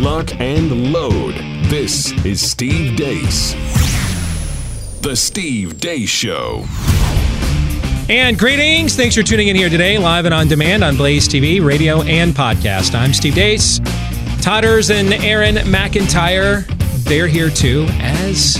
lock, 0.00 0.34
and 0.40 0.92
load. 0.92 1.34
This 1.64 2.12
is 2.24 2.40
Steve 2.40 2.96
Deace. 2.96 3.52
The 5.02 5.14
Steve 5.14 5.74
Deace 5.74 6.08
Show. 6.08 6.64
And 8.08 8.38
greetings. 8.38 8.96
Thanks 8.96 9.14
for 9.14 9.22
tuning 9.22 9.48
in 9.48 9.56
here 9.56 9.68
today, 9.68 9.98
live 9.98 10.24
and 10.24 10.32
on 10.32 10.48
demand 10.48 10.82
on 10.84 10.96
Blaze 10.96 11.28
TV, 11.28 11.62
radio, 11.62 12.00
and 12.02 12.34
podcast. 12.34 12.94
I'm 12.94 13.12
Steve 13.12 13.34
Deace. 13.34 13.78
Todders 14.42 14.90
and 14.90 15.12
Aaron 15.12 15.56
McIntyre, 15.56 16.66
they're 17.04 17.28
here 17.28 17.50
too, 17.50 17.86
as 18.00 18.58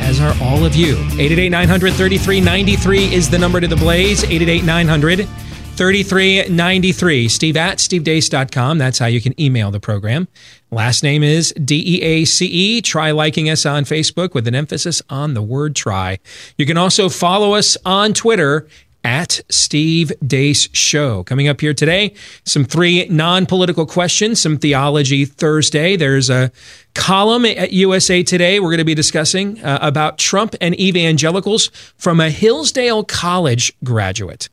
as 0.00 0.20
are 0.20 0.36
all 0.40 0.64
of 0.64 0.76
you. 0.76 0.94
888 0.94 1.48
900 1.48 1.94
3393 1.94 3.12
is 3.12 3.28
the 3.28 3.38
number 3.38 3.60
to 3.60 3.66
the 3.66 3.76
Blaze. 3.76 4.22
888 4.22 4.64
900 4.64 5.28
3393. 5.76 7.28
Steve 7.28 7.56
at 7.56 7.78
stevedeace.com. 7.78 8.78
That's 8.78 8.98
how 8.98 9.06
you 9.06 9.20
can 9.20 9.38
email 9.40 9.70
the 9.70 9.80
program. 9.80 10.28
Last 10.70 11.02
name 11.02 11.22
is 11.22 11.52
D 11.52 11.82
E 11.84 12.02
A 12.02 12.24
C 12.24 12.46
E. 12.46 12.82
Try 12.82 13.10
liking 13.10 13.50
us 13.50 13.66
on 13.66 13.84
Facebook 13.84 14.34
with 14.34 14.46
an 14.46 14.54
emphasis 14.54 15.02
on 15.10 15.34
the 15.34 15.42
word 15.42 15.74
try. 15.74 16.18
You 16.56 16.66
can 16.66 16.76
also 16.76 17.08
follow 17.08 17.54
us 17.54 17.76
on 17.84 18.12
Twitter 18.12 18.68
at 19.04 19.40
Steve 19.50 20.12
Deace 20.24 20.68
Show. 20.72 21.22
Coming 21.24 21.48
up 21.48 21.60
here 21.60 21.74
today, 21.74 22.14
some 22.44 22.64
three 22.64 23.06
non 23.08 23.44
political 23.44 23.84
questions, 23.84 24.40
some 24.40 24.56
Theology 24.56 25.24
Thursday. 25.24 25.96
There's 25.96 26.30
a 26.30 26.50
column 26.94 27.44
at 27.44 27.72
USA 27.72 28.22
Today 28.22 28.60
we're 28.60 28.70
going 28.70 28.78
to 28.78 28.84
be 28.84 28.94
discussing 28.94 29.62
uh, 29.62 29.78
about 29.82 30.18
Trump 30.18 30.54
and 30.60 30.78
evangelicals 30.80 31.68
from 31.96 32.20
a 32.20 32.30
Hillsdale 32.30 33.04
College 33.04 33.72
graduate. 33.84 34.48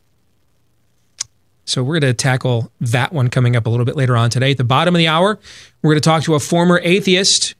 So 1.65 1.83
we're 1.83 1.99
going 1.99 2.11
to 2.11 2.13
tackle 2.13 2.71
that 2.81 3.13
one 3.13 3.29
coming 3.29 3.55
up 3.55 3.65
a 3.65 3.69
little 3.69 3.85
bit 3.85 3.95
later 3.95 4.17
on 4.17 4.29
today. 4.29 4.51
At 4.51 4.57
the 4.57 4.63
bottom 4.63 4.95
of 4.95 4.99
the 4.99 5.07
hour, 5.07 5.39
we're 5.81 5.91
going 5.91 6.01
to 6.01 6.09
talk 6.09 6.23
to 6.23 6.35
a 6.35 6.39
former 6.39 6.79
atheist 6.83 7.55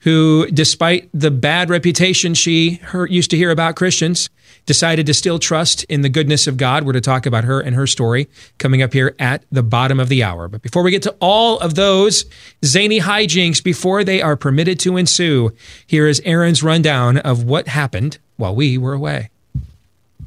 who, 0.00 0.46
despite 0.50 1.08
the 1.12 1.30
bad 1.30 1.68
reputation 1.68 2.34
she 2.34 2.74
heard, 2.76 3.10
used 3.10 3.30
to 3.30 3.36
hear 3.36 3.50
about 3.50 3.76
Christians, 3.76 4.30
decided 4.66 5.06
to 5.06 5.14
still 5.14 5.38
trust 5.38 5.84
in 5.84 6.02
the 6.02 6.08
goodness 6.08 6.46
of 6.46 6.56
God. 6.56 6.84
We're 6.84 6.92
going 6.92 7.02
to 7.02 7.10
talk 7.10 7.26
about 7.26 7.44
her 7.44 7.60
and 7.60 7.74
her 7.76 7.86
story 7.86 8.28
coming 8.58 8.82
up 8.82 8.92
here 8.92 9.14
at 9.18 9.44
the 9.50 9.62
bottom 9.62 10.00
of 10.00 10.08
the 10.08 10.22
hour. 10.22 10.48
But 10.48 10.62
before 10.62 10.82
we 10.82 10.90
get 10.90 11.02
to 11.02 11.16
all 11.20 11.58
of 11.58 11.74
those 11.74 12.24
zany 12.64 13.00
hijinks 13.00 13.62
before 13.62 14.04
they 14.04 14.22
are 14.22 14.36
permitted 14.36 14.78
to 14.80 14.96
ensue, 14.96 15.52
here 15.86 16.06
is 16.06 16.22
Aaron's 16.24 16.62
rundown 16.62 17.18
of 17.18 17.44
what 17.44 17.68
happened 17.68 18.18
while 18.36 18.54
we 18.54 18.78
were 18.78 18.94
away. 18.94 19.30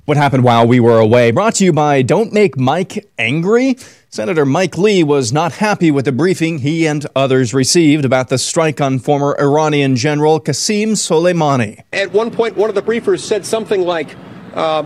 What 0.05 0.17
happened 0.17 0.43
while 0.43 0.67
we 0.67 0.81
were 0.81 0.99
away? 0.99 1.31
Brought 1.31 1.55
to 1.55 1.63
you 1.63 1.71
by 1.71 2.01
Don't 2.01 2.33
Make 2.33 2.57
Mike 2.57 3.09
Angry. 3.17 3.77
Senator 4.09 4.45
Mike 4.45 4.77
Lee 4.77 5.01
was 5.01 5.31
not 5.31 5.53
happy 5.53 5.91
with 5.91 6.03
the 6.03 6.11
briefing 6.11 6.59
he 6.59 6.85
and 6.85 7.07
others 7.15 7.53
received 7.53 8.03
about 8.03 8.27
the 8.27 8.37
strike 8.37 8.81
on 8.81 8.99
former 8.99 9.33
Iranian 9.39 9.95
General 9.95 10.41
Qasem 10.41 10.97
Soleimani. 10.97 11.83
At 11.93 12.11
one 12.11 12.31
point, 12.31 12.57
one 12.57 12.67
of 12.67 12.75
the 12.75 12.81
briefers 12.81 13.21
said 13.21 13.45
something 13.45 13.83
like, 13.83 14.13
uh, 14.55 14.81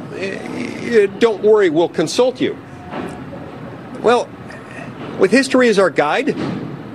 Don't 1.17 1.41
worry, 1.41 1.71
we'll 1.71 1.89
consult 1.89 2.39
you. 2.39 2.55
Well, 4.01 4.29
with 5.17 5.31
history 5.31 5.67
as 5.69 5.79
our 5.79 5.89
guide, 5.89 6.37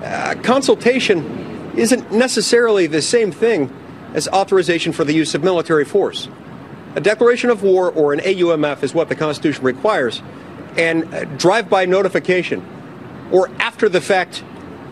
uh, 0.05 0.37
consultation 0.45 1.73
isn't 1.77 2.13
necessarily 2.13 2.87
the 2.87 3.03
same 3.03 3.33
thing 3.33 3.77
as 4.15 4.29
authorization 4.29 4.93
for 4.93 5.03
the 5.03 5.13
use 5.13 5.35
of 5.35 5.43
military 5.43 5.85
force. 5.85 6.29
A 6.95 7.01
declaration 7.01 7.51
of 7.51 7.63
war 7.63 7.91
or 7.91 8.13
an 8.13 8.21
AUMF 8.21 8.83
is 8.83 8.95
what 8.95 9.09
the 9.09 9.15
Constitution 9.15 9.65
requires. 9.65 10.23
And 10.77 11.39
drive 11.39 11.69
by 11.69 11.85
notification 11.85 12.65
or 13.31 13.49
after 13.59 13.89
the 13.89 14.01
fact 14.01 14.43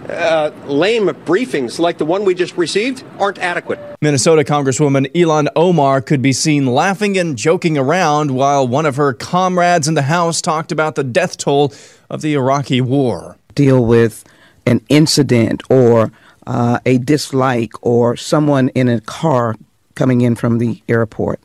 uh, 0.09 0.51
lame 0.67 1.07
briefings 1.09 1.79
like 1.79 1.99
the 1.99 2.05
one 2.05 2.25
we 2.25 2.35
just 2.35 2.57
received 2.57 3.05
aren't 3.19 3.39
adequate. 3.39 3.79
Minnesota 4.01 4.43
Congresswoman 4.43 5.13
Ilhan 5.13 5.49
Omar 5.55 6.01
could 6.01 6.23
be 6.23 6.33
seen 6.33 6.67
laughing 6.67 7.19
and 7.19 7.37
joking 7.37 7.79
around 7.79 8.33
while 8.33 8.67
one 8.67 8.87
of 8.87 8.97
her 8.97 9.13
comrades 9.13 9.89
in 9.89 9.95
the 9.95 10.03
House 10.03 10.41
talked 10.41 10.73
about 10.73 10.95
the 10.95 11.05
death 11.05 11.37
toll 11.37 11.73
of 12.09 12.23
the 12.23 12.35
Iraqi 12.35 12.81
war. 12.81 13.37
Deal 13.55 13.85
with 13.85 14.25
an 14.67 14.85
incident 14.89 15.63
or 15.71 16.11
uh, 16.47 16.81
a 16.87 16.99
dislike 16.99 17.73
or 17.83 18.17
someone 18.17 18.71
in 18.71 18.89
a 18.89 19.01
car 19.01 19.55
coming 19.95 20.23
in 20.23 20.35
from 20.35 20.59
the 20.59 20.83
airport. 20.89 21.41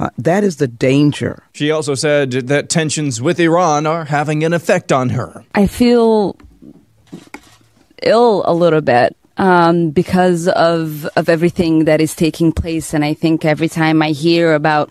Uh, 0.00 0.08
that 0.16 0.42
is 0.42 0.56
the 0.56 0.66
danger. 0.66 1.42
She 1.52 1.70
also 1.70 1.94
said 1.94 2.30
that 2.32 2.70
tensions 2.70 3.20
with 3.20 3.38
Iran 3.38 3.86
are 3.86 4.06
having 4.06 4.42
an 4.44 4.54
effect 4.54 4.92
on 4.92 5.10
her. 5.10 5.44
I 5.54 5.66
feel 5.66 6.38
ill 8.02 8.42
a 8.46 8.54
little 8.54 8.80
bit 8.80 9.14
um, 9.36 9.90
because 9.90 10.48
of 10.48 11.04
of 11.16 11.28
everything 11.28 11.84
that 11.84 12.00
is 12.00 12.14
taking 12.14 12.50
place, 12.50 12.94
and 12.94 13.04
I 13.04 13.12
think 13.12 13.44
every 13.44 13.68
time 13.68 14.00
I 14.00 14.12
hear 14.12 14.54
about 14.54 14.90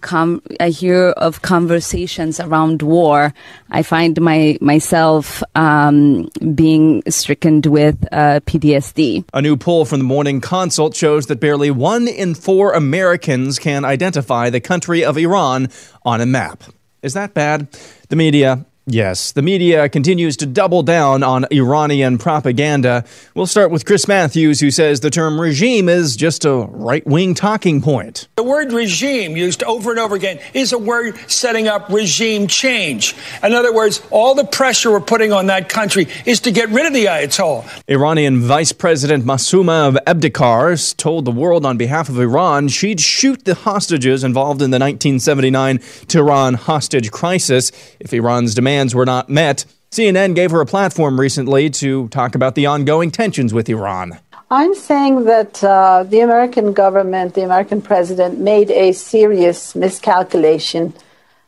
com- 0.00 0.42
I 0.60 0.70
hear 0.70 1.08
of 1.16 1.42
conversations 1.42 2.40
around 2.40 2.82
war, 2.82 3.32
I 3.70 3.82
find 3.82 4.20
my 4.20 4.58
myself 4.60 5.42
um, 5.54 6.28
being 6.54 7.02
stricken 7.08 7.62
with 7.62 8.06
uh, 8.12 8.40
PTSD. 8.46 9.24
A 9.34 9.42
new 9.42 9.56
poll 9.56 9.84
from 9.84 9.98
the 9.98 10.04
Morning 10.04 10.40
Consult 10.40 10.94
shows 10.94 11.26
that 11.26 11.40
barely 11.40 11.70
one 11.70 12.08
in 12.08 12.34
four 12.34 12.72
Americans 12.72 13.58
can 13.58 13.84
identify 13.84 14.50
the 14.50 14.60
country 14.60 15.04
of 15.04 15.16
Iran 15.16 15.68
on 16.02 16.20
a 16.20 16.26
map. 16.26 16.62
Is 17.02 17.14
that 17.14 17.34
bad? 17.34 17.68
The 18.08 18.16
media 18.16 18.64
Yes, 18.88 19.32
the 19.32 19.42
media 19.42 19.88
continues 19.88 20.36
to 20.36 20.46
double 20.46 20.84
down 20.84 21.24
on 21.24 21.44
Iranian 21.50 22.18
propaganda. 22.18 23.04
We'll 23.34 23.46
start 23.46 23.72
with 23.72 23.84
Chris 23.84 24.06
Matthews, 24.06 24.60
who 24.60 24.70
says 24.70 25.00
the 25.00 25.10
term 25.10 25.40
regime 25.40 25.88
is 25.88 26.14
just 26.14 26.44
a 26.44 26.68
right 26.70 27.04
wing 27.04 27.34
talking 27.34 27.82
point. 27.82 28.28
The 28.36 28.44
word 28.44 28.72
regime, 28.72 29.36
used 29.36 29.64
over 29.64 29.90
and 29.90 29.98
over 29.98 30.14
again, 30.14 30.38
is 30.54 30.72
a 30.72 30.78
word 30.78 31.18
setting 31.28 31.66
up 31.66 31.88
regime 31.88 32.46
change. 32.46 33.16
In 33.42 33.54
other 33.54 33.74
words, 33.74 34.00
all 34.12 34.36
the 34.36 34.44
pressure 34.44 34.92
we're 34.92 35.00
putting 35.00 35.32
on 35.32 35.46
that 35.46 35.68
country 35.68 36.06
is 36.24 36.38
to 36.42 36.52
get 36.52 36.68
rid 36.68 36.86
of 36.86 36.92
the 36.92 37.06
Ayatollah. 37.06 37.82
Iranian 37.88 38.40
Vice 38.40 38.70
President 38.70 39.24
Masuma 39.24 39.96
Ebtekar 40.04 40.96
told 40.96 41.24
the 41.24 41.32
world 41.32 41.66
on 41.66 41.76
behalf 41.76 42.08
of 42.08 42.20
Iran 42.20 42.68
she'd 42.68 43.00
shoot 43.00 43.46
the 43.46 43.56
hostages 43.56 44.22
involved 44.22 44.62
in 44.62 44.70
the 44.70 44.78
1979 44.78 45.80
Tehran 46.06 46.54
hostage 46.54 47.10
crisis 47.10 47.72
if 47.98 48.14
Iran's 48.14 48.54
demand 48.54 48.75
demands 48.76 48.94
were 48.94 49.06
not 49.06 49.30
met. 49.30 49.64
CNN 49.90 50.34
gave 50.34 50.50
her 50.50 50.60
a 50.60 50.66
platform 50.66 51.18
recently 51.18 51.70
to 51.70 52.08
talk 52.08 52.34
about 52.34 52.54
the 52.54 52.66
ongoing 52.66 53.10
tensions 53.10 53.54
with 53.54 53.68
Iran. 53.70 54.18
I'm 54.50 54.74
saying 54.74 55.24
that 55.24 55.64
uh, 55.64 56.04
the 56.04 56.20
American 56.20 56.74
government, 56.74 57.34
the 57.34 57.42
American 57.42 57.80
president, 57.80 58.38
made 58.38 58.70
a 58.70 58.92
serious 58.92 59.74
miscalculation. 59.74 60.92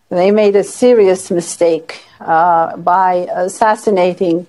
They 0.09 0.31
made 0.31 0.57
a 0.57 0.65
serious 0.65 1.31
mistake 1.31 2.03
uh, 2.21 2.79
by 2.79 3.29
assassinating, 3.31 4.47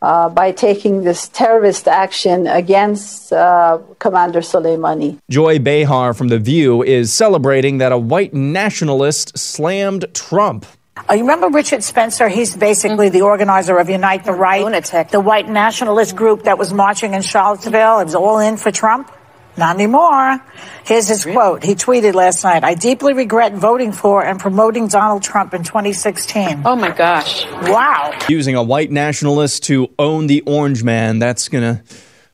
uh, 0.00 0.28
by 0.28 0.52
taking 0.52 1.02
this 1.02 1.26
terrorist 1.28 1.88
action 1.88 2.46
against 2.46 3.32
uh, 3.32 3.78
Commander 3.98 4.42
Soleimani. 4.42 5.18
Joy 5.28 5.58
Behar 5.58 6.14
from 6.14 6.28
The 6.28 6.38
View 6.38 6.84
is 6.84 7.12
celebrating 7.12 7.78
that 7.78 7.90
a 7.90 7.98
white 7.98 8.32
nationalist 8.32 9.36
slammed 9.36 10.04
Trump. 10.14 10.66
Uh, 10.96 11.14
you 11.14 11.20
remember 11.22 11.48
Richard 11.48 11.82
Spencer? 11.82 12.28
He's 12.28 12.54
basically 12.54 13.08
the 13.08 13.22
organizer 13.22 13.78
of 13.78 13.88
Unite 13.88 14.24
the 14.24 14.32
Right, 14.32 14.62
Lunatic. 14.62 15.08
the 15.08 15.20
white 15.20 15.48
nationalist 15.48 16.14
group 16.14 16.42
that 16.42 16.58
was 16.58 16.72
marching 16.72 17.14
in 17.14 17.22
Charlottesville. 17.22 18.00
It 18.00 18.04
was 18.04 18.14
all 18.14 18.38
in 18.38 18.56
for 18.58 18.70
Trump. 18.70 19.10
Not 19.56 19.74
anymore. 19.76 20.38
Here's 20.84 21.08
his 21.08 21.24
really? 21.26 21.36
quote. 21.36 21.62
He 21.62 21.74
tweeted 21.74 22.14
last 22.14 22.42
night, 22.44 22.64
I 22.64 22.74
deeply 22.74 23.12
regret 23.12 23.54
voting 23.54 23.92
for 23.92 24.24
and 24.24 24.38
promoting 24.40 24.88
Donald 24.88 25.22
Trump 25.22 25.52
in 25.52 25.62
2016. 25.62 26.62
Oh 26.64 26.74
my 26.76 26.90
gosh. 26.90 27.44
Wow. 27.46 28.18
Using 28.28 28.54
a 28.54 28.62
white 28.62 28.90
nationalist 28.90 29.64
to 29.64 29.90
own 29.98 30.26
the 30.26 30.42
orange 30.46 30.82
man, 30.82 31.18
that's 31.18 31.48
going 31.48 31.76
to 31.76 31.82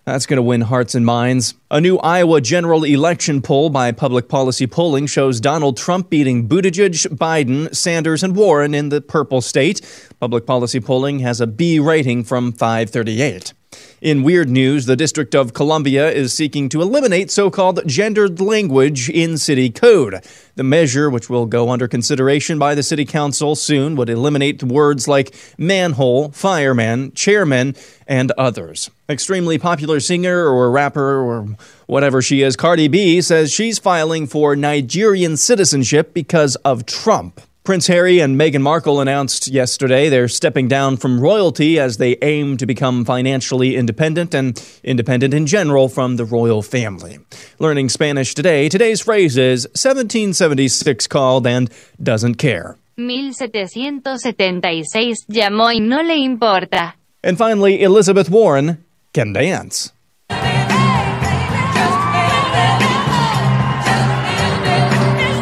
that's 0.08 0.26
going 0.26 0.38
to 0.38 0.42
win 0.42 0.62
hearts 0.62 0.94
and 0.94 1.04
minds. 1.04 1.54
A 1.70 1.80
new 1.80 1.98
Iowa 1.98 2.40
general 2.40 2.84
election 2.84 3.42
poll 3.42 3.68
by 3.68 3.92
Public 3.92 4.28
Policy 4.28 4.66
Polling 4.66 5.06
shows 5.06 5.40
Donald 5.40 5.76
Trump 5.76 6.08
beating 6.08 6.48
Buttigieg, 6.48 7.08
Biden, 7.16 7.74
Sanders, 7.74 8.22
and 8.22 8.34
Warren 8.34 8.74
in 8.74 8.88
the 8.88 9.00
purple 9.00 9.40
state. 9.40 9.80
Public 10.18 10.46
Policy 10.46 10.80
Polling 10.80 11.18
has 11.18 11.40
a 11.40 11.46
B 11.46 11.78
rating 11.78 12.24
from 12.24 12.52
538. 12.52 13.52
In 14.00 14.22
weird 14.22 14.48
news, 14.48 14.86
the 14.86 14.96
District 14.96 15.34
of 15.34 15.52
Columbia 15.52 16.10
is 16.10 16.32
seeking 16.32 16.68
to 16.70 16.80
eliminate 16.80 17.30
so 17.30 17.50
called 17.50 17.86
gendered 17.86 18.40
language 18.40 19.10
in 19.10 19.36
city 19.36 19.68
code. 19.68 20.24
The 20.54 20.64
measure, 20.64 21.10
which 21.10 21.28
will 21.28 21.44
go 21.44 21.68
under 21.68 21.86
consideration 21.86 22.58
by 22.58 22.74
the 22.74 22.82
City 22.82 23.04
Council 23.04 23.54
soon, 23.56 23.94
would 23.96 24.08
eliminate 24.08 24.62
words 24.62 25.06
like 25.06 25.34
manhole, 25.58 26.30
fireman, 26.30 27.12
chairman, 27.12 27.76
and 28.06 28.32
others. 28.38 28.90
Extremely 29.10 29.56
popular 29.56 30.00
singer 30.00 30.46
or 30.46 30.70
rapper 30.70 31.22
or 31.22 31.56
whatever 31.86 32.20
she 32.20 32.42
is, 32.42 32.56
Cardi 32.56 32.88
B, 32.88 33.22
says 33.22 33.50
she's 33.50 33.78
filing 33.78 34.26
for 34.26 34.54
Nigerian 34.54 35.38
citizenship 35.38 36.12
because 36.12 36.56
of 36.56 36.84
Trump. 36.84 37.40
Prince 37.64 37.86
Harry 37.86 38.20
and 38.20 38.38
Meghan 38.38 38.60
Markle 38.60 39.00
announced 39.00 39.48
yesterday 39.48 40.10
they're 40.10 40.28
stepping 40.28 40.68
down 40.68 40.98
from 40.98 41.18
royalty 41.18 41.78
as 41.78 41.96
they 41.96 42.18
aim 42.20 42.58
to 42.58 42.66
become 42.66 43.06
financially 43.06 43.76
independent 43.76 44.34
and 44.34 44.62
independent 44.84 45.32
in 45.32 45.46
general 45.46 45.88
from 45.88 46.16
the 46.16 46.26
royal 46.26 46.60
family. 46.60 47.18
Learning 47.58 47.88
Spanish 47.88 48.34
today, 48.34 48.68
today's 48.68 49.00
phrase 49.00 49.38
is 49.38 49.64
1776 49.68 51.06
called 51.06 51.46
and 51.46 51.70
doesn't 52.02 52.34
care. 52.34 52.76
1776 52.96 55.24
llamó 55.28 55.72
y 55.72 55.78
no 55.78 56.02
le 56.02 56.14
importa. 56.14 56.94
And 57.24 57.38
finally, 57.38 57.82
Elizabeth 57.82 58.30
Warren 58.30 58.84
can 59.12 59.32
dance. 59.32 59.92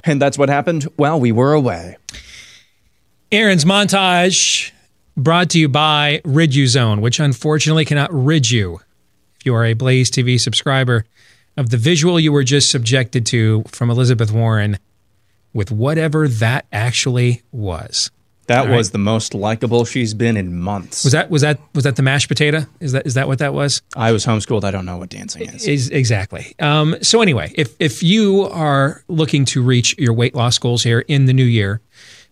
And 0.06 0.22
that's 0.22 0.38
what 0.38 0.48
happened 0.48 0.84
while 0.96 1.18
we 1.18 1.32
were 1.32 1.52
away. 1.52 1.96
Aaron's 3.32 3.64
montage 3.64 4.70
brought 5.16 5.50
to 5.50 5.58
you 5.58 5.68
by 5.68 6.20
Riduzone, 6.24 7.00
which 7.00 7.18
unfortunately 7.18 7.84
cannot 7.84 8.12
rid 8.12 8.48
you 8.50 8.80
if 9.40 9.46
you 9.46 9.54
are 9.54 9.64
a 9.64 9.74
Blaze 9.74 10.10
TV 10.10 10.40
subscriber 10.40 11.04
of 11.56 11.70
the 11.70 11.76
visual 11.76 12.20
you 12.20 12.32
were 12.32 12.44
just 12.44 12.70
subjected 12.70 13.26
to 13.26 13.64
from 13.68 13.90
Elizabeth 13.90 14.30
Warren 14.30 14.78
with 15.52 15.72
whatever 15.72 16.28
that 16.28 16.66
actually 16.70 17.42
was. 17.50 18.10
That 18.46 18.68
All 18.68 18.76
was 18.76 18.92
the 18.92 18.98
most 18.98 19.34
likable 19.34 19.84
she's 19.84 20.14
been 20.14 20.36
in 20.36 20.56
months. 20.56 21.04
Was 21.04 21.12
that 21.12 21.30
was 21.30 21.42
that 21.42 21.58
was 21.74 21.84
that 21.84 21.96
the 21.96 22.02
mashed 22.02 22.28
potato? 22.28 22.66
Is 22.80 22.92
that 22.92 23.06
is 23.06 23.14
that 23.14 23.26
what 23.26 23.38
that 23.40 23.54
was? 23.54 23.82
I 23.96 24.12
was 24.12 24.24
homeschooled. 24.24 24.64
I 24.64 24.70
don't 24.70 24.86
know 24.86 24.98
what 24.98 25.08
dancing 25.08 25.42
is. 25.42 25.66
Is 25.66 25.90
exactly. 25.90 26.54
Um, 26.60 26.96
so 27.02 27.22
anyway, 27.22 27.52
if 27.56 27.74
if 27.80 28.02
you 28.02 28.42
are 28.52 29.02
looking 29.08 29.44
to 29.46 29.62
reach 29.62 29.96
your 29.98 30.12
weight 30.12 30.34
loss 30.34 30.58
goals 30.58 30.82
here 30.82 31.00
in 31.00 31.26
the 31.26 31.32
new 31.32 31.44
year, 31.44 31.80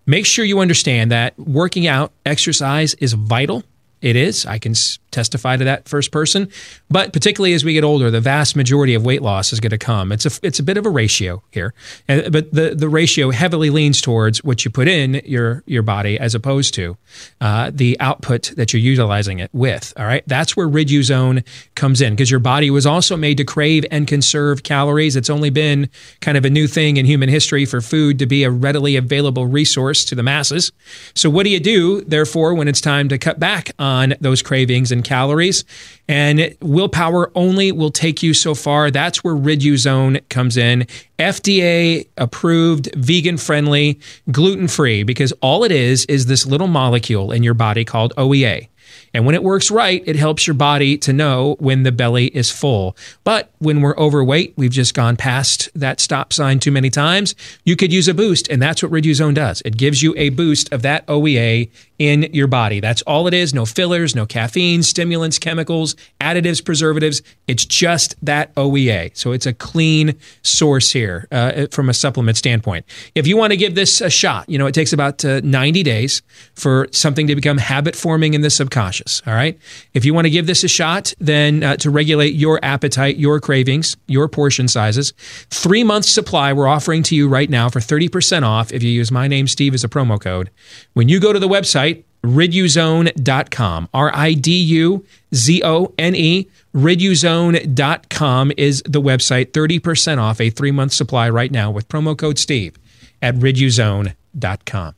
make 0.06 0.26
sure 0.26 0.44
you 0.44 0.61
understand 0.61 1.11
that 1.11 1.37
working 1.38 1.87
out, 1.87 2.12
exercise 2.25 2.94
is 2.94 3.14
vital. 3.14 3.64
It 4.00 4.17
is. 4.17 4.44
I 4.46 4.58
can 4.58 4.75
testify 5.14 5.56
to 5.56 5.64
that 5.64 5.88
first 5.88 6.11
person. 6.11 6.49
But 6.90 7.12
particularly 7.12 7.55
as 7.55 7.64
we 7.64 7.72
get 7.72 7.84
older, 7.84 8.11
the 8.11 8.20
vast 8.20 8.56
majority 8.56 8.94
of 8.94 9.05
weight 9.05 9.22
loss 9.22 9.52
is 9.52 9.61
going 9.61 9.70
to 9.70 9.78
come. 9.78 10.12
It's 10.12 10.26
a 10.26 10.31
it's 10.43 10.58
a 10.58 10.62
bit 10.62 10.76
of 10.76 10.87
a 10.87 10.90
ratio 10.90 11.43
here, 11.50 11.72
but 12.06 12.52
the 12.52 12.75
the 12.76 12.88
ratio 12.88 13.31
heavily 13.31 13.70
leans 13.70 14.00
towards 14.00 14.43
what 14.44 14.64
you 14.64 14.70
put 14.70 14.88
in 14.88 15.22
your 15.25 15.62
your 15.66 15.82
body 15.82 16.19
as 16.19 16.34
opposed 16.34 16.75
to 16.75 16.96
uh, 17.40 17.70
the 17.72 17.99
output 18.00 18.52
that 18.56 18.72
you're 18.72 18.82
utilizing 18.82 19.38
it 19.38 19.50
with. 19.52 19.93
All 19.96 20.06
right, 20.06 20.25
that's 20.26 20.56
where 20.56 20.69
Riduzone 20.69 21.44
comes 21.75 22.00
in 22.00 22.14
because 22.14 22.31
your 22.31 22.40
body 22.40 22.70
was 22.70 22.87
also 22.87 23.17
made 23.17 23.37
to 23.38 23.44
crave 23.44 23.84
and 23.90 24.06
conserve 24.06 24.62
calories. 24.62 25.17
It's 25.17 25.31
only 25.31 25.50
been 25.50 25.88
kind 26.20 26.37
of 26.37 26.44
a 26.44 26.50
new 26.50 26.67
thing 26.67 26.96
in 26.96 27.06
human 27.06 27.28
history 27.28 27.64
for 27.64 27.81
food 27.81 28.19
to 28.19 28.26
be 28.26 28.44
a 28.44 28.50
readily 28.50 28.96
available 28.96 29.46
resource 29.46 30.05
to 30.06 30.14
the 30.14 30.22
masses. 30.22 30.72
So 31.14 31.31
what 31.31 31.44
do 31.44 31.50
you 31.50 31.60
do, 31.60 32.00
therefore, 32.02 32.55
when 32.55 32.69
it's 32.69 32.81
time 32.81 33.08
to 33.08 33.19
cut 33.19 33.38
back 33.38 33.70
on 33.78 34.14
those 34.20 34.43
cravings 34.43 34.90
and 34.90 35.04
calories? 35.05 35.65
And 36.09 36.56
willpower 36.61 37.31
only 37.35 37.73
will 37.73 37.91
take 37.91 38.23
you 38.23 38.35
so 38.35 38.55
far. 38.55 38.91
That's 38.91 39.23
where 39.23 39.35
Riduzone 39.35 40.29
comes 40.29 40.56
in. 40.56 40.87
FDA 41.19 42.09
approved, 42.17 42.95
vegan 42.97 43.37
friendly, 43.37 44.01
gluten 44.31 44.69
free, 44.69 45.03
because 45.03 45.33
all 45.41 45.65
it 45.65 45.73
is 45.73 46.05
is 46.06 46.27
this 46.27 46.47
little 46.47 46.69
molecule 46.69 47.31
in 47.33 47.43
your 47.43 47.55
body 47.55 47.85
called 47.85 48.12
OEA. 48.17 48.69
And 49.14 49.25
when 49.25 49.37
it 49.37 49.44
works 49.44 49.70
right, 49.70 50.02
it 50.06 50.16
helps 50.16 50.46
your 50.46 50.55
body 50.55 50.99
to 50.99 51.12
know 51.12 51.56
when 51.61 51.84
the 51.84 51.93
belly 51.93 52.26
is 52.26 52.50
full. 52.50 52.96
But 53.22 53.50
when 53.58 53.81
we're 53.81 53.96
overweight, 53.96 54.55
we've 54.56 54.72
just 54.72 54.93
gone 54.93 55.16
past 55.16 55.69
that 55.75 56.00
stop 56.00 56.32
sign 56.32 56.58
too 56.58 56.72
many 56.72 56.90
times. 56.90 57.37
You 57.64 57.76
could 57.76 57.93
use 57.93 58.08
a 58.08 58.14
boost, 58.14 58.49
and 58.49 58.61
that's 58.61 58.82
what 58.82 58.90
Riduzone 58.90 59.34
does. 59.34 59.62
It 59.64 59.76
gives 59.76 60.02
you 60.02 60.14
a 60.16 60.31
boost 60.31 60.72
of 60.72 60.82
that 60.82 61.06
OEA 61.06 61.70
in 61.99 62.25
your 62.32 62.49
body. 62.49 62.81
That's 62.81 63.02
all 63.02 63.28
it 63.28 63.34
is. 63.34 63.55
No 63.55 63.64
fillers, 63.64 64.16
no 64.16 64.26
caffeine, 64.26 64.82
stimulants, 64.82 65.38
chemicals, 65.38 65.94
additives, 66.20 66.64
preservatives. 66.64 67.22
It's 67.46 67.64
just 67.64 68.17
that 68.25 68.52
OEA. 68.56 69.17
So 69.17 69.31
it's 69.31 69.46
a 69.46 69.52
clean 69.52 70.17
source 70.43 70.90
here 70.90 71.28
uh, 71.31 71.69
from 71.70 71.88
a 71.88 71.94
supplement 71.94 72.37
standpoint. 72.37 72.84
If 73.14 73.28
you 73.28 73.37
want 73.37 73.52
to 73.52 73.56
give 73.56 73.76
this 73.76 74.00
a 74.00 74.10
shot, 74.10 74.49
you 74.49 74.58
know, 74.58 74.67
it 74.67 74.75
takes 74.75 74.93
about 74.93 75.25
uh, 75.25 75.40
90 75.44 75.84
days 75.84 76.22
for 76.55 76.88
something 76.90 77.28
to 77.28 77.37
become 77.37 77.58
habit 77.58 77.94
forming 77.94 78.34
in 78.34 78.40
the 78.40 78.50
subconscious. 78.50 79.04
All 79.27 79.35
right. 79.35 79.59
If 79.93 80.05
you 80.05 80.15
want 80.15 80.27
to 80.27 80.31
give 80.31 80.47
this 80.47 80.65
a 80.65 80.69
shot, 80.69 81.15
then 81.19 81.62
uh, 81.62 81.77
to 81.79 81.91
regulate 81.91 82.35
your 82.35 82.59
appetite, 82.62 83.17
your 83.17 83.41
cravings, 83.41 83.97
your 84.06 84.29
portion 84.29 84.69
sizes, 84.69 85.12
three 85.51 85.85
months 85.85 86.09
supply 86.09 86.53
we're 86.53 86.69
offering 86.69 87.03
to 87.05 87.15
you 87.15 87.29
right 87.29 87.51
now 87.51 87.69
for 87.69 87.81
30% 87.81 88.43
off 88.43 88.73
if 88.73 88.83
you 88.83 88.91
use 88.91 89.11
my 89.11 89.29
name, 89.29 89.47
Steve, 89.47 89.75
as 89.75 89.85
a 89.85 89.89
promo 89.89 90.21
code. 90.21 90.51
When 90.95 91.09
you 91.09 91.21
go 91.21 91.33
to 91.33 91.39
the 91.39 91.49
website, 91.49 92.05
riduzone.com, 92.25 93.89
R 93.93 94.11
I 94.15 94.33
D 94.33 94.62
U 94.62 95.05
Z 95.35 95.62
O 95.62 95.93
N 95.99 96.15
E, 96.15 96.49
riduzone.com 96.75 98.53
is 98.56 98.83
the 98.87 99.03
website. 99.03 99.53
30% 99.53 100.19
off 100.19 100.41
a 100.41 100.51
three 100.51 100.71
month 100.71 100.93
supply 100.93 101.29
right 101.29 101.51
now 101.51 101.71
with 101.71 101.89
promo 101.89 102.17
code 102.17 102.39
Steve 102.39 102.77
at 103.21 103.35
riduzone.com. 103.35 104.95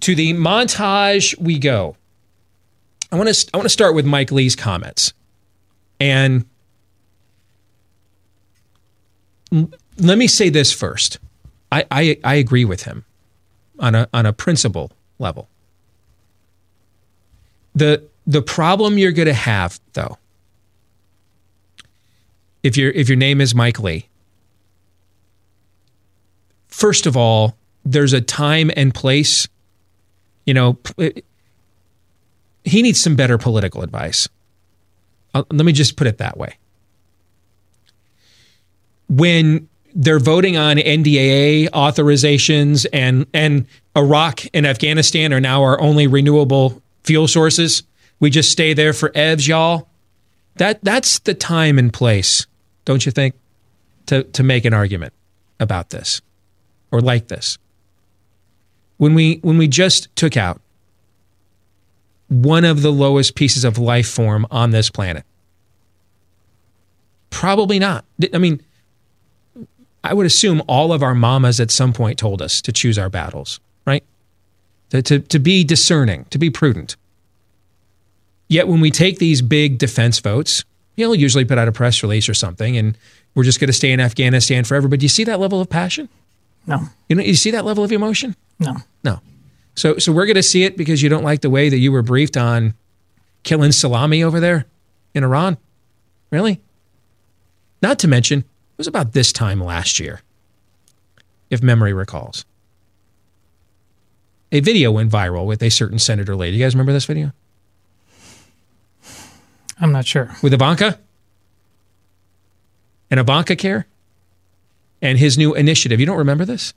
To 0.00 0.14
the 0.14 0.32
montage 0.32 1.38
we 1.38 1.58
go. 1.58 1.96
I 3.12 3.16
want 3.16 3.32
to 3.32 3.50
I 3.52 3.56
want 3.58 3.66
to 3.66 3.72
start 3.72 3.94
with 3.94 4.06
Mike 4.06 4.32
Lee's 4.32 4.56
comments. 4.56 5.12
And 6.00 6.46
let 9.98 10.18
me 10.18 10.26
say 10.26 10.48
this 10.48 10.72
first. 10.72 11.18
I, 11.70 11.84
I, 11.90 12.18
I 12.24 12.34
agree 12.36 12.64
with 12.64 12.84
him 12.84 13.04
on 13.78 13.94
a 13.94 14.08
on 14.14 14.24
a 14.24 14.32
principle 14.32 14.90
level. 15.18 15.48
The 17.74 18.08
the 18.26 18.42
problem 18.42 18.98
you're 18.98 19.12
going 19.12 19.28
to 19.28 19.34
have 19.34 19.78
though 19.92 20.16
if 22.62 22.76
your 22.76 22.90
if 22.92 23.08
your 23.08 23.16
name 23.16 23.40
is 23.40 23.54
Mike 23.54 23.80
Lee 23.80 24.08
first 26.68 27.06
of 27.06 27.16
all 27.16 27.56
there's 27.84 28.12
a 28.12 28.20
time 28.20 28.70
and 28.76 28.94
place 28.94 29.48
you 30.46 30.54
know 30.54 30.78
he 32.64 32.82
needs 32.82 33.00
some 33.00 33.16
better 33.16 33.38
political 33.38 33.82
advice 33.82 34.28
Uh, 35.34 35.44
let 35.50 35.64
me 35.64 35.72
just 35.72 35.96
put 35.96 36.06
it 36.06 36.18
that 36.18 36.36
way 36.36 36.56
when 39.08 39.68
they're 39.94 40.18
voting 40.18 40.56
on 40.56 40.76
NDAA 40.76 41.68
authorizations 41.70 42.86
and 42.92 43.26
and 43.34 43.66
Iraq 43.96 44.42
and 44.54 44.66
Afghanistan 44.66 45.32
are 45.32 45.40
now 45.40 45.62
our 45.62 45.80
only 45.80 46.06
renewable 46.06 46.82
fuel 47.04 47.28
sources. 47.28 47.82
We 48.20 48.30
just 48.30 48.50
stay 48.50 48.72
there 48.72 48.92
for 48.92 49.10
evs, 49.10 49.46
y'all. 49.46 49.88
That 50.56 50.82
that's 50.82 51.18
the 51.20 51.34
time 51.34 51.78
and 51.78 51.92
place, 51.92 52.46
don't 52.84 53.04
you 53.04 53.12
think, 53.12 53.34
to 54.06 54.24
to 54.24 54.42
make 54.42 54.64
an 54.64 54.72
argument 54.72 55.12
about 55.60 55.90
this 55.90 56.22
or 56.90 57.00
like 57.00 57.28
this. 57.28 57.58
When 58.96 59.14
we 59.14 59.40
when 59.42 59.58
we 59.58 59.68
just 59.68 60.14
took 60.16 60.36
out 60.36 60.60
one 62.32 62.64
of 62.64 62.82
the 62.82 62.90
lowest 62.90 63.34
pieces 63.34 63.64
of 63.64 63.76
life 63.76 64.08
form 64.08 64.46
on 64.50 64.70
this 64.70 64.88
planet. 64.88 65.24
Probably 67.30 67.78
not. 67.78 68.04
I 68.32 68.38
mean, 68.38 68.62
I 70.02 70.14
would 70.14 70.26
assume 70.26 70.62
all 70.66 70.92
of 70.92 71.02
our 71.02 71.14
mamas 71.14 71.60
at 71.60 71.70
some 71.70 71.92
point 71.92 72.18
told 72.18 72.40
us 72.40 72.62
to 72.62 72.72
choose 72.72 72.98
our 72.98 73.10
battles, 73.10 73.60
right? 73.86 74.02
To, 74.90 75.02
to, 75.02 75.18
to 75.20 75.38
be 75.38 75.62
discerning, 75.62 76.24
to 76.30 76.38
be 76.38 76.50
prudent. 76.50 76.96
Yet 78.48 78.66
when 78.66 78.80
we 78.80 78.90
take 78.90 79.18
these 79.18 79.42
big 79.42 79.78
defense 79.78 80.18
votes, 80.18 80.64
you'll 80.96 81.14
usually 81.14 81.44
put 81.44 81.58
out 81.58 81.68
a 81.68 81.72
press 81.72 82.02
release 82.02 82.28
or 82.28 82.34
something, 82.34 82.76
and 82.76 82.96
we're 83.34 83.44
just 83.44 83.60
going 83.60 83.68
to 83.68 83.74
stay 83.74 83.92
in 83.92 84.00
Afghanistan 84.00 84.64
forever. 84.64 84.88
But 84.88 85.00
do 85.00 85.04
you 85.04 85.08
see 85.08 85.24
that 85.24 85.40
level 85.40 85.60
of 85.60 85.68
passion? 85.70 86.08
No. 86.66 86.80
You 87.08 87.16
know, 87.16 87.22
you 87.22 87.34
see 87.34 87.50
that 87.50 87.64
level 87.64 87.84
of 87.84 87.92
emotion? 87.92 88.36
No. 88.58 88.76
No. 89.04 89.20
So, 89.74 89.98
so 89.98 90.12
we're 90.12 90.26
going 90.26 90.36
to 90.36 90.42
see 90.42 90.64
it 90.64 90.76
because 90.76 91.02
you 91.02 91.08
don't 91.08 91.24
like 91.24 91.40
the 91.40 91.50
way 91.50 91.68
that 91.68 91.78
you 91.78 91.92
were 91.92 92.02
briefed 92.02 92.36
on 92.36 92.74
killing 93.42 93.72
salami 93.72 94.22
over 94.22 94.38
there 94.40 94.66
in 95.14 95.24
Iran. 95.24 95.56
Really? 96.30 96.60
Not 97.80 97.98
to 98.00 98.08
mention, 98.08 98.40
it 98.40 98.78
was 98.78 98.86
about 98.86 99.12
this 99.12 99.32
time 99.32 99.62
last 99.62 99.98
year, 99.98 100.20
if 101.50 101.62
memory 101.62 101.92
recalls. 101.92 102.44
A 104.52 104.60
video 104.60 104.92
went 104.92 105.10
viral 105.10 105.46
with 105.46 105.62
a 105.62 105.70
certain 105.70 105.98
senator 105.98 106.36
lady. 106.36 106.58
You 106.58 106.64
guys 106.64 106.74
remember 106.74 106.92
this 106.92 107.06
video? 107.06 107.32
I'm 109.80 109.92
not 109.92 110.06
sure. 110.06 110.30
With 110.42 110.52
Ivanka? 110.52 110.98
And 113.10 113.18
Ivanka 113.18 113.56
Care? 113.56 113.86
And 115.00 115.18
his 115.18 115.36
new 115.36 115.54
initiative. 115.54 115.98
You 115.98 116.06
don't 116.06 116.18
remember 116.18 116.44
this? 116.44 116.74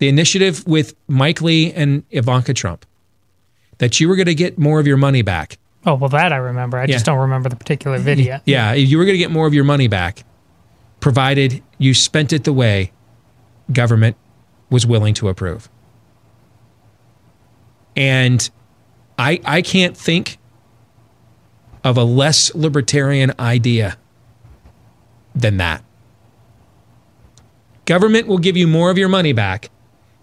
The 0.00 0.08
initiative 0.08 0.66
with 0.66 0.94
Mike 1.08 1.42
Lee 1.42 1.72
and 1.72 2.04
Ivanka 2.10 2.54
Trump. 2.54 2.86
That 3.78 4.00
you 4.00 4.08
were 4.08 4.16
going 4.16 4.26
to 4.26 4.34
get 4.34 4.58
more 4.58 4.80
of 4.80 4.86
your 4.86 4.96
money 4.96 5.22
back. 5.22 5.58
Oh, 5.86 5.94
well, 5.94 6.08
that 6.08 6.32
I 6.32 6.36
remember. 6.36 6.78
I 6.78 6.86
just 6.86 7.04
don't 7.04 7.18
remember 7.18 7.48
the 7.48 7.56
particular 7.56 7.98
video. 7.98 8.40
Yeah, 8.46 8.72
you 8.72 8.98
were 8.98 9.04
going 9.04 9.14
to 9.14 9.18
get 9.18 9.30
more 9.30 9.46
of 9.46 9.54
your 9.54 9.64
money 9.64 9.88
back, 9.88 10.24
provided 11.00 11.62
you 11.78 11.94
spent 11.94 12.32
it 12.32 12.44
the 12.44 12.52
way 12.52 12.92
government 13.72 14.16
was 14.70 14.86
willing 14.86 15.14
to 15.14 15.28
approve. 15.28 15.68
And 17.94 18.48
I 19.18 19.40
I 19.44 19.62
can't 19.62 19.96
think 19.96 20.38
of 21.84 21.98
a 21.98 22.04
less 22.04 22.54
libertarian 22.54 23.32
idea 23.38 23.98
than 25.34 25.58
that. 25.58 25.84
Government 27.84 28.26
will 28.26 28.38
give 28.38 28.56
you 28.56 28.66
more 28.66 28.90
of 28.90 28.96
your 28.96 29.08
money 29.08 29.32
back 29.32 29.70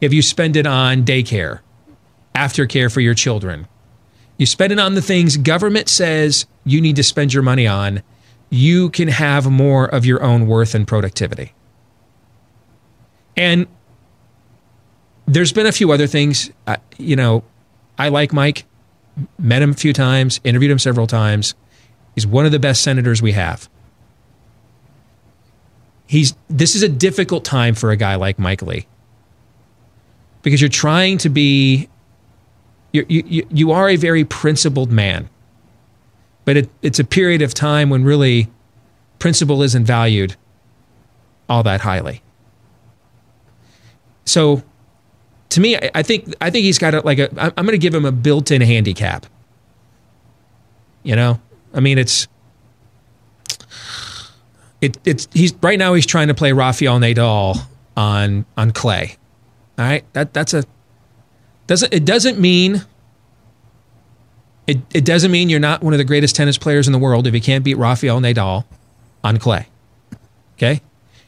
if 0.01 0.13
you 0.13 0.21
spend 0.21 0.55
it 0.55 0.67
on 0.67 1.03
daycare, 1.03 1.59
aftercare 2.35 2.91
for 2.91 3.01
your 3.01 3.13
children. 3.13 3.67
You 4.37 4.45
spend 4.45 4.71
it 4.71 4.79
on 4.79 4.93
the 4.93 5.01
things 5.01 5.37
government 5.37 5.89
says 5.89 6.45
you 6.63 6.79
need 6.81 6.95
to 6.97 7.03
spend 7.03 7.33
your 7.33 7.43
money 7.43 7.65
on, 7.65 8.03
you 8.49 8.89
can 8.91 9.07
have 9.07 9.49
more 9.49 9.85
of 9.85 10.05
your 10.05 10.21
own 10.21 10.47
worth 10.47 10.75
and 10.75 10.87
productivity. 10.87 11.53
And 13.35 13.67
there's 15.25 15.51
been 15.51 15.65
a 15.65 15.71
few 15.71 15.91
other 15.91 16.07
things. 16.07 16.51
You 16.97 17.15
know, 17.15 17.43
I 17.97 18.09
like 18.09 18.31
Mike, 18.31 18.65
met 19.39 19.61
him 19.61 19.71
a 19.71 19.75
few 19.75 19.93
times, 19.93 20.39
interviewed 20.43 20.71
him 20.71 20.79
several 20.79 21.07
times. 21.07 21.55
He's 22.15 22.27
one 22.27 22.45
of 22.45 22.51
the 22.51 22.59
best 22.59 22.81
senators 22.83 23.21
we 23.21 23.33
have. 23.33 23.69
He's 26.05 26.35
this 26.49 26.75
is 26.75 26.83
a 26.83 26.89
difficult 26.89 27.43
time 27.43 27.75
for 27.75 27.91
a 27.91 27.97
guy 27.97 28.15
like 28.15 28.39
Mike 28.39 28.61
Lee 28.61 28.87
because 30.47 30.61
you're 30.61 30.69
trying 30.69 31.17
to 31.17 31.27
be 31.27 31.89
you 32.93 33.05
you 33.09 33.45
you 33.51 33.71
are 33.73 33.89
a 33.89 33.97
very 33.97 34.23
principled 34.23 34.89
man, 34.89 35.29
but 36.45 36.55
it, 36.55 36.69
it's 36.81 36.99
a 36.99 37.03
period 37.03 37.41
of 37.41 37.53
time 37.53 37.89
when 37.89 38.05
really 38.05 38.47
principle 39.19 39.61
isn't 39.61 39.83
valued 39.83 40.37
all 41.49 41.63
that 41.63 41.81
highly. 41.81 42.21
So, 44.23 44.63
to 45.49 45.59
me, 45.59 45.75
I, 45.75 45.91
I 45.95 46.01
think 46.01 46.33
I 46.39 46.49
think 46.49 46.63
he's 46.63 46.77
got 46.77 46.95
a, 46.95 47.01
like 47.01 47.19
a. 47.19 47.29
I'm 47.37 47.65
going 47.65 47.71
to 47.71 47.77
give 47.77 47.93
him 47.93 48.05
a 48.05 48.13
built-in 48.13 48.61
handicap. 48.61 49.25
You 51.03 51.17
know, 51.17 51.41
I 51.73 51.81
mean, 51.81 51.97
it's 51.97 52.29
it, 54.79 54.97
it's 55.03 55.27
he's 55.33 55.53
right 55.55 55.77
now 55.77 55.93
he's 55.93 56.05
trying 56.05 56.29
to 56.29 56.33
play 56.33 56.53
Rafael 56.53 56.99
Nadal 56.99 57.59
on 57.97 58.45
on 58.55 58.71
clay. 58.71 59.17
All 59.77 59.85
right, 59.85 60.03
that 60.13 60.33
that's 60.33 60.53
a 60.53 60.63
doesn't 61.67 61.93
it 61.93 62.05
doesn't 62.05 62.39
mean 62.39 62.83
it, 64.67 64.79
it 64.93 65.05
doesn't 65.05 65.31
mean 65.31 65.49
you're 65.49 65.59
not 65.59 65.81
one 65.81 65.93
of 65.93 65.97
the 65.97 66.03
greatest 66.03 66.35
tennis 66.35 66.57
players 66.57 66.87
in 66.87 66.93
the 66.93 66.99
world 66.99 67.25
if 67.25 67.33
you 67.33 67.41
can't 67.41 67.63
beat 67.63 67.75
Rafael 67.75 68.19
Nadal 68.19 68.65
on 69.23 69.37
clay. 69.37 69.67
Okay? 70.55 70.81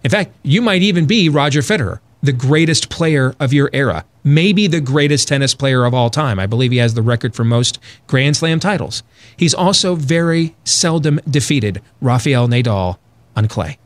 In 0.04 0.10
fact, 0.10 0.36
you 0.44 0.62
might 0.62 0.82
even 0.82 1.06
be 1.06 1.30
Roger 1.30 1.62
Federer, 1.62 2.00
the 2.22 2.34
greatest 2.34 2.90
player 2.90 3.34
of 3.40 3.54
your 3.54 3.70
era, 3.72 4.06
maybe 4.24 4.68
the 4.68 4.82
greatest 4.82 5.28
tennis 5.28 5.54
player 5.54 5.86
of 5.86 5.94
all 5.94 6.10
time. 6.10 6.38
I 6.38 6.48
believe 6.48 6.72
he 6.72 6.78
has 6.78 6.94
the 6.96 7.02
record 7.02 7.34
for 7.34 7.46
most 7.46 7.80
Grand 8.08 8.36
Slam 8.36 8.60
titles. 8.60 9.04
He's 9.38 9.54
also 9.54 9.96
very 9.96 10.56
seldom 10.66 11.20
defeated 11.30 11.82
Rafael 12.02 12.48
Nadal 12.48 12.98
on 13.36 13.48
clay. 13.48 13.78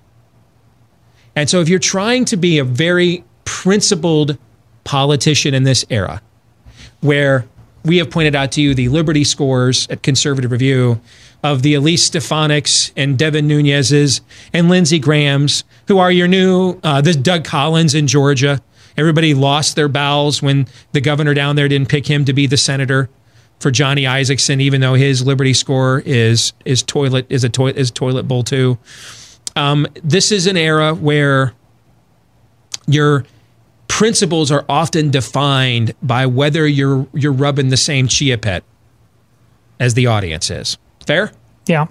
And 1.36 1.50
so 1.50 1.62
if 1.62 1.70
you're 1.70 1.80
trying 1.80 2.26
to 2.26 2.38
be 2.38 2.58
a 2.58 2.64
very 2.64 3.24
principled 3.46 4.38
politician 4.84 5.54
in 5.54 5.64
this 5.64 5.86
era, 5.90 6.22
where 7.02 7.46
we 7.84 7.98
have 7.98 8.10
pointed 8.10 8.36
out 8.36 8.52
to 8.54 8.62
you 8.62 8.74
the 8.74 8.90
Liberty 8.90 9.24
scores 9.24 9.88
at 9.90 10.04
Conservative 10.04 10.52
Review 10.52 11.02
of 11.44 11.62
the 11.62 11.74
Elise 11.74 12.10
Stefaniks 12.10 12.92
and 12.96 13.18
Devin 13.18 13.48
Nunes's 13.48 14.22
and 14.54 14.70
Lindsey 14.70 15.00
Graham's, 15.00 15.64
who 15.88 16.00
are 16.00 16.12
your 16.12 16.28
new, 16.28 16.80
uh, 16.84 17.02
this 17.02 17.18
Doug 17.18 17.44
Collins 17.44 17.94
in 17.94 18.08
Georgia. 18.08 18.62
Everybody 18.96 19.34
lost 19.34 19.76
their 19.76 19.90
bowels 19.90 20.42
when 20.42 20.68
the 20.94 21.02
governor 21.02 21.34
down 21.34 21.56
there 21.56 21.68
didn't 21.68 21.90
pick 21.90 22.08
him 22.08 22.26
to 22.26 22.34
be 22.34 22.48
the 22.48 22.58
senator 22.58 23.10
for 23.60 23.72
Johnny 23.72 24.04
Isakson, 24.04 24.62
even 24.62 24.82
though 24.82 24.94
his 24.94 25.26
Liberty 25.26 25.54
score 25.54 26.02
is 26.06 26.54
is 26.66 26.84
toilet 26.84 27.26
is 27.30 27.44
a 27.44 27.50
toilet 27.50 27.78
is 27.78 27.92
toilet 27.92 28.24
bowl 28.28 28.44
too. 28.44 28.78
Um, 29.56 29.88
this 30.04 30.32
is 30.32 30.48
an 30.48 30.58
era 30.58 30.94
where 30.94 31.54
your 32.88 33.26
principles 33.94 34.52
are 34.52 34.66
often 34.68 35.12
defined 35.12 35.94
by 36.02 36.26
whether 36.26 36.66
you're 36.66 37.08
you're 37.14 37.32
rubbing 37.32 37.70
the 37.70 37.78
same 37.78 38.08
chia 38.08 38.40
pet 38.40 38.64
as 39.80 39.94
the 39.94 40.08
audience 40.08 40.50
is. 40.50 40.80
Fair? 41.06 41.32
Yeah. 41.68 41.86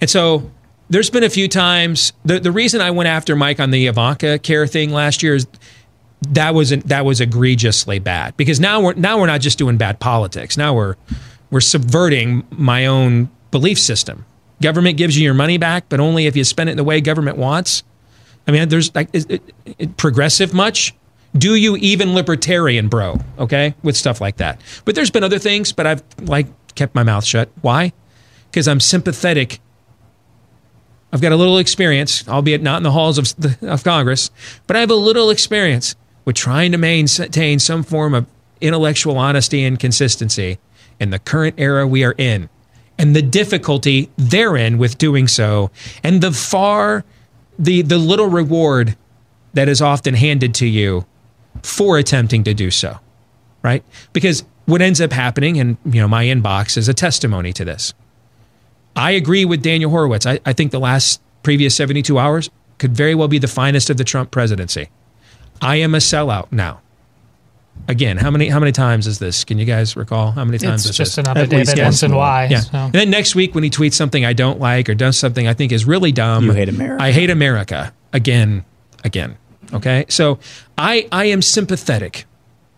And 0.00 0.10
so 0.10 0.50
there's 0.90 1.10
been 1.10 1.22
a 1.22 1.30
few 1.30 1.46
times 1.46 2.12
the 2.24 2.40
the 2.40 2.50
reason 2.50 2.80
I 2.80 2.90
went 2.90 3.06
after 3.06 3.36
Mike 3.36 3.60
on 3.60 3.70
the 3.70 3.86
Ivanka 3.86 4.40
care 4.40 4.66
thing 4.66 4.90
last 4.90 5.22
year 5.22 5.36
is 5.36 5.46
that 6.30 6.54
was 6.54 6.70
that 6.70 7.04
was 7.04 7.20
egregiously 7.20 8.00
bad 8.00 8.36
because 8.36 8.58
now 8.58 8.80
we're 8.80 8.94
now 8.94 9.20
we're 9.20 9.28
not 9.28 9.40
just 9.40 9.56
doing 9.56 9.76
bad 9.76 10.00
politics. 10.00 10.56
Now 10.56 10.74
we're 10.74 10.96
we're 11.52 11.60
subverting 11.60 12.44
my 12.50 12.86
own 12.86 13.30
belief 13.52 13.78
system. 13.78 14.26
Government 14.60 14.96
gives 14.96 15.16
you 15.16 15.22
your 15.22 15.34
money 15.34 15.58
back, 15.58 15.88
but 15.88 16.00
only 16.00 16.26
if 16.26 16.34
you 16.34 16.42
spend 16.42 16.68
it 16.68 16.72
in 16.72 16.78
the 16.78 16.84
way 16.84 17.00
government 17.00 17.36
wants. 17.36 17.84
I 18.48 18.50
mean, 18.50 18.68
there's 18.68 18.92
like 18.92 19.08
is 19.12 19.26
it, 19.28 19.40
it 19.78 19.96
progressive 19.96 20.52
much. 20.52 20.92
Do 21.36 21.56
you 21.56 21.76
even 21.76 22.14
libertarian, 22.14 22.88
bro? 22.88 23.18
Okay, 23.38 23.74
with 23.82 23.96
stuff 23.96 24.20
like 24.20 24.36
that. 24.36 24.60
But 24.84 24.94
there's 24.94 25.10
been 25.10 25.24
other 25.24 25.38
things, 25.38 25.72
but 25.72 25.86
I've 25.86 26.02
like 26.20 26.46
kept 26.74 26.94
my 26.94 27.02
mouth 27.02 27.24
shut. 27.24 27.50
Why? 27.60 27.92
Because 28.50 28.68
I'm 28.68 28.80
sympathetic. 28.80 29.60
I've 31.12 31.20
got 31.20 31.32
a 31.32 31.36
little 31.36 31.58
experience, 31.58 32.28
albeit 32.28 32.62
not 32.62 32.76
in 32.76 32.82
the 32.82 32.92
halls 32.92 33.18
of, 33.18 33.34
the, 33.36 33.56
of 33.62 33.84
Congress, 33.84 34.30
but 34.66 34.76
I 34.76 34.80
have 34.80 34.90
a 34.90 34.96
little 34.96 35.30
experience 35.30 35.96
with 36.24 36.36
trying 36.36 36.72
to 36.72 36.78
maintain 36.78 37.58
some 37.58 37.82
form 37.82 38.14
of 38.14 38.26
intellectual 38.60 39.18
honesty 39.18 39.64
and 39.64 39.78
consistency 39.78 40.58
in 40.98 41.10
the 41.10 41.18
current 41.18 41.54
era 41.58 41.86
we 41.86 42.04
are 42.04 42.14
in 42.16 42.48
and 42.98 43.14
the 43.14 43.22
difficulty 43.22 44.08
therein 44.16 44.78
with 44.78 44.96
doing 44.96 45.26
so 45.26 45.70
and 46.02 46.20
the 46.20 46.32
far 46.32 47.04
the 47.58 47.82
the 47.82 47.98
little 47.98 48.28
reward 48.28 48.96
that 49.52 49.68
is 49.68 49.82
often 49.82 50.14
handed 50.14 50.54
to 50.54 50.66
you 50.66 51.04
for 51.62 51.98
attempting 51.98 52.44
to 52.44 52.54
do 52.54 52.70
so 52.70 52.98
right 53.62 53.84
because 54.12 54.44
what 54.66 54.82
ends 54.82 55.00
up 55.00 55.12
happening 55.12 55.58
and 55.58 55.76
you 55.84 56.00
know 56.00 56.08
my 56.08 56.24
inbox 56.24 56.76
is 56.76 56.88
a 56.88 56.94
testimony 56.94 57.52
to 57.52 57.64
this 57.64 57.94
i 58.96 59.10
agree 59.10 59.44
with 59.44 59.62
daniel 59.62 59.90
horowitz 59.90 60.26
i, 60.26 60.38
I 60.44 60.52
think 60.52 60.72
the 60.72 60.80
last 60.80 61.20
previous 61.42 61.74
72 61.76 62.18
hours 62.18 62.50
could 62.78 62.96
very 62.96 63.14
well 63.14 63.28
be 63.28 63.38
the 63.38 63.48
finest 63.48 63.90
of 63.90 63.96
the 63.96 64.04
trump 64.04 64.30
presidency 64.30 64.88
i 65.62 65.76
am 65.76 65.94
a 65.94 65.98
sellout 65.98 66.50
now 66.50 66.80
again, 67.88 68.16
how 68.16 68.30
many 68.30 68.48
how 68.48 68.58
many 68.58 68.72
times 68.72 69.06
is 69.06 69.18
this? 69.18 69.44
Can 69.44 69.58
you 69.58 69.64
guys 69.64 69.96
recall 69.96 70.30
how 70.32 70.44
many 70.44 70.58
times? 70.58 70.86
It's 70.86 70.88
this 70.88 70.96
just 70.96 71.12
is? 71.12 71.18
another 71.18 71.40
At 71.40 71.50
day 71.50 71.58
least 71.58 71.70
that 71.74 71.78
ends 71.78 71.96
once 71.96 72.02
in 72.02 72.10
more. 72.12 72.20
Y. 72.20 72.48
Yeah. 72.50 72.60
so. 72.60 72.78
And 72.78 72.92
then 72.92 73.10
next 73.10 73.34
week 73.34 73.54
when 73.54 73.64
he 73.64 73.70
tweets 73.70 73.94
something 73.94 74.24
I 74.24 74.32
don't 74.32 74.60
like 74.60 74.88
or 74.88 74.94
does 74.94 75.16
something 75.16 75.46
I 75.46 75.54
think 75.54 75.72
is 75.72 75.84
really 75.84 76.12
dumb, 76.12 76.44
You 76.44 76.52
hate 76.52 76.68
America. 76.68 77.02
I 77.02 77.12
hate 77.12 77.30
America 77.30 77.92
again, 78.12 78.64
again. 79.02 79.36
Okay, 79.74 80.04
so 80.08 80.38
I 80.78 81.08
I 81.10 81.26
am 81.26 81.42
sympathetic 81.42 82.26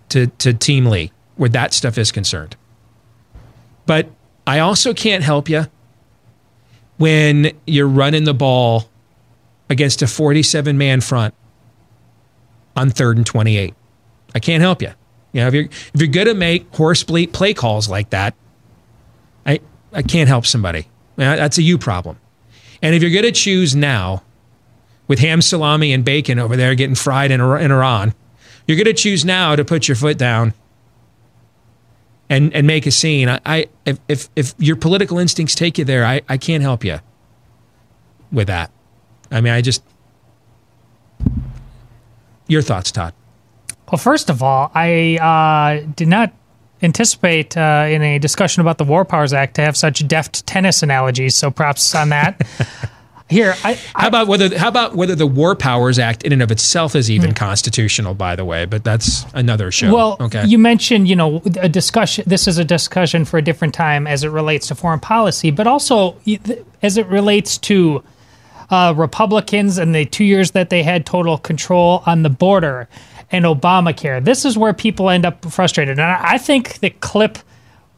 to 0.08 0.26
to 0.26 0.54
Team 0.54 0.86
Lee 0.86 1.12
where 1.36 1.50
that 1.50 1.74
stuff 1.74 1.98
is 1.98 2.10
concerned, 2.10 2.56
but 3.84 4.08
I 4.46 4.60
also 4.60 4.94
can't 4.94 5.22
help 5.22 5.48
you 5.48 5.66
when 6.96 7.52
you're 7.66 7.88
running 7.88 8.24
the 8.24 8.34
ball 8.34 8.88
against 9.68 10.00
a 10.02 10.06
47 10.06 10.78
man 10.78 11.00
front 11.00 11.34
on 12.74 12.90
third 12.90 13.16
and 13.16 13.26
28. 13.26 13.74
I 14.34 14.38
can't 14.38 14.62
help 14.62 14.82
you. 14.82 14.92
You 15.32 15.42
know, 15.42 15.48
if 15.48 15.54
you're 15.54 15.64
if 15.64 15.92
you're 15.96 16.08
going 16.08 16.28
to 16.28 16.34
make 16.34 16.74
horse 16.74 17.02
play 17.02 17.54
calls 17.54 17.88
like 17.88 18.10
that, 18.10 18.34
I 19.44 19.60
I 19.92 20.02
can't 20.02 20.28
help 20.28 20.46
somebody. 20.46 20.88
That's 21.16 21.58
a 21.58 21.62
you 21.62 21.78
problem. 21.78 22.18
And 22.82 22.94
if 22.94 23.02
you're 23.02 23.10
going 23.10 23.24
to 23.24 23.32
choose 23.32 23.74
now, 23.74 24.22
with 25.08 25.18
ham 25.18 25.40
salami 25.42 25.92
and 25.92 26.04
bacon 26.04 26.38
over 26.38 26.56
there 26.56 26.74
getting 26.74 26.94
fried 26.94 27.30
in, 27.30 27.40
in 27.40 27.70
Iran, 27.70 28.14
you're 28.66 28.76
going 28.76 28.86
to 28.86 28.94
choose 28.94 29.24
now 29.24 29.54
to 29.56 29.64
put 29.64 29.88
your 29.88 29.96
foot 29.96 30.18
down 30.18 30.54
and 32.28 32.52
and 32.54 32.66
make 32.66 32.86
a 32.86 32.90
scene. 32.90 33.28
I, 33.28 33.40
I 33.46 33.66
if, 33.84 33.98
if 34.08 34.28
if 34.34 34.54
your 34.58 34.76
political 34.76 35.18
instincts 35.18 35.54
take 35.54 35.78
you 35.78 35.84
there, 35.84 36.04
I, 36.04 36.22
I 36.28 36.36
can't 36.36 36.62
help 36.62 36.84
you 36.84 36.98
with 38.32 38.48
that. 38.48 38.70
I 39.30 39.40
mean, 39.40 39.52
I 39.52 39.60
just 39.60 39.82
your 42.48 42.62
thoughts, 42.62 42.90
Todd. 42.90 43.14
Well, 43.90 43.98
first 43.98 44.30
of 44.30 44.42
all, 44.42 44.70
I 44.74 45.16
uh, 45.16 45.86
did 45.94 46.08
not 46.08 46.32
anticipate 46.82 47.56
uh, 47.56 47.86
in 47.88 48.02
a 48.02 48.18
discussion 48.18 48.60
about 48.60 48.78
the 48.78 48.84
War 48.84 49.04
Powers 49.04 49.32
Act 49.32 49.54
to 49.56 49.62
have 49.62 49.76
such 49.76 50.06
deft 50.06 50.46
tennis 50.46 50.82
analogies. 50.82 51.34
So 51.34 51.50
props 51.50 51.94
on 51.94 52.10
that. 52.10 52.40
Here, 53.28 53.56
I, 53.64 53.74
How 53.96 54.06
about 54.06 54.28
whether 54.28 54.56
how 54.56 54.68
about 54.68 54.94
whether 54.94 55.16
the 55.16 55.26
War 55.26 55.56
Powers 55.56 55.98
Act 55.98 56.22
in 56.22 56.32
and 56.32 56.42
of 56.42 56.52
itself 56.52 56.94
is 56.94 57.10
even 57.10 57.34
constitutional? 57.34 58.14
By 58.14 58.36
the 58.36 58.44
way, 58.44 58.66
but 58.66 58.84
that's 58.84 59.26
another 59.34 59.72
show. 59.72 59.92
Well, 59.92 60.16
okay. 60.20 60.44
you 60.46 60.58
mentioned, 60.58 61.08
you 61.08 61.16
know, 61.16 61.42
a 61.60 61.68
discussion. 61.68 62.22
This 62.26 62.46
is 62.46 62.58
a 62.58 62.64
discussion 62.64 63.24
for 63.24 63.38
a 63.38 63.42
different 63.42 63.74
time 63.74 64.06
as 64.06 64.22
it 64.22 64.28
relates 64.28 64.68
to 64.68 64.76
foreign 64.76 65.00
policy, 65.00 65.50
but 65.50 65.66
also 65.66 66.16
as 66.82 66.96
it 66.96 67.06
relates 67.08 67.58
to 67.58 68.04
uh, 68.70 68.94
Republicans 68.96 69.76
and 69.78 69.92
the 69.92 70.04
two 70.04 70.24
years 70.24 70.52
that 70.52 70.70
they 70.70 70.84
had 70.84 71.04
total 71.04 71.36
control 71.36 72.04
on 72.06 72.22
the 72.22 72.30
border. 72.30 72.88
and 73.32 73.44
Obamacare. 73.44 74.24
This 74.24 74.44
is 74.44 74.56
where 74.56 74.72
people 74.72 75.10
end 75.10 75.26
up 75.26 75.44
frustrated. 75.50 75.98
And 75.98 76.06
I 76.06 76.34
I 76.34 76.38
think 76.38 76.78
the 76.78 76.90
clip 76.90 77.38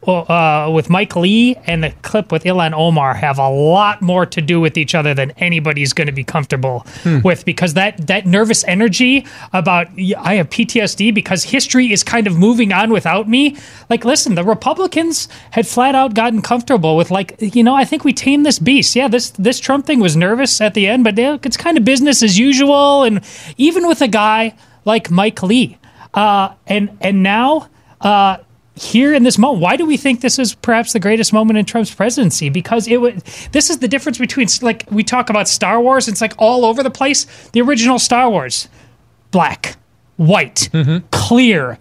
uh, 0.07 0.71
with 0.73 0.89
Mike 0.89 1.15
Lee 1.15 1.55
and 1.67 1.83
the 1.83 1.91
clip 2.01 2.31
with 2.31 2.43
Ilhan 2.43 2.73
Omar 2.73 3.13
have 3.13 3.37
a 3.37 3.49
lot 3.49 4.01
more 4.01 4.25
to 4.25 4.41
do 4.41 4.59
with 4.59 4.77
each 4.77 4.95
other 4.95 5.13
than 5.13 5.31
anybody's 5.31 5.91
going 5.93 6.07
to 6.07 6.13
be 6.13 6.23
comfortable 6.23 6.85
Hmm. 7.03 7.19
with 7.23 7.43
because 7.45 7.73
that 7.73 8.07
that 8.07 8.25
nervous 8.25 8.63
energy 8.63 9.25
about 9.53 9.87
I 10.17 10.35
have 10.35 10.49
PTSD 10.49 11.13
because 11.13 11.43
history 11.43 11.91
is 11.91 12.03
kind 12.03 12.27
of 12.27 12.37
moving 12.37 12.71
on 12.71 12.91
without 12.91 13.27
me. 13.27 13.57
Like, 13.89 14.05
listen, 14.05 14.35
the 14.35 14.43
Republicans 14.43 15.27
had 15.51 15.67
flat 15.67 15.95
out 15.95 16.13
gotten 16.13 16.41
comfortable 16.41 16.95
with 16.95 17.11
like, 17.11 17.35
you 17.39 17.63
know, 17.63 17.75
I 17.75 17.85
think 17.85 18.03
we 18.03 18.13
tamed 18.13 18.45
this 18.45 18.57
beast. 18.59 18.95
Yeah, 18.95 19.09
this 19.09 19.31
this 19.31 19.59
Trump 19.59 19.85
thing 19.85 19.99
was 19.99 20.15
nervous 20.15 20.61
at 20.61 20.73
the 20.73 20.87
end, 20.87 21.03
but 21.03 21.19
it's 21.19 21.57
kind 21.57 21.77
of 21.77 21.83
business 21.83 22.23
as 22.23 22.39
usual. 22.39 23.03
And 23.03 23.21
even 23.57 23.85
with 23.87 24.01
a 24.01 24.07
guy 24.07 24.55
like 24.85 25.11
Mike 25.11 25.43
Lee, 25.43 25.77
uh, 26.13 26.53
and 26.67 26.97
and 27.01 27.21
now. 27.21 27.67
Uh, 28.01 28.37
here 28.79 29.13
in 29.13 29.23
this 29.23 29.37
moment. 29.37 29.61
Why 29.61 29.75
do 29.75 29.85
we 29.85 29.97
think 29.97 30.21
this 30.21 30.39
is 30.39 30.55
perhaps 30.55 30.93
the 30.93 30.99
greatest 30.99 31.33
moment 31.33 31.59
in 31.59 31.65
Trump's 31.65 31.93
presidency? 31.93 32.49
Because 32.49 32.87
it 32.87 32.97
would. 32.97 33.21
This 33.51 33.69
is 33.69 33.79
the 33.79 33.87
difference 33.87 34.17
between 34.17 34.47
like 34.61 34.85
we 34.89 35.03
talk 35.03 35.29
about 35.29 35.47
Star 35.47 35.81
Wars. 35.81 36.07
It's 36.07 36.21
like 36.21 36.33
all 36.37 36.65
over 36.65 36.81
the 36.83 36.89
place. 36.89 37.25
The 37.51 37.61
original 37.61 37.99
Star 37.99 38.29
Wars, 38.29 38.69
black, 39.31 39.75
white, 40.15 40.69
clear, 41.11 41.77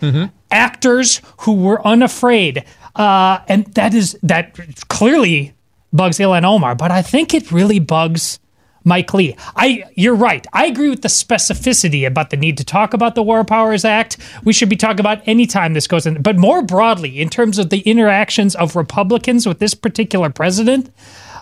actors 0.50 1.20
who 1.40 1.54
were 1.54 1.86
unafraid, 1.86 2.64
uh, 2.96 3.40
and 3.48 3.66
that 3.74 3.94
is 3.94 4.18
that 4.22 4.58
clearly 4.88 5.54
bugs 5.92 6.18
Ilhan 6.18 6.44
Omar. 6.44 6.74
But 6.74 6.90
I 6.90 7.02
think 7.02 7.32
it 7.32 7.52
really 7.52 7.78
bugs. 7.78 8.40
Mike 8.88 9.14
Lee. 9.14 9.36
I 9.54 9.84
you're 9.94 10.14
right. 10.16 10.44
I 10.52 10.66
agree 10.66 10.90
with 10.90 11.02
the 11.02 11.08
specificity 11.08 12.06
about 12.06 12.30
the 12.30 12.36
need 12.36 12.56
to 12.58 12.64
talk 12.64 12.94
about 12.94 13.14
the 13.14 13.22
War 13.22 13.44
Powers 13.44 13.84
Act. 13.84 14.16
We 14.44 14.52
should 14.52 14.68
be 14.68 14.76
talking 14.76 15.00
about 15.00 15.22
any 15.26 15.46
time 15.46 15.74
this 15.74 15.86
goes 15.86 16.06
in, 16.06 16.20
but 16.22 16.36
more 16.38 16.62
broadly 16.62 17.20
in 17.20 17.28
terms 17.28 17.58
of 17.58 17.70
the 17.70 17.80
interactions 17.80 18.56
of 18.56 18.74
Republicans 18.74 19.46
with 19.46 19.58
this 19.60 19.74
particular 19.74 20.30
president. 20.30 20.90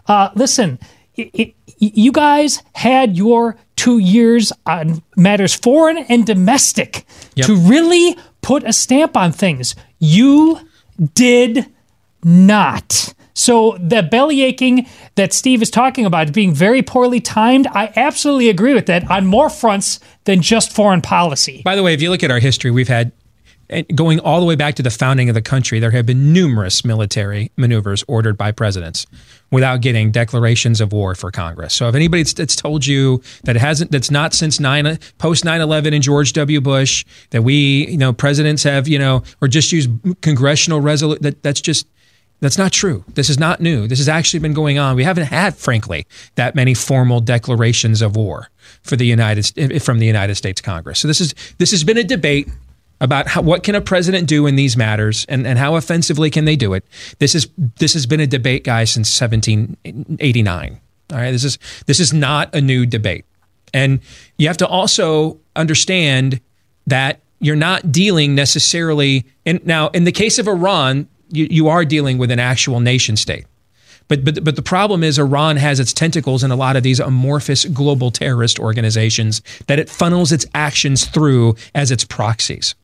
Uh, 0.07 0.31
listen, 0.35 0.79
it, 1.15 1.31
it, 1.33 1.55
you 1.79 2.13
guys 2.13 2.63
had 2.75 3.17
your 3.17 3.57
two 3.77 3.99
years 3.99 4.53
on 4.67 5.03
matters 5.17 5.55
foreign 5.55 5.99
and 5.99 6.27
domestic 6.27 7.05
Yep. 7.37 7.47
to 7.47 7.57
really 7.57 8.17
put 8.43 8.65
a 8.65 8.73
stamp 8.73 9.17
on 9.17 9.33
things. 9.33 9.75
You 9.99 10.61
did 11.15 11.67
not. 12.25 13.15
So 13.37 13.77
the 13.79 14.03
belly 14.03 14.43
aching 14.43 14.87
that 15.17 15.35
Steve 15.35 15.61
is 15.61 15.71
talking 15.71 16.07
about 16.07 16.33
being 16.33 16.55
very 16.55 16.83
poorly 16.83 17.21
timed, 17.21 17.67
I 17.67 17.93
absolutely 17.95 18.49
agree 18.49 18.73
with 18.73 18.87
that 18.87 19.09
on 19.11 19.27
more 19.27 19.51
fronts 19.51 20.01
than 20.25 20.41
just 20.41 20.73
foreign 20.73 21.03
policy. 21.03 21.61
By 21.63 21.77
the 21.77 21.83
way, 21.83 21.93
if 21.93 22.01
you 22.01 22.09
look 22.09 22.25
at 22.25 22.31
our 22.31 22.39
history, 22.39 22.71
we've 22.71 22.89
had 22.89 23.13
eh, 23.69 23.83
going 23.95 24.21
all 24.21 24.41
the 24.41 24.47
way 24.47 24.57
back 24.57 24.75
to 24.77 24.83
the 24.83 24.91
founding 24.91 25.29
of 25.29 25.35
the 25.35 25.43
country, 25.43 25.79
there 25.81 25.91
have 25.91 26.07
been 26.07 26.33
numerous 26.33 26.83
military 26.83 27.53
maneuvers 27.59 28.03
ordered 28.09 28.39
by 28.39 28.53
presidents 28.53 29.07
without 29.51 29.83
getting 29.83 30.11
declarations 30.11 30.81
of 30.81 30.95
war 30.95 31.15
for 31.15 31.31
Congress. 31.31 31.75
So 31.75 31.91
if 31.91 31.95
anybody 31.95 32.23
that's, 32.23 32.57
told 32.57 32.87
you 32.87 33.23
that 33.45 33.55
it 33.55 33.61
hasn't, 33.61 33.91
that's 33.91 34.11
not 34.11 34.33
since 34.33 34.59
nine 34.59 34.99
post 35.19 35.45
9-11 35.45 35.93
and 35.93 36.03
George 36.03 36.33
W. 36.33 36.63
Bush 36.63 37.05
that 37.31 37.43
we, 37.43 37.87
you 37.87 37.99
know, 37.99 38.15
presidents 38.15 38.63
have, 38.63 38.89
you 38.89 38.99
know, 38.99 39.25
or 39.43 39.49
just 39.49 39.73
use 39.73 39.89
congressional 40.23 40.81
resolution, 40.81 41.23
that, 41.23 41.43
that's 41.43 41.61
just 41.61 41.87
that's 42.41 42.59
not 42.59 42.73
true. 42.73 43.05
This 43.15 43.31
is 43.31 43.39
not 43.39 43.61
new. 43.61 43.87
This 43.87 43.99
has 43.99 44.09
actually 44.09 44.41
been 44.41 44.53
going 44.53 44.79
on. 44.79 44.95
We 44.95 45.05
haven't 45.05 45.27
had, 45.27 45.57
frankly, 45.57 46.07
that 46.35 46.55
many 46.55 46.75
formal 46.75 47.21
declarations 47.21 48.03
of 48.03 48.15
war 48.15 48.51
for 48.83 48.97
the 48.97 49.07
United 49.07 49.53
eh, 49.57 49.79
from 49.79 49.99
the 49.99 50.07
United 50.07 50.35
States 50.35 50.61
Congress. 50.61 50.99
So 51.01 51.09
this 51.09 51.21
is 51.21 51.35
this 51.59 51.71
has 51.71 51.83
been 51.83 51.97
a 51.97 52.05
debate 52.05 52.49
about 53.01 53.27
how, 53.29 53.43
what 53.43 53.63
can 53.63 53.75
a 53.75 53.81
president 53.81 54.27
do 54.29 54.47
in 54.47 54.57
these 54.57 54.77
matters 54.77 55.27
and, 55.29 55.47
and 55.47 55.59
how 55.59 55.77
offensively 55.77 56.31
can 56.31 56.45
they 56.45 56.57
do 56.57 56.75
it. 56.75 56.85
This 57.19 57.35
is 57.35 57.49
this 57.79 57.95
has 57.95 58.07
been 58.07 58.21
a 58.21 58.27
debate, 58.27 58.65
guys, 58.65 58.91
since 58.91 59.21
1789. 59.21 60.81
All 61.13 61.19
right, 61.19 61.31
this 61.31 61.45
is 61.45 61.59
this 61.87 62.01
is 62.01 62.13
not 62.13 62.55
a 62.55 62.61
new 62.61 62.85
debate, 62.85 63.25
and 63.73 64.01
you 64.39 64.49
have 64.49 64.57
to 64.59 64.67
also 64.67 65.39
understand 65.55 66.41
that 66.87 67.21
you're 67.41 67.57
not 67.57 67.93
dealing 67.93 68.35
necessarily. 68.35 69.25
And 69.45 69.65
now, 69.67 69.89
in 69.89 70.05
the 70.05 70.13
case 70.13 70.39
of 70.39 70.49
Iran, 70.49 71.09
you, 71.31 71.47
you 71.51 71.69
are 71.69 71.85
dealing 71.85 72.19
with 72.19 72.31
an 72.31 72.41
actual 72.41 72.81
nation 72.81 73.17
state. 73.17 73.47
But, 74.09 74.25
but 74.25 74.45
but 74.45 74.57
the 74.57 74.63
problem 74.63 75.03
is 75.03 75.19
Iran 75.19 75.57
has 75.57 75.81
its 75.81 75.93
tentacles 75.93 76.45
in 76.45 76.51
a 76.51 76.57
lot 76.57 76.77
of 76.77 76.83
these 76.83 77.01
amorphous 77.01 77.65
global 77.65 78.11
terrorist 78.11 78.59
organizations 78.61 79.43
that 79.67 79.79
it 79.79 79.89
funnels 79.89 80.33
its 80.33 80.47
actions 80.55 81.07
through 81.07 81.57
as 81.75 81.91
its 81.91 82.05
proxies, 82.05 82.77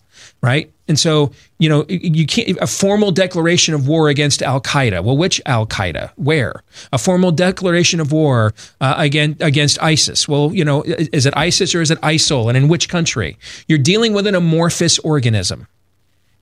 right? 0.42 0.72
And 0.88 0.98
so 0.98 1.30
you 1.60 1.68
know 1.68 1.84
you 1.88 2.26
can't 2.26 2.58
a 2.60 2.66
formal 2.66 3.12
declaration 3.12 3.72
of 3.72 3.86
war 3.86 4.08
against 4.08 4.42
Al 4.42 4.60
Qaeda. 4.60 5.04
Well, 5.04 5.16
which 5.16 5.40
Al 5.46 5.64
Qaeda? 5.64 6.10
Where? 6.16 6.64
A 6.92 6.98
formal 6.98 7.30
declaration 7.30 8.00
of 8.00 8.10
war 8.10 8.52
uh, 8.80 8.94
against 8.98 9.40
against 9.40 9.80
ISIS. 9.80 10.26
Well, 10.26 10.52
you 10.52 10.64
know, 10.64 10.82
is 10.82 11.24
it 11.24 11.34
ISIS 11.36 11.72
or 11.72 11.82
is 11.82 11.92
it 11.92 12.00
ISIL? 12.00 12.48
And 12.48 12.56
in 12.56 12.66
which 12.66 12.88
country? 12.88 13.38
You're 13.68 13.78
dealing 13.78 14.12
with 14.12 14.26
an 14.26 14.34
amorphous 14.34 14.98
organism 14.98 15.68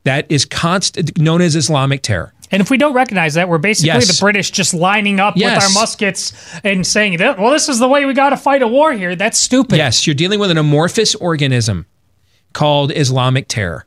that 0.05 0.27
is 0.29 0.45
constant, 0.45 1.19
known 1.19 1.41
as 1.41 1.57
Islamic 1.57 2.03
terror. 2.03 2.33
And 2.53 2.61
if 2.61 2.71
we 2.71 2.79
don't 2.79 2.95
recognize 2.95 3.35
that, 3.35 3.49
we're 3.49 3.59
basically 3.59 3.89
Yes. 3.89 4.09
the 4.09 4.21
British 4.21 4.51
just 4.51 4.75
lining 4.75 5.21
up 5.21 5.37
with 5.37 5.45
our 5.45 5.71
muskets 5.73 6.33
and 6.65 6.85
saying, 6.85 7.19
well, 7.21 7.51
this 7.53 7.69
is 7.69 7.79
the 7.79 7.87
way 7.89 8.05
we 8.05 8.13
got 8.13 8.31
to 8.31 8.37
fight 8.37 8.61
a 8.63 8.67
war 8.67 8.93
here. 8.93 9.15
That's 9.15 9.39
stupid. 9.39 9.77
Yes, 9.77 10.07
you're 10.07 10.15
dealing 10.15 10.41
with 10.41 10.51
an 10.51 10.59
amorphous 10.59 11.15
organism 11.15 11.87
called 12.53 12.91
Islamic 12.97 13.47
terror. 13.47 13.87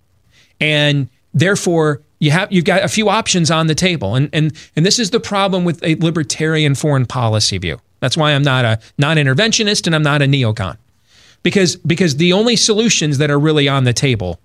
And 0.62 1.10
therefore, 1.34 2.02
you 2.20 2.32
have 2.32 2.50
you've 2.54 2.64
got 2.64 2.84
a 2.84 2.88
few 2.88 3.10
options 3.10 3.52
on 3.52 3.68
the 3.68 3.76
table. 3.76 4.16
And 4.16 4.30
and 4.32 4.54
and 4.78 4.86
this 4.86 4.98
is 4.98 5.10
the 5.10 5.20
problem 5.20 5.66
with 5.66 5.84
a 5.84 5.96
libertarian 5.96 6.74
foreign 6.74 7.06
policy 7.06 7.58
view. 7.58 7.82
That's 8.00 8.16
why 8.16 8.32
I'm 8.32 8.44
not 8.44 8.64
a 8.64 8.80
non-interventionist 8.98 9.88
and 9.88 9.96
I'm 9.96 10.04
not 10.04 10.22
a 10.22 10.26
neocon. 10.26 10.78
Because 11.42 11.76
because 11.76 12.16
the 12.16 12.32
only 12.32 12.56
solutions 12.56 13.18
that 13.18 13.30
are 13.30 13.40
really 13.40 13.68
on 13.68 13.84
the 13.84 13.92
table 13.94 14.40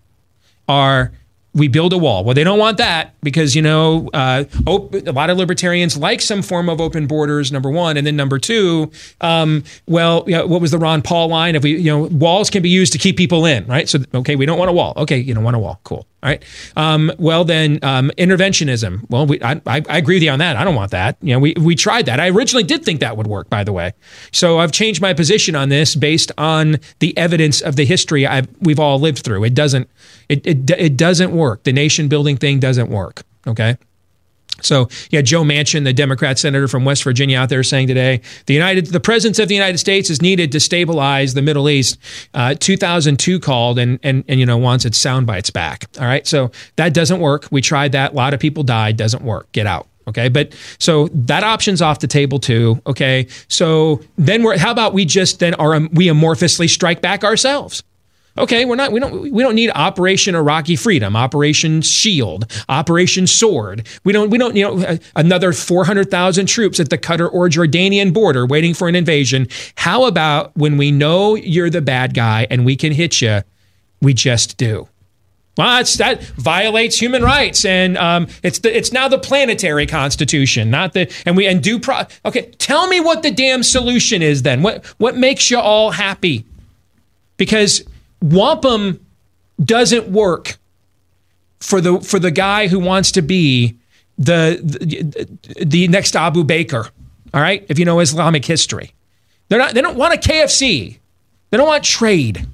are 0.68 1.12
we 1.58 1.68
build 1.68 1.92
a 1.92 1.98
wall. 1.98 2.24
Well, 2.24 2.34
they 2.34 2.44
don't 2.44 2.58
want 2.58 2.78
that 2.78 3.14
because 3.22 3.54
you 3.54 3.62
know 3.62 4.08
uh, 4.14 4.44
op- 4.66 4.94
a 4.94 5.12
lot 5.12 5.30
of 5.30 5.36
libertarians 5.36 5.96
like 5.96 6.20
some 6.20 6.42
form 6.42 6.68
of 6.68 6.80
open 6.80 7.06
borders. 7.06 7.52
Number 7.52 7.70
one, 7.70 7.96
and 7.96 8.06
then 8.06 8.16
number 8.16 8.38
two, 8.38 8.90
um, 9.20 9.64
well, 9.86 10.24
you 10.26 10.32
know, 10.32 10.46
what 10.46 10.60
was 10.60 10.70
the 10.70 10.78
Ron 10.78 11.02
Paul 11.02 11.28
line? 11.28 11.56
If 11.56 11.62
we, 11.62 11.76
you 11.76 11.90
know, 11.90 12.04
walls 12.04 12.50
can 12.50 12.62
be 12.62 12.70
used 12.70 12.92
to 12.92 12.98
keep 12.98 13.16
people 13.16 13.44
in, 13.44 13.66
right? 13.66 13.88
So 13.88 13.98
okay, 14.14 14.36
we 14.36 14.46
don't 14.46 14.58
want 14.58 14.70
a 14.70 14.72
wall. 14.72 14.94
Okay, 14.96 15.18
you 15.18 15.34
don't 15.34 15.44
want 15.44 15.56
a 15.56 15.60
wall. 15.60 15.80
Cool. 15.84 16.06
All 16.20 16.28
right. 16.28 16.42
Um, 16.76 17.12
well, 17.18 17.44
then 17.44 17.78
um, 17.82 18.10
interventionism. 18.18 19.08
Well, 19.08 19.24
we, 19.26 19.40
I, 19.40 19.60
I, 19.66 19.84
I 19.88 19.98
agree 19.98 20.16
with 20.16 20.24
you 20.24 20.30
on 20.30 20.40
that. 20.40 20.56
I 20.56 20.64
don't 20.64 20.74
want 20.74 20.90
that. 20.90 21.16
You 21.22 21.32
know, 21.34 21.38
we 21.38 21.54
we 21.60 21.76
tried 21.76 22.06
that. 22.06 22.18
I 22.18 22.28
originally 22.28 22.64
did 22.64 22.84
think 22.84 23.00
that 23.00 23.16
would 23.16 23.28
work, 23.28 23.48
by 23.48 23.62
the 23.62 23.72
way. 23.72 23.92
So 24.32 24.58
I've 24.58 24.72
changed 24.72 25.00
my 25.00 25.14
position 25.14 25.54
on 25.54 25.68
this 25.68 25.94
based 25.94 26.32
on 26.36 26.78
the 26.98 27.16
evidence 27.16 27.60
of 27.60 27.76
the 27.76 27.84
history 27.84 28.26
I've, 28.26 28.48
we've 28.60 28.80
all 28.80 28.98
lived 28.98 29.20
through. 29.20 29.44
It 29.44 29.54
doesn't 29.54 29.88
it, 30.28 30.46
it 30.46 30.70
it 30.70 30.96
doesn't 30.96 31.32
work. 31.32 31.64
The 31.64 31.72
nation 31.72 32.08
building 32.08 32.36
thing 32.36 32.60
doesn't 32.60 32.90
work. 32.90 33.22
Okay. 33.46 33.76
So 34.60 34.88
yeah, 35.10 35.22
Joe 35.22 35.42
Manchin, 35.42 35.84
the 35.84 35.92
Democrat 35.92 36.38
senator 36.38 36.68
from 36.68 36.84
West 36.84 37.04
Virginia, 37.04 37.38
out 37.38 37.48
there 37.48 37.62
saying 37.62 37.86
today 37.86 38.20
the 38.46 38.54
United, 38.54 38.86
the 38.86 39.00
presence 39.00 39.38
of 39.38 39.48
the 39.48 39.54
United 39.54 39.78
States 39.78 40.10
is 40.10 40.20
needed 40.20 40.52
to 40.52 40.60
stabilize 40.60 41.34
the 41.34 41.42
Middle 41.42 41.68
East. 41.68 41.98
Uh, 42.34 42.54
2002 42.54 43.40
called 43.40 43.78
and 43.78 43.98
and 44.02 44.24
and 44.28 44.40
you 44.40 44.46
know 44.46 44.58
wants 44.58 44.84
its 44.84 44.98
sound 44.98 45.26
bites 45.26 45.50
back. 45.50 45.86
All 45.98 46.06
right, 46.06 46.26
so 46.26 46.50
that 46.76 46.94
doesn't 46.94 47.20
work. 47.20 47.46
We 47.50 47.60
tried 47.60 47.92
that. 47.92 48.12
A 48.12 48.14
lot 48.14 48.34
of 48.34 48.40
people 48.40 48.64
died. 48.64 48.96
Doesn't 48.96 49.22
work. 49.22 49.50
Get 49.52 49.66
out. 49.66 49.86
Okay, 50.08 50.28
but 50.28 50.56
so 50.78 51.08
that 51.08 51.44
option's 51.44 51.82
off 51.82 52.00
the 52.00 52.06
table 52.06 52.40
too. 52.40 52.80
Okay, 52.86 53.28
so 53.48 54.00
then 54.16 54.42
we're 54.42 54.58
how 54.58 54.72
about 54.72 54.94
we 54.94 55.04
just 55.04 55.38
then 55.38 55.54
are 55.54 55.78
we 55.92 56.06
amorphously 56.06 56.68
strike 56.68 57.00
back 57.02 57.24
ourselves? 57.24 57.82
Okay, 58.38 58.64
we're 58.64 58.76
not 58.76 58.92
we 58.92 59.00
don't 59.00 59.32
we 59.32 59.42
don't 59.42 59.54
need 59.54 59.70
Operation 59.74 60.34
Iraqi 60.34 60.76
Freedom, 60.76 61.16
Operation 61.16 61.82
Shield, 61.82 62.50
Operation 62.68 63.26
Sword. 63.26 63.86
We 64.04 64.12
don't 64.12 64.30
we 64.30 64.38
don't 64.38 64.54
you 64.54 64.62
know 64.62 64.86
uh, 64.86 64.96
another 65.16 65.52
400,000 65.52 66.46
troops 66.46 66.78
at 66.78 66.88
the 66.88 66.98
Qatar 66.98 67.32
or 67.32 67.48
Jordanian 67.48 68.14
border 68.14 68.46
waiting 68.46 68.74
for 68.74 68.88
an 68.88 68.94
invasion. 68.94 69.48
How 69.76 70.04
about 70.04 70.56
when 70.56 70.76
we 70.76 70.92
know 70.92 71.34
you're 71.34 71.70
the 71.70 71.82
bad 71.82 72.14
guy 72.14 72.46
and 72.50 72.64
we 72.64 72.76
can 72.76 72.92
hit 72.92 73.20
you, 73.20 73.42
we 74.00 74.14
just 74.14 74.56
do. 74.56 74.88
Well, 75.56 75.82
that 75.82 76.22
violates 76.36 77.00
human 77.00 77.24
rights, 77.24 77.64
and 77.64 77.98
um, 77.98 78.28
it's 78.44 78.60
the, 78.60 78.76
it's 78.76 78.92
now 78.92 79.08
the 79.08 79.18
planetary 79.18 79.86
constitution, 79.86 80.70
not 80.70 80.92
the 80.92 81.12
and 81.26 81.36
we 81.36 81.48
and 81.48 81.60
due 81.60 81.80
pro. 81.80 82.02
Okay, 82.24 82.42
tell 82.58 82.86
me 82.86 83.00
what 83.00 83.24
the 83.24 83.32
damn 83.32 83.64
solution 83.64 84.22
is 84.22 84.42
then. 84.42 84.62
What 84.62 84.86
what 84.98 85.16
makes 85.16 85.50
you 85.50 85.58
all 85.58 85.90
happy? 85.90 86.44
Because 87.38 87.82
wampum 88.20 89.04
doesn't 89.62 90.08
work 90.08 90.58
for 91.60 91.80
the 91.80 92.00
for 92.00 92.18
the 92.18 92.30
guy 92.30 92.68
who 92.68 92.78
wants 92.78 93.12
to 93.12 93.22
be 93.22 93.78
the 94.16 94.60
the, 94.62 95.64
the 95.64 95.88
next 95.88 96.16
Abu 96.16 96.44
Bakr. 96.44 96.90
All 97.34 97.40
right, 97.40 97.64
if 97.68 97.78
you 97.78 97.84
know 97.84 98.00
Islamic 98.00 98.44
history, 98.44 98.92
they're 99.48 99.58
not. 99.58 99.74
They 99.74 99.82
don't 99.82 99.96
want 99.96 100.14
a 100.14 100.16
KFC. 100.16 100.98
They 101.50 101.56
don't 101.56 101.66
want 101.66 101.84
trade. 101.84 102.46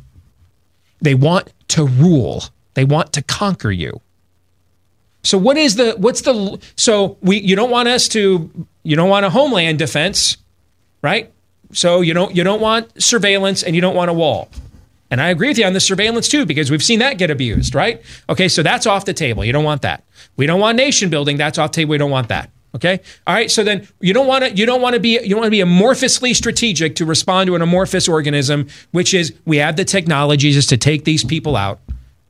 They 1.00 1.14
want 1.14 1.52
to 1.68 1.86
rule. 1.86 2.44
They 2.74 2.84
want 2.84 3.12
to 3.14 3.22
conquer 3.22 3.70
you. 3.70 4.00
So 5.22 5.38
what 5.38 5.56
is 5.56 5.76
the 5.76 5.94
what's 5.96 6.22
the 6.22 6.60
so 6.76 7.16
we 7.22 7.40
you 7.40 7.56
don't 7.56 7.70
want 7.70 7.88
us 7.88 8.08
to 8.08 8.66
you 8.82 8.96
don't 8.96 9.08
want 9.08 9.24
a 9.24 9.30
homeland 9.30 9.78
defense, 9.78 10.36
right? 11.02 11.32
So 11.72 12.02
you 12.02 12.14
don't 12.14 12.36
you 12.36 12.44
don't 12.44 12.60
want 12.60 13.02
surveillance 13.02 13.62
and 13.62 13.74
you 13.74 13.80
don't 13.80 13.94
want 13.94 14.10
a 14.10 14.14
wall. 14.14 14.48
And 15.14 15.22
I 15.22 15.28
agree 15.28 15.46
with 15.46 15.58
you 15.58 15.64
on 15.64 15.74
the 15.74 15.80
surveillance 15.80 16.28
too, 16.28 16.44
because 16.44 16.72
we've 16.72 16.82
seen 16.82 16.98
that 16.98 17.18
get 17.18 17.30
abused, 17.30 17.72
right? 17.72 18.02
Okay, 18.28 18.48
so 18.48 18.64
that's 18.64 18.84
off 18.84 19.04
the 19.04 19.14
table. 19.14 19.44
You 19.44 19.52
don't 19.52 19.62
want 19.62 19.82
that. 19.82 20.02
We 20.36 20.44
don't 20.44 20.58
want 20.58 20.76
nation 20.76 21.08
building. 21.08 21.36
That's 21.36 21.56
off 21.56 21.70
the 21.70 21.76
table. 21.76 21.92
We 21.92 21.98
don't 21.98 22.10
want 22.10 22.30
that. 22.30 22.50
Okay. 22.74 22.98
All 23.24 23.32
right. 23.32 23.48
So 23.48 23.62
then 23.62 23.86
you 24.00 24.12
don't 24.12 24.26
want 24.26 24.42
to 24.42 24.52
you 24.52 24.66
don't 24.66 24.82
want 24.82 24.94
to 24.94 25.00
be 25.00 25.10
you 25.22 25.28
don't 25.28 25.38
want 25.38 25.46
to 25.46 25.50
be 25.52 25.60
amorphously 25.60 26.34
strategic 26.34 26.96
to 26.96 27.04
respond 27.04 27.46
to 27.46 27.54
an 27.54 27.62
amorphous 27.62 28.08
organism, 28.08 28.66
which 28.90 29.14
is 29.14 29.32
we 29.44 29.58
have 29.58 29.76
the 29.76 29.84
technologies 29.84 30.66
to 30.66 30.76
take 30.76 31.04
these 31.04 31.22
people 31.22 31.54
out 31.54 31.78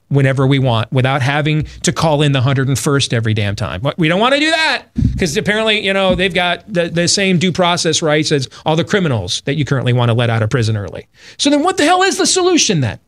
whenever 0.08 0.46
we 0.46 0.58
want 0.58 0.90
without 0.92 1.22
having 1.22 1.64
to 1.82 1.92
call 1.92 2.22
in 2.22 2.32
the 2.32 2.40
101st 2.40 3.12
every 3.12 3.34
damn 3.34 3.56
time. 3.56 3.80
But 3.80 3.98
we 3.98 4.08
don't 4.08 4.20
want 4.20 4.34
to 4.34 4.40
do 4.40 4.50
that 4.50 4.86
because 5.12 5.36
apparently, 5.36 5.84
you 5.84 5.92
know, 5.92 6.14
they've 6.14 6.34
got 6.34 6.72
the, 6.72 6.88
the 6.88 7.08
same 7.08 7.38
due 7.38 7.52
process 7.52 8.02
rights 8.02 8.30
as 8.32 8.48
all 8.64 8.76
the 8.76 8.84
criminals 8.84 9.42
that 9.42 9.54
you 9.54 9.64
currently 9.64 9.92
want 9.92 10.10
to 10.10 10.14
let 10.14 10.30
out 10.30 10.42
of 10.42 10.50
prison 10.50 10.76
early. 10.76 11.06
So 11.38 11.50
then 11.50 11.62
what 11.62 11.76
the 11.76 11.84
hell 11.84 12.02
is 12.02 12.18
the 12.18 12.26
solution 12.26 12.80
then? 12.80 12.98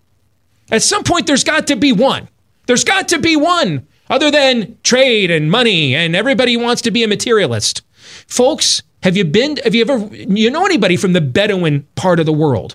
At 0.71 0.83
some 0.83 1.05
point, 1.05 1.27
there's 1.27 1.45
got 1.45 1.67
to 1.69 1.77
be 1.77 1.93
one. 1.93 2.29
There's 2.67 2.85
got 2.85 3.09
to 3.09 3.19
be 3.19 3.37
one 3.37 3.87
other 4.09 4.31
than 4.31 4.79
trade 4.83 5.31
and 5.31 5.51
money 5.51 5.95
and 5.95 6.17
everybody 6.17 6.57
wants 6.57 6.83
to 6.83 6.91
be 6.91 7.05
a 7.05 7.09
materialist. 7.09 7.83
Folks, 8.27 8.83
have 9.03 9.17
you 9.17 9.25
been, 9.25 9.57
have 9.59 9.75
you 9.75 9.83
ever, 9.83 9.99
you 10.15 10.51
know 10.51 10.65
anybody 10.65 10.97
from 10.97 11.13
the 11.13 11.21
Bedouin 11.21 11.87
part 11.95 12.19
of 12.19 12.27
the 12.27 12.33
world? 12.33 12.75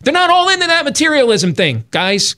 They're 0.00 0.12
not 0.12 0.30
all 0.30 0.48
into 0.48 0.66
that 0.66 0.84
materialism 0.84 1.54
thing, 1.54 1.84
guys. 1.90 2.36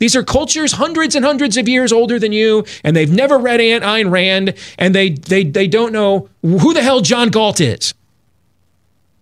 These 0.00 0.16
are 0.16 0.24
cultures 0.24 0.72
hundreds 0.72 1.14
and 1.14 1.24
hundreds 1.24 1.56
of 1.58 1.68
years 1.68 1.92
older 1.92 2.18
than 2.18 2.32
you, 2.32 2.64
and 2.82 2.96
they've 2.96 3.12
never 3.12 3.38
read 3.38 3.60
Aunt 3.60 3.84
Ayn 3.84 4.10
Rand, 4.10 4.54
and 4.78 4.94
they, 4.94 5.10
they, 5.10 5.44
they 5.44 5.68
don't 5.68 5.92
know 5.92 6.28
who 6.42 6.72
the 6.72 6.82
hell 6.82 7.02
John 7.02 7.28
Galt 7.28 7.60
is. 7.60 7.94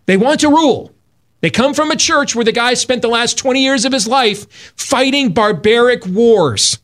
They 0.06 0.16
want 0.16 0.40
to 0.40 0.48
rule. 0.48 0.92
They 1.40 1.50
come 1.50 1.74
from 1.74 1.90
a 1.90 1.96
church 1.96 2.34
where 2.34 2.44
the 2.44 2.52
guy 2.52 2.74
spent 2.74 3.02
the 3.02 3.08
last 3.08 3.36
20 3.36 3.62
years 3.62 3.84
of 3.84 3.92
his 3.92 4.06
life 4.06 4.72
fighting 4.76 5.32
barbaric 5.32 6.06
wars 6.06 6.78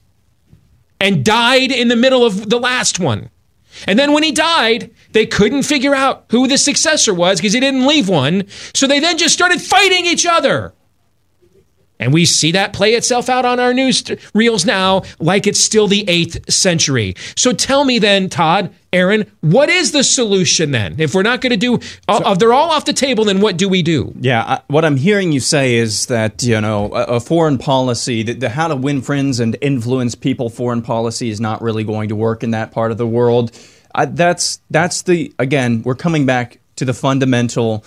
and 1.00 1.24
died 1.24 1.70
in 1.70 1.88
the 1.88 1.96
middle 1.96 2.24
of 2.24 2.50
the 2.50 2.59
last 2.59 2.98
one. 2.98 3.30
And 3.87 3.98
then 3.98 4.12
when 4.12 4.22
he 4.22 4.33
died, 4.33 4.90
they 5.12 5.26
couldn't 5.26 5.62
figure 5.62 5.94
out 5.94 6.26
who 6.30 6.46
the 6.48 6.59
successor 6.59 7.14
was 7.14 7.38
because 7.38 7.52
he 7.52 7.61
didn't 7.61 7.87
leave 7.87 8.09
one. 8.09 8.46
So 8.74 8.87
they 8.87 9.00
then 9.00 9.18
just 9.18 9.35
started 9.35 9.61
fighting 9.61 10.07
each 10.07 10.26
other. 10.26 10.74
And 12.05 12.12
we 12.12 12.27
see 12.27 12.53
that 12.53 12.75
play 12.75 12.93
itself 12.93 13.31
out 13.31 13.47
on 13.47 13.59
our 13.59 13.73
news 13.73 14.05
reels 14.35 14.67
now, 14.67 15.05
like 15.21 15.47
it's 15.47 15.59
still 15.59 15.88
the 15.88 16.05
eighth 16.07 16.53
century. 16.53 17.14
So 17.35 17.53
tell 17.53 17.87
me 17.87 17.99
then, 17.99 18.29
Todd, 18.29 18.75
Aaron, 18.93 19.33
what 19.40 19.71
is 19.71 19.93
the 19.93 20.05
solution 20.05 20.71
then? 20.71 20.97
If 20.99 21.14
we're 21.14 21.23
not 21.23 21.40
going 21.40 21.53
to 21.53 21.57
do, 21.57 21.77
uh, 22.07 22.23
so, 22.23 22.33
if 22.33 22.38
they're 22.38 22.53
all 22.53 22.69
off 22.69 22.85
the 22.85 22.93
table, 22.93 23.25
then 23.25 23.40
what 23.40 23.57
do 23.57 23.71
we 23.71 23.81
do? 23.81 24.12
Yeah, 24.21 24.45
I, 24.45 24.61
what 24.67 24.85
I'm 24.85 24.99
hearing 24.99 25.33
you 25.33 25.40
say 25.40 25.77
is 25.77 26.05
that 26.07 26.43
you 26.43 26.61
know 26.61 26.93
a, 26.93 27.17
a 27.17 27.21
foreign 27.21 27.57
policy, 27.57 28.23
the, 28.23 28.35
the 28.35 28.49
how 28.51 28.69
to 28.69 28.77
win 28.77 29.01
friends 29.01 29.40
and 29.40 29.57
influence 29.62 30.14
people 30.14 30.51
foreign 30.51 30.83
policy 30.83 31.31
is 31.31 31.40
not 31.40 31.62
really 31.62 31.85
going 31.85 32.11
to 32.11 32.17
work 32.17 32.43
in 32.43 32.51
that 32.51 32.71
part 32.71 32.93
of 32.93 32.99
the 32.99 33.07
world. 33.07 33.59
I, 33.95 34.05
that's 34.05 34.61
that's 34.71 35.03
the 35.03 35.35
again, 35.38 35.83
we're 35.85 35.95
coming 35.95 36.27
back 36.27 36.61
to 36.77 36.85
the 36.85 36.93
fundamental 36.93 37.83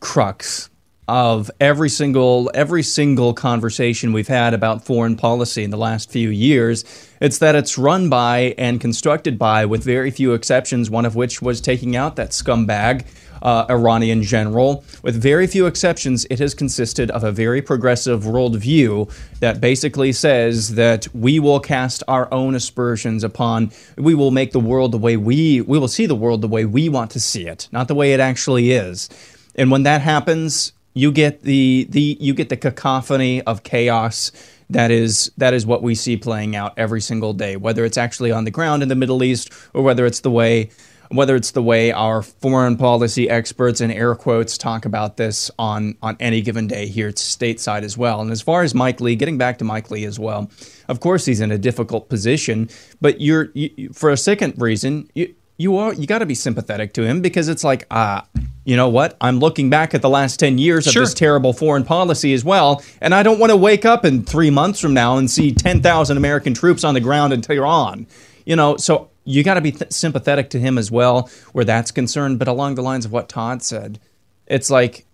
crux 0.00 0.69
of 1.10 1.50
every 1.60 1.88
single 1.88 2.48
every 2.54 2.84
single 2.84 3.34
conversation 3.34 4.12
we've 4.12 4.28
had 4.28 4.54
about 4.54 4.84
foreign 4.86 5.16
policy 5.16 5.64
in 5.64 5.70
the 5.70 5.76
last 5.76 6.08
few 6.08 6.28
years. 6.28 6.84
It's 7.20 7.38
that 7.38 7.56
it's 7.56 7.76
run 7.76 8.08
by 8.08 8.54
and 8.56 8.80
constructed 8.80 9.36
by, 9.36 9.66
with 9.66 9.82
very 9.82 10.12
few 10.12 10.34
exceptions, 10.34 10.88
one 10.88 11.04
of 11.04 11.16
which 11.16 11.42
was 11.42 11.60
taking 11.60 11.96
out 11.96 12.14
that 12.16 12.30
scumbag. 12.30 13.04
Uh, 13.42 13.64
Iranian 13.70 14.22
general. 14.22 14.84
With 15.02 15.14
very 15.14 15.46
few 15.46 15.64
exceptions, 15.64 16.26
it 16.28 16.40
has 16.40 16.52
consisted 16.52 17.10
of 17.10 17.24
a 17.24 17.32
very 17.32 17.62
progressive 17.62 18.24
worldview 18.24 19.10
that 19.38 19.62
basically 19.62 20.12
says 20.12 20.74
that 20.74 21.08
we 21.14 21.40
will 21.40 21.58
cast 21.58 22.02
our 22.06 22.30
own 22.34 22.54
aspersions 22.54 23.24
upon, 23.24 23.72
we 23.96 24.14
will 24.14 24.30
make 24.30 24.52
the 24.52 24.60
world 24.60 24.92
the 24.92 24.98
way 24.98 25.16
we, 25.16 25.62
we 25.62 25.78
will 25.78 25.88
see 25.88 26.04
the 26.04 26.14
world 26.14 26.42
the 26.42 26.48
way 26.48 26.66
we 26.66 26.90
want 26.90 27.10
to 27.12 27.18
see 27.18 27.46
it, 27.46 27.66
not 27.72 27.88
the 27.88 27.94
way 27.94 28.12
it 28.12 28.20
actually 28.20 28.72
is. 28.72 29.08
And 29.54 29.70
when 29.70 29.84
that 29.84 30.02
happens, 30.02 30.74
you 30.94 31.12
get 31.12 31.42
the 31.42 31.86
the 31.90 32.16
you 32.20 32.34
get 32.34 32.48
the 32.48 32.56
cacophony 32.56 33.42
of 33.42 33.62
chaos 33.62 34.32
that 34.68 34.90
is 34.90 35.30
that 35.36 35.54
is 35.54 35.66
what 35.66 35.82
we 35.82 35.94
see 35.94 36.16
playing 36.16 36.56
out 36.56 36.72
every 36.76 37.00
single 37.00 37.32
day 37.32 37.56
whether 37.56 37.84
it's 37.84 37.98
actually 37.98 38.32
on 38.32 38.44
the 38.44 38.50
ground 38.50 38.82
in 38.82 38.88
the 38.88 38.94
Middle 38.94 39.22
East 39.22 39.52
or 39.74 39.82
whether 39.82 40.06
it's 40.06 40.20
the 40.20 40.30
way 40.30 40.70
whether 41.12 41.34
it's 41.34 41.50
the 41.50 41.62
way 41.62 41.90
our 41.90 42.22
foreign 42.22 42.76
policy 42.76 43.28
experts 43.28 43.80
in 43.80 43.90
air 43.90 44.14
quotes 44.14 44.56
talk 44.56 44.84
about 44.84 45.16
this 45.16 45.50
on 45.58 45.96
on 46.02 46.16
any 46.20 46.40
given 46.40 46.66
day 46.66 46.86
here 46.86 47.08
at 47.08 47.16
stateside 47.16 47.82
as 47.82 47.98
well. 47.98 48.20
And 48.20 48.30
as 48.30 48.40
far 48.40 48.62
as 48.62 48.74
Mike 48.74 49.00
Lee 49.00 49.16
getting 49.16 49.36
back 49.36 49.58
to 49.58 49.64
Mike 49.64 49.90
Lee 49.90 50.04
as 50.04 50.18
well 50.18 50.50
of 50.88 51.00
course 51.00 51.24
he's 51.24 51.40
in 51.40 51.50
a 51.52 51.58
difficult 51.58 52.08
position 52.08 52.68
but 53.00 53.20
you're 53.20 53.50
you, 53.54 53.90
for 53.92 54.10
a 54.10 54.16
second 54.16 54.54
reason 54.60 55.08
you 55.14 55.34
you 55.60 55.76
are 55.76 55.92
you 55.92 56.06
got 56.06 56.20
to 56.20 56.26
be 56.26 56.34
sympathetic 56.34 56.94
to 56.94 57.02
him 57.02 57.20
because 57.20 57.48
it's 57.48 57.62
like 57.62 57.86
ah 57.90 58.24
uh, 58.34 58.40
you 58.64 58.76
know 58.76 58.88
what? 58.88 59.16
I'm 59.20 59.38
looking 59.38 59.70
back 59.70 59.94
at 59.94 60.02
the 60.02 60.08
last 60.08 60.38
10 60.38 60.58
years 60.58 60.86
of 60.86 60.92
this 60.94 61.14
terrible 61.14 61.52
foreign 61.52 61.82
policy 61.82 62.34
as 62.34 62.44
well, 62.44 62.84
and 63.00 63.14
I 63.14 63.22
don't 63.22 63.38
want 63.38 63.50
to 63.50 63.56
wake 63.56 63.84
up 63.84 64.04
in 64.04 64.22
three 64.22 64.50
months 64.50 64.78
from 64.78 64.92
now 64.92 65.16
and 65.16 65.30
see 65.30 65.52
10,000 65.52 66.16
American 66.16 66.52
troops 66.52 66.84
on 66.84 66.94
the 66.94 67.00
ground 67.00 67.32
in 67.32 67.40
Tehran. 67.40 68.06
You 68.44 68.56
know, 68.56 68.76
so 68.76 69.10
you 69.24 69.42
got 69.42 69.54
to 69.54 69.60
be 69.62 69.72
th- 69.72 69.90
sympathetic 69.90 70.50
to 70.50 70.60
him 70.60 70.76
as 70.76 70.90
well, 70.90 71.30
where 71.52 71.64
that's 71.64 71.90
concerned. 71.90 72.38
But 72.38 72.48
along 72.48 72.74
the 72.74 72.82
lines 72.82 73.06
of 73.06 73.12
what 73.12 73.28
Todd 73.28 73.62
said, 73.62 73.98
it's 74.46 74.70
like 74.70 75.06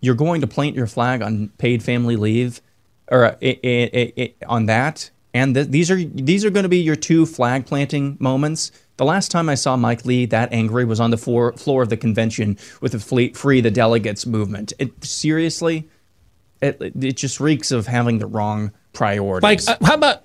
you're 0.00 0.14
going 0.14 0.40
to 0.40 0.46
plant 0.46 0.76
your 0.76 0.86
flag 0.86 1.22
on 1.22 1.48
paid 1.58 1.82
family 1.82 2.16
leave 2.16 2.62
or 3.08 3.24
uh, 3.24 3.36
it, 3.40 3.58
it, 3.62 4.12
it, 4.16 4.36
on 4.46 4.66
that. 4.66 5.10
And 5.34 5.54
th- 5.54 5.68
these 5.68 5.90
are 5.90 6.02
these 6.02 6.44
are 6.44 6.50
going 6.50 6.62
to 6.62 6.68
be 6.68 6.78
your 6.78 6.96
two 6.96 7.26
flag 7.26 7.66
planting 7.66 8.16
moments 8.20 8.70
the 9.00 9.06
last 9.06 9.30
time 9.30 9.48
I 9.48 9.54
saw 9.54 9.78
Mike 9.78 10.04
Lee 10.04 10.26
that 10.26 10.52
angry 10.52 10.84
was 10.84 11.00
on 11.00 11.10
the 11.10 11.16
floor, 11.16 11.54
floor 11.54 11.82
of 11.82 11.88
the 11.88 11.96
convention 11.96 12.58
with 12.82 12.92
the 12.92 13.30
Free 13.34 13.62
the 13.62 13.70
Delegates 13.70 14.26
movement. 14.26 14.74
It, 14.78 15.02
seriously, 15.02 15.88
it, 16.60 16.76
it 16.82 17.16
just 17.16 17.40
reeks 17.40 17.70
of 17.70 17.86
having 17.86 18.18
the 18.18 18.26
wrong 18.26 18.72
priorities. 18.92 19.66
Like, 19.66 19.80
uh, 19.80 19.86
how 19.86 19.94
about 19.94 20.22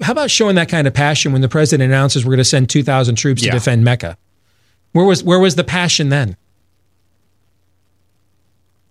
how 0.00 0.10
about 0.10 0.32
showing 0.32 0.56
that 0.56 0.68
kind 0.68 0.88
of 0.88 0.94
passion 0.94 1.30
when 1.30 1.42
the 1.42 1.48
president 1.48 1.92
announces 1.92 2.24
we're 2.24 2.30
going 2.30 2.38
to 2.38 2.44
send 2.44 2.68
2,000 2.70 3.14
troops 3.14 3.40
yeah. 3.40 3.52
to 3.52 3.58
defend 3.58 3.84
Mecca? 3.84 4.18
Where 4.90 5.04
was 5.04 5.22
where 5.22 5.38
was 5.38 5.54
the 5.54 5.62
passion 5.62 6.08
then? 6.08 6.36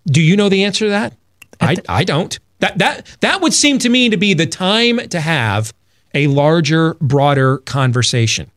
Do 0.06 0.22
you 0.22 0.38
know 0.38 0.48
the 0.48 0.64
answer 0.64 0.86
to 0.86 0.90
that? 0.92 1.18
I, 1.60 1.76
I 1.90 2.06
don't. 2.06 2.40
That 2.60 2.78
that 2.78 3.18
that 3.20 3.42
would 3.42 3.54
seem 3.54 3.78
to 3.80 3.90
me 3.90 4.10
to 4.10 4.16
be 4.16 4.34
the 4.36 4.48
time 4.48 5.06
to 5.10 5.20
have 5.20 5.74
a 6.14 6.28
larger, 6.28 6.94
broader 7.02 7.58
conversation. 7.58 8.50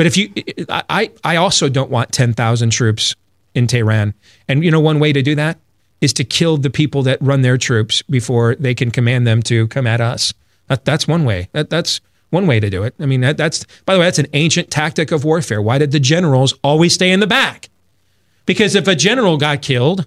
But 0.00 0.06
if 0.06 0.16
you, 0.16 0.32
I, 0.70 1.10
I 1.22 1.36
also 1.36 1.68
don't 1.68 1.90
want 1.90 2.10
10,000 2.10 2.70
troops 2.70 3.14
in 3.54 3.66
Tehran. 3.66 4.14
And 4.48 4.64
you 4.64 4.70
know, 4.70 4.80
one 4.80 4.98
way 4.98 5.12
to 5.12 5.20
do 5.20 5.34
that 5.34 5.58
is 6.00 6.14
to 6.14 6.24
kill 6.24 6.56
the 6.56 6.70
people 6.70 7.02
that 7.02 7.20
run 7.20 7.42
their 7.42 7.58
troops 7.58 8.00
before 8.00 8.54
they 8.54 8.74
can 8.74 8.90
command 8.90 9.26
them 9.26 9.42
to 9.42 9.68
come 9.68 9.86
at 9.86 10.00
us. 10.00 10.32
That, 10.68 10.86
that's 10.86 11.06
one 11.06 11.26
way. 11.26 11.50
That, 11.52 11.68
that's 11.68 12.00
one 12.30 12.46
way 12.46 12.60
to 12.60 12.70
do 12.70 12.82
it. 12.82 12.94
I 12.98 13.04
mean, 13.04 13.20
that, 13.20 13.36
that's, 13.36 13.66
by 13.84 13.92
the 13.92 14.00
way, 14.00 14.06
that's 14.06 14.18
an 14.18 14.28
ancient 14.32 14.70
tactic 14.70 15.12
of 15.12 15.22
warfare. 15.22 15.60
Why 15.60 15.76
did 15.76 15.90
the 15.90 16.00
generals 16.00 16.54
always 16.64 16.94
stay 16.94 17.10
in 17.10 17.20
the 17.20 17.26
back? 17.26 17.68
Because 18.46 18.74
if 18.74 18.88
a 18.88 18.96
general 18.96 19.36
got 19.36 19.60
killed, 19.60 20.06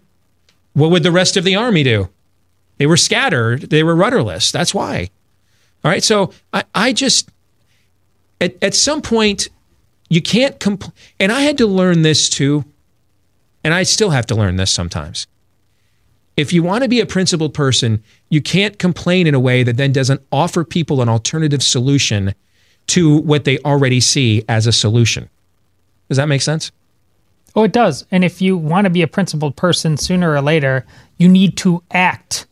what 0.73 0.89
would 0.89 1.03
the 1.03 1.11
rest 1.11 1.37
of 1.37 1.43
the 1.43 1.55
army 1.55 1.83
do? 1.83 2.09
They 2.79 2.87
were 2.87 2.97
scattered, 2.97 3.69
they 3.69 3.83
were 3.83 3.95
rudderless. 3.95 4.51
That's 4.51 4.73
why. 4.73 5.11
All 5.85 5.91
right. 5.91 6.03
So 6.03 6.31
I, 6.51 6.63
I 6.73 6.93
just, 6.93 7.29
at, 8.41 8.55
at 8.63 8.73
some 8.73 9.03
point, 9.03 9.49
you 10.13 10.21
can't 10.21 10.59
compl- 10.59 10.93
and 11.19 11.31
I 11.31 11.41
had 11.41 11.57
to 11.57 11.65
learn 11.65 12.03
this 12.03 12.29
too. 12.29 12.65
And 13.63 13.73
I 13.73 13.83
still 13.83 14.09
have 14.09 14.25
to 14.27 14.35
learn 14.35 14.57
this 14.57 14.71
sometimes. 14.71 15.25
If 16.35 16.51
you 16.51 16.61
want 16.63 16.83
to 16.83 16.89
be 16.89 16.99
a 16.99 17.05
principled 17.05 17.53
person, 17.53 18.03
you 18.29 18.41
can't 18.41 18.77
complain 18.77 19.25
in 19.25 19.33
a 19.33 19.39
way 19.39 19.63
that 19.63 19.77
then 19.77 19.91
doesn't 19.91 20.21
offer 20.31 20.63
people 20.63 21.01
an 21.01 21.09
alternative 21.09 21.63
solution 21.63 22.35
to 22.87 23.17
what 23.17 23.45
they 23.45 23.57
already 23.59 24.01
see 24.01 24.43
as 24.49 24.67
a 24.67 24.71
solution. 24.71 25.29
Does 26.09 26.17
that 26.17 26.27
make 26.27 26.41
sense? 26.41 26.71
Oh, 27.55 27.63
it 27.63 27.71
does. 27.71 28.05
And 28.11 28.23
if 28.23 28.41
you 28.41 28.57
want 28.57 28.85
to 28.85 28.91
be 28.91 29.03
a 29.03 29.07
principled 29.07 29.55
person 29.55 29.95
sooner 29.95 30.31
or 30.31 30.41
later, 30.41 30.85
you 31.17 31.29
need 31.29 31.55
to 31.57 31.81
act 31.91 32.45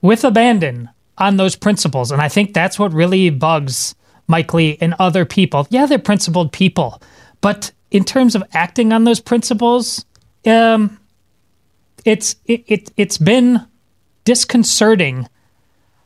with 0.00 0.22
abandon 0.22 0.90
on 1.18 1.36
those 1.36 1.56
principles. 1.56 2.12
And 2.12 2.22
I 2.22 2.28
think 2.28 2.54
that's 2.54 2.78
what 2.78 2.92
really 2.92 3.30
bugs 3.30 3.94
Mike 4.26 4.52
Lee 4.54 4.78
and 4.80 4.94
other 4.98 5.24
people. 5.24 5.66
Yeah, 5.70 5.86
they're 5.86 5.98
principled 5.98 6.52
people, 6.52 7.00
but 7.40 7.72
in 7.90 8.04
terms 8.04 8.34
of 8.34 8.42
acting 8.52 8.92
on 8.92 9.04
those 9.04 9.20
principles, 9.20 10.04
um, 10.44 10.98
it's 12.04 12.36
it, 12.46 12.64
it 12.66 12.92
it's 12.96 13.18
been 13.18 13.66
disconcerting 14.24 15.28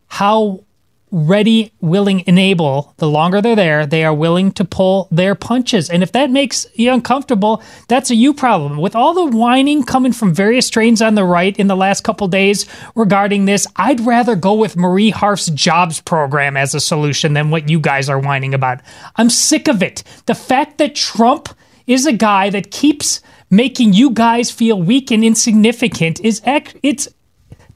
how 0.09 0.64
ready, 1.11 1.73
willing, 1.81 2.23
and 2.23 2.38
able, 2.38 2.94
the 2.99 3.09
longer 3.09 3.40
they're 3.40 3.57
there, 3.57 3.87
they 3.87 4.05
are 4.05 4.14
willing 4.14 4.53
to 4.53 4.64
pull 4.64 5.09
their 5.11 5.35
punches. 5.35 5.90
And 5.90 6.03
if 6.03 6.12
that 6.12 6.31
makes 6.31 6.66
you 6.75 6.92
uncomfortable, 6.92 7.62
that's 7.88 8.11
a 8.11 8.14
you 8.14 8.33
problem. 8.33 8.79
With 8.79 8.94
all 8.94 9.14
the 9.14 9.37
whining 9.37 9.83
coming 9.83 10.12
from 10.12 10.35
various 10.35 10.66
strains 10.66 11.03
on 11.03 11.14
the 11.14 11.25
right 11.25 11.57
in 11.59 11.66
the 11.66 11.77
last 11.77 12.05
couple 12.05 12.29
days 12.29 12.66
regarding 12.94 13.44
this, 13.44 13.66
I'd 13.77 14.01
rather 14.01 14.37
go 14.37 14.55
with 14.55 14.77
Marie 14.77 15.11
Harf's 15.11 15.46
jobs 15.51 16.01
program 16.01 16.57
as 16.57 16.75
a 16.75 16.81
solution 16.81 17.35
than 17.35 17.51
what 17.51 17.68
you 17.68 17.81
guys 17.81 18.09
are 18.09 18.18
whining 18.18 18.55
about. 18.55 18.81
I'm 19.16 19.31
sick 19.31 19.68
of 19.68 19.83
it. 19.83 20.05
The 20.27 20.35
fact 20.35 20.79
that 20.79 20.94
Trump 20.94 21.49
is 21.87 22.07
a 22.07 22.12
guy 22.12 22.51
that 22.51 22.70
keeps 22.70 23.20
making 23.51 23.92
you 23.92 24.11
guys 24.11 24.51
feel 24.51 24.81
weak 24.81 25.11
and 25.11 25.25
insignificant 25.25 26.20
is 26.20 26.40
ac- 26.46 26.79
it's 26.83 27.09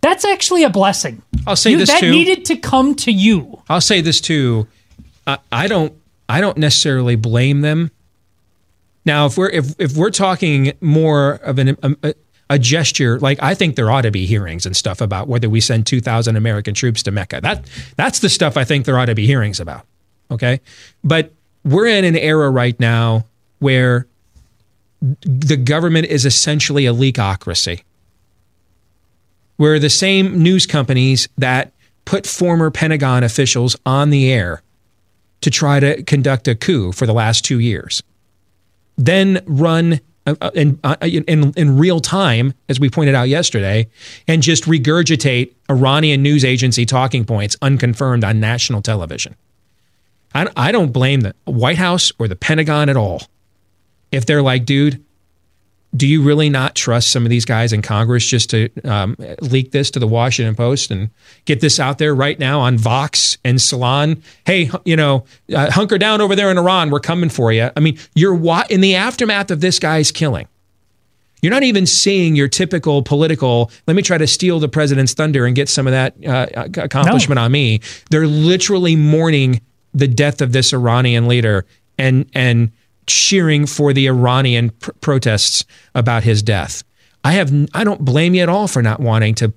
that's 0.04 0.24
actually 0.24 0.62
a 0.64 0.70
blessing. 0.70 1.22
I'll 1.46 1.56
say 1.56 1.72
You- 1.72 1.78
this 1.78 1.90
that 1.90 2.00
too. 2.00 2.10
needed 2.10 2.44
to 2.46 2.56
come 2.56 2.94
to 2.96 3.10
you. 3.12 3.60
I'll 3.68 3.80
say 3.80 4.00
this 4.00 4.20
too. 4.20 4.66
I, 5.26 5.38
I 5.50 5.66
don't. 5.68 5.92
I 6.28 6.40
don't 6.40 6.56
necessarily 6.58 7.16
blame 7.16 7.60
them. 7.62 7.90
Now, 9.04 9.26
if 9.26 9.36
we're 9.36 9.50
if 9.50 9.74
if 9.78 9.96
we're 9.96 10.10
talking 10.10 10.72
more 10.80 11.34
of 11.42 11.58
an 11.58 11.76
um, 11.82 11.96
a, 12.02 12.14
a 12.48 12.58
gesture, 12.58 13.18
like 13.20 13.42
I 13.42 13.54
think 13.54 13.76
there 13.76 13.90
ought 13.90 14.02
to 14.02 14.10
be 14.10 14.24
hearings 14.26 14.64
and 14.66 14.76
stuff 14.76 15.00
about 15.00 15.28
whether 15.28 15.48
we 15.50 15.60
send 15.60 15.86
two 15.86 16.00
thousand 16.00 16.36
American 16.36 16.72
troops 16.74 17.02
to 17.04 17.10
Mecca. 17.10 17.40
That 17.42 17.68
that's 17.96 18.20
the 18.20 18.28
stuff 18.28 18.56
I 18.56 18.64
think 18.64 18.86
there 18.86 18.98
ought 18.98 19.06
to 19.06 19.14
be 19.14 19.26
hearings 19.26 19.60
about. 19.60 19.86
Okay, 20.30 20.60
but 21.02 21.32
we're 21.64 21.86
in 21.86 22.04
an 22.04 22.16
era 22.16 22.50
right 22.50 22.78
now 22.80 23.26
where 23.58 24.06
the 25.00 25.56
government 25.58 26.06
is 26.06 26.24
essentially 26.24 26.86
a 26.86 26.92
leakocracy 26.94 27.82
where 29.56 29.78
the 29.78 29.90
same 29.90 30.42
news 30.42 30.66
companies 30.66 31.28
that 31.38 31.72
put 32.04 32.26
former 32.26 32.70
Pentagon 32.70 33.22
officials 33.22 33.76
on 33.86 34.10
the 34.10 34.30
air 34.30 34.62
to 35.40 35.50
try 35.50 35.80
to 35.80 36.02
conduct 36.04 36.48
a 36.48 36.54
coup 36.54 36.92
for 36.92 37.06
the 37.06 37.12
last 37.12 37.44
two 37.44 37.58
years, 37.58 38.02
then 38.96 39.42
run 39.46 40.00
uh, 40.26 40.34
uh, 40.40 40.50
in, 40.54 40.80
uh, 40.82 40.96
in, 41.02 41.52
in 41.54 41.76
real 41.76 42.00
time, 42.00 42.54
as 42.68 42.80
we 42.80 42.88
pointed 42.88 43.14
out 43.14 43.28
yesterday, 43.28 43.86
and 44.26 44.42
just 44.42 44.64
regurgitate 44.64 45.52
Iranian 45.70 46.22
news 46.22 46.44
agency 46.44 46.86
talking 46.86 47.24
points 47.26 47.56
unconfirmed 47.60 48.24
on 48.24 48.40
national 48.40 48.80
television. 48.80 49.36
I, 50.34 50.48
I 50.56 50.72
don't 50.72 50.92
blame 50.92 51.20
the 51.20 51.34
White 51.44 51.76
House 51.76 52.10
or 52.18 52.26
the 52.26 52.36
Pentagon 52.36 52.88
at 52.88 52.96
all. 52.96 53.22
If 54.10 54.24
they're 54.24 54.42
like, 54.42 54.64
dude, 54.64 55.04
do 55.96 56.06
you 56.06 56.22
really 56.22 56.48
not 56.48 56.74
trust 56.74 57.10
some 57.10 57.24
of 57.24 57.30
these 57.30 57.44
guys 57.44 57.72
in 57.72 57.82
Congress 57.82 58.26
just 58.26 58.50
to 58.50 58.68
um, 58.84 59.16
leak 59.40 59.70
this 59.70 59.90
to 59.92 59.98
the 59.98 60.08
Washington 60.08 60.54
Post 60.54 60.90
and 60.90 61.10
get 61.44 61.60
this 61.60 61.78
out 61.78 61.98
there 61.98 62.14
right 62.14 62.38
now 62.38 62.60
on 62.60 62.76
Vox 62.76 63.38
and 63.44 63.60
Salon? 63.60 64.22
Hey, 64.44 64.70
you 64.84 64.96
know, 64.96 65.24
uh, 65.54 65.70
hunker 65.70 65.98
down 65.98 66.20
over 66.20 66.34
there 66.34 66.50
in 66.50 66.58
Iran. 66.58 66.90
We're 66.90 67.00
coming 67.00 67.28
for 67.28 67.52
you. 67.52 67.70
I 67.76 67.80
mean, 67.80 67.98
you're 68.14 68.34
wa- 68.34 68.64
in 68.70 68.80
the 68.80 68.96
aftermath 68.96 69.50
of 69.50 69.60
this 69.60 69.78
guy's 69.78 70.10
killing. 70.10 70.48
You're 71.42 71.52
not 71.52 71.62
even 71.62 71.86
seeing 71.86 72.34
your 72.34 72.48
typical 72.48 73.02
political, 73.02 73.70
let 73.86 73.94
me 73.94 74.02
try 74.02 74.16
to 74.16 74.26
steal 74.26 74.58
the 74.58 74.68
president's 74.68 75.12
thunder 75.12 75.44
and 75.44 75.54
get 75.54 75.68
some 75.68 75.86
of 75.86 75.92
that 75.92 76.26
uh, 76.26 76.46
accomplishment 76.82 77.38
on 77.38 77.52
me. 77.52 77.80
They're 78.10 78.26
literally 78.26 78.96
mourning 78.96 79.60
the 79.92 80.08
death 80.08 80.40
of 80.40 80.52
this 80.52 80.72
Iranian 80.72 81.28
leader 81.28 81.66
and, 81.98 82.28
and, 82.34 82.72
cheering 83.06 83.66
for 83.66 83.92
the 83.92 84.06
Iranian 84.06 84.70
pr- 84.70 84.92
protests 85.00 85.64
about 85.94 86.22
his 86.22 86.42
death. 86.42 86.82
I 87.24 87.32
have 87.32 87.50
I 87.72 87.84
don't 87.84 88.04
blame 88.04 88.34
you 88.34 88.42
at 88.42 88.50
all 88.50 88.68
for 88.68 88.82
not 88.82 89.00
wanting 89.00 89.34
to 89.36 89.52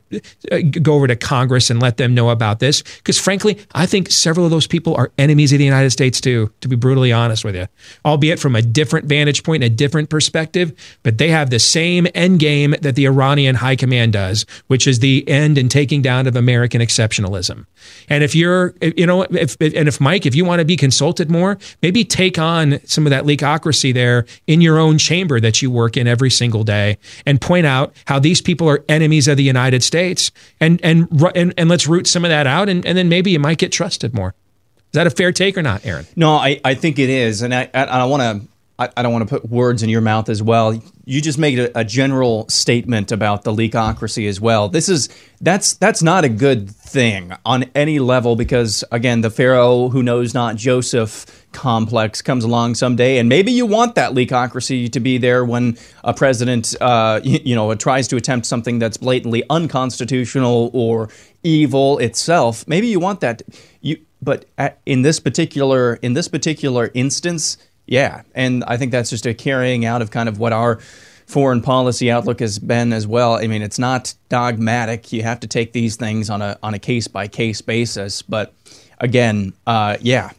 uh, 0.52 0.60
go 0.82 0.94
over 0.94 1.06
to 1.06 1.18
Congress 1.18 1.70
and 1.70 1.82
let 1.82 1.98
them 1.98 2.16
know 2.16 2.30
about 2.30 2.60
this 2.60 2.82
because 2.82 3.20
frankly, 3.20 3.60
I 3.74 3.86
think 3.86 4.10
several 4.10 4.46
of 4.46 4.52
those 4.52 4.68
people 4.68 4.96
are 4.96 5.12
enemies 5.18 5.52
of 5.52 5.60
the 5.60 5.66
United 5.66 5.90
States 5.90 6.22
too, 6.22 6.50
to 6.62 6.70
be 6.70 6.78
brutally 6.78 7.12
honest 7.12 7.44
with 7.44 7.56
you. 7.56 7.68
Albeit 8.06 8.40
from 8.40 8.56
a 8.56 8.62
different 8.62 9.08
vantage 9.08 9.44
point, 9.44 9.64
a 9.64 9.70
different 9.70 10.10
perspective, 10.10 10.72
but 11.04 11.18
they 11.18 11.28
have 11.28 11.50
the 11.50 11.60
same 11.60 12.08
end 12.16 12.40
game 12.40 12.74
that 12.82 12.96
the 12.96 13.06
Iranian 13.06 13.56
high 13.56 13.76
command 13.76 14.14
does, 14.14 14.46
which 14.68 14.88
is 14.88 15.00
the 15.00 15.28
end 15.28 15.58
and 15.58 15.70
taking 15.70 16.02
down 16.02 16.26
of 16.26 16.38
American 16.38 16.80
exceptionalism. 16.80 17.66
And 18.08 18.24
if 18.24 18.34
you're 18.34 18.76
you 18.82 19.06
know 19.06 19.24
if 19.24 19.58
and 19.60 19.90
if 19.90 20.00
Mike, 20.00 20.26
if 20.26 20.36
you 20.36 20.46
want 20.46 20.60
to 20.60 20.66
be 20.66 20.78
consulted 20.78 21.30
more, 21.30 21.58
maybe 21.82 22.06
take 22.06 22.40
on 22.40 22.80
some 22.86 23.06
of 23.06 23.10
that 23.10 23.26
leakocracy 23.26 23.94
there 23.94 24.26
in 24.48 24.62
your 24.62 24.80
own 24.80 24.98
chamber 24.98 25.42
that 25.42 25.62
you 25.62 25.70
work 25.70 25.98
in 25.98 26.08
every 26.08 26.30
single 26.30 26.64
day 26.64 26.98
and 27.26 27.42
point 27.42 27.57
out 27.66 27.94
how 28.06 28.20
these 28.20 28.42
people 28.42 28.70
are 28.70 28.84
enemies 28.90 29.28
of 29.28 29.38
the 29.38 29.44
United 29.44 29.84
States 29.84 30.32
and 30.60 30.80
and 30.84 31.08
and, 31.36 31.54
and 31.58 31.70
let's 31.70 31.88
root 31.88 32.08
some 32.08 32.26
of 32.26 32.30
that 32.30 32.48
out 32.48 32.70
and, 32.70 32.86
and 32.86 32.98
then 32.98 33.10
maybe 33.10 33.32
you 33.32 33.40
might 33.40 33.58
get 33.58 33.72
trusted 33.72 34.14
more. 34.14 34.34
Is 34.78 34.94
that 34.94 35.08
a 35.08 35.10
fair 35.10 35.32
take 35.32 35.58
or 35.58 35.62
not, 35.62 35.86
Aaron? 35.86 36.06
No, 36.16 36.34
I, 36.36 36.62
I 36.64 36.74
think 36.74 36.98
it 36.98 37.10
is, 37.10 37.42
and 37.42 37.54
I 37.54 37.70
I, 37.74 37.84
I 37.84 38.06
want 38.06 38.22
to 38.22 38.48
I, 38.80 38.90
I 38.96 39.02
don't 39.02 39.12
want 39.12 39.28
to 39.28 39.40
put 39.40 39.50
words 39.50 39.84
in 39.84 39.90
your 39.90 40.02
mouth 40.02 40.30
as 40.30 40.42
well. 40.42 40.80
You 41.06 41.22
just 41.22 41.38
made 41.38 41.60
a, 41.60 41.80
a 41.80 41.84
general 41.84 42.48
statement 42.50 43.12
about 43.12 43.44
the 43.44 43.52
leakocracy 43.52 44.28
as 44.28 44.40
well. 44.40 44.70
This 44.70 44.90
is 44.90 45.10
that's 45.42 45.74
that's 45.76 46.04
not 46.04 46.26
a 46.26 46.30
good 46.30 46.70
thing 46.70 47.34
on 47.46 47.66
any 47.76 48.00
level 48.00 48.36
because 48.36 48.84
again, 48.92 49.22
the 49.22 49.30
Pharaoh 49.30 49.90
who 49.90 50.04
knows 50.04 50.34
not 50.34 50.56
Joseph 50.56 51.26
complex 51.52 52.22
comes 52.22 52.44
along 52.44 52.76
someday, 52.76 53.18
and 53.18 53.28
maybe 53.28 53.52
you 53.52 53.66
want 53.66 53.96
that 53.96 54.14
leakocracy 54.14 54.92
to 54.92 55.00
be 55.00 55.18
there 55.18 55.44
when 55.44 55.78
a 56.04 56.14
president, 56.14 56.76
uh, 56.82 57.20
you, 57.24 57.40
you 57.44 57.56
know, 57.56 57.74
tries 57.76 58.08
to 58.10 58.16
attempt 58.16 58.46
something 58.46 58.80
that's 58.80 58.98
blatantly 58.98 59.44
unconstitutional 59.50 60.70
or 60.74 61.10
evil 61.44 61.98
itself. 61.98 62.68
Maybe 62.68 62.88
you 62.88 63.00
want 63.00 63.22
that. 63.22 63.42
You, 63.82 63.98
but 64.22 64.46
in 64.86 65.04
this 65.04 65.20
particular 65.20 65.96
in 65.96 66.14
this 66.14 66.28
particular 66.28 66.92
instance, 66.94 67.58
yeah, 67.88 68.24
and 68.36 68.64
I 68.66 68.78
think 68.78 68.92
that's 68.92 69.10
just 69.10 69.26
a 69.26 69.34
carrying 69.34 69.86
out 69.86 70.02
of 70.02 70.12
kind 70.12 70.30
of 70.30 70.38
what 70.40 70.54
our 70.54 70.80
foreign 71.26 71.62
policy 71.62 72.12
outlook 72.12 72.40
has 72.40 72.60
been 72.60 72.94
as 72.94 73.08
well. 73.08 73.34
I 73.34 73.48
mean, 73.48 73.62
it's 73.62 73.80
not 73.80 74.14
dogmatic. 74.30 75.12
You 75.12 75.24
have 75.24 75.40
to 75.42 75.48
take 75.48 75.74
these 75.74 75.96
things 75.96 76.30
on 76.30 76.42
a 76.42 76.58
on 76.62 76.74
a 76.74 76.80
case 76.80 77.08
by 77.08 77.28
case 77.28 77.62
basis. 77.62 78.22
But 78.22 78.54
again, 79.00 79.54
uh, 79.66 79.98
yeah, 80.02 80.32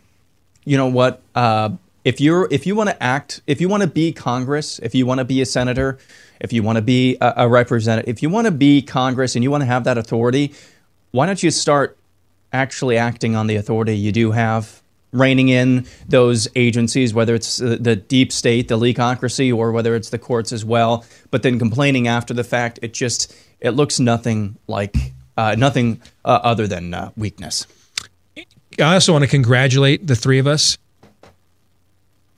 you 0.65 0.77
know 0.77 0.89
what? 0.89 1.23
Uh, 1.35 1.71
if 2.05 2.21
you're 2.21 2.49
if 2.51 2.67
you 2.67 2.75
want 2.75 2.91
to 2.91 3.03
act, 3.03 3.41
if 3.47 3.61
you 3.61 3.69
want 3.69 3.83
to 3.83 3.89
be 3.89 4.13
Congress, 4.13 4.79
if 4.81 4.95
you 4.95 5.07
want 5.07 5.19
to 5.19 5.25
be 5.25 5.41
a 5.41 5.47
senator, 5.47 5.99
if 6.41 6.53
you 6.53 6.63
want 6.63 6.77
to 6.77 6.83
be 6.83 7.17
a, 7.21 7.35
a 7.39 7.49
representative, 7.49 8.09
if 8.09 8.23
you 8.23 8.31
want 8.31 8.47
to 8.47 8.51
be 8.51 8.83
Congress 8.83 9.35
and 9.35 9.43
you 9.43 9.51
want 9.51 9.63
to 9.63 9.67
have 9.67 9.85
that 9.85 9.99
authority, 9.99 10.55
why 11.13 11.27
don't 11.27 11.43
you 11.43 11.51
start 11.51 11.97
actually 12.53 12.97
acting 12.97 13.37
on 13.37 13.47
the 13.47 13.57
authority 13.57 13.97
you 13.97 14.13
do 14.13 14.33
have? 14.33 14.83
Reining 15.13 15.49
in 15.49 15.87
those 16.07 16.49
agencies, 16.55 17.15
whether 17.15 17.35
it's 17.35 17.61
uh, 17.61 17.77
the 17.81 17.97
deep 17.97 18.33
state, 18.33 18.69
the 18.69 18.79
leakocracy, 18.79 19.55
or 19.55 19.73
whether 19.73 19.95
it's 19.95 20.11
the 20.11 20.19
courts 20.19 20.53
as 20.53 20.65
well. 20.65 21.05
But 21.31 21.43
then 21.43 21.59
complaining 21.59 22.09
after 22.09 22.35
the 22.35 22.45
fact, 22.45 22.79
it 22.83 22.93
just 22.95 23.35
it 23.61 23.71
looks 23.71 23.99
nothing 23.99 24.59
like 24.67 24.97
uh, 25.37 25.55
nothing 25.59 26.01
uh, 26.25 26.41
other 26.43 26.67
than 26.67 26.95
uh, 26.95 27.11
weakness. 27.17 27.67
I 28.81 28.95
also 28.95 29.13
want 29.13 29.25
to 29.25 29.31
congratulate 29.31 30.07
the 30.07 30.15
three 30.15 30.39
of 30.39 30.47
us. 30.47 30.79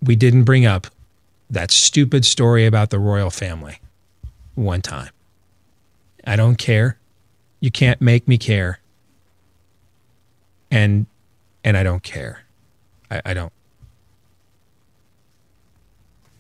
We 0.03 0.17
didn't 0.17 0.45
bring 0.45 0.65
up 0.65 0.87
that 1.51 1.71
stupid 1.71 2.25
story 2.25 2.65
about 2.65 2.91
the 2.91 2.99
royal 2.99 3.31
family 3.31 3.81
one 4.55 4.81
time. 4.81 5.11
I 6.25 6.37
don't 6.37 6.57
care. 6.57 6.99
You 7.61 7.71
can't 7.71 8.01
make 8.01 8.29
me 8.29 8.39
care. 8.39 8.81
And 10.71 11.07
and 11.65 11.77
I 11.77 11.83
don't 11.83 12.03
care. 12.03 12.45
I, 13.11 13.21
I 13.25 13.35
don't. 13.35 13.53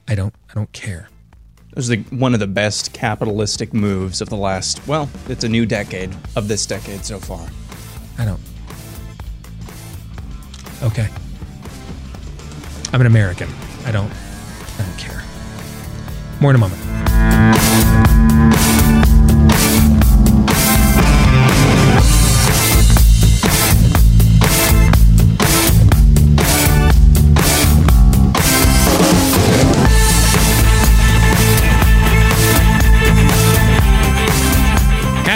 I 0.08 0.14
don't. 0.14 0.34
I 0.50 0.54
don't 0.54 0.72
care. 0.72 1.08
It 1.70 1.76
was 1.76 1.88
the, 1.88 1.98
one 2.10 2.34
of 2.34 2.40
the 2.40 2.48
best 2.48 2.92
capitalistic 2.92 3.72
moves 3.72 4.20
of 4.20 4.28
the 4.28 4.36
last. 4.36 4.86
Well, 4.88 5.08
it's 5.28 5.44
a 5.44 5.48
new 5.48 5.66
decade 5.66 6.12
of 6.34 6.48
this 6.48 6.66
decade 6.66 7.04
so 7.04 7.18
far. 7.20 7.46
I 8.18 8.24
don't. 8.24 8.40
Okay. 10.82 11.08
I'm 12.92 13.00
an 13.00 13.06
American. 13.06 13.48
I 13.84 13.92
don't. 13.92 14.10
I 14.78 14.82
don't 14.82 14.98
care. 14.98 15.22
More 16.40 16.50
in 16.50 16.56
a 16.56 16.58
moment. 16.58 18.09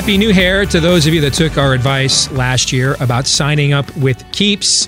Happy 0.04 0.18
new 0.18 0.34
hair 0.34 0.66
to 0.66 0.80
those 0.80 1.06
of 1.06 1.14
you 1.14 1.22
that 1.22 1.32
took 1.32 1.56
our 1.56 1.72
advice 1.72 2.30
last 2.32 2.72
year 2.72 2.94
about 3.00 3.26
signing 3.26 3.72
up 3.72 3.90
with 3.96 4.22
Keeps. 4.32 4.86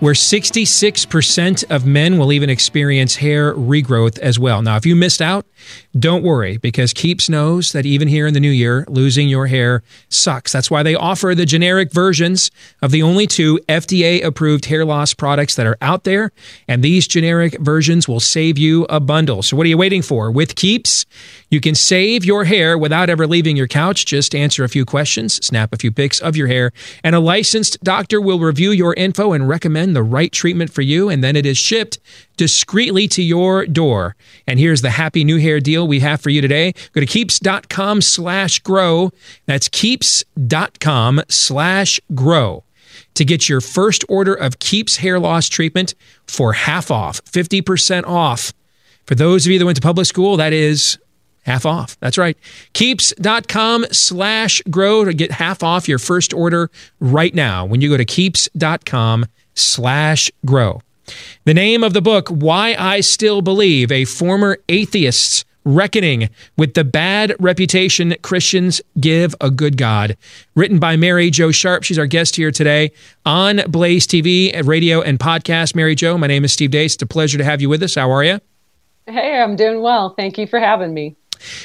where 0.00 0.14
66% 0.14 1.70
of 1.70 1.84
men 1.84 2.16
will 2.16 2.32
even 2.32 2.48
experience 2.48 3.16
hair 3.16 3.54
regrowth 3.54 4.18
as 4.20 4.38
well. 4.38 4.62
Now, 4.62 4.76
if 4.76 4.86
you 4.86 4.96
missed 4.96 5.20
out, 5.20 5.44
don't 5.98 6.22
worry 6.22 6.56
because 6.56 6.94
Keeps 6.94 7.28
knows 7.28 7.72
that 7.72 7.84
even 7.84 8.08
here 8.08 8.26
in 8.26 8.32
the 8.32 8.40
new 8.40 8.50
year, 8.50 8.86
losing 8.88 9.28
your 9.28 9.46
hair 9.46 9.82
sucks. 10.08 10.52
That's 10.52 10.70
why 10.70 10.82
they 10.82 10.94
offer 10.94 11.34
the 11.34 11.44
generic 11.44 11.92
versions 11.92 12.50
of 12.80 12.92
the 12.92 13.02
only 13.02 13.26
two 13.26 13.60
FDA 13.68 14.24
approved 14.24 14.64
hair 14.64 14.86
loss 14.86 15.12
products 15.12 15.54
that 15.56 15.66
are 15.66 15.76
out 15.82 16.04
there. 16.04 16.32
And 16.66 16.82
these 16.82 17.06
generic 17.06 17.58
versions 17.60 18.08
will 18.08 18.20
save 18.20 18.56
you 18.56 18.86
a 18.88 19.00
bundle. 19.00 19.42
So, 19.42 19.54
what 19.54 19.66
are 19.66 19.68
you 19.68 19.76
waiting 19.76 20.00
for? 20.00 20.30
With 20.30 20.54
Keeps, 20.54 21.04
you 21.50 21.60
can 21.60 21.74
save 21.74 22.24
your 22.24 22.44
hair 22.44 22.78
without 22.78 23.10
ever 23.10 23.26
leaving 23.26 23.56
your 23.56 23.66
couch. 23.66 24.06
Just 24.06 24.34
answer 24.34 24.64
a 24.64 24.68
few 24.68 24.84
questions, 24.84 25.44
snap 25.44 25.72
a 25.72 25.76
few 25.76 25.90
pics 25.90 26.20
of 26.20 26.36
your 26.36 26.46
hair, 26.46 26.72
and 27.02 27.14
a 27.14 27.20
licensed 27.20 27.82
doctor 27.82 28.20
will 28.20 28.38
review 28.38 28.70
your 28.70 28.94
info 28.94 29.32
and 29.32 29.48
recommend 29.48 29.94
the 29.94 30.02
right 30.02 30.32
treatment 30.32 30.72
for 30.72 30.82
you. 30.82 31.08
And 31.08 31.22
then 31.22 31.36
it 31.36 31.44
is 31.44 31.58
shipped 31.58 31.98
discreetly 32.36 33.08
to 33.08 33.22
your 33.22 33.66
door. 33.66 34.16
And 34.46 34.58
here's 34.58 34.82
the 34.82 34.90
happy 34.90 35.24
new 35.24 35.38
hair 35.38 35.60
deal 35.60 35.86
we 35.86 36.00
have 36.00 36.20
for 36.20 36.30
you 36.30 36.40
today. 36.40 36.72
Go 36.92 37.00
to 37.00 37.06
keeps.com 37.06 38.00
slash 38.00 38.60
grow. 38.60 39.10
That's 39.46 39.68
keeps.com 39.68 41.22
slash 41.28 42.00
grow 42.14 42.64
to 43.14 43.24
get 43.24 43.48
your 43.48 43.60
first 43.60 44.04
order 44.08 44.34
of 44.34 44.58
Keeps 44.58 44.96
hair 44.96 45.18
loss 45.18 45.48
treatment 45.48 45.94
for 46.26 46.52
half 46.52 46.90
off, 46.90 47.22
50% 47.24 48.04
off. 48.06 48.52
For 49.06 49.14
those 49.14 49.46
of 49.46 49.52
you 49.52 49.58
that 49.58 49.64
went 49.64 49.76
to 49.76 49.82
public 49.82 50.06
school, 50.06 50.36
that 50.36 50.52
is 50.52 50.98
half 51.50 51.66
off. 51.66 51.98
That's 52.00 52.16
right. 52.16 52.36
Keeps.com 52.72 53.86
slash 53.90 54.62
grow 54.70 55.04
to 55.04 55.12
get 55.12 55.32
half 55.32 55.62
off 55.62 55.88
your 55.88 55.98
first 55.98 56.32
order 56.32 56.70
right 57.00 57.34
now 57.34 57.64
when 57.64 57.80
you 57.80 57.88
go 57.88 57.96
to 57.96 58.04
keeps.com 58.04 59.26
slash 59.54 60.30
grow. 60.46 60.80
The 61.44 61.54
name 61.54 61.82
of 61.82 61.92
the 61.92 62.00
book, 62.00 62.28
Why 62.28 62.76
I 62.78 63.00
Still 63.00 63.42
Believe, 63.42 63.90
a 63.90 64.04
former 64.04 64.58
atheist's 64.68 65.44
reckoning 65.64 66.30
with 66.56 66.74
the 66.74 66.84
bad 66.84 67.34
reputation 67.38 68.14
Christians 68.22 68.80
give 68.98 69.34
a 69.40 69.50
good 69.50 69.76
God. 69.76 70.16
Written 70.54 70.78
by 70.78 70.96
Mary 70.96 71.30
Jo 71.30 71.50
Sharp. 71.50 71.82
She's 71.82 71.98
our 71.98 72.06
guest 72.06 72.36
here 72.36 72.50
today 72.50 72.92
on 73.26 73.60
Blaze 73.68 74.06
TV, 74.06 74.66
radio, 74.66 75.02
and 75.02 75.18
podcast. 75.18 75.74
Mary 75.74 75.94
Jo, 75.94 76.16
my 76.16 76.26
name 76.26 76.44
is 76.44 76.52
Steve 76.52 76.70
Deace. 76.70 76.94
It's 76.94 77.02
a 77.02 77.06
pleasure 77.06 77.38
to 77.38 77.44
have 77.44 77.60
you 77.60 77.68
with 77.68 77.82
us. 77.82 77.94
How 77.96 78.10
are 78.10 78.24
you? 78.24 78.40
Hey, 79.06 79.40
I'm 79.40 79.56
doing 79.56 79.82
well. 79.82 80.14
Thank 80.16 80.38
you 80.38 80.46
for 80.46 80.60
having 80.60 80.94
me. 80.94 81.16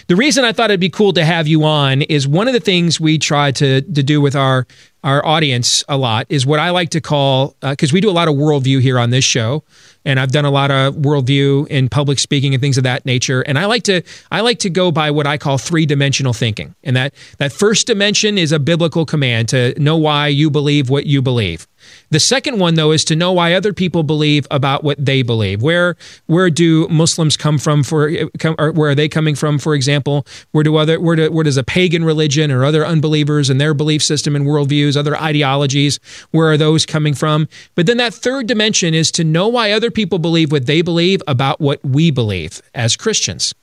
The 0.07 0.15
reason 0.15 0.43
I 0.43 0.51
thought 0.51 0.69
it'd 0.69 0.79
be 0.79 0.89
cool 0.89 1.13
to 1.13 1.25
have 1.25 1.47
you 1.47 1.63
on 1.63 2.01
is 2.03 2.27
one 2.27 2.47
of 2.47 2.53
the 2.53 2.59
things 2.59 2.99
we 2.99 3.17
try 3.17 3.51
to, 3.51 3.81
to 3.81 4.03
do 4.03 4.21
with 4.21 4.35
our 4.35 4.67
our 5.05 5.23
audience 5.23 5.83
a 5.87 5.95
lot 5.95 6.25
is 6.29 6.47
what 6.47 6.59
I 6.59 6.71
like 6.71 6.89
to 6.89 6.99
call 6.99 7.55
because 7.61 7.91
uh, 7.91 7.93
we 7.93 8.01
do 8.01 8.09
a 8.09 8.11
lot 8.11 8.27
of 8.27 8.33
worldview 8.33 8.81
here 8.81 8.97
on 8.97 9.11
this 9.11 9.23
show, 9.23 9.63
and 10.03 10.19
I've 10.19 10.31
done 10.31 10.45
a 10.45 10.49
lot 10.49 10.71
of 10.71 10.95
worldview 10.95 11.67
in 11.67 11.89
public 11.89 12.17
speaking 12.17 12.55
and 12.55 12.61
things 12.61 12.75
of 12.75 12.83
that 12.85 13.05
nature. 13.05 13.41
And 13.41 13.59
I 13.59 13.65
like 13.67 13.83
to 13.83 14.01
I 14.31 14.41
like 14.41 14.57
to 14.59 14.69
go 14.69 14.91
by 14.91 15.11
what 15.11 15.27
I 15.27 15.37
call 15.37 15.59
three 15.59 15.85
dimensional 15.85 16.33
thinking, 16.33 16.73
and 16.83 16.95
that 16.95 17.13
that 17.37 17.53
first 17.53 17.85
dimension 17.85 18.39
is 18.39 18.51
a 18.51 18.57
biblical 18.57 19.05
command 19.05 19.47
to 19.49 19.79
know 19.79 19.95
why 19.95 20.27
you 20.27 20.49
believe 20.49 20.89
what 20.89 21.05
you 21.05 21.21
believe. 21.21 21.67
The 22.09 22.19
second 22.19 22.59
one, 22.59 22.75
though, 22.75 22.91
is 22.91 23.03
to 23.05 23.15
know 23.15 23.31
why 23.31 23.53
other 23.53 23.73
people 23.73 24.03
believe 24.03 24.47
about 24.51 24.83
what 24.83 25.03
they 25.03 25.21
believe. 25.21 25.61
Where 25.61 25.95
where 26.27 26.49
do 26.49 26.87
Muslims 26.87 27.35
come 27.37 27.57
from? 27.57 27.83
For 27.83 28.29
come, 28.39 28.55
where 28.55 28.91
are 28.91 28.95
they 28.95 29.09
coming 29.09 29.35
from? 29.35 29.59
For 29.59 29.75
example, 29.75 30.25
where 30.51 30.63
do 30.63 30.75
other 30.77 30.99
where 30.99 31.15
do, 31.15 31.31
where 31.31 31.43
does 31.43 31.57
a 31.57 31.63
pagan 31.63 32.03
religion 32.03 32.51
or 32.51 32.63
other 32.63 32.85
unbelievers 32.85 33.49
and 33.49 33.59
their 33.59 33.73
belief 33.73 34.03
system 34.03 34.35
and 34.35 34.45
worldviews, 34.45 34.95
other 34.95 35.17
ideologies, 35.17 35.99
where 36.31 36.51
are 36.51 36.57
those 36.57 36.85
coming 36.85 37.13
from? 37.13 37.47
But 37.75 37.85
then 37.85 37.97
that 37.97 38.13
third 38.13 38.47
dimension 38.47 38.93
is 38.93 39.11
to 39.13 39.23
know 39.23 39.47
why 39.47 39.71
other 39.71 39.91
people 39.91 40.19
believe 40.19 40.51
what 40.51 40.65
they 40.65 40.81
believe 40.81 41.21
about 41.27 41.59
what 41.59 41.83
we 41.83 42.11
believe 42.11 42.61
as 42.73 42.95
Christians, 42.95 43.53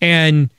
and 0.00 0.50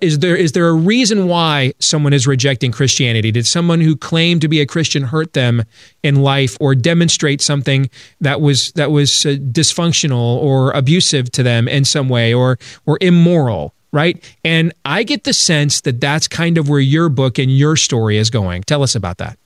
is 0.00 0.20
there 0.20 0.36
is 0.36 0.52
there 0.52 0.68
a 0.68 0.72
reason 0.72 1.26
why 1.28 1.74
someone 1.78 2.12
is 2.12 2.26
rejecting 2.26 2.72
Christianity? 2.72 3.30
Did 3.30 3.46
someone 3.46 3.80
who 3.80 3.94
claimed 3.94 4.40
to 4.40 4.48
be 4.48 4.60
a 4.60 4.66
Christian 4.66 5.02
hurt 5.02 5.34
them 5.34 5.64
in 6.02 6.22
life, 6.22 6.56
or 6.60 6.74
demonstrate 6.74 7.42
something 7.42 7.90
that 8.20 8.40
was 8.40 8.72
that 8.72 8.90
was 8.90 9.26
uh, 9.26 9.30
dysfunctional 9.30 10.36
or 10.38 10.70
abusive 10.72 11.30
to 11.32 11.42
them 11.42 11.68
in 11.68 11.84
some 11.84 12.08
way, 12.08 12.32
or 12.32 12.58
or 12.86 12.96
immoral? 13.00 13.74
Right, 13.92 14.22
and 14.44 14.72
I 14.84 15.02
get 15.02 15.24
the 15.24 15.32
sense 15.32 15.80
that 15.80 16.00
that's 16.00 16.28
kind 16.28 16.56
of 16.58 16.68
where 16.68 16.80
your 16.80 17.08
book 17.08 17.38
and 17.38 17.50
your 17.50 17.76
story 17.76 18.18
is 18.18 18.30
going. 18.30 18.62
Tell 18.62 18.82
us 18.82 18.94
about 18.94 19.18
that. 19.18 19.36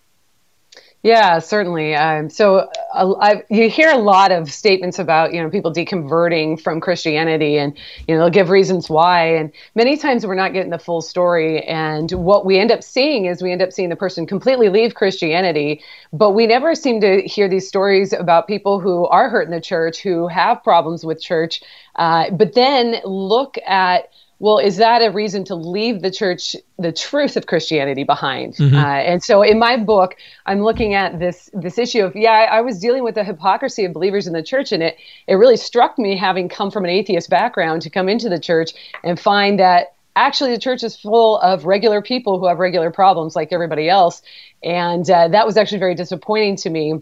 Yeah, 1.04 1.38
certainly. 1.40 1.94
Um, 1.94 2.30
so 2.30 2.70
uh, 2.94 3.36
you 3.50 3.68
hear 3.68 3.90
a 3.90 3.98
lot 3.98 4.32
of 4.32 4.50
statements 4.50 4.98
about 4.98 5.34
you 5.34 5.42
know 5.42 5.50
people 5.50 5.70
deconverting 5.70 6.58
from 6.58 6.80
Christianity, 6.80 7.58
and 7.58 7.76
you 8.08 8.14
know 8.14 8.22
they'll 8.22 8.30
give 8.30 8.48
reasons 8.48 8.88
why, 8.88 9.26
and 9.36 9.52
many 9.74 9.98
times 9.98 10.26
we're 10.26 10.34
not 10.34 10.54
getting 10.54 10.70
the 10.70 10.78
full 10.78 11.02
story. 11.02 11.60
And 11.64 12.10
what 12.12 12.46
we 12.46 12.58
end 12.58 12.72
up 12.72 12.82
seeing 12.82 13.26
is 13.26 13.42
we 13.42 13.52
end 13.52 13.60
up 13.60 13.70
seeing 13.70 13.90
the 13.90 13.96
person 13.96 14.26
completely 14.26 14.70
leave 14.70 14.94
Christianity, 14.94 15.82
but 16.14 16.30
we 16.30 16.46
never 16.46 16.74
seem 16.74 17.02
to 17.02 17.20
hear 17.20 17.50
these 17.50 17.68
stories 17.68 18.14
about 18.14 18.48
people 18.48 18.80
who 18.80 19.06
are 19.08 19.28
hurt 19.28 19.44
in 19.46 19.50
the 19.50 19.60
church, 19.60 20.00
who 20.00 20.26
have 20.28 20.64
problems 20.64 21.04
with 21.04 21.20
church, 21.20 21.60
uh, 21.96 22.30
but 22.30 22.54
then 22.54 22.96
look 23.04 23.58
at 23.66 24.08
well, 24.38 24.58
is 24.58 24.76
that 24.76 25.00
a 25.00 25.10
reason 25.10 25.44
to 25.44 25.54
leave 25.54 26.02
the 26.02 26.10
church, 26.10 26.56
the 26.78 26.92
truth 26.92 27.36
of 27.36 27.46
Christianity 27.46 28.04
behind? 28.04 28.54
Mm-hmm. 28.56 28.76
Uh, 28.76 28.80
and 28.80 29.22
so, 29.22 29.42
in 29.42 29.58
my 29.58 29.76
book, 29.76 30.16
I'm 30.46 30.62
looking 30.62 30.94
at 30.94 31.18
this 31.18 31.50
this 31.54 31.78
issue 31.78 32.04
of 32.04 32.16
yeah, 32.16 32.32
I, 32.32 32.58
I, 32.58 32.60
was 32.60 32.78
dealing 32.80 33.04
with 33.04 33.14
the 33.14 33.24
hypocrisy 33.24 33.84
of 33.84 33.92
believers 33.92 34.26
in 34.26 34.32
the 34.32 34.42
church, 34.42 34.72
and 34.72 34.82
it 34.82 34.96
it 35.28 35.34
really 35.34 35.56
struck 35.56 35.98
me, 35.98 36.16
having 36.16 36.48
come 36.48 36.70
from 36.70 36.84
an 36.84 36.90
atheist 36.90 37.30
background, 37.30 37.82
to 37.82 37.90
come 37.90 38.08
into 38.08 38.28
the 38.28 38.40
church 38.40 38.72
and 39.04 39.18
find 39.18 39.58
that 39.60 39.94
actually 40.16 40.50
the 40.50 40.60
church 40.60 40.82
is 40.82 40.96
full 40.96 41.38
of 41.38 41.64
regular 41.64 42.02
people 42.02 42.38
who 42.38 42.46
have 42.46 42.58
regular 42.58 42.90
problems 42.90 43.36
like 43.36 43.52
everybody 43.52 43.88
else, 43.88 44.20
and 44.62 45.08
uh, 45.10 45.28
that 45.28 45.46
was 45.46 45.56
actually 45.56 45.78
very 45.78 45.94
disappointing 45.94 46.56
to 46.56 46.70
me 46.70 47.00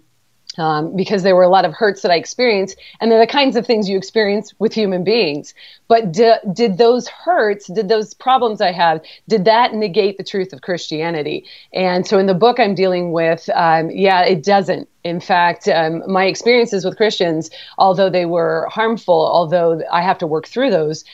um, 0.58 0.94
because 0.94 1.22
there 1.22 1.36
were 1.36 1.42
a 1.42 1.48
lot 1.48 1.64
of 1.64 1.72
hurts 1.72 2.02
that 2.02 2.10
I 2.10 2.16
experienced, 2.16 2.78
and 3.00 3.10
they're 3.10 3.20
the 3.20 3.26
kinds 3.26 3.56
of 3.56 3.66
things 3.66 3.88
you 3.88 3.96
experience 3.96 4.52
with 4.58 4.72
human 4.72 5.04
beings. 5.04 5.54
But 5.88 6.12
d- 6.12 6.34
did 6.52 6.78
those 6.78 7.08
hurts, 7.08 7.66
did 7.66 7.88
those 7.88 8.14
problems 8.14 8.60
I 8.60 8.72
had, 8.72 9.04
did 9.28 9.44
that 9.44 9.74
negate 9.74 10.18
the 10.18 10.24
truth 10.24 10.52
of 10.52 10.62
Christianity? 10.62 11.44
And 11.72 12.06
so 12.06 12.18
in 12.18 12.26
the 12.26 12.34
book 12.34 12.58
I'm 12.60 12.74
dealing 12.74 13.12
with, 13.12 13.48
um, 13.54 13.90
yeah, 13.90 14.22
it 14.22 14.44
doesn't. 14.44 14.88
In 15.04 15.20
fact, 15.20 15.66
um, 15.68 16.02
my 16.10 16.26
experiences 16.26 16.84
with 16.84 16.96
Christians, 16.96 17.50
although 17.76 18.08
they 18.08 18.26
were 18.26 18.68
harmful, 18.70 19.26
although 19.26 19.82
I 19.90 20.02
have 20.02 20.18
to 20.18 20.26
work 20.26 20.46
through 20.46 20.70
those, 20.70 21.04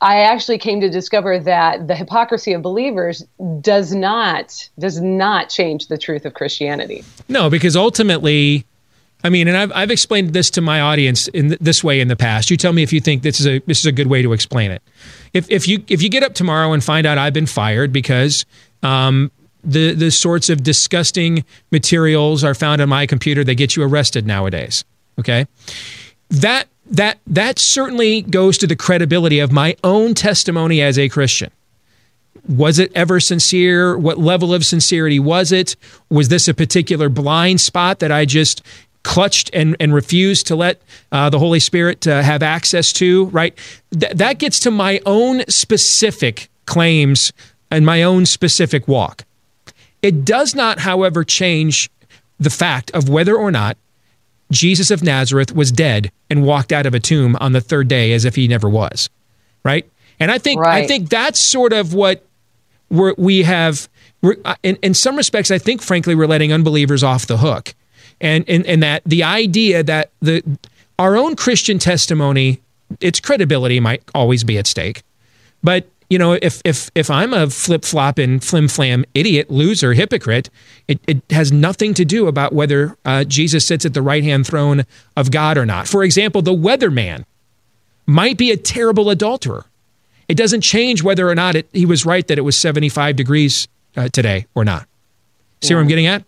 I 0.00 0.20
actually 0.20 0.58
came 0.58 0.80
to 0.80 0.90
discover 0.90 1.40
that 1.40 1.88
the 1.88 1.96
hypocrisy 1.96 2.52
of 2.52 2.62
believers 2.62 3.24
does 3.60 3.92
not 3.92 4.68
does 4.78 5.00
not 5.00 5.48
change 5.48 5.88
the 5.88 5.98
truth 5.98 6.24
of 6.24 6.34
Christianity. 6.34 7.04
No, 7.28 7.50
because 7.50 7.74
ultimately 7.74 8.64
I 9.24 9.30
mean, 9.30 9.48
and 9.48 9.56
I've, 9.56 9.72
I've 9.74 9.90
explained 9.90 10.32
this 10.32 10.48
to 10.50 10.60
my 10.60 10.80
audience 10.80 11.26
in 11.28 11.48
th- 11.48 11.60
this 11.60 11.82
way 11.82 12.00
in 12.00 12.08
the 12.08 12.16
past. 12.16 12.50
You 12.50 12.56
tell 12.56 12.72
me 12.72 12.82
if 12.82 12.92
you 12.92 13.00
think 13.00 13.22
this 13.22 13.40
is 13.40 13.46
a 13.46 13.58
this 13.60 13.80
is 13.80 13.86
a 13.86 13.92
good 13.92 14.06
way 14.06 14.22
to 14.22 14.32
explain 14.32 14.70
it. 14.70 14.82
If 15.32 15.50
if 15.50 15.66
you 15.66 15.82
if 15.88 16.02
you 16.02 16.08
get 16.08 16.22
up 16.22 16.34
tomorrow 16.34 16.72
and 16.72 16.82
find 16.82 17.06
out 17.06 17.18
I've 17.18 17.32
been 17.32 17.46
fired 17.46 17.92
because 17.92 18.46
um, 18.82 19.32
the 19.64 19.92
the 19.92 20.10
sorts 20.10 20.48
of 20.48 20.62
disgusting 20.62 21.44
materials 21.72 22.44
are 22.44 22.54
found 22.54 22.80
on 22.80 22.88
my 22.88 23.06
computer 23.06 23.42
that 23.42 23.56
get 23.56 23.74
you 23.74 23.82
arrested 23.82 24.24
nowadays, 24.24 24.84
okay, 25.18 25.46
that 26.30 26.68
that 26.90 27.18
that 27.26 27.58
certainly 27.58 28.22
goes 28.22 28.56
to 28.58 28.68
the 28.68 28.76
credibility 28.76 29.40
of 29.40 29.50
my 29.50 29.76
own 29.82 30.14
testimony 30.14 30.80
as 30.80 30.96
a 30.96 31.08
Christian. 31.08 31.50
Was 32.48 32.78
it 32.78 32.90
ever 32.94 33.20
sincere? 33.20 33.98
What 33.98 34.16
level 34.16 34.54
of 34.54 34.64
sincerity 34.64 35.18
was 35.18 35.52
it? 35.52 35.76
Was 36.08 36.28
this 36.28 36.48
a 36.48 36.54
particular 36.54 37.08
blind 37.08 37.60
spot 37.60 37.98
that 37.98 38.10
I 38.10 38.24
just 38.24 38.62
clutched 39.02 39.50
and, 39.52 39.76
and 39.80 39.94
refused 39.94 40.46
to 40.48 40.56
let 40.56 40.80
uh, 41.12 41.30
the 41.30 41.38
Holy 41.38 41.60
Spirit 41.60 42.06
uh, 42.06 42.22
have 42.22 42.42
access 42.42 42.92
to, 42.94 43.26
right? 43.26 43.56
Th- 43.98 44.12
that 44.12 44.38
gets 44.38 44.60
to 44.60 44.70
my 44.70 45.00
own 45.06 45.44
specific 45.48 46.48
claims 46.66 47.32
and 47.70 47.86
my 47.86 48.02
own 48.02 48.26
specific 48.26 48.86
walk. 48.88 49.24
It 50.02 50.24
does 50.24 50.54
not, 50.54 50.80
however, 50.80 51.24
change 51.24 51.90
the 52.38 52.50
fact 52.50 52.90
of 52.92 53.08
whether 53.08 53.36
or 53.36 53.50
not 53.50 53.76
Jesus 54.50 54.90
of 54.90 55.02
Nazareth 55.02 55.52
was 55.52 55.72
dead 55.72 56.10
and 56.30 56.44
walked 56.44 56.72
out 56.72 56.86
of 56.86 56.94
a 56.94 57.00
tomb 57.00 57.36
on 57.40 57.52
the 57.52 57.60
third 57.60 57.88
day 57.88 58.12
as 58.12 58.24
if 58.24 58.34
he 58.34 58.48
never 58.48 58.68
was, 58.68 59.10
right? 59.64 59.88
And 60.20 60.30
I 60.30 60.38
think 60.38 60.60
right. 60.60 60.84
I 60.84 60.86
think 60.86 61.08
that's 61.08 61.38
sort 61.38 61.72
of 61.72 61.94
what 61.94 62.24
we're, 62.90 63.14
we 63.18 63.42
have. 63.42 63.88
We're, 64.22 64.36
uh, 64.44 64.56
in, 64.62 64.76
in 64.82 64.94
some 64.94 65.16
respects, 65.16 65.50
I 65.50 65.58
think, 65.58 65.82
frankly, 65.82 66.14
we're 66.14 66.26
letting 66.26 66.52
unbelievers 66.52 67.02
off 67.02 67.26
the 67.26 67.38
hook 67.38 67.74
and 68.20 68.44
and, 68.48 68.66
and 68.66 68.82
that 68.82 69.02
the 69.04 69.22
idea 69.22 69.82
that 69.82 70.10
the 70.20 70.42
our 70.98 71.16
own 71.16 71.36
Christian 71.36 71.78
testimony, 71.78 72.60
its 73.00 73.20
credibility 73.20 73.80
might 73.80 74.02
always 74.14 74.44
be 74.44 74.58
at 74.58 74.66
stake, 74.66 75.02
but 75.62 75.86
you 76.10 76.18
know, 76.18 76.38
if 76.40 76.62
if 76.64 76.90
if 76.94 77.10
I'm 77.10 77.34
a 77.34 77.50
flip 77.50 77.84
flop 77.84 78.18
and 78.18 78.42
flim 78.42 78.68
flam 78.68 79.04
idiot, 79.14 79.50
loser, 79.50 79.92
hypocrite, 79.92 80.48
it, 80.86 81.00
it 81.06 81.22
has 81.30 81.52
nothing 81.52 81.92
to 81.94 82.04
do 82.04 82.26
about 82.26 82.54
whether 82.54 82.96
uh, 83.04 83.24
Jesus 83.24 83.66
sits 83.66 83.84
at 83.84 83.92
the 83.92 84.00
right 84.00 84.24
hand 84.24 84.46
throne 84.46 84.84
of 85.16 85.30
God 85.30 85.58
or 85.58 85.66
not. 85.66 85.86
For 85.86 86.02
example, 86.02 86.40
the 86.40 86.54
weatherman 86.54 87.24
might 88.06 88.38
be 88.38 88.50
a 88.50 88.56
terrible 88.56 89.10
adulterer. 89.10 89.66
It 90.28 90.36
doesn't 90.36 90.62
change 90.62 91.02
whether 91.02 91.28
or 91.28 91.34
not 91.34 91.56
it, 91.56 91.68
he 91.72 91.84
was 91.84 92.06
right 92.06 92.26
that 92.26 92.38
it 92.38 92.42
was 92.42 92.56
75 92.56 93.16
degrees 93.16 93.68
uh, 93.96 94.08
today 94.08 94.46
or 94.54 94.64
not. 94.64 94.86
See 95.60 95.70
yeah. 95.70 95.76
what 95.76 95.82
I'm 95.82 95.88
getting 95.88 96.06
at? 96.06 96.24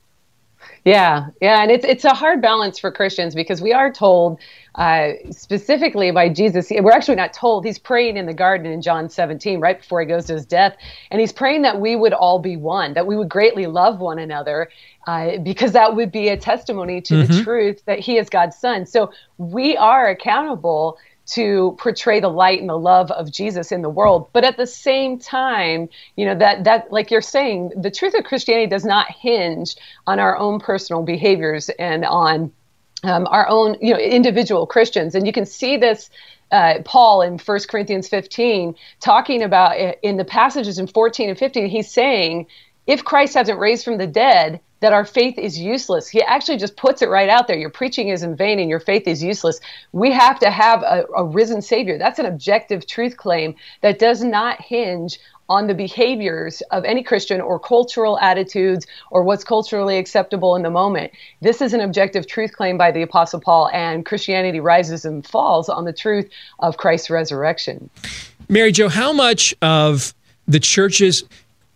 Yeah, 0.85 1.29
yeah, 1.43 1.63
and 1.63 1.71
it's 1.71 1.85
it's 1.85 2.05
a 2.05 2.15
hard 2.15 2.41
balance 2.41 2.79
for 2.79 2.91
Christians 2.91 3.35
because 3.35 3.61
we 3.61 3.73
are 3.73 3.93
told 3.93 4.41
uh, 4.77 5.11
specifically 5.31 6.11
by 6.11 6.31
Jesus. 6.31 6.71
We're 6.71 6.93
actually 6.93 7.17
not 7.17 7.35
told. 7.35 7.67
He's 7.67 7.79
praying 7.79 8.17
in 8.17 8.25
the 8.25 8.33
garden 8.33 8.67
in 8.67 8.81
John 8.81 9.11
17, 9.11 9.61
right 9.61 9.79
before 9.79 10.01
he 10.01 10.07
goes 10.07 10.27
to 10.27 10.35
his 10.35 10.47
death, 10.47 10.77
and 11.11 11.21
he's 11.21 11.33
praying 11.33 11.63
that 11.63 11.81
we 11.81 11.97
would 11.97 12.15
all 12.15 12.39
be 12.39 12.57
one, 12.57 12.95
that 12.95 13.07
we 13.07 13.15
would 13.15 13.29
greatly 13.29 13.67
love 13.67 14.01
one 14.01 14.19
another, 14.19 14.71
uh, 15.07 15.37
because 15.39 15.73
that 15.73 15.95
would 15.95 16.11
be 16.11 16.29
a 16.29 16.37
testimony 16.37 17.03
to 17.03 17.15
mm-hmm. 17.15 17.33
the 17.33 17.43
truth 17.43 17.85
that 17.85 17.99
he 17.99 18.17
is 18.17 18.31
God's 18.31 18.57
son. 18.57 18.87
So 18.87 19.13
we 19.37 19.77
are 19.77 20.09
accountable 20.09 20.97
to 21.31 21.77
portray 21.79 22.19
the 22.19 22.29
light 22.29 22.61
and 22.61 22.69
the 22.69 22.79
love 22.79 23.11
of 23.13 23.31
Jesus 23.31 23.71
in 23.71 23.83
the 23.83 23.89
world. 23.89 24.29
But 24.33 24.45
at 24.45 24.57
the 24.57 24.67
same 24.67 25.19
time, 25.19 25.89
you 26.17 26.27
know, 26.27 26.35
that, 26.35 26.65
that, 26.65 26.93
like 26.93 27.11
you're 27.11 27.21
saying, 27.21 27.73
the 27.77 27.91
truth 27.91 28.15
of 28.15 28.25
Christianity 28.25 28.69
does 28.69 28.85
not 28.85 29.11
hinge 29.11 29.77
on 30.07 30.19
our 30.19 30.37
own 30.37 30.59
personal 30.59 31.03
behaviors 31.03 31.69
and 31.69 32.05
on 32.05 32.53
um, 33.05 33.27
our 33.31 33.49
own, 33.49 33.77
you 33.81 33.95
know, 33.95 34.01
individual 34.01 34.67
Christians. 34.67 35.15
And 35.15 35.27
you 35.27 35.33
can 35.33 35.47
see 35.47 35.77
this 35.77 36.11
uh, 36.51 36.81
Paul 36.85 37.23
in 37.23 37.39
1 37.39 37.59
Corinthians 37.69 38.09
15 38.09 38.75
talking 39.01 39.43
about 39.43 39.81
uh, 39.81 39.93
in 40.03 40.17
the 40.17 40.25
passages 40.25 40.79
in 40.79 40.89
14 40.89 41.31
and 41.31 41.39
15, 41.39 41.67
he's 41.69 41.91
saying, 41.91 42.47
if 42.87 43.05
Christ 43.05 43.35
hasn't 43.35 43.61
raised 43.61 43.85
from 43.85 43.99
the 43.99 44.07
dead, 44.07 44.61
that 44.81 44.93
our 44.93 45.05
faith 45.05 45.39
is 45.39 45.59
useless. 45.59 46.09
He 46.09 46.23
actually 46.23 46.57
just 46.57 46.77
puts 46.77 47.03
it 47.03 47.09
right 47.09 47.29
out 47.29 47.47
there. 47.47 47.57
Your 47.57 47.71
preaching 47.71 48.09
is 48.09 48.23
in 48.23 48.35
vain 48.35 48.59
and 48.59 48.69
your 48.69 48.81
faith 48.81 49.07
is 49.07 49.23
useless. 49.23 49.61
We 49.93 50.11
have 50.13 50.39
to 50.41 50.51
have 50.51 50.83
a, 50.83 51.05
a, 51.17 51.25
risen 51.25 51.63
Savior. 51.63 51.99
That's 51.99 52.19
an 52.19 52.27
objective 52.27 52.87
truth 52.87 53.17
claim 53.17 53.55
that 53.83 53.99
does 53.99 54.25
not 54.25 54.61
hinge 54.61 55.19
on 55.51 55.67
the 55.67 55.75
behaviors 55.75 56.63
of 56.71 56.85
any 56.85 57.03
Christian 57.03 57.41
or 57.41 57.59
cultural 57.59 58.19
attitudes 58.21 58.87
or 59.11 59.25
what's 59.25 59.43
culturally 59.43 59.99
acceptable 59.99 60.55
in 60.55 60.63
the 60.63 60.71
moment. 60.71 61.13
This 61.41 61.61
is 61.61 61.75
an 61.75 61.81
objective 61.81 62.27
truth 62.27 62.53
claim 62.53 62.79
by 62.79 62.93
the 62.93 63.03
Apostle 63.03 63.41
Paul, 63.41 63.69
and 63.73 64.07
Christianity 64.07 64.61
rises 64.61 65.05
and 65.05 65.27
falls 65.27 65.69
on 65.69 65.85
the 65.85 65.93
truth 65.93 66.31
of 66.61 66.77
Christ's 66.77 67.11
resurrection. 67.11 67.91
Mary 68.49 68.71
Jo, 68.71 68.89
how 68.89 69.13
much 69.13 69.53
of 69.61 70.15
the 70.47 70.61
churches 70.61 71.25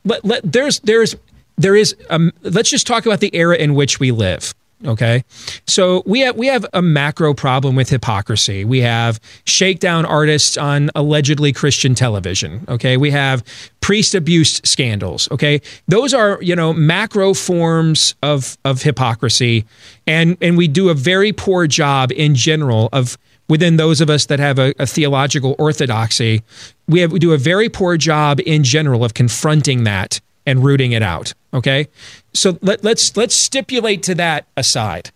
let, 0.05 0.25
let, 0.25 0.41
there's 0.45 0.81
there's 0.81 1.17
there 1.57 1.77
is 1.77 1.95
um, 2.11 2.33
let's 2.43 2.71
just 2.71 2.87
talk 2.87 3.07
about 3.07 3.21
the 3.21 3.35
era 3.35 3.57
in 3.57 3.75
which 3.75 4.01
we 4.01 4.11
live 4.11 4.55
okay? 4.87 5.25
So 5.67 6.03
we 6.07 6.21
have 6.21 6.37
we 6.37 6.47
have 6.47 6.67
a 6.73 6.83
macro 6.83 7.35
problem 7.35 7.77
with 7.77 7.89
hypocrisy. 7.89 8.65
We 8.65 8.81
have 8.81 9.21
shakedown 9.47 10.05
artists 10.05 10.57
on 10.57 10.91
allegedly 10.95 11.53
christian 11.53 11.95
television 11.95 12.65
okay? 12.69 12.97
We 12.97 13.11
have 13.11 13.45
priest 13.81 14.15
abuse 14.15 14.61
scandals 14.65 15.29
okay? 15.31 15.61
Those 15.89 16.15
are 16.15 16.39
you 16.43 16.57
know 16.57 16.73
macro 16.73 17.35
forms 17.35 18.15
of 18.23 18.59
of 18.65 18.83
hypocrisy 18.83 19.65
and 20.07 20.37
and 20.41 20.57
we 20.57 20.69
do 20.69 20.89
a 20.89 20.95
very 20.95 21.33
poor 21.33 21.67
job 21.67 22.13
in 22.13 22.35
general 22.35 22.89
of 22.93 23.17
within 23.49 23.77
those 23.77 24.01
of 24.01 24.09
us 24.09 24.27
that 24.27 24.39
have 24.39 24.59
a, 24.59 24.75
a 24.79 24.87
theological 24.87 25.55
orthodoxy 25.59 26.43
we 26.89 27.01
have 27.01 27.13
we 27.13 27.19
do 27.19 27.33
a 27.33 27.39
very 27.39 27.69
poor 27.69 27.97
job 27.97 28.41
in 28.45 28.65
general 28.65 29.05
of 29.05 29.15
confronting 29.15 29.85
that 29.85 30.21
and 30.47 30.65
rooting 30.65 30.93
it 30.93 31.03
out. 31.03 31.33
Okay, 31.53 31.89
so 32.33 32.59
let, 32.63 32.83
let's 32.85 33.17
let's 33.17 33.35
stipulate 33.35 34.03
to 34.05 34.15
that 34.17 34.47
aside. 34.57 35.11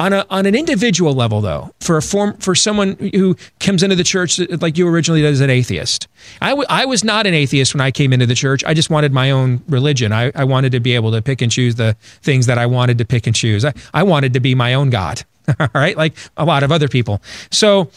On 0.00 0.12
a 0.12 0.24
on 0.30 0.46
an 0.46 0.54
individual 0.54 1.12
level, 1.12 1.40
though, 1.40 1.74
for 1.80 1.96
a 1.96 2.02
form 2.02 2.36
for 2.36 2.54
someone 2.54 2.94
who 3.12 3.36
comes 3.58 3.82
into 3.82 3.96
the 3.96 4.04
church 4.04 4.38
like 4.60 4.78
you 4.78 4.86
originally 4.86 5.22
did 5.22 5.32
as 5.32 5.40
an 5.40 5.50
atheist, 5.50 6.06
I, 6.40 6.50
w- 6.50 6.66
I 6.70 6.84
was 6.84 7.02
not 7.02 7.26
an 7.26 7.34
atheist 7.34 7.74
when 7.74 7.80
I 7.80 7.90
came 7.90 8.12
into 8.12 8.24
the 8.24 8.36
church. 8.36 8.62
I 8.64 8.74
just 8.74 8.90
wanted 8.90 9.12
my 9.12 9.32
own 9.32 9.60
religion. 9.68 10.12
I, 10.12 10.30
I 10.36 10.44
wanted 10.44 10.70
to 10.72 10.80
be 10.80 10.94
able 10.94 11.10
to 11.12 11.20
pick 11.20 11.42
and 11.42 11.50
choose 11.50 11.74
the 11.74 11.96
things 12.22 12.46
that 12.46 12.58
I 12.58 12.66
wanted 12.66 12.98
to 12.98 13.04
pick 13.04 13.26
and 13.26 13.34
choose. 13.34 13.64
I, 13.64 13.74
I 13.92 14.04
wanted 14.04 14.34
to 14.34 14.40
be 14.40 14.54
my 14.54 14.74
own 14.74 14.90
God. 14.90 15.24
All 15.60 15.68
right, 15.74 15.96
like 15.96 16.16
a 16.36 16.44
lot 16.44 16.62
of 16.62 16.70
other 16.70 16.86
people. 16.86 17.20
So 17.50 17.90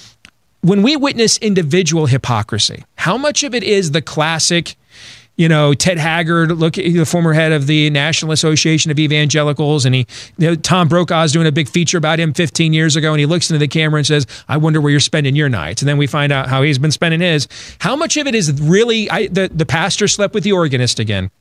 when 0.62 0.82
we 0.82 0.96
witness 0.96 1.38
individual 1.38 2.08
hypocrisy, 2.08 2.84
how 2.96 3.18
much 3.18 3.44
of 3.44 3.54
it 3.54 3.64
is 3.64 3.92
the 3.92 4.02
classic? 4.02 4.76
You 5.38 5.48
know, 5.48 5.74
Ted 5.74 5.98
Haggard, 5.98 6.52
look 6.52 6.76
the 6.76 7.04
former 7.06 7.34
head 7.34 7.52
of 7.52 7.68
the 7.68 7.90
National 7.90 8.32
Association 8.32 8.92
of 8.92 9.00
Evangelicals, 9.00 9.86
and 9.86 9.96
he, 9.96 10.06
you 10.38 10.48
know, 10.48 10.56
Tom 10.56 10.88
Brokaw's 10.88 11.32
doing 11.32 11.48
a 11.48 11.52
big 11.52 11.68
feature 11.68 11.98
about 11.98 12.20
him 12.20 12.34
15 12.34 12.74
years 12.74 12.96
ago, 12.96 13.12
and 13.12 13.20
he 13.20 13.26
looks 13.26 13.50
into 13.50 13.60
the 13.60 13.68
camera 13.68 13.98
and 13.98 14.08
says, 14.08 14.28
"I 14.48 14.58
wonder 14.58 14.82
where 14.82 14.92
you're 14.92 15.00
spending 15.00 15.36
your 15.36 15.50
nights." 15.50 15.82
And 15.82 15.90
then 15.90 15.98
we 15.98 16.08
find 16.08 16.32
out 16.32 16.48
how 16.48 16.62
he's 16.62 16.78
been 16.78 16.92
spending 16.92 17.22
his. 17.22 17.48
How 17.80 17.96
much 17.96 18.18
of 18.18 18.28
it 18.28 18.36
is 18.36 18.52
really 18.62 19.10
I, 19.10 19.28
the 19.28 19.50
the 19.54 19.66
pastor 19.66 20.08
slept 20.08 20.34
with 20.34 20.44
the 20.44 20.52
organist 20.52 21.00
again? 21.00 21.32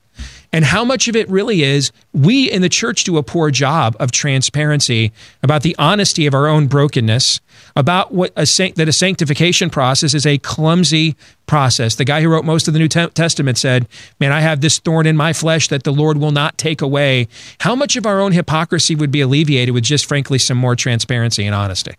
And 0.52 0.64
how 0.64 0.84
much 0.84 1.08
of 1.08 1.16
it 1.16 1.28
really 1.28 1.62
is 1.62 1.92
we 2.12 2.50
in 2.50 2.62
the 2.62 2.68
church 2.68 3.04
do 3.04 3.16
a 3.16 3.22
poor 3.22 3.50
job 3.50 3.96
of 4.00 4.10
transparency 4.10 5.12
about 5.42 5.62
the 5.62 5.76
honesty 5.78 6.26
of 6.26 6.34
our 6.34 6.46
own 6.46 6.66
brokenness 6.66 7.40
about 7.76 8.12
what 8.12 8.32
a 8.36 8.46
that 8.74 8.88
a 8.88 8.92
sanctification 8.92 9.70
process 9.70 10.14
is 10.14 10.26
a 10.26 10.38
clumsy 10.38 11.16
process. 11.46 11.96
The 11.96 12.04
guy 12.04 12.20
who 12.22 12.28
wrote 12.28 12.44
most 12.44 12.68
of 12.68 12.74
the 12.74 12.80
new 12.80 12.88
testament 12.88 13.58
said 13.58 13.88
man 14.18 14.32
i 14.32 14.40
have 14.40 14.60
this 14.60 14.78
thorn 14.78 15.06
in 15.06 15.16
my 15.16 15.32
flesh 15.32 15.68
that 15.68 15.84
the 15.84 15.92
lord 15.92 16.18
will 16.18 16.32
not 16.32 16.58
take 16.58 16.82
away. 16.82 17.28
How 17.60 17.74
much 17.74 17.96
of 17.96 18.06
our 18.06 18.20
own 18.20 18.32
hypocrisy 18.32 18.94
would 18.94 19.10
be 19.10 19.20
alleviated 19.20 19.74
with 19.74 19.84
just 19.84 20.06
frankly 20.06 20.38
some 20.38 20.58
more 20.58 20.76
transparency 20.76 21.44
and 21.44 21.54
honesty? 21.54 21.94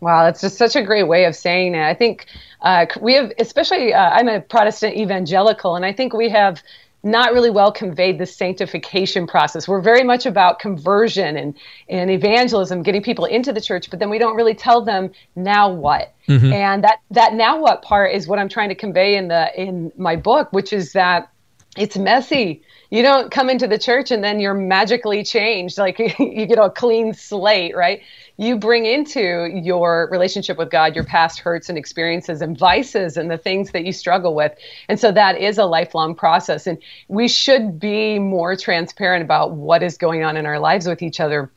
Wow, 0.00 0.24
that's 0.24 0.42
just 0.42 0.58
such 0.58 0.76
a 0.76 0.82
great 0.82 1.08
way 1.08 1.24
of 1.24 1.34
saying 1.34 1.74
it. 1.74 1.82
I 1.82 1.94
think 1.94 2.26
uh, 2.60 2.84
we 3.00 3.14
have, 3.14 3.32
especially, 3.38 3.94
uh, 3.94 4.10
I'm 4.10 4.28
a 4.28 4.38
Protestant 4.38 4.96
evangelical, 4.96 5.76
and 5.76 5.84
I 5.86 5.94
think 5.94 6.12
we 6.12 6.28
have 6.28 6.62
not 7.04 7.34
really 7.34 7.50
well 7.50 7.70
conveyed 7.70 8.18
the 8.18 8.26
sanctification 8.26 9.26
process. 9.26 9.68
We're 9.68 9.82
very 9.82 10.02
much 10.02 10.24
about 10.24 10.58
conversion 10.58 11.36
and, 11.36 11.54
and 11.88 12.10
evangelism, 12.10 12.82
getting 12.82 13.02
people 13.02 13.26
into 13.26 13.52
the 13.52 13.60
church, 13.60 13.90
but 13.90 13.98
then 13.98 14.08
we 14.08 14.18
don't 14.18 14.36
really 14.36 14.54
tell 14.54 14.82
them 14.82 15.12
now 15.36 15.68
what. 15.70 16.14
Mm-hmm. 16.28 16.52
And 16.52 16.84
that, 16.84 17.00
that 17.10 17.34
now 17.34 17.60
what 17.60 17.82
part 17.82 18.12
is 18.12 18.26
what 18.26 18.38
I'm 18.38 18.48
trying 18.48 18.70
to 18.70 18.74
convey 18.74 19.16
in 19.16 19.28
the 19.28 19.50
in 19.60 19.92
my 19.96 20.16
book, 20.16 20.52
which 20.52 20.72
is 20.72 20.94
that 20.94 21.30
it's 21.76 21.96
messy. 21.96 22.62
You 22.94 23.02
don't 23.02 23.30
come 23.30 23.50
into 23.50 23.66
the 23.66 23.78
church 23.78 24.10
and 24.12 24.22
then 24.22 24.38
you're 24.38 24.54
magically 24.54 25.24
changed, 25.24 25.78
like 25.78 25.98
you 26.18 26.46
get 26.46 26.58
a 26.58 26.70
clean 26.70 27.12
slate, 27.12 27.74
right? 27.76 28.02
you 28.36 28.56
bring 28.58 28.84
into 28.84 29.48
your 29.62 30.08
relationship 30.10 30.58
with 30.58 30.70
God 30.70 30.94
your 30.94 31.04
past 31.04 31.38
hurts 31.38 31.68
and 31.68 31.78
experiences 31.78 32.42
and 32.42 32.58
vices 32.58 33.16
and 33.16 33.30
the 33.30 33.38
things 33.38 33.70
that 33.70 33.84
you 33.84 33.92
struggle 33.92 34.34
with. 34.34 34.52
And 34.88 34.98
so 34.98 35.12
that 35.12 35.38
is 35.38 35.58
a 35.58 35.64
lifelong 35.64 36.14
process. 36.14 36.66
And 36.66 36.78
we 37.08 37.28
should 37.28 37.78
be 37.78 38.18
more 38.18 38.56
transparent 38.56 39.22
about 39.22 39.52
what 39.52 39.82
is 39.82 39.96
going 39.96 40.24
on 40.24 40.36
in 40.36 40.46
our 40.46 40.58
lives 40.58 40.86
with 40.86 41.02
each 41.02 41.20
other. 41.20 41.50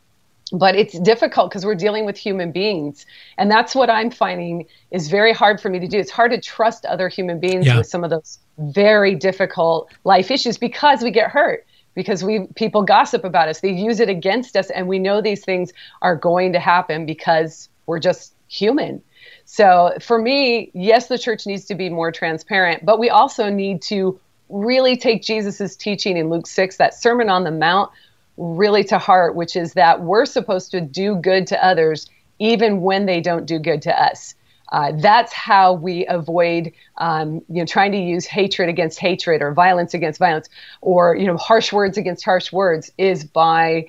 But 0.51 0.75
it's 0.75 0.97
difficult 0.99 1.49
because 1.49 1.65
we're 1.65 1.75
dealing 1.75 2.05
with 2.05 2.17
human 2.17 2.51
beings. 2.51 3.05
And 3.37 3.51
that's 3.51 3.75
what 3.75 3.89
I'm 3.89 4.11
finding 4.11 4.65
is 4.91 5.09
very 5.09 5.33
hard 5.33 5.59
for 5.59 5.69
me 5.69 5.79
to 5.79 5.87
do. 5.87 5.97
It's 5.99 6.11
hard 6.11 6.31
to 6.31 6.39
trust 6.39 6.85
other 6.85 7.09
human 7.09 7.39
beings 7.39 7.65
yeah. 7.65 7.77
with 7.77 7.87
some 7.87 8.03
of 8.03 8.09
those 8.09 8.39
very 8.57 9.15
difficult 9.15 9.89
life 10.03 10.31
issues 10.31 10.57
because 10.57 11.01
we 11.01 11.11
get 11.11 11.29
hurt 11.29 11.65
because 11.97 12.23
we 12.23 12.45
people 12.55 12.83
gossip 12.83 13.23
about 13.23 13.49
us. 13.49 13.61
They 13.61 13.71
use 13.71 13.99
it 13.99 14.07
against 14.07 14.55
us, 14.55 14.69
and 14.69 14.87
we 14.87 14.99
know 14.99 15.19
these 15.19 15.43
things 15.43 15.73
are 16.03 16.15
going 16.15 16.53
to 16.53 16.59
happen 16.59 17.07
because 17.07 17.69
we're 17.87 17.99
just 17.99 18.35
human. 18.47 19.01
So 19.45 19.93
for 19.99 20.21
me, 20.21 20.69
yes, 20.75 21.07
the 21.07 21.17
church 21.17 21.47
needs 21.47 21.65
to 21.65 21.75
be 21.75 21.89
more 21.89 22.11
transparent, 22.11 22.85
but 22.85 22.99
we 22.99 23.09
also 23.09 23.49
need 23.49 23.81
to 23.83 24.19
really 24.49 24.95
take 24.95 25.23
Jesus's 25.23 25.75
teaching 25.75 26.17
in 26.17 26.29
Luke 26.29 26.47
6, 26.47 26.77
that 26.77 26.93
Sermon 26.93 27.29
on 27.29 27.43
the 27.43 27.51
Mount, 27.51 27.91
really 28.37 28.83
to 28.85 28.97
heart, 28.97 29.35
which 29.35 29.55
is 29.55 29.73
that 29.73 30.01
we're 30.01 30.25
supposed 30.25 30.71
to 30.71 30.81
do 30.81 31.15
good 31.15 31.47
to 31.47 31.65
others 31.65 32.07
even 32.39 32.81
when 32.81 33.05
they 33.05 33.19
don't 33.19 33.45
do 33.45 33.59
good 33.59 33.81
to 33.81 34.01
us. 34.01 34.35
Uh, 34.71 34.91
that's 34.97 35.31
how 35.33 35.73
we 35.73 36.05
avoid, 36.07 36.73
um, 36.97 37.35
you 37.47 37.61
know, 37.61 37.65
trying 37.65 37.91
to 37.91 37.97
use 37.97 38.25
hatred 38.25 38.67
against 38.67 38.99
hatred 38.99 39.41
or 39.41 39.53
violence 39.53 39.93
against 39.93 40.19
violence 40.19 40.49
or 40.81 41.15
you 41.15 41.25
know 41.25 41.37
harsh 41.37 41.71
words 41.71 41.97
against 41.97 42.25
harsh 42.25 42.51
words 42.51 42.91
is 42.97 43.23
by 43.23 43.87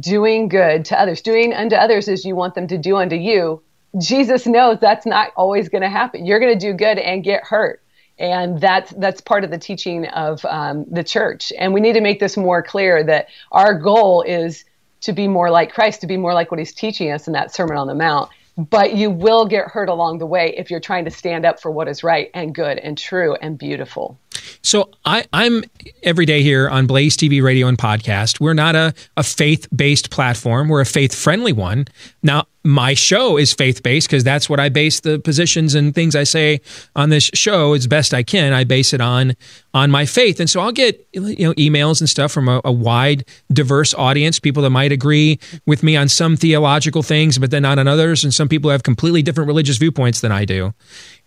doing 0.00 0.48
good 0.48 0.84
to 0.86 1.00
others, 1.00 1.22
doing 1.22 1.54
unto 1.54 1.76
others 1.76 2.08
as 2.08 2.24
you 2.24 2.34
want 2.34 2.54
them 2.54 2.66
to 2.66 2.76
do 2.76 2.96
unto 2.96 3.16
you. 3.16 3.62
Jesus 4.00 4.46
knows 4.46 4.78
that's 4.80 5.06
not 5.06 5.32
always 5.36 5.68
going 5.68 5.82
to 5.82 5.88
happen. 5.88 6.26
You're 6.26 6.40
going 6.40 6.58
to 6.58 6.58
do 6.58 6.74
good 6.74 6.98
and 6.98 7.22
get 7.22 7.44
hurt, 7.44 7.80
and 8.18 8.60
that's 8.60 8.92
that's 8.92 9.20
part 9.20 9.44
of 9.44 9.50
the 9.50 9.58
teaching 9.58 10.06
of 10.08 10.44
um, 10.44 10.84
the 10.90 11.04
church. 11.04 11.52
And 11.58 11.74
we 11.74 11.80
need 11.80 11.94
to 11.94 12.00
make 12.00 12.20
this 12.20 12.36
more 12.36 12.62
clear 12.62 13.04
that 13.04 13.28
our 13.52 13.74
goal 13.74 14.22
is 14.22 14.64
to 15.02 15.12
be 15.12 15.28
more 15.28 15.50
like 15.50 15.72
Christ, 15.72 16.00
to 16.00 16.06
be 16.06 16.16
more 16.16 16.34
like 16.34 16.50
what 16.50 16.58
He's 16.58 16.74
teaching 16.74 17.10
us 17.10 17.26
in 17.26 17.34
that 17.34 17.54
Sermon 17.54 17.76
on 17.76 17.86
the 17.86 17.94
Mount 17.94 18.30
but 18.56 18.94
you 18.94 19.10
will 19.10 19.46
get 19.46 19.68
hurt 19.68 19.88
along 19.88 20.18
the 20.18 20.26
way 20.26 20.54
if 20.56 20.70
you're 20.70 20.80
trying 20.80 21.04
to 21.04 21.10
stand 21.10 21.44
up 21.44 21.60
for 21.60 21.70
what 21.70 21.88
is 21.88 22.02
right 22.02 22.30
and 22.32 22.54
good 22.54 22.78
and 22.78 22.96
true 22.96 23.34
and 23.34 23.58
beautiful. 23.58 24.18
So 24.62 24.90
I, 25.04 25.24
I'm 25.32 25.64
every 26.02 26.26
day 26.26 26.42
here 26.42 26.68
on 26.68 26.86
Blaze 26.86 27.16
TV, 27.16 27.42
radio, 27.42 27.66
and 27.68 27.78
podcast. 27.78 28.40
We're 28.40 28.54
not 28.54 28.74
a, 28.74 28.94
a 29.16 29.22
faith 29.22 29.68
based 29.74 30.10
platform. 30.10 30.68
We're 30.68 30.80
a 30.80 30.86
faith 30.86 31.14
friendly 31.14 31.52
one. 31.52 31.86
Now, 32.22 32.46
my 32.66 32.94
show 32.94 33.36
is 33.36 33.52
faith 33.52 33.82
based 33.84 34.08
because 34.08 34.24
that's 34.24 34.50
what 34.50 34.58
I 34.58 34.68
base 34.68 34.98
the 34.98 35.20
positions 35.20 35.76
and 35.76 35.94
things 35.94 36.16
I 36.16 36.24
say 36.24 36.60
on 36.96 37.10
this 37.10 37.30
show 37.32 37.74
as 37.74 37.86
best 37.86 38.12
I 38.12 38.24
can. 38.24 38.52
I 38.52 38.64
base 38.64 38.92
it 38.92 39.00
on 39.00 39.36
on 39.72 39.90
my 39.90 40.04
faith, 40.04 40.40
and 40.40 40.50
so 40.50 40.60
I'll 40.60 40.72
get 40.72 41.06
you 41.12 41.46
know 41.46 41.54
emails 41.54 42.00
and 42.00 42.10
stuff 42.10 42.32
from 42.32 42.48
a, 42.48 42.60
a 42.64 42.72
wide, 42.72 43.24
diverse 43.52 43.94
audience. 43.94 44.40
People 44.40 44.64
that 44.64 44.70
might 44.70 44.90
agree 44.90 45.38
with 45.64 45.84
me 45.84 45.96
on 45.96 46.08
some 46.08 46.36
theological 46.36 47.04
things, 47.04 47.38
but 47.38 47.52
then 47.52 47.62
not 47.62 47.78
on 47.78 47.86
others, 47.86 48.24
and 48.24 48.34
some 48.34 48.48
people 48.48 48.70
have 48.70 48.82
completely 48.82 49.22
different 49.22 49.46
religious 49.46 49.76
viewpoints 49.76 50.20
than 50.20 50.32
I 50.32 50.44
do. 50.44 50.74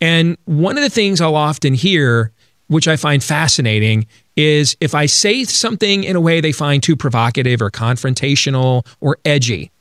And 0.01 0.38
one 0.43 0.78
of 0.78 0.84
the 0.84 0.89
things 0.89 1.22
I'll 1.22 1.36
often 1.36 1.74
hear 1.74 2.34
which 2.70 2.88
I 2.88 2.95
find 2.95 3.22
fascinating, 3.22 4.07
is 4.36 4.78
if 4.80 4.95
I 4.95 5.05
say 5.05 5.43
something 5.43 6.05
in 6.05 6.15
a 6.15 6.22
way 6.22 6.39
they 6.39 6.53
find 6.53 6.82
too 6.82 6.95
provocative 6.95 7.61
or 7.61 7.70
confrontational 7.70 8.88
or 9.01 9.17
edgy. 9.26 9.72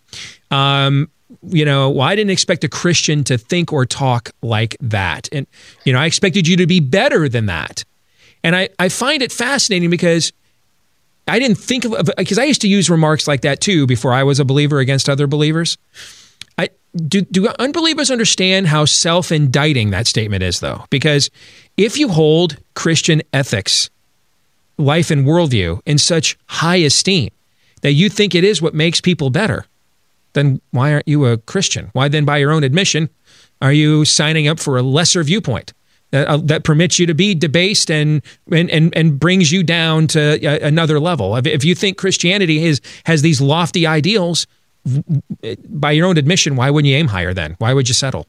Um, 0.50 1.08
you 1.42 1.64
know, 1.64 1.90
well, 1.90 2.08
I 2.08 2.16
didn't 2.16 2.30
expect 2.30 2.64
a 2.64 2.68
Christian 2.68 3.22
to 3.24 3.38
think 3.38 3.72
or 3.72 3.84
talk 3.86 4.30
like 4.42 4.76
that. 4.80 5.28
And, 5.30 5.46
you 5.84 5.92
know, 5.92 6.00
I 6.00 6.06
expected 6.06 6.48
you 6.48 6.56
to 6.56 6.66
be 6.66 6.80
better 6.80 7.28
than 7.28 7.46
that. 7.46 7.84
And 8.42 8.56
I, 8.56 8.70
I 8.78 8.88
find 8.88 9.22
it 9.22 9.30
fascinating 9.32 9.90
because 9.90 10.32
I 11.26 11.38
didn't 11.38 11.58
think 11.58 11.84
of, 11.84 12.10
because 12.16 12.38
I 12.38 12.44
used 12.44 12.62
to 12.62 12.68
use 12.68 12.88
remarks 12.88 13.28
like 13.28 13.42
that 13.42 13.60
too 13.60 13.86
before 13.86 14.12
I 14.14 14.22
was 14.22 14.40
a 14.40 14.44
believer 14.44 14.78
against 14.78 15.08
other 15.08 15.26
believers. 15.26 15.76
I, 16.56 16.70
do, 16.96 17.20
do 17.20 17.46
unbelievers 17.58 18.10
understand 18.10 18.66
how 18.66 18.86
self 18.86 19.30
indicting 19.30 19.90
that 19.90 20.06
statement 20.06 20.42
is, 20.42 20.60
though? 20.60 20.84
Because 20.88 21.30
if 21.78 21.96
you 21.96 22.08
hold 22.08 22.58
Christian 22.74 23.22
ethics, 23.32 23.88
life, 24.76 25.10
and 25.10 25.24
worldview 25.24 25.80
in 25.86 25.96
such 25.96 26.36
high 26.46 26.76
esteem 26.76 27.30
that 27.80 27.92
you 27.92 28.10
think 28.10 28.34
it 28.34 28.44
is 28.44 28.60
what 28.60 28.74
makes 28.74 29.00
people 29.00 29.30
better, 29.30 29.64
then 30.34 30.60
why 30.72 30.92
aren't 30.92 31.08
you 31.08 31.24
a 31.26 31.38
Christian? 31.38 31.90
Why 31.94 32.08
then, 32.08 32.24
by 32.24 32.36
your 32.38 32.50
own 32.50 32.64
admission, 32.64 33.08
are 33.62 33.72
you 33.72 34.04
signing 34.04 34.48
up 34.48 34.58
for 34.58 34.76
a 34.76 34.82
lesser 34.82 35.22
viewpoint 35.22 35.72
that, 36.10 36.26
uh, 36.26 36.36
that 36.38 36.64
permits 36.64 36.98
you 36.98 37.06
to 37.06 37.14
be 37.14 37.34
debased 37.34 37.90
and, 37.90 38.22
and, 38.52 38.68
and, 38.70 38.94
and 38.96 39.18
brings 39.18 39.52
you 39.52 39.62
down 39.62 40.08
to 40.08 40.44
uh, 40.44 40.66
another 40.66 41.00
level? 41.00 41.36
If, 41.36 41.46
if 41.46 41.64
you 41.64 41.74
think 41.74 41.96
Christianity 41.96 42.64
is, 42.64 42.80
has 43.04 43.22
these 43.22 43.40
lofty 43.40 43.86
ideals, 43.86 44.46
by 45.68 45.92
your 45.92 46.06
own 46.06 46.16
admission, 46.16 46.56
why 46.56 46.70
wouldn't 46.70 46.88
you 46.88 46.96
aim 46.96 47.08
higher 47.08 47.34
then? 47.34 47.56
Why 47.58 47.72
would 47.74 47.88
you 47.88 47.94
settle? 47.94 48.26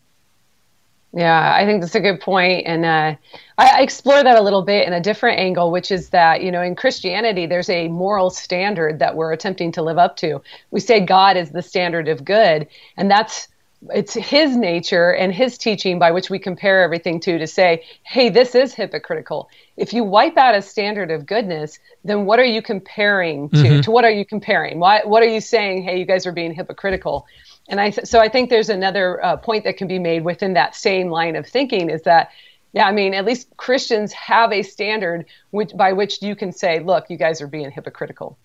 Yeah, 1.12 1.56
I 1.56 1.66
think 1.66 1.82
that's 1.82 1.96
a 1.96 2.00
good 2.00 2.22
point. 2.22 2.68
And 2.68 2.86
uh, 2.86 3.16
I, 3.58 3.80
I, 3.80 3.82
explore 3.82 4.24
that 4.24 4.38
a 4.38 4.44
little 4.44 4.62
bit 4.62 4.86
in 4.86 4.94
a 4.94 5.02
different 5.02 5.40
angle, 5.40 5.72
which 5.72 5.92
is 5.92 6.10
that, 6.10 6.44
you 6.44 6.52
know, 6.52 6.62
in 6.62 6.76
Christianity, 6.76 7.48
there's 7.48 7.70
a 7.70 7.88
moral 7.88 8.30
standard 8.30 9.00
that 9.00 9.16
we're 9.16 9.34
attempting 9.34 9.72
to 9.72 9.82
live 9.82 9.98
up 9.98 10.18
to. 10.18 10.40
We 10.70 10.80
say 10.80 11.00
God 11.00 11.36
is 11.36 11.50
the 11.50 11.64
standard 11.64 12.08
of 12.10 12.24
good, 12.24 12.68
and 12.96 13.10
that's 13.10 13.48
it's 13.92 14.14
his 14.14 14.58
nature 14.58 15.12
and 15.12 15.34
his 15.34 15.58
teaching 15.58 16.00
by 16.00 16.12
which 16.12 16.30
we 16.30 16.38
compare 16.38 16.84
everything 16.84 17.20
to 17.22 17.38
to 17.38 17.48
say, 17.48 17.86
hey, 18.04 18.30
this 18.30 18.54
is 18.54 18.74
hypocritical. 18.74 19.50
If 19.78 19.94
you 19.94 20.04
wipe 20.04 20.38
out 20.38 20.54
a 20.54 20.62
standard 20.62 21.12
of 21.12 21.26
goodness, 21.26 21.80
then 22.04 22.26
what 22.26 22.40
are 22.40 22.46
you 22.46 22.62
comparing 22.62 23.50
to? 23.50 23.56
Mm-hmm. 23.56 23.82
To 23.82 23.92
what 23.92 24.04
are 24.04 24.12
you 24.12 24.26
comparing? 24.26 24.80
Why, 24.80 25.02
what 25.06 25.24
are 25.24 25.30
you 25.30 25.40
saying? 25.40 25.84
Hey, 25.84 25.98
you 25.98 26.06
guys 26.06 26.26
are 26.26 26.34
being 26.34 26.54
hypocritical. 26.54 27.26
And 27.70 27.80
I 27.80 27.92
th- 27.92 28.08
so 28.08 28.20
I 28.20 28.28
think 28.28 28.50
there's 28.50 28.70
another 28.70 29.24
uh, 29.24 29.38
point 29.38 29.64
that 29.64 29.78
can 29.78 29.88
be 29.88 30.00
made 30.00 30.24
within 30.24 30.54
that 30.54 30.76
same 30.76 31.10
line 31.10 31.36
of 31.36 31.48
thinking 31.48 31.90
is 31.90 32.02
that 32.02 32.32
yeah, 32.72 32.86
I 32.86 32.92
mean, 32.92 33.16
at 33.16 33.26
least 33.26 33.48
Christians 33.58 34.14
have 34.14 34.52
a 34.52 34.62
standard 34.62 35.26
which 35.52 35.76
by 35.76 35.94
which 35.94 36.22
you 36.22 36.36
can 36.36 36.52
say, 36.52 36.80
look, 36.80 37.10
you 37.10 37.18
guys 37.18 37.42
are 37.42 37.48
being 37.48 37.72
hypocritical. 37.72 38.38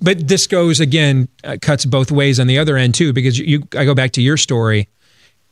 But 0.00 0.28
this 0.28 0.46
goes 0.46 0.80
again, 0.80 1.28
uh, 1.44 1.56
cuts 1.60 1.84
both 1.84 2.10
ways 2.10 2.40
on 2.40 2.46
the 2.46 2.58
other 2.58 2.78
end 2.78 2.94
too, 2.94 3.12
because 3.12 3.38
you, 3.38 3.44
you 3.44 3.68
I 3.78 3.84
go 3.84 3.94
back 3.94 4.12
to 4.12 4.22
your 4.22 4.38
story. 4.38 4.88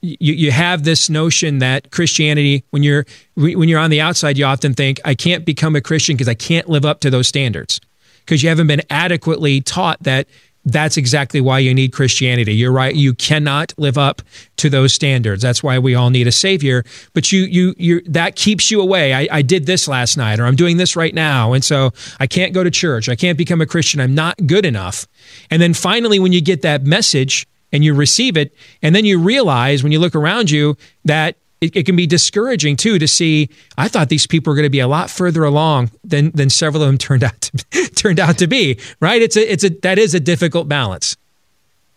You, 0.00 0.34
you 0.34 0.50
have 0.50 0.84
this 0.84 1.10
notion 1.10 1.58
that 1.58 1.90
Christianity, 1.90 2.64
when 2.70 2.82
you're 2.82 3.04
when 3.34 3.68
you're 3.68 3.80
on 3.80 3.90
the 3.90 4.00
outside, 4.00 4.38
you 4.38 4.44
often 4.46 4.74
think 4.74 5.00
I 5.04 5.14
can't 5.14 5.44
become 5.44 5.76
a 5.76 5.80
Christian 5.80 6.14
because 6.14 6.28
I 6.28 6.34
can't 6.34 6.68
live 6.68 6.84
up 6.84 7.00
to 7.00 7.10
those 7.10 7.28
standards 7.28 7.80
because 8.20 8.42
you 8.42 8.48
haven't 8.48 8.66
been 8.66 8.82
adequately 8.88 9.60
taught 9.60 10.02
that 10.02 10.26
that's 10.64 10.96
exactly 10.96 11.40
why 11.40 11.58
you 11.58 11.74
need 11.74 11.92
Christianity. 11.92 12.54
You're 12.54 12.72
right. 12.72 12.94
You 12.94 13.14
cannot 13.14 13.74
live 13.76 13.98
up 13.98 14.22
to 14.56 14.70
those 14.70 14.92
standards. 14.94 15.42
That's 15.42 15.62
why 15.62 15.78
we 15.78 15.94
all 15.94 16.10
need 16.10 16.26
a 16.26 16.32
savior. 16.32 16.84
But 17.12 17.32
you, 17.32 17.42
you, 17.42 17.74
you, 17.76 18.00
that 18.06 18.34
keeps 18.36 18.70
you 18.70 18.80
away. 18.80 19.12
I, 19.12 19.28
I 19.30 19.42
did 19.42 19.66
this 19.66 19.86
last 19.86 20.16
night, 20.16 20.40
or 20.40 20.46
I'm 20.46 20.56
doing 20.56 20.78
this 20.78 20.96
right 20.96 21.14
now. 21.14 21.52
And 21.52 21.62
so 21.62 21.92
I 22.18 22.26
can't 22.26 22.54
go 22.54 22.64
to 22.64 22.70
church. 22.70 23.08
I 23.08 23.16
can't 23.16 23.36
become 23.36 23.60
a 23.60 23.66
Christian. 23.66 24.00
I'm 24.00 24.14
not 24.14 24.46
good 24.46 24.64
enough. 24.64 25.06
And 25.50 25.60
then 25.60 25.74
finally, 25.74 26.18
when 26.18 26.32
you 26.32 26.40
get 26.40 26.62
that 26.62 26.84
message 26.84 27.46
and 27.70 27.84
you 27.84 27.92
receive 27.92 28.36
it, 28.36 28.54
and 28.82 28.94
then 28.94 29.04
you 29.04 29.20
realize 29.20 29.82
when 29.82 29.92
you 29.92 29.98
look 29.98 30.14
around 30.14 30.50
you 30.50 30.76
that 31.04 31.36
it, 31.64 31.76
it, 31.76 31.86
can 31.86 31.96
be 31.96 32.06
discouraging 32.06 32.76
too 32.76 32.98
to 32.98 33.08
see. 33.08 33.50
I 33.76 33.88
thought 33.88 34.08
these 34.08 34.26
people 34.26 34.50
were 34.50 34.56
going 34.56 34.66
to 34.66 34.70
be 34.70 34.80
a 34.80 34.88
lot 34.88 35.10
further 35.10 35.44
along 35.44 35.90
than 36.02 36.30
than 36.32 36.50
several 36.50 36.82
of 36.82 36.88
them 36.88 36.98
turned 36.98 37.24
out 37.24 37.40
to 37.40 37.88
turned 37.94 38.20
out 38.20 38.38
to 38.38 38.46
be. 38.46 38.78
Right? 39.00 39.22
It's 39.22 39.36
a 39.36 39.52
it's 39.52 39.64
a 39.64 39.70
that 39.82 39.98
is 39.98 40.14
a 40.14 40.20
difficult 40.20 40.68
balance. 40.68 41.16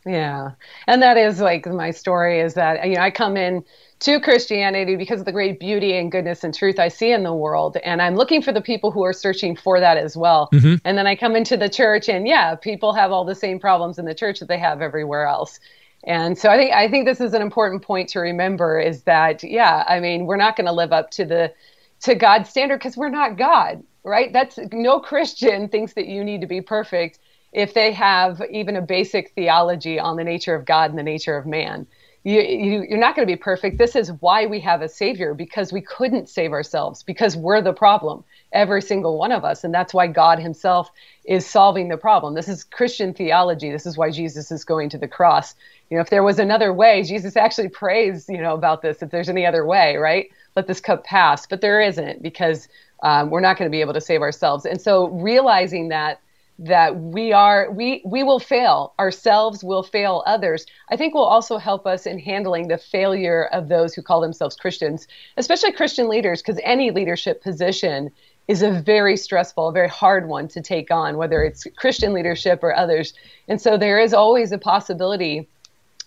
Yeah, 0.05 0.51
and 0.88 1.01
that 1.01 1.18
is 1.18 1.41
like 1.41 1.65
my 1.65 1.91
story 1.91 2.39
is 2.39 2.53
that 2.53 2.88
you 2.88 2.95
know 2.95 3.01
I 3.01 3.11
come 3.11 3.36
in 3.36 3.63
to 3.99 4.20
Christianity 4.20 4.95
because 4.95 5.20
of 5.20 5.26
the 5.26 5.32
great 5.32 5.59
beauty 5.59 5.97
and 5.97 6.11
goodness 6.11 6.43
and 6.43 6.53
truth 6.53 6.80
I 6.80 6.88
see 6.88 7.11
in 7.11 7.24
the 7.24 7.34
world. 7.34 7.78
And 7.84 8.01
I'm 8.01 8.15
looking 8.15 8.41
for 8.41 8.51
the 8.51 8.61
people 8.61 8.91
who 8.91 9.03
are 9.03 9.13
searching 9.13 9.55
for 9.55 9.80
that 9.80 9.97
as 9.97 10.15
well. 10.15 10.49
Mm-hmm. 10.53 10.76
And 10.86 10.97
then 10.97 11.07
I 11.07 11.15
come 11.15 11.36
into 11.36 11.57
the 11.57 11.70
church, 11.70 12.07
and 12.07 12.28
yeah, 12.28 12.55
people 12.55 12.93
have 12.93 13.11
all 13.11 13.26
the 13.26 13.36
same 13.36 13.59
problems 13.59 13.97
in 13.97 14.05
the 14.05 14.13
church 14.13 14.39
that 14.39 14.47
they 14.47 14.59
have 14.59 14.82
everywhere 14.82 15.26
else. 15.26 15.59
And 16.04 16.38
so 16.38 16.50
I 16.50 16.58
think 16.58 16.74
I 16.74 16.89
think 16.89 17.06
this 17.06 17.20
is 17.20 17.34
an 17.34 17.41
important 17.41 17.84
point 17.84 18.10
to 18.10 18.20
remember 18.20 18.80
is 18.80 19.04
that 19.04 19.43
yeah, 19.43 19.84
I 19.88 20.00
mean, 20.00 20.26
we're 20.26 20.38
not 20.38 20.56
going 20.56 20.68
to 20.68 20.72
live 20.72 20.93
up 20.93 21.12
to 21.12 21.26
the 21.26 21.54
to 22.02 22.16
God's 22.16 22.50
standard 22.50 22.78
because 22.80 22.95
we're 22.95 23.10
not 23.10 23.38
God, 23.38 23.84
right? 24.04 24.32
That's 24.32 24.60
no 24.72 25.00
Christian 25.00 25.68
thinks 25.68 25.93
that 25.93 26.08
you 26.08 26.24
need 26.24 26.41
to 26.41 26.48
be 26.48 26.62
perfect 26.62 27.20
if 27.54 27.74
they 27.74 27.91
have 27.91 28.41
even 28.52 28.76
a 28.76 28.82
basic 28.82 29.32
theology 29.34 30.00
on 30.00 30.16
the 30.16 30.24
nature 30.24 30.54
of 30.56 30.66
God 30.66 30.89
and 30.89 31.00
the 31.00 31.04
nature 31.04 31.38
of 31.38 31.45
man. 31.45 31.88
You, 32.24 32.41
you, 32.41 32.86
you're 32.89 33.00
not 33.00 33.16
going 33.16 33.26
to 33.26 33.32
be 33.32 33.38
perfect. 33.38 33.78
This 33.78 33.95
is 33.95 34.12
why 34.20 34.48
we 34.48 34.60
have 34.60 34.82
a 34.82 34.89
savior 34.89 35.34
because 35.34 35.72
we 35.72 35.80
couldn't 35.80 36.28
save 36.28 36.52
ourselves 36.52 37.02
because 37.02 37.38
we're 37.38 37.62
the 37.62 37.72
problem 37.72 38.26
every 38.52 38.82
single 38.82 39.18
one 39.18 39.32
of 39.32 39.45
us. 39.45 39.64
And 39.64 39.74
that's 39.74 39.93
why 39.93 40.08
God 40.08 40.38
Himself 40.38 40.91
is 41.24 41.45
solving 41.45 41.88
the 41.88 41.95
problem. 41.95 42.34
This 42.34 42.50
is 42.50 42.66
Christian 42.66 43.14
theology. 43.14 43.72
This 43.72 43.86
is 43.86 43.98
why 43.98 44.12
Jesus 44.12 44.52
is 44.52 44.66
going 44.66 44.89
to 44.89 44.98
the 44.98 45.08
cross. 45.08 45.56
You 45.90 45.98
know, 45.98 46.02
if 46.02 46.10
there 46.10 46.24
was 46.24 46.40
another 46.40 46.74
way, 46.74 47.04
Jesus 47.04 47.38
actually 47.38 47.70
prays, 47.70 48.28
you 48.28 48.42
know, 48.42 48.54
about 48.54 48.82
this. 48.82 49.02
If 49.02 49.10
there's 49.10 49.30
any 49.30 49.46
other 49.46 49.66
way, 49.66 49.96
right? 49.98 50.30
Let 50.56 50.68
this 50.68 50.80
cup 50.80 51.04
pass. 51.04 51.46
But 51.46 51.62
there 51.62 51.80
isn't 51.80 52.22
because 52.22 52.68
um, 53.04 53.30
we're 53.30 53.42
not 53.42 53.58
going 53.58 53.70
to 53.70 53.76
be 53.76 53.82
able 53.82 53.94
to 53.94 54.02
save 54.02 54.22
ourselves. 54.22 54.66
And 54.66 54.82
so 54.82 55.08
realizing 55.10 55.90
that 55.90 56.20
that 56.60 57.00
we 57.00 57.32
are 57.32 57.70
we 57.70 58.02
we 58.04 58.24
will 58.24 58.40
fail 58.40 58.96
ourselves 58.98 59.64
will 59.64 59.84
fail 59.84 60.24
others 60.26 60.66
i 60.90 60.96
think 60.98 61.14
will 61.14 61.22
also 61.22 61.60
help 61.60 61.86
us 61.86 62.08
in 62.08 62.18
handling 62.18 62.68
the 62.68 62.80
failure 62.80 63.46
of 63.54 63.70
those 63.70 63.94
who 63.94 64.02
call 64.02 64.20
themselves 64.20 64.56
christians 64.56 65.08
especially 65.38 65.72
christian 65.72 66.10
leaders 66.10 66.42
because 66.42 66.60
any 66.64 66.90
leadership 66.90 67.44
position 67.44 68.10
is 68.48 68.62
a 68.62 68.72
very 68.72 69.18
stressful, 69.18 69.72
very 69.72 69.90
hard 69.90 70.28
one 70.28 70.48
to 70.48 70.62
take 70.62 70.90
on, 70.90 71.18
whether 71.18 71.44
it's 71.44 71.68
Christian 71.76 72.14
leadership 72.14 72.64
or 72.64 72.74
others. 72.76 73.14
And 73.48 73.62
so 73.62 73.78
there 73.78 74.00
is 74.00 74.14
always 74.14 74.52
a 74.52 74.58
possibility 74.58 75.48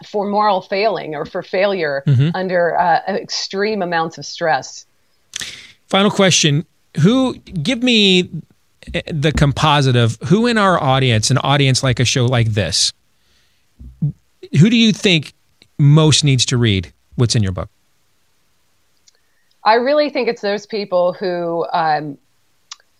for 0.06 0.28
moral 0.28 0.60
failing 0.60 1.14
or 1.14 1.24
for 1.24 1.42
failure 1.42 2.02
mm-hmm. 2.06 2.30
under 2.34 2.78
uh, 2.78 3.00
extreme 3.08 3.82
amounts 3.82 4.18
of 4.18 4.26
stress. 4.26 4.86
Final 5.86 6.10
question 6.10 6.64
Who, 7.00 7.34
give 7.34 7.82
me 7.82 8.30
the 9.06 9.32
composite 9.32 9.96
of 9.96 10.18
who 10.26 10.46
in 10.46 10.58
our 10.58 10.82
audience, 10.82 11.30
an 11.30 11.38
audience 11.38 11.82
like 11.82 12.00
a 12.00 12.04
show 12.04 12.26
like 12.26 12.48
this, 12.48 12.92
who 14.58 14.70
do 14.70 14.76
you 14.76 14.92
think 14.92 15.34
most 15.78 16.24
needs 16.24 16.44
to 16.46 16.56
read 16.56 16.92
what's 17.16 17.34
in 17.34 17.42
your 17.42 17.52
book? 17.52 17.68
I 19.64 19.74
really 19.74 20.08
think 20.08 20.28
it's 20.28 20.40
those 20.40 20.66
people 20.66 21.12
who 21.12 21.66
um, 21.72 22.16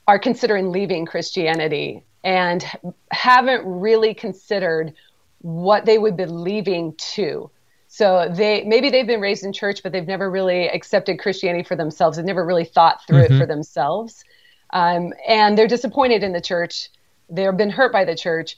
are 0.07 0.19
considering 0.19 0.71
leaving 0.71 1.07
Christianity 1.07 2.03
and 2.23 2.65
haven't 3.11 3.63
really 3.65 4.13
considered 4.13 4.93
what 5.41 5.87
they 5.87 5.99
would 5.99 6.17
be 6.17 6.27
leaving 6.27 6.95
to. 7.15 7.51
So 7.89 8.29
they 8.31 8.63
maybe 8.65 8.89
they've 8.91 9.07
been 9.07 9.21
raised 9.21 9.45
in 9.45 9.53
church, 9.53 9.83
but 9.83 9.93
they've 9.93 10.07
never 10.07 10.31
really 10.31 10.69
accepted 10.69 11.19
Christianity 11.19 11.65
for 11.65 11.75
themselves. 11.75 12.17
They've 12.17 12.27
never 12.27 12.47
really 12.47 12.65
thought 12.65 13.05
through 13.07 13.23
mm-hmm. 13.23 13.35
it 13.35 13.39
for 13.39 13.47
themselves, 13.47 14.25
um, 14.73 15.13
and 15.27 15.59
they're 15.59 15.67
disappointed 15.67 16.23
in 16.23 16.33
the 16.33 16.41
church. 16.41 16.89
They've 17.29 17.57
been 17.57 17.71
hurt 17.71 17.93
by 17.93 18.05
the 18.05 18.15
church, 18.15 18.57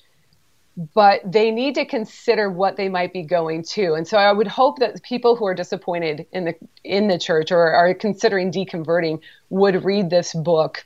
but 0.95 1.21
they 1.25 1.51
need 1.51 1.75
to 1.77 1.87
consider 1.87 2.51
what 2.51 2.77
they 2.77 2.91
might 2.91 3.13
be 3.13 3.23
going 3.23 3.63
to. 3.65 3.95
And 3.95 4.07
so 4.07 4.19
I 4.19 4.33
would 4.33 4.47
hope 4.47 4.79
that 4.81 5.03
people 5.03 5.37
who 5.37 5.47
are 5.47 5.55
disappointed 5.55 6.27
in 6.33 6.45
the 6.45 6.55
in 6.85 7.09
the 7.09 7.19
church 7.19 7.53
or 7.53 7.73
are 7.73 7.95
considering 7.95 8.53
deconverting 8.53 9.21
would 9.49 9.83
read 9.85 10.11
this 10.11 10.35
book. 10.35 10.85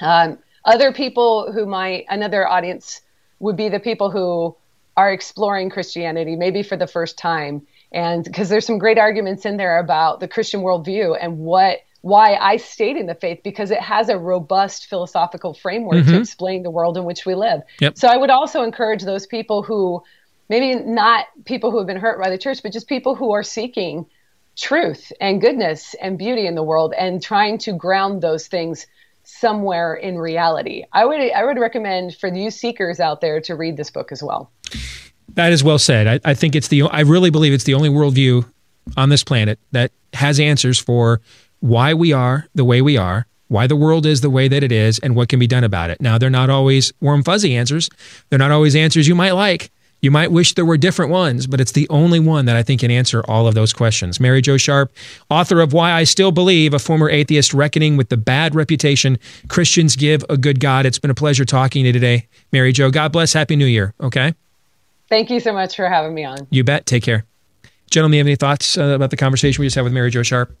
Um, 0.00 0.38
other 0.64 0.92
people 0.92 1.52
who 1.52 1.66
might 1.66 2.06
another 2.08 2.48
audience 2.48 3.02
would 3.38 3.56
be 3.56 3.68
the 3.68 3.80
people 3.80 4.10
who 4.10 4.56
are 4.96 5.12
exploring 5.12 5.70
Christianity, 5.70 6.36
maybe 6.36 6.62
for 6.62 6.76
the 6.76 6.86
first 6.86 7.18
time, 7.18 7.66
and 7.92 8.24
because 8.24 8.48
there's 8.48 8.66
some 8.66 8.78
great 8.78 8.98
arguments 8.98 9.44
in 9.44 9.56
there 9.56 9.78
about 9.78 10.20
the 10.20 10.28
Christian 10.28 10.62
worldview 10.62 11.16
and 11.20 11.38
what 11.38 11.80
why 12.02 12.36
I 12.36 12.58
stayed 12.58 12.96
in 12.96 13.06
the 13.06 13.16
faith 13.16 13.40
because 13.42 13.72
it 13.72 13.80
has 13.80 14.08
a 14.08 14.16
robust 14.16 14.86
philosophical 14.86 15.54
framework 15.54 15.96
mm-hmm. 15.96 16.12
to 16.12 16.20
explain 16.20 16.62
the 16.62 16.70
world 16.70 16.96
in 16.96 17.04
which 17.04 17.26
we 17.26 17.34
live. 17.34 17.62
Yep. 17.80 17.98
So 17.98 18.06
I 18.06 18.16
would 18.16 18.30
also 18.30 18.62
encourage 18.62 19.02
those 19.02 19.26
people 19.26 19.64
who 19.64 20.04
maybe 20.48 20.78
not 20.84 21.26
people 21.46 21.72
who 21.72 21.78
have 21.78 21.86
been 21.88 21.96
hurt 21.96 22.22
by 22.22 22.30
the 22.30 22.38
church, 22.38 22.62
but 22.62 22.72
just 22.72 22.88
people 22.88 23.16
who 23.16 23.32
are 23.32 23.42
seeking 23.42 24.06
truth 24.56 25.12
and 25.20 25.40
goodness 25.40 25.94
and 26.00 26.16
beauty 26.16 26.46
in 26.46 26.54
the 26.54 26.62
world 26.62 26.94
and 26.96 27.22
trying 27.22 27.58
to 27.58 27.72
ground 27.72 28.22
those 28.22 28.46
things 28.46 28.86
somewhere 29.24 29.94
in 29.94 30.16
reality. 30.16 30.84
I 30.92 31.04
would 31.04 31.20
I 31.32 31.44
would 31.44 31.58
recommend 31.58 32.16
for 32.16 32.32
you 32.32 32.50
seekers 32.50 33.00
out 33.00 33.20
there 33.20 33.40
to 33.42 33.56
read 33.56 33.76
this 33.76 33.90
book 33.90 34.12
as 34.12 34.22
well. 34.22 34.52
That 35.34 35.52
is 35.52 35.62
well 35.62 35.78
said. 35.78 36.06
I, 36.06 36.30
I 36.30 36.34
think 36.34 36.56
it's 36.56 36.68
the 36.68 36.82
I 36.82 37.00
really 37.00 37.30
believe 37.30 37.52
it's 37.52 37.64
the 37.64 37.74
only 37.74 37.90
worldview 37.90 38.50
on 38.96 39.08
this 39.08 39.24
planet 39.24 39.58
that 39.72 39.92
has 40.14 40.40
answers 40.40 40.78
for 40.78 41.20
why 41.60 41.94
we 41.94 42.12
are 42.12 42.46
the 42.54 42.64
way 42.64 42.80
we 42.80 42.96
are, 42.96 43.26
why 43.48 43.66
the 43.66 43.76
world 43.76 44.06
is 44.06 44.20
the 44.20 44.30
way 44.30 44.48
that 44.48 44.62
it 44.62 44.72
is, 44.72 44.98
and 45.00 45.16
what 45.16 45.28
can 45.28 45.38
be 45.38 45.46
done 45.46 45.64
about 45.64 45.90
it. 45.90 46.00
Now, 46.00 46.18
they're 46.18 46.30
not 46.30 46.50
always 46.50 46.92
warm, 47.00 47.22
fuzzy 47.22 47.56
answers. 47.56 47.90
They're 48.28 48.38
not 48.38 48.50
always 48.50 48.76
answers 48.76 49.08
you 49.08 49.14
might 49.14 49.32
like. 49.32 49.70
You 50.02 50.10
might 50.10 50.30
wish 50.30 50.54
there 50.54 50.64
were 50.64 50.76
different 50.76 51.10
ones, 51.10 51.46
but 51.46 51.60
it's 51.60 51.72
the 51.72 51.88
only 51.88 52.20
one 52.20 52.44
that 52.44 52.54
I 52.54 52.62
think 52.62 52.82
can 52.82 52.90
answer 52.90 53.24
all 53.26 53.48
of 53.48 53.54
those 53.54 53.72
questions. 53.72 54.20
Mary 54.20 54.42
Jo 54.42 54.56
Sharp, 54.56 54.92
author 55.30 55.60
of 55.60 55.72
Why 55.72 55.92
I 55.92 56.04
Still 56.04 56.30
Believe, 56.30 56.74
a 56.74 56.78
former 56.78 57.08
atheist 57.08 57.54
reckoning 57.54 57.96
with 57.96 58.10
the 58.10 58.16
bad 58.16 58.54
reputation 58.54 59.18
Christians 59.48 59.96
give 59.96 60.22
a 60.28 60.36
good 60.36 60.60
God. 60.60 60.86
It's 60.86 60.98
been 60.98 61.10
a 61.10 61.14
pleasure 61.14 61.44
talking 61.44 61.82
to 61.82 61.86
you 61.88 61.92
today, 61.92 62.28
Mary 62.52 62.72
Jo. 62.72 62.90
God 62.90 63.10
bless. 63.10 63.32
Happy 63.32 63.56
New 63.56 63.66
Year. 63.66 63.94
Okay. 64.00 64.34
Thank 65.08 65.30
you 65.30 65.40
so 65.40 65.52
much 65.52 65.76
for 65.76 65.88
having 65.88 66.14
me 66.14 66.24
on. 66.24 66.46
You 66.50 66.64
bet. 66.64 66.86
Take 66.86 67.02
care. 67.02 67.24
Gentlemen, 67.90 68.14
you 68.14 68.20
have 68.20 68.26
any 68.26 68.36
thoughts 68.36 68.76
uh, 68.76 68.82
about 68.82 69.10
the 69.10 69.16
conversation 69.16 69.60
we 69.62 69.66
just 69.66 69.76
had 69.76 69.82
with 69.84 69.92
Mary 69.92 70.10
Jo 70.10 70.22
Sharp? 70.22 70.56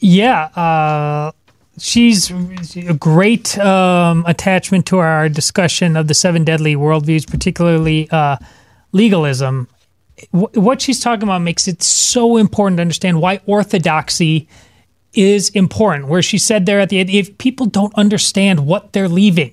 Yeah, 0.00 0.44
uh, 0.56 1.32
she's 1.78 2.30
a 2.76 2.94
great 2.94 3.56
um, 3.58 4.24
attachment 4.26 4.86
to 4.86 4.98
our 4.98 5.28
discussion 5.28 5.96
of 5.96 6.08
the 6.08 6.14
seven 6.14 6.42
deadly 6.42 6.74
worldviews, 6.74 7.30
particularly 7.30 8.08
uh, 8.10 8.36
legalism. 8.92 9.68
W- 10.32 10.60
what 10.60 10.82
she's 10.82 11.00
talking 11.00 11.24
about 11.24 11.42
makes 11.42 11.68
it 11.68 11.82
so 11.82 12.36
important 12.36 12.78
to 12.78 12.82
understand 12.82 13.20
why 13.20 13.40
orthodoxy 13.46 14.48
is 15.12 15.50
important. 15.50 16.08
Where 16.08 16.22
she 16.22 16.38
said 16.38 16.66
there 16.66 16.80
at 16.80 16.88
the 16.88 16.98
end, 16.98 17.10
if 17.10 17.36
people 17.38 17.66
don't 17.66 17.94
understand 17.94 18.66
what 18.66 18.92
they're 18.92 19.08
leaving, 19.08 19.52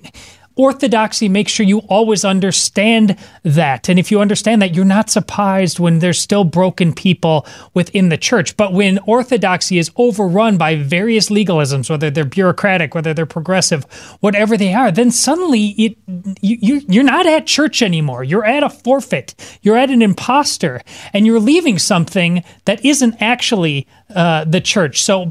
orthodoxy 0.58 1.28
makes 1.28 1.52
sure 1.52 1.64
you 1.64 1.78
always 1.88 2.24
understand 2.24 3.16
that. 3.44 3.88
And 3.88 3.98
if 3.98 4.10
you 4.10 4.20
understand 4.20 4.60
that, 4.60 4.74
you're 4.74 4.84
not 4.84 5.08
surprised 5.08 5.78
when 5.78 6.00
there's 6.00 6.18
still 6.20 6.44
broken 6.44 6.92
people 6.92 7.46
within 7.72 8.10
the 8.10 8.18
church. 8.18 8.56
But 8.56 8.72
when 8.72 8.98
orthodoxy 9.06 9.78
is 9.78 9.90
overrun 9.96 10.58
by 10.58 10.76
various 10.76 11.30
legalisms, 11.30 11.88
whether 11.88 12.10
they're 12.10 12.24
bureaucratic, 12.24 12.94
whether 12.94 13.14
they're 13.14 13.24
progressive, 13.24 13.84
whatever 14.20 14.56
they 14.56 14.74
are, 14.74 14.90
then 14.90 15.10
suddenly 15.10 15.68
it, 15.78 15.96
you, 16.42 16.82
you're 16.88 17.04
not 17.04 17.26
at 17.26 17.46
church 17.46 17.80
anymore. 17.80 18.24
You're 18.24 18.44
at 18.44 18.62
a 18.62 18.68
forfeit. 18.68 19.34
You're 19.62 19.76
at 19.76 19.90
an 19.90 20.02
imposter, 20.02 20.82
and 21.12 21.24
you're 21.24 21.40
leaving 21.40 21.78
something 21.78 22.42
that 22.64 22.84
isn't 22.84 23.22
actually 23.22 23.86
uh, 24.14 24.44
the 24.44 24.60
church. 24.60 25.02
So 25.02 25.30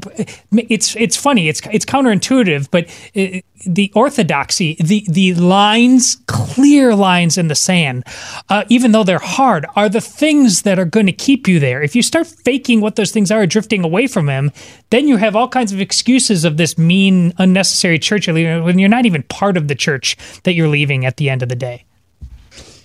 it's 0.52 0.94
it's 0.96 1.16
funny. 1.16 1.48
It's 1.48 1.60
it's 1.72 1.84
counterintuitive, 1.84 2.68
but 2.70 2.88
it, 3.14 3.44
the 3.66 3.90
orthodoxy, 3.94 4.76
the 4.80 5.04
the 5.08 5.34
lines, 5.34 6.16
clear 6.26 6.94
lines 6.94 7.36
in 7.36 7.48
the 7.48 7.54
sand, 7.54 8.04
uh, 8.48 8.64
even 8.68 8.92
though 8.92 9.04
they're 9.04 9.18
hard, 9.18 9.66
are 9.74 9.88
the 9.88 10.00
things 10.00 10.62
that 10.62 10.78
are 10.78 10.84
going 10.84 11.06
to 11.06 11.12
keep 11.12 11.48
you 11.48 11.58
there. 11.58 11.82
If 11.82 11.96
you 11.96 12.02
start 12.02 12.26
faking 12.26 12.80
what 12.80 12.96
those 12.96 13.10
things 13.10 13.30
are, 13.30 13.46
drifting 13.46 13.84
away 13.84 14.06
from 14.06 14.28
Him, 14.28 14.52
then 14.90 15.08
you 15.08 15.16
have 15.16 15.34
all 15.34 15.48
kinds 15.48 15.72
of 15.72 15.80
excuses 15.80 16.44
of 16.44 16.56
this 16.56 16.78
mean, 16.78 17.32
unnecessary 17.38 17.98
church 17.98 18.28
when 18.28 18.78
you're 18.78 18.88
not 18.88 19.06
even 19.06 19.22
part 19.24 19.56
of 19.56 19.68
the 19.68 19.74
church 19.74 20.16
that 20.44 20.54
you're 20.54 20.68
leaving 20.68 21.04
at 21.04 21.16
the 21.16 21.30
end 21.30 21.42
of 21.42 21.48
the 21.48 21.56
day. 21.56 21.84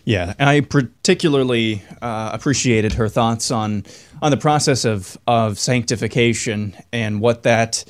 Yeah, 0.05 0.33
I 0.37 0.59
particularly 0.61 1.81
uh, 2.01 2.31
appreciated 2.33 2.93
her 2.93 3.07
thoughts 3.07 3.51
on 3.51 3.85
on 4.21 4.31
the 4.31 4.37
process 4.37 4.85
of 4.85 5.17
of 5.27 5.57
sanctification 5.57 6.75
and 6.91 7.21
what 7.21 7.43
that 7.43 7.85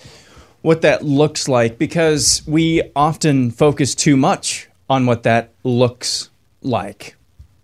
what 0.61 0.81
that 0.81 1.03
looks 1.03 1.47
like 1.47 1.77
because 1.77 2.43
we 2.47 2.83
often 2.95 3.51
focus 3.51 3.95
too 3.95 4.15
much 4.15 4.69
on 4.89 5.05
what 5.05 5.23
that 5.23 5.53
looks 5.63 6.29
like 6.61 7.15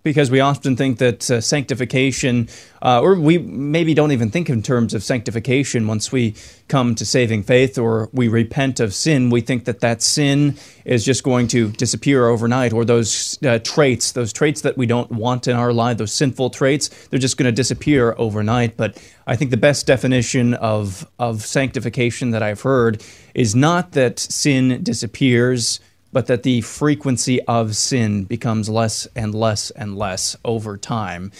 because 0.01 0.31
we 0.31 0.39
often 0.39 0.75
think 0.75 0.97
that 0.99 1.29
uh, 1.29 1.41
sanctification, 1.41 2.47
uh, 2.81 3.01
or 3.01 3.19
we 3.19 3.37
maybe 3.37 3.93
don't 3.93 4.11
even 4.11 4.29
think 4.29 4.49
in 4.49 4.61
terms 4.61 4.93
of 4.93 5.03
sanctification 5.03 5.87
once 5.87 6.11
we 6.11 6.35
come 6.69 6.95
to 6.95 7.05
saving 7.05 7.43
faith 7.43 7.77
or 7.77 8.09
we 8.13 8.27
repent 8.27 8.79
of 8.79 8.93
sin. 8.93 9.29
We 9.29 9.41
think 9.41 9.65
that 9.65 9.81
that 9.81 10.01
sin 10.01 10.57
is 10.85 11.03
just 11.03 11.23
going 11.23 11.47
to 11.49 11.69
disappear 11.71 12.27
overnight, 12.27 12.71
or 12.71 12.85
those 12.85 13.37
uh, 13.43 13.59
traits, 13.59 14.13
those 14.13 14.31
traits 14.31 14.61
that 14.61 14.77
we 14.77 14.85
don't 14.85 15.11
want 15.11 15.47
in 15.47 15.55
our 15.55 15.73
life, 15.73 15.97
those 15.97 16.13
sinful 16.13 16.51
traits, 16.51 16.87
they're 17.07 17.19
just 17.19 17.37
going 17.37 17.51
to 17.51 17.55
disappear 17.55 18.15
overnight. 18.17 18.77
But 18.77 19.03
I 19.27 19.35
think 19.35 19.51
the 19.51 19.57
best 19.57 19.85
definition 19.85 20.53
of, 20.53 21.05
of 21.19 21.41
sanctification 21.41 22.31
that 22.31 22.41
I've 22.41 22.61
heard 22.61 23.03
is 23.35 23.53
not 23.53 23.91
that 23.91 24.17
sin 24.19 24.81
disappears 24.81 25.81
but 26.11 26.27
that 26.27 26.43
the 26.43 26.61
frequency 26.61 27.41
of 27.43 27.75
sin 27.75 28.23
becomes 28.23 28.69
less 28.69 29.07
and 29.15 29.33
less 29.33 29.71
and 29.71 29.97
less 29.97 30.35
over 30.43 30.77
time. 30.77 31.31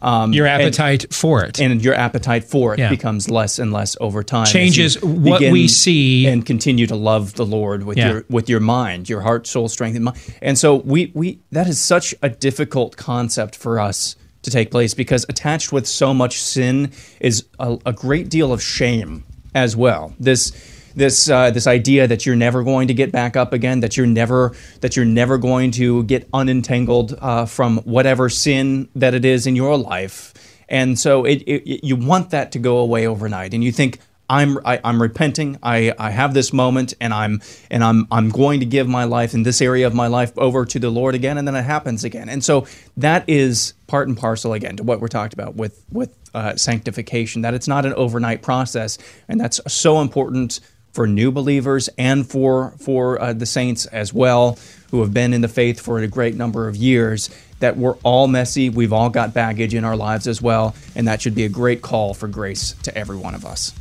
Um, 0.00 0.32
your 0.32 0.46
appetite 0.46 1.04
and, 1.04 1.14
for 1.14 1.44
it, 1.44 1.60
and 1.60 1.82
your 1.82 1.94
appetite 1.94 2.44
for 2.44 2.72
it 2.72 2.78
yeah. 2.78 2.88
becomes 2.88 3.28
less 3.28 3.58
and 3.58 3.72
less 3.72 3.96
over 4.00 4.22
time. 4.22 4.46
Changes 4.46 5.02
what 5.02 5.40
we 5.40 5.66
see, 5.66 6.28
and 6.28 6.46
continue 6.46 6.86
to 6.86 6.94
love 6.94 7.34
the 7.34 7.44
Lord 7.44 7.82
with 7.84 7.98
yeah. 7.98 8.12
your 8.12 8.24
with 8.30 8.48
your 8.48 8.60
mind, 8.60 9.08
your 9.08 9.22
heart, 9.22 9.48
soul, 9.48 9.68
strength, 9.68 9.96
and 9.96 10.04
mind. 10.04 10.18
And 10.40 10.56
so 10.56 10.76
we 10.76 11.10
we 11.14 11.40
that 11.50 11.66
is 11.66 11.80
such 11.80 12.14
a 12.22 12.28
difficult 12.28 12.96
concept 12.96 13.56
for 13.56 13.80
us 13.80 14.14
to 14.42 14.50
take 14.52 14.70
place 14.70 14.94
because 14.94 15.26
attached 15.28 15.72
with 15.72 15.86
so 15.86 16.14
much 16.14 16.40
sin 16.40 16.92
is 17.18 17.46
a, 17.58 17.76
a 17.84 17.92
great 17.92 18.28
deal 18.28 18.52
of 18.52 18.62
shame 18.62 19.24
as 19.52 19.74
well. 19.74 20.14
This 20.20 20.52
this 20.94 21.28
uh, 21.28 21.50
this 21.50 21.66
idea 21.66 22.06
that 22.06 22.26
you're 22.26 22.36
never 22.36 22.62
going 22.62 22.88
to 22.88 22.94
get 22.94 23.12
back 23.12 23.36
up 23.36 23.52
again, 23.52 23.80
that 23.80 23.96
you're 23.96 24.06
never 24.06 24.54
that 24.80 24.96
you're 24.96 25.04
never 25.04 25.38
going 25.38 25.70
to 25.72 26.02
get 26.04 26.30
unentangled 26.32 27.16
uh, 27.20 27.46
from 27.46 27.78
whatever 27.78 28.28
sin 28.28 28.88
that 28.94 29.14
it 29.14 29.24
is 29.24 29.46
in 29.46 29.56
your 29.56 29.76
life, 29.76 30.34
and 30.68 30.98
so 30.98 31.24
it, 31.24 31.42
it, 31.46 31.84
you 31.84 31.96
want 31.96 32.30
that 32.30 32.52
to 32.52 32.58
go 32.58 32.78
away 32.78 33.06
overnight, 33.06 33.54
and 33.54 33.62
you 33.64 33.72
think. 33.72 33.98
I'm 34.30 34.58
I, 34.62 34.74
am 34.74 34.80
i 34.84 34.88
am 34.90 35.00
repenting. 35.00 35.58
I, 35.62 35.94
I 35.98 36.10
have 36.10 36.34
this 36.34 36.52
moment, 36.52 36.92
and 37.00 37.14
I'm 37.14 37.40
and 37.70 37.82
I'm 37.82 38.06
I'm 38.10 38.28
going 38.28 38.60
to 38.60 38.66
give 38.66 38.86
my 38.86 39.04
life 39.04 39.32
in 39.32 39.42
this 39.42 39.62
area 39.62 39.86
of 39.86 39.94
my 39.94 40.06
life 40.06 40.36
over 40.36 40.66
to 40.66 40.78
the 40.78 40.90
Lord 40.90 41.14
again, 41.14 41.38
and 41.38 41.48
then 41.48 41.54
it 41.54 41.62
happens 41.62 42.04
again. 42.04 42.28
And 42.28 42.44
so 42.44 42.66
that 42.98 43.26
is 43.26 43.72
part 43.86 44.06
and 44.06 44.18
parcel 44.18 44.52
again 44.52 44.76
to 44.76 44.82
what 44.82 45.00
we're 45.00 45.08
talked 45.08 45.32
about 45.32 45.56
with 45.56 45.82
with 45.90 46.14
uh, 46.34 46.56
sanctification. 46.56 47.40
That 47.40 47.54
it's 47.54 47.68
not 47.68 47.86
an 47.86 47.94
overnight 47.94 48.42
process, 48.42 48.98
and 49.28 49.40
that's 49.40 49.62
so 49.66 49.98
important 50.02 50.60
for 50.98 51.06
new 51.06 51.30
believers 51.30 51.88
and 51.96 52.28
for 52.28 52.72
for 52.80 53.22
uh, 53.22 53.32
the 53.32 53.46
saints 53.46 53.86
as 53.86 54.12
well 54.12 54.58
who 54.90 55.00
have 55.00 55.14
been 55.14 55.32
in 55.32 55.42
the 55.42 55.48
faith 55.48 55.78
for 55.78 56.00
a 56.00 56.08
great 56.08 56.34
number 56.34 56.66
of 56.66 56.74
years 56.74 57.30
that 57.60 57.76
we're 57.76 57.94
all 58.02 58.26
messy. 58.26 58.68
We've 58.68 58.92
all 58.92 59.08
got 59.08 59.32
baggage 59.32 59.74
in 59.74 59.84
our 59.84 59.94
lives 59.94 60.26
as 60.26 60.42
well 60.42 60.74
and 60.96 61.06
that 61.06 61.22
should 61.22 61.36
be 61.36 61.44
a 61.44 61.48
great 61.48 61.82
call 61.82 62.14
for 62.14 62.26
grace 62.26 62.72
to 62.82 62.98
every 62.98 63.16
one 63.16 63.36
of 63.36 63.44
us. 63.44 63.72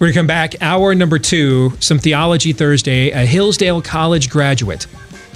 We're 0.00 0.06
going 0.06 0.14
to 0.14 0.18
come 0.20 0.26
back. 0.26 0.54
Hour 0.62 0.94
number 0.94 1.18
two 1.18 1.72
some 1.78 1.98
theology 1.98 2.54
thursday. 2.54 3.10
A 3.10 3.26
hillsdale 3.26 3.82
college 3.82 4.30
graduate 4.30 4.86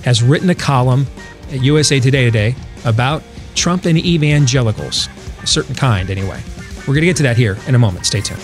has 0.05 0.23
written 0.23 0.49
a 0.49 0.55
column 0.55 1.07
at 1.53 1.61
usa 1.61 2.01
today 2.01 2.25
today 2.25 2.57
about 2.87 3.23
trump 3.55 3.85
and 3.85 3.99
evangelicals 3.99 5.11
a 5.43 5.47
certain 5.47 5.75
kind 5.75 6.09
anyway. 6.09 6.43
We're 6.79 6.95
going 6.95 7.03
to 7.03 7.09
get 7.09 7.19
to 7.19 7.25
that 7.25 7.37
here 7.37 7.59
in 7.67 7.75
a 7.75 7.79
moment. 7.79 8.07
Stay 8.07 8.23
tuned 8.23 8.41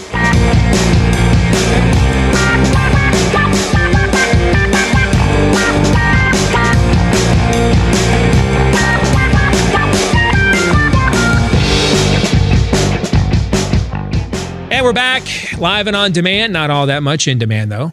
we're 14.87 14.93
back 14.93 15.25
live 15.59 15.89
and 15.89 15.97
on 15.97 16.13
demand. 16.13 16.53
Not 16.53 16.71
all 16.71 16.87
that 16.87 17.03
much 17.03 17.27
in 17.27 17.41
demand, 17.41 17.73
though. 17.73 17.93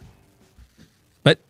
But 1.24 1.40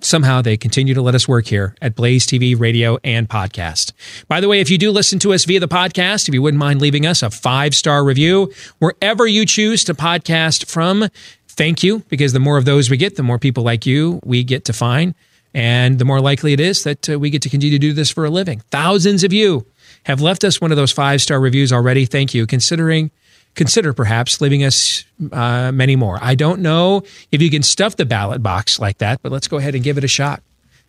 somehow 0.00 0.40
they 0.40 0.56
continue 0.56 0.94
to 0.94 1.02
let 1.02 1.14
us 1.14 1.28
work 1.28 1.44
here 1.44 1.74
at 1.82 1.94
Blaze 1.96 2.26
TV, 2.26 2.58
radio, 2.58 2.96
and 3.04 3.28
podcast. 3.28 3.92
By 4.26 4.40
the 4.40 4.48
way, 4.48 4.60
if 4.60 4.70
you 4.70 4.78
do 4.78 4.90
listen 4.90 5.18
to 5.18 5.34
us 5.34 5.44
via 5.44 5.60
the 5.60 5.68
podcast, 5.68 6.28
if 6.28 6.34
you 6.34 6.40
wouldn't 6.40 6.58
mind 6.58 6.80
leaving 6.80 7.04
us 7.04 7.22
a 7.22 7.28
five 7.28 7.74
star 7.74 8.02
review 8.02 8.50
wherever 8.78 9.26
you 9.26 9.44
choose 9.44 9.84
to 9.84 9.92
podcast 9.92 10.64
from, 10.64 11.06
thank 11.48 11.82
you, 11.82 11.98
because 12.08 12.32
the 12.32 12.40
more 12.40 12.56
of 12.56 12.64
those 12.64 12.88
we 12.88 12.96
get, 12.96 13.16
the 13.16 13.22
more 13.22 13.38
people 13.38 13.64
like 13.64 13.84
you 13.84 14.18
we 14.24 14.42
get 14.42 14.64
to 14.64 14.72
find. 14.72 15.14
And 15.52 15.98
the 15.98 16.06
more 16.06 16.22
likely 16.22 16.54
it 16.54 16.60
is 16.60 16.84
that 16.84 17.10
uh, 17.10 17.18
we 17.18 17.28
get 17.28 17.42
to 17.42 17.50
continue 17.50 17.76
to 17.76 17.78
do 17.78 17.92
this 17.92 18.10
for 18.10 18.24
a 18.24 18.30
living. 18.30 18.60
Thousands 18.70 19.24
of 19.24 19.34
you 19.34 19.66
have 20.04 20.22
left 20.22 20.42
us 20.42 20.58
one 20.58 20.70
of 20.70 20.78
those 20.78 20.90
five 20.90 21.20
star 21.20 21.38
reviews 21.38 21.70
already. 21.70 22.06
Thank 22.06 22.32
you. 22.32 22.46
Considering 22.46 23.10
consider 23.54 23.92
perhaps 23.92 24.40
leaving 24.40 24.64
us 24.64 25.04
uh, 25.32 25.70
many 25.72 25.96
more. 25.96 26.18
I 26.22 26.34
don't 26.34 26.60
know 26.60 27.02
if 27.30 27.42
you 27.42 27.50
can 27.50 27.62
stuff 27.62 27.96
the 27.96 28.06
ballot 28.06 28.42
box 28.42 28.78
like 28.78 28.98
that, 28.98 29.20
but 29.22 29.32
let's 29.32 29.48
go 29.48 29.58
ahead 29.58 29.74
and 29.74 29.84
give 29.84 29.98
it 29.98 30.04
a 30.04 30.08
shot 30.08 30.42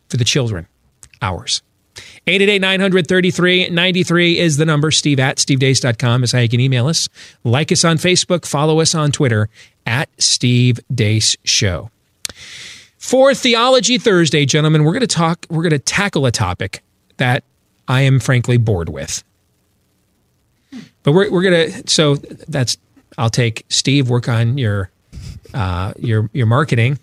for 0.09 0.17
the 0.17 0.25
children. 0.25 0.67
Ours. 1.21 1.61
888-933-93 2.27 4.37
is 4.37 4.57
the 4.57 4.65
number. 4.65 4.91
Steve 4.91 5.19
at 5.19 5.37
stevedeace.com 5.37 6.23
is 6.23 6.31
how 6.31 6.39
you 6.39 6.49
can 6.49 6.59
email 6.59 6.87
us. 6.87 7.09
Like 7.43 7.71
us 7.71 7.83
on 7.83 7.97
Facebook. 7.97 8.45
Follow 8.45 8.79
us 8.79 8.95
on 8.95 9.11
Twitter 9.11 9.49
at 9.85 10.09
Steve 10.17 10.79
Deace 10.93 11.35
Show. 11.43 11.89
For 12.97 13.33
Theology 13.33 13.97
Thursday, 13.97 14.45
gentlemen, 14.45 14.83
we're 14.83 14.93
going 14.93 15.01
to 15.01 15.07
talk, 15.07 15.45
we're 15.49 15.63
going 15.63 15.71
to 15.71 15.79
tackle 15.79 16.25
a 16.25 16.31
topic 16.31 16.81
that 17.17 17.43
I 17.87 18.01
am 18.01 18.19
frankly 18.19 18.57
bored 18.57 18.89
with. 18.89 19.23
But 21.03 21.13
we're 21.13 21.31
we're 21.31 21.43
gonna 21.43 21.87
so 21.87 22.15
that's 22.15 22.77
I'll 23.17 23.29
take 23.29 23.65
Steve 23.69 24.09
work 24.09 24.29
on 24.29 24.57
your 24.57 24.89
uh, 25.53 25.93
your 25.97 26.29
your 26.33 26.45
marketing 26.45 26.99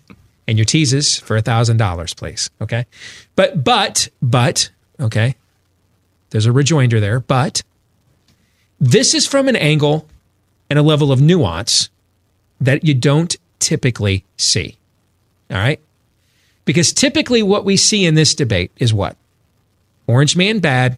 and 0.47 0.57
your 0.57 0.65
teases 0.65 1.17
for 1.19 1.37
a 1.37 1.41
thousand 1.41 1.77
dollars, 1.77 2.13
please. 2.13 2.49
Okay, 2.61 2.85
but 3.35 3.63
but 3.63 4.09
but 4.21 4.69
okay, 4.99 5.35
there's 6.29 6.45
a 6.45 6.51
rejoinder 6.51 6.99
there. 6.99 7.19
But 7.19 7.61
this 8.79 9.13
is 9.13 9.27
from 9.27 9.47
an 9.47 9.55
angle 9.55 10.07
and 10.69 10.79
a 10.79 10.81
level 10.81 11.11
of 11.11 11.21
nuance 11.21 11.89
that 12.61 12.83
you 12.83 12.93
don't 12.93 13.35
typically 13.59 14.23
see. 14.37 14.77
All 15.51 15.57
right, 15.57 15.79
because 16.65 16.93
typically 16.93 17.43
what 17.43 17.65
we 17.65 17.75
see 17.77 18.05
in 18.05 18.15
this 18.15 18.33
debate 18.33 18.71
is 18.77 18.93
what 18.93 19.17
Orange 20.07 20.35
Man 20.35 20.59
bad 20.59 20.97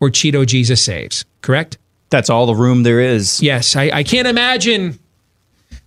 or 0.00 0.10
Cheeto 0.10 0.46
Jesus 0.46 0.84
saves. 0.84 1.24
Correct. 1.40 1.78
That's 2.10 2.30
all 2.30 2.46
the 2.46 2.54
room 2.54 2.82
there 2.82 3.00
is. 3.00 3.42
Yes, 3.42 3.76
I, 3.76 3.90
I 3.92 4.02
can't 4.02 4.28
imagine. 4.28 4.98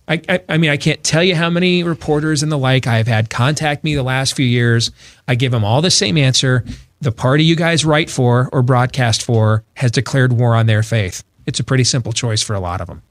I, 0.06 0.20
I, 0.28 0.40
I 0.48 0.58
mean, 0.58 0.70
I 0.70 0.76
can't 0.76 1.02
tell 1.02 1.22
you 1.22 1.34
how 1.34 1.50
many 1.50 1.82
reporters 1.82 2.42
and 2.42 2.50
the 2.50 2.58
like 2.58 2.86
I've 2.86 3.06
had 3.06 3.30
contact 3.30 3.84
me 3.84 3.94
the 3.94 4.02
last 4.02 4.34
few 4.34 4.46
years. 4.46 4.90
I 5.26 5.34
give 5.34 5.52
them 5.52 5.64
all 5.64 5.82
the 5.82 5.90
same 5.90 6.16
answer. 6.16 6.64
The 7.00 7.12
party 7.12 7.44
you 7.44 7.56
guys 7.56 7.84
write 7.84 8.10
for 8.10 8.48
or 8.52 8.62
broadcast 8.62 9.22
for 9.22 9.64
has 9.74 9.90
declared 9.90 10.32
war 10.32 10.54
on 10.54 10.66
their 10.66 10.82
faith. 10.82 11.24
It's 11.46 11.58
a 11.60 11.64
pretty 11.64 11.84
simple 11.84 12.12
choice 12.12 12.42
for 12.42 12.54
a 12.54 12.60
lot 12.60 12.80
of 12.80 12.86
them. 12.86 13.02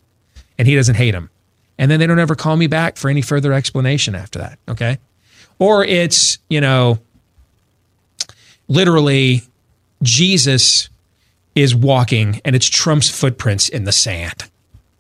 And 0.58 0.68
he 0.68 0.76
doesn't 0.76 0.96
hate 0.96 1.12
them. 1.12 1.30
And 1.78 1.90
then 1.90 2.00
they 2.00 2.08
don't 2.08 2.20
ever 2.20 2.36
call 2.36 2.56
me 2.56 2.68
back 2.68 2.96
for 2.96 3.10
any 3.10 3.22
further 3.22 3.52
explanation 3.52 4.16
after 4.16 4.40
that. 4.40 4.60
Okay. 4.70 5.00
Or 5.60 5.84
it's, 5.84 6.38
you 6.50 6.62
know, 6.62 7.00
literally 8.68 9.42
Jesus 10.02 10.90
is 11.56 11.76
walking 11.76 12.42
and 12.46 12.56
it's 12.56 12.68
Trump's 12.68 13.10
footprints 13.10 13.70
in 13.70 13.84
the 13.84 13.92
sand. 13.92 14.50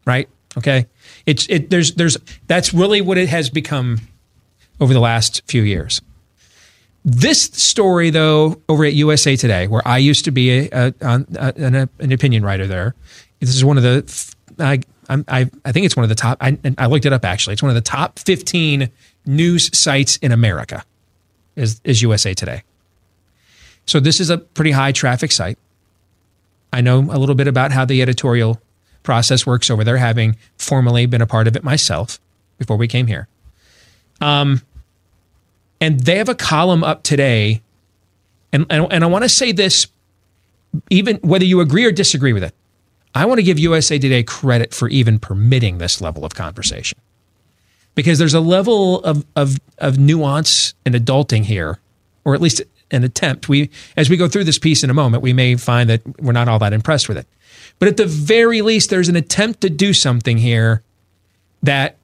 Right? 0.05 0.27
Okay? 0.57 0.87
It's 1.25 1.47
it 1.49 1.69
there's 1.69 1.93
there's 1.93 2.17
that's 2.47 2.73
really 2.73 3.01
what 3.01 3.17
it 3.17 3.29
has 3.29 3.49
become 3.49 3.99
over 4.79 4.93
the 4.93 4.99
last 4.99 5.41
few 5.47 5.61
years. 5.61 6.01
This 7.03 7.43
story, 7.43 8.11
though, 8.11 8.61
over 8.69 8.85
at 8.85 8.93
USA 8.93 9.35
Today, 9.35 9.67
where 9.67 9.81
I 9.87 9.97
used 9.97 10.23
to 10.25 10.31
be 10.31 10.67
a, 10.67 10.69
a, 10.71 10.93
a, 11.01 11.53
an, 11.57 11.89
an, 11.99 12.11
opinion 12.11 12.43
writer 12.43 12.67
there, 12.67 12.93
this 13.39 13.55
is 13.55 13.65
one 13.65 13.77
of 13.77 13.83
the 13.83 14.35
I 14.59 14.81
I, 15.09 15.49
I 15.65 15.71
think 15.71 15.85
it's 15.85 15.95
one 15.95 16.03
of 16.03 16.09
the 16.09 16.15
top. 16.15 16.37
I, 16.41 16.57
I 16.77 16.85
looked 16.85 17.05
it 17.05 17.13
up 17.13 17.25
actually. 17.25 17.53
It's 17.53 17.63
one 17.63 17.71
of 17.71 17.75
the 17.75 17.81
top 17.81 18.19
fifteen 18.19 18.91
news 19.25 19.75
sites 19.75 20.17
in 20.17 20.31
America. 20.31 20.83
Is 21.55 21.81
is 21.83 22.01
USA 22.01 22.33
Today. 22.33 22.63
So 23.85 23.99
this 23.99 24.19
is 24.19 24.29
a 24.29 24.37
pretty 24.37 24.71
high 24.71 24.91
traffic 24.91 25.31
site. 25.31 25.57
I 26.73 26.81
know 26.81 26.99
a 26.99 27.17
little 27.17 27.35
bit 27.35 27.47
about 27.47 27.71
how 27.71 27.85
the 27.85 28.01
editorial 28.01 28.61
process 29.03 29.45
works 29.45 29.69
over 29.69 29.83
there, 29.83 29.97
having 29.97 30.37
formally 30.57 31.05
been 31.05 31.21
a 31.21 31.27
part 31.27 31.47
of 31.47 31.55
it 31.55 31.63
myself 31.63 32.19
before 32.57 32.77
we 32.77 32.87
came 32.87 33.07
here. 33.07 33.27
Um, 34.21 34.61
and 35.79 35.99
they 35.99 36.17
have 36.17 36.29
a 36.29 36.35
column 36.35 36.83
up 36.83 37.03
today, 37.03 37.61
and 38.53 38.65
and, 38.69 38.87
and 38.91 39.03
I 39.03 39.07
want 39.07 39.23
to 39.23 39.29
say 39.29 39.51
this, 39.51 39.87
even 40.89 41.17
whether 41.17 41.43
you 41.43 41.59
agree 41.59 41.85
or 41.85 41.91
disagree 41.91 42.33
with 42.33 42.43
it, 42.43 42.53
I 43.15 43.25
want 43.25 43.39
to 43.39 43.43
give 43.43 43.57
USA 43.57 43.97
Today 43.97 44.23
credit 44.23 44.73
for 44.73 44.87
even 44.87 45.19
permitting 45.19 45.79
this 45.79 45.99
level 45.99 46.23
of 46.23 46.35
conversation, 46.35 46.99
because 47.95 48.19
there's 48.19 48.35
a 48.35 48.39
level 48.39 49.03
of 49.03 49.25
of 49.35 49.57
of 49.79 49.97
nuance 49.97 50.75
and 50.85 50.93
adulting 50.93 51.43
here, 51.43 51.79
or 52.23 52.35
at 52.35 52.41
least 52.41 52.61
an 52.91 53.03
attempt. 53.03 53.49
We, 53.49 53.69
as 53.97 54.09
we 54.09 54.17
go 54.17 54.27
through 54.27 54.43
this 54.43 54.59
piece 54.59 54.83
in 54.83 54.89
a 54.89 54.93
moment, 54.93 55.23
we 55.23 55.33
may 55.33 55.55
find 55.55 55.89
that 55.89 56.01
we're 56.21 56.31
not 56.31 56.47
all 56.47 56.59
that 56.59 56.73
impressed 56.73 57.07
with 57.07 57.17
it. 57.17 57.27
But 57.79 57.87
at 57.87 57.97
the 57.97 58.05
very 58.05 58.61
least, 58.61 58.89
there's 58.89 59.09
an 59.09 59.15
attempt 59.15 59.61
to 59.61 59.69
do 59.69 59.93
something 59.93 60.37
here 60.37 60.83
that 61.63 61.97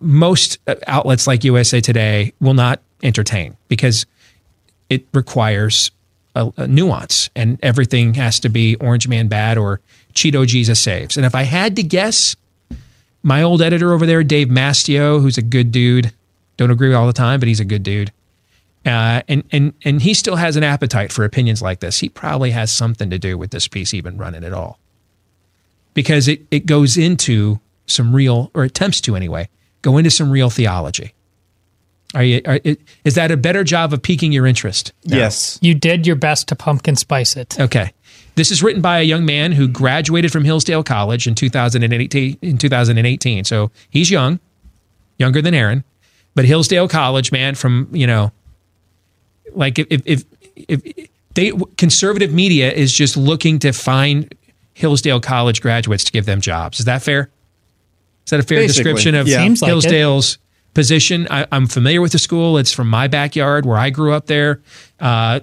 most 0.00 0.58
uh, 0.66 0.76
outlets 0.86 1.26
like 1.26 1.44
USA 1.44 1.80
Today 1.80 2.32
will 2.40 2.54
not 2.54 2.80
entertain 3.02 3.56
because 3.68 4.06
it 4.88 5.06
requires 5.12 5.90
a, 6.34 6.52
a, 6.56 6.66
nuance 6.66 7.30
and 7.34 7.58
everything 7.62 8.14
has 8.14 8.40
to 8.40 8.48
be 8.48 8.76
Orange 8.76 9.08
Man 9.08 9.28
bad 9.28 9.58
or 9.58 9.80
Cheeto 10.12 10.46
Jesus 10.46 10.78
saves. 10.78 11.16
And 11.16 11.26
if 11.26 11.34
I 11.34 11.42
had 11.42 11.76
to 11.76 11.82
guess, 11.82 12.36
my 13.22 13.42
old 13.42 13.62
editor 13.62 13.92
over 13.92 14.06
there, 14.06 14.22
Dave 14.22 14.48
Mastio, 14.48 15.20
who's 15.20 15.38
a 15.38 15.42
good 15.42 15.72
dude, 15.72 16.12
don't 16.56 16.70
agree 16.70 16.94
all 16.94 17.06
the 17.06 17.12
time, 17.12 17.40
but 17.40 17.48
he's 17.48 17.60
a 17.60 17.64
good 17.64 17.82
dude. 17.82 18.12
Uh, 18.86 19.20
and 19.26 19.42
and 19.50 19.74
and 19.84 20.00
he 20.00 20.14
still 20.14 20.36
has 20.36 20.56
an 20.56 20.62
appetite 20.62 21.12
for 21.12 21.24
opinions 21.24 21.60
like 21.60 21.80
this. 21.80 21.98
He 21.98 22.08
probably 22.08 22.52
has 22.52 22.70
something 22.70 23.10
to 23.10 23.18
do 23.18 23.36
with 23.36 23.50
this 23.50 23.66
piece 23.66 23.92
even 23.92 24.16
running 24.16 24.44
at 24.44 24.52
all, 24.52 24.78
because 25.92 26.28
it 26.28 26.46
it 26.52 26.66
goes 26.66 26.96
into 26.96 27.58
some 27.86 28.14
real 28.14 28.50
or 28.54 28.62
attempts 28.62 29.00
to 29.00 29.16
anyway 29.16 29.48
go 29.82 29.98
into 29.98 30.10
some 30.10 30.30
real 30.30 30.50
theology. 30.50 31.14
Are 32.14 32.22
you? 32.22 32.40
Are, 32.44 32.60
is 33.04 33.14
that 33.14 33.30
a 33.30 33.36
better 33.36 33.64
job 33.64 33.92
of 33.92 34.02
piquing 34.02 34.32
your 34.32 34.46
interest? 34.46 34.92
No. 35.04 35.16
Yes, 35.16 35.58
you 35.62 35.74
did 35.74 36.06
your 36.06 36.16
best 36.16 36.48
to 36.48 36.56
pumpkin 36.56 36.96
spice 36.96 37.36
it. 37.36 37.58
Okay. 37.58 37.92
This 38.34 38.50
is 38.50 38.62
written 38.62 38.82
by 38.82 38.98
a 38.98 39.02
young 39.02 39.24
man 39.24 39.52
who 39.52 39.66
graduated 39.66 40.30
from 40.30 40.44
Hillsdale 40.44 40.82
College 40.82 41.26
in 41.26 41.34
2018. 41.34 42.38
In 42.42 42.58
2018, 42.58 43.44
so 43.44 43.70
he's 43.88 44.10
young, 44.10 44.40
younger 45.18 45.40
than 45.40 45.54
Aaron, 45.54 45.84
but 46.34 46.44
Hillsdale 46.44 46.86
College, 46.86 47.32
man, 47.32 47.54
from 47.54 47.88
you 47.92 48.06
know 48.06 48.32
like 49.52 49.78
if 49.78 50.02
if 50.06 50.24
if 50.56 51.08
they 51.34 51.52
conservative 51.76 52.32
media 52.32 52.72
is 52.72 52.92
just 52.92 53.16
looking 53.16 53.58
to 53.60 53.72
find 53.72 54.34
Hillsdale 54.74 55.20
College 55.20 55.62
graduates 55.62 56.04
to 56.04 56.12
give 56.12 56.26
them 56.26 56.40
jobs. 56.40 56.80
Is 56.80 56.86
that 56.86 57.02
fair? 57.02 57.30
Is 58.24 58.30
that 58.30 58.40
a 58.40 58.42
fair 58.42 58.58
Basically, 58.58 58.92
description 58.92 59.14
of 59.14 59.28
yeah. 59.28 59.40
Hillsdale's 59.40 60.38
position? 60.74 61.28
I, 61.30 61.46
am 61.52 61.66
familiar 61.66 62.00
with 62.00 62.12
the 62.12 62.18
school. 62.18 62.58
It's 62.58 62.72
from 62.72 62.88
my 62.88 63.06
backyard 63.06 63.64
where 63.64 63.78
I 63.78 63.90
grew 63.90 64.12
up 64.12 64.26
there. 64.26 64.60
Uh, 64.98 65.40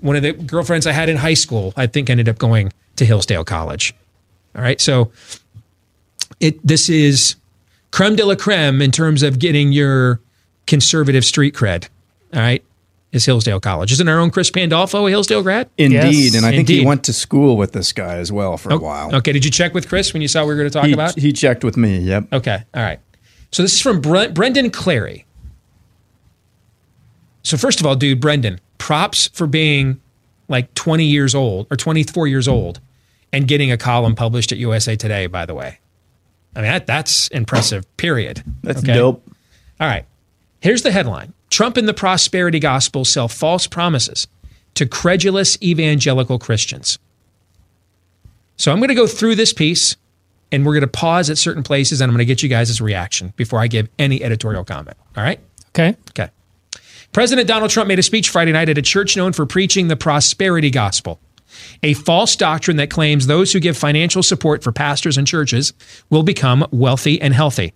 one 0.00 0.16
of 0.16 0.22
the 0.22 0.32
girlfriends 0.32 0.86
I 0.86 0.92
had 0.92 1.08
in 1.08 1.16
high 1.16 1.34
school, 1.34 1.72
I 1.76 1.86
think, 1.86 2.10
ended 2.10 2.28
up 2.28 2.38
going 2.38 2.72
to 2.96 3.04
Hillsdale 3.04 3.44
College. 3.44 3.94
All 4.54 4.62
right, 4.62 4.80
so 4.80 5.10
it 6.40 6.64
this 6.66 6.88
is 6.88 7.36
creme 7.90 8.16
de 8.16 8.24
la 8.24 8.34
creme 8.34 8.82
in 8.82 8.90
terms 8.90 9.22
of 9.22 9.38
getting 9.38 9.72
your 9.72 10.20
conservative 10.66 11.24
street 11.24 11.54
cred. 11.54 11.88
All 12.34 12.40
right, 12.40 12.64
is 13.12 13.24
Hillsdale 13.24 13.60
College. 13.60 13.92
Isn't 13.92 14.08
our 14.08 14.18
own 14.18 14.30
Chris 14.30 14.50
Pandolfo 14.50 15.06
a 15.06 15.10
Hillsdale 15.10 15.42
grad? 15.42 15.70
Indeed, 15.78 15.96
yes. 15.96 16.34
and 16.34 16.44
I 16.44 16.50
think 16.50 16.60
Indeed. 16.60 16.80
he 16.80 16.86
went 16.86 17.04
to 17.04 17.12
school 17.12 17.56
with 17.56 17.72
this 17.72 17.92
guy 17.92 18.16
as 18.16 18.30
well 18.30 18.56
for 18.56 18.72
oh, 18.72 18.76
a 18.76 18.78
while. 18.78 19.14
Okay, 19.16 19.32
did 19.32 19.44
you 19.44 19.50
check 19.50 19.74
with 19.74 19.88
Chris 19.88 20.12
when 20.12 20.22
you 20.22 20.28
saw 20.28 20.42
we 20.42 20.48
were 20.48 20.56
going 20.56 20.68
to 20.68 20.72
talk 20.72 20.86
he, 20.86 20.92
about? 20.92 21.18
He 21.18 21.32
checked 21.32 21.64
with 21.64 21.76
me. 21.76 21.98
Yep. 21.98 22.32
Okay, 22.32 22.62
all 22.74 22.82
right. 22.82 23.00
So 23.52 23.62
this 23.62 23.74
is 23.74 23.80
from 23.80 24.00
Bre- 24.00 24.28
Brendan 24.28 24.70
Clarey. 24.70 25.24
So 27.42 27.56
first 27.56 27.80
of 27.80 27.86
all, 27.86 27.94
dude, 27.94 28.20
Brendan, 28.20 28.60
props 28.78 29.28
for 29.28 29.46
being 29.46 30.00
like 30.48 30.72
20 30.74 31.04
years 31.04 31.34
old 31.34 31.66
or 31.70 31.76
24 31.76 32.26
years 32.26 32.48
old 32.48 32.80
and 33.32 33.46
getting 33.46 33.70
a 33.70 33.76
column 33.76 34.14
published 34.14 34.52
at 34.52 34.58
USA 34.58 34.96
Today. 34.96 35.26
By 35.26 35.46
the 35.46 35.54
way, 35.54 35.78
I 36.54 36.60
mean 36.60 36.70
that 36.70 36.86
that's 36.86 37.28
impressive. 37.28 37.84
Period. 37.96 38.42
That's 38.62 38.80
okay? 38.80 38.94
dope. 38.94 39.22
All 39.80 39.86
right. 39.86 40.06
Here's 40.66 40.82
the 40.82 40.90
headline 40.90 41.32
Trump 41.48 41.76
and 41.76 41.86
the 41.86 41.94
prosperity 41.94 42.58
gospel 42.58 43.04
sell 43.04 43.28
false 43.28 43.68
promises 43.68 44.26
to 44.74 44.84
credulous 44.84 45.56
evangelical 45.62 46.40
Christians. 46.40 46.98
So 48.56 48.72
I'm 48.72 48.78
going 48.78 48.88
to 48.88 48.96
go 48.96 49.06
through 49.06 49.36
this 49.36 49.52
piece 49.52 49.94
and 50.50 50.66
we're 50.66 50.72
going 50.72 50.80
to 50.80 50.88
pause 50.88 51.30
at 51.30 51.38
certain 51.38 51.62
places 51.62 52.00
and 52.00 52.10
I'm 52.10 52.16
going 52.16 52.18
to 52.18 52.24
get 52.24 52.42
you 52.42 52.48
guys' 52.48 52.80
reaction 52.80 53.32
before 53.36 53.60
I 53.60 53.68
give 53.68 53.88
any 53.96 54.24
editorial 54.24 54.64
comment. 54.64 54.96
All 55.16 55.22
right? 55.22 55.38
Okay. 55.68 55.96
Okay. 56.10 56.30
President 57.12 57.46
Donald 57.46 57.70
Trump 57.70 57.86
made 57.86 58.00
a 58.00 58.02
speech 58.02 58.28
Friday 58.28 58.50
night 58.50 58.68
at 58.68 58.76
a 58.76 58.82
church 58.82 59.16
known 59.16 59.34
for 59.34 59.46
preaching 59.46 59.86
the 59.86 59.96
prosperity 59.96 60.72
gospel, 60.72 61.20
a 61.84 61.94
false 61.94 62.34
doctrine 62.34 62.76
that 62.78 62.90
claims 62.90 63.28
those 63.28 63.52
who 63.52 63.60
give 63.60 63.76
financial 63.76 64.20
support 64.24 64.64
for 64.64 64.72
pastors 64.72 65.16
and 65.16 65.28
churches 65.28 65.72
will 66.10 66.24
become 66.24 66.66
wealthy 66.72 67.20
and 67.22 67.34
healthy. 67.34 67.72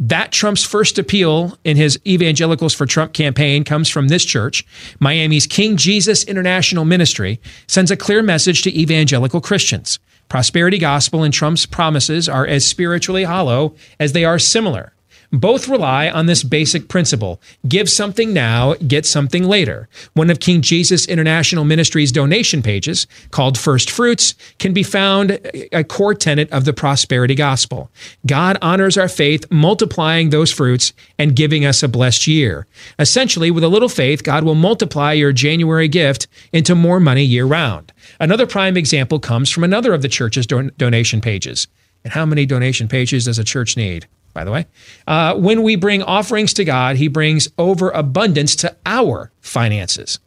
That 0.00 0.30
Trump's 0.30 0.64
first 0.64 0.96
appeal 0.98 1.58
in 1.64 1.76
his 1.76 1.98
Evangelicals 2.06 2.72
for 2.72 2.86
Trump 2.86 3.12
campaign 3.12 3.64
comes 3.64 3.88
from 3.88 4.06
this 4.06 4.24
church. 4.24 4.64
Miami's 5.00 5.46
King 5.46 5.76
Jesus 5.76 6.22
International 6.22 6.84
Ministry 6.84 7.40
sends 7.66 7.90
a 7.90 7.96
clear 7.96 8.22
message 8.22 8.62
to 8.62 8.80
evangelical 8.80 9.40
Christians. 9.40 9.98
Prosperity 10.28 10.78
gospel 10.78 11.24
and 11.24 11.34
Trump's 11.34 11.66
promises 11.66 12.28
are 12.28 12.46
as 12.46 12.64
spiritually 12.64 13.24
hollow 13.24 13.74
as 13.98 14.12
they 14.12 14.24
are 14.24 14.38
similar. 14.38 14.92
Both 15.30 15.68
rely 15.68 16.08
on 16.08 16.24
this 16.24 16.42
basic 16.42 16.88
principle 16.88 17.40
give 17.66 17.90
something 17.90 18.32
now, 18.32 18.74
get 18.74 19.04
something 19.04 19.44
later. 19.44 19.88
One 20.14 20.30
of 20.30 20.40
King 20.40 20.62
Jesus 20.62 21.06
International 21.06 21.64
Ministries 21.64 22.12
donation 22.12 22.62
pages, 22.62 23.06
called 23.30 23.58
First 23.58 23.90
Fruits, 23.90 24.34
can 24.58 24.72
be 24.72 24.82
found 24.82 25.38
a 25.70 25.84
core 25.84 26.14
tenet 26.14 26.50
of 26.50 26.64
the 26.64 26.72
prosperity 26.72 27.34
gospel. 27.34 27.90
God 28.26 28.56
honors 28.62 28.96
our 28.96 29.08
faith, 29.08 29.44
multiplying 29.50 30.30
those 30.30 30.50
fruits 30.50 30.94
and 31.18 31.36
giving 31.36 31.64
us 31.66 31.82
a 31.82 31.88
blessed 31.88 32.26
year. 32.26 32.66
Essentially, 32.98 33.50
with 33.50 33.64
a 33.64 33.68
little 33.68 33.90
faith, 33.90 34.24
God 34.24 34.44
will 34.44 34.54
multiply 34.54 35.12
your 35.12 35.32
January 35.32 35.88
gift 35.88 36.26
into 36.54 36.74
more 36.74 37.00
money 37.00 37.24
year 37.24 37.44
round. 37.44 37.92
Another 38.18 38.46
prime 38.46 38.78
example 38.78 39.18
comes 39.18 39.50
from 39.50 39.64
another 39.64 39.92
of 39.92 40.00
the 40.00 40.08
church's 40.08 40.46
don- 40.46 40.72
donation 40.78 41.20
pages. 41.20 41.68
And 42.02 42.14
how 42.14 42.24
many 42.24 42.46
donation 42.46 42.88
pages 42.88 43.26
does 43.26 43.38
a 43.38 43.44
church 43.44 43.76
need? 43.76 44.06
By 44.34 44.44
the 44.44 44.50
way. 44.50 44.66
Uh, 45.06 45.34
when 45.34 45.62
we 45.62 45.76
bring 45.76 46.02
offerings 46.02 46.52
to 46.54 46.64
God, 46.64 46.96
He 46.96 47.08
brings 47.08 47.48
overabundance 47.58 48.56
to 48.56 48.76
our 48.86 49.30
finances. 49.40 50.18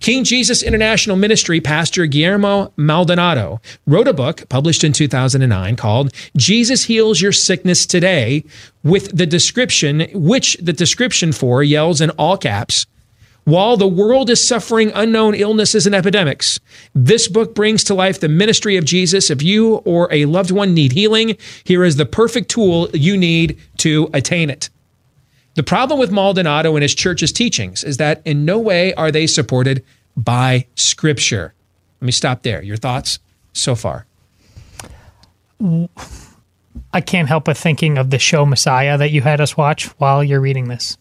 King 0.00 0.24
Jesus 0.24 0.62
International 0.62 1.16
Ministry 1.16 1.60
pastor 1.60 2.06
Guillermo 2.06 2.72
Maldonado 2.76 3.60
wrote 3.86 4.08
a 4.08 4.12
book 4.12 4.48
published 4.48 4.84
in 4.84 4.92
2009 4.92 5.76
called 5.76 6.12
Jesus 6.36 6.84
Heals 6.84 7.20
Your 7.20 7.32
Sickness 7.32 7.86
Today 7.86 8.44
with 8.84 9.16
the 9.16 9.26
description, 9.26 10.06
which 10.12 10.56
the 10.60 10.72
description 10.72 11.32
for 11.32 11.62
yells 11.62 12.00
in 12.00 12.10
all 12.10 12.36
caps, 12.36 12.86
while 13.48 13.78
the 13.78 13.88
world 13.88 14.28
is 14.28 14.46
suffering 14.46 14.92
unknown 14.94 15.34
illnesses 15.34 15.86
and 15.86 15.94
epidemics, 15.94 16.60
this 16.94 17.28
book 17.28 17.54
brings 17.54 17.82
to 17.82 17.94
life 17.94 18.20
the 18.20 18.28
ministry 18.28 18.76
of 18.76 18.84
Jesus. 18.84 19.30
If 19.30 19.42
you 19.42 19.76
or 19.86 20.06
a 20.12 20.26
loved 20.26 20.50
one 20.50 20.74
need 20.74 20.92
healing, 20.92 21.34
here 21.64 21.82
is 21.82 21.96
the 21.96 22.04
perfect 22.04 22.50
tool 22.50 22.90
you 22.92 23.16
need 23.16 23.58
to 23.78 24.10
attain 24.12 24.50
it. 24.50 24.68
The 25.54 25.62
problem 25.62 25.98
with 25.98 26.12
Maldonado 26.12 26.76
and 26.76 26.82
his 26.82 26.94
church's 26.94 27.32
teachings 27.32 27.84
is 27.84 27.96
that 27.96 28.20
in 28.26 28.44
no 28.44 28.58
way 28.58 28.92
are 28.92 29.10
they 29.10 29.26
supported 29.26 29.82
by 30.14 30.66
Scripture. 30.74 31.54
Let 32.02 32.06
me 32.06 32.12
stop 32.12 32.42
there. 32.42 32.62
Your 32.62 32.76
thoughts 32.76 33.18
so 33.54 33.74
far? 33.74 34.04
I 36.92 37.00
can't 37.00 37.28
help 37.28 37.46
but 37.46 37.56
thinking 37.56 37.96
of 37.96 38.10
the 38.10 38.18
show 38.18 38.44
Messiah 38.44 38.98
that 38.98 39.10
you 39.10 39.22
had 39.22 39.40
us 39.40 39.56
watch 39.56 39.86
while 39.98 40.22
you're 40.22 40.38
reading 40.38 40.68
this. 40.68 40.98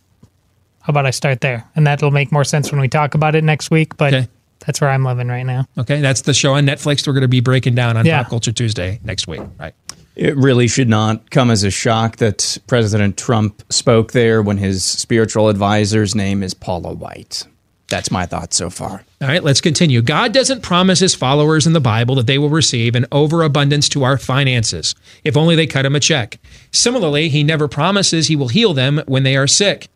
How 0.87 0.91
about 0.91 1.05
I 1.05 1.11
start 1.11 1.41
there? 1.41 1.69
And 1.75 1.85
that'll 1.85 2.11
make 2.11 2.31
more 2.31 2.45
sense 2.45 2.71
when 2.71 2.79
we 2.79 2.87
talk 2.87 3.13
about 3.13 3.35
it 3.35 3.43
next 3.43 3.69
week. 3.69 3.97
But 3.97 4.13
okay. 4.13 4.27
that's 4.65 4.79
where 4.79 4.89
I'm 4.89 5.03
living 5.03 5.27
right 5.27 5.43
now. 5.43 5.65
Okay. 5.77 5.99
That's 5.99 6.21
the 6.21 6.33
show 6.33 6.53
on 6.53 6.65
Netflix 6.65 7.05
we're 7.05 7.11
going 7.11 7.23
to 7.23 7.27
be 7.27 7.41
breaking 7.41 7.75
down 7.75 7.97
on 7.97 8.05
yeah. 8.05 8.23
Pop 8.23 8.29
Culture 8.29 8.53
Tuesday 8.53 9.01
next 9.03 9.27
week. 9.27 9.41
Right. 9.59 9.73
It 10.15 10.37
really 10.37 10.69
should 10.69 10.87
not 10.87 11.29
come 11.29 11.51
as 11.51 11.65
a 11.65 11.71
shock 11.71 12.15
that 12.17 12.57
President 12.67 13.17
Trump 13.17 13.61
spoke 13.69 14.13
there 14.13 14.41
when 14.41 14.59
his 14.59 14.85
spiritual 14.85 15.49
advisor's 15.49 16.15
name 16.15 16.41
is 16.41 16.53
Paula 16.53 16.93
White. 16.93 17.45
That's 17.89 18.09
my 18.09 18.25
thought 18.25 18.53
so 18.53 18.69
far. 18.69 19.03
All 19.21 19.27
right, 19.27 19.43
let's 19.43 19.61
continue. 19.61 20.01
God 20.01 20.33
doesn't 20.33 20.61
promise 20.61 20.99
his 20.99 21.15
followers 21.15 21.67
in 21.67 21.73
the 21.73 21.81
Bible 21.81 22.15
that 22.15 22.27
they 22.27 22.37
will 22.37 22.49
receive 22.49 22.95
an 22.95 23.05
overabundance 23.11 23.89
to 23.89 24.03
our 24.03 24.17
finances, 24.17 24.95
if 25.25 25.35
only 25.35 25.55
they 25.55 25.67
cut 25.67 25.85
him 25.85 25.95
a 25.95 25.99
check. 25.99 26.39
Similarly, 26.71 27.27
he 27.29 27.43
never 27.43 27.67
promises 27.67 28.27
he 28.27 28.35
will 28.37 28.49
heal 28.49 28.73
them 28.73 29.01
when 29.05 29.23
they 29.23 29.35
are 29.35 29.47
sick. 29.47 29.89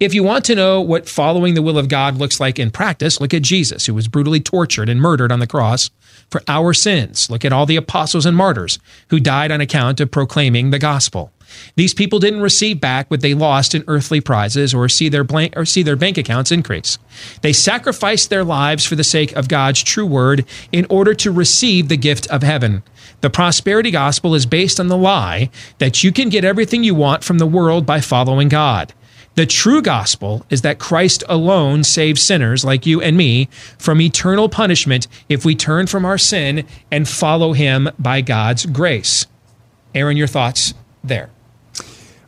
If 0.00 0.14
you 0.14 0.22
want 0.22 0.44
to 0.44 0.54
know 0.54 0.80
what 0.80 1.08
following 1.08 1.54
the 1.54 1.62
will 1.62 1.76
of 1.76 1.88
God 1.88 2.18
looks 2.18 2.38
like 2.38 2.60
in 2.60 2.70
practice, 2.70 3.20
look 3.20 3.34
at 3.34 3.42
Jesus, 3.42 3.86
who 3.86 3.94
was 3.94 4.06
brutally 4.06 4.38
tortured 4.38 4.88
and 4.88 5.00
murdered 5.00 5.32
on 5.32 5.40
the 5.40 5.46
cross 5.48 5.90
for 6.30 6.40
our 6.46 6.72
sins. 6.72 7.28
Look 7.28 7.44
at 7.44 7.52
all 7.52 7.66
the 7.66 7.74
apostles 7.74 8.24
and 8.24 8.36
martyrs 8.36 8.78
who 9.10 9.18
died 9.18 9.50
on 9.50 9.60
account 9.60 9.98
of 9.98 10.12
proclaiming 10.12 10.70
the 10.70 10.78
gospel. 10.78 11.32
These 11.74 11.94
people 11.94 12.20
didn't 12.20 12.42
receive 12.42 12.80
back 12.80 13.10
what 13.10 13.22
they 13.22 13.34
lost 13.34 13.74
in 13.74 13.82
earthly 13.88 14.20
prizes 14.20 14.72
or 14.72 14.88
see 14.88 15.08
their 15.08 15.24
blank, 15.24 15.54
or 15.56 15.64
see 15.64 15.82
their 15.82 15.96
bank 15.96 16.16
accounts 16.16 16.52
increase. 16.52 16.96
They 17.42 17.52
sacrificed 17.52 18.30
their 18.30 18.44
lives 18.44 18.84
for 18.84 18.94
the 18.94 19.02
sake 19.02 19.32
of 19.32 19.48
God's 19.48 19.82
true 19.82 20.06
word 20.06 20.44
in 20.70 20.86
order 20.88 21.12
to 21.14 21.32
receive 21.32 21.88
the 21.88 21.96
gift 21.96 22.28
of 22.28 22.44
heaven. 22.44 22.84
The 23.20 23.30
prosperity 23.30 23.90
gospel 23.90 24.36
is 24.36 24.46
based 24.46 24.78
on 24.78 24.86
the 24.86 24.96
lie 24.96 25.50
that 25.78 26.04
you 26.04 26.12
can 26.12 26.28
get 26.28 26.44
everything 26.44 26.84
you 26.84 26.94
want 26.94 27.24
from 27.24 27.38
the 27.38 27.46
world 27.46 27.84
by 27.84 28.00
following 28.00 28.48
God. 28.48 28.92
The 29.38 29.46
true 29.46 29.82
gospel 29.82 30.44
is 30.50 30.62
that 30.62 30.80
Christ 30.80 31.22
alone 31.28 31.84
saves 31.84 32.20
sinners 32.20 32.64
like 32.64 32.86
you 32.86 33.00
and 33.00 33.16
me 33.16 33.48
from 33.78 34.00
eternal 34.00 34.48
punishment 34.48 35.06
if 35.28 35.44
we 35.44 35.54
turn 35.54 35.86
from 35.86 36.04
our 36.04 36.18
sin 36.18 36.66
and 36.90 37.08
follow 37.08 37.52
him 37.52 37.88
by 38.00 38.20
God's 38.20 38.66
grace. 38.66 39.28
Aaron, 39.94 40.16
your 40.16 40.26
thoughts 40.26 40.74
there? 41.04 41.30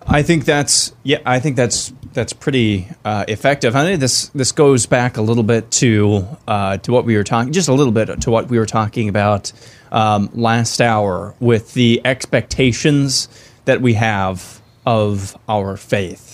I 0.06 0.22
think 0.22 0.44
that's 0.44 0.94
yeah. 1.02 1.18
I 1.26 1.40
think 1.40 1.56
that's 1.56 1.92
that's 2.12 2.32
pretty 2.32 2.86
uh, 3.04 3.24
effective. 3.26 3.74
I 3.74 3.82
think 3.82 3.98
this 3.98 4.28
this 4.28 4.52
goes 4.52 4.86
back 4.86 5.16
a 5.16 5.22
little 5.22 5.42
bit 5.42 5.68
to 5.82 6.28
uh, 6.46 6.76
to 6.76 6.92
what 6.92 7.04
we 7.04 7.16
were 7.16 7.24
talking, 7.24 7.52
just 7.52 7.68
a 7.68 7.74
little 7.74 7.92
bit 7.92 8.20
to 8.20 8.30
what 8.30 8.48
we 8.48 8.56
were 8.56 8.66
talking 8.66 9.08
about 9.08 9.50
um, 9.90 10.30
last 10.32 10.80
hour 10.80 11.34
with 11.40 11.74
the 11.74 12.00
expectations 12.04 13.26
that 13.64 13.80
we 13.80 13.94
have 13.94 14.62
of 14.86 15.36
our 15.48 15.76
faith 15.76 16.29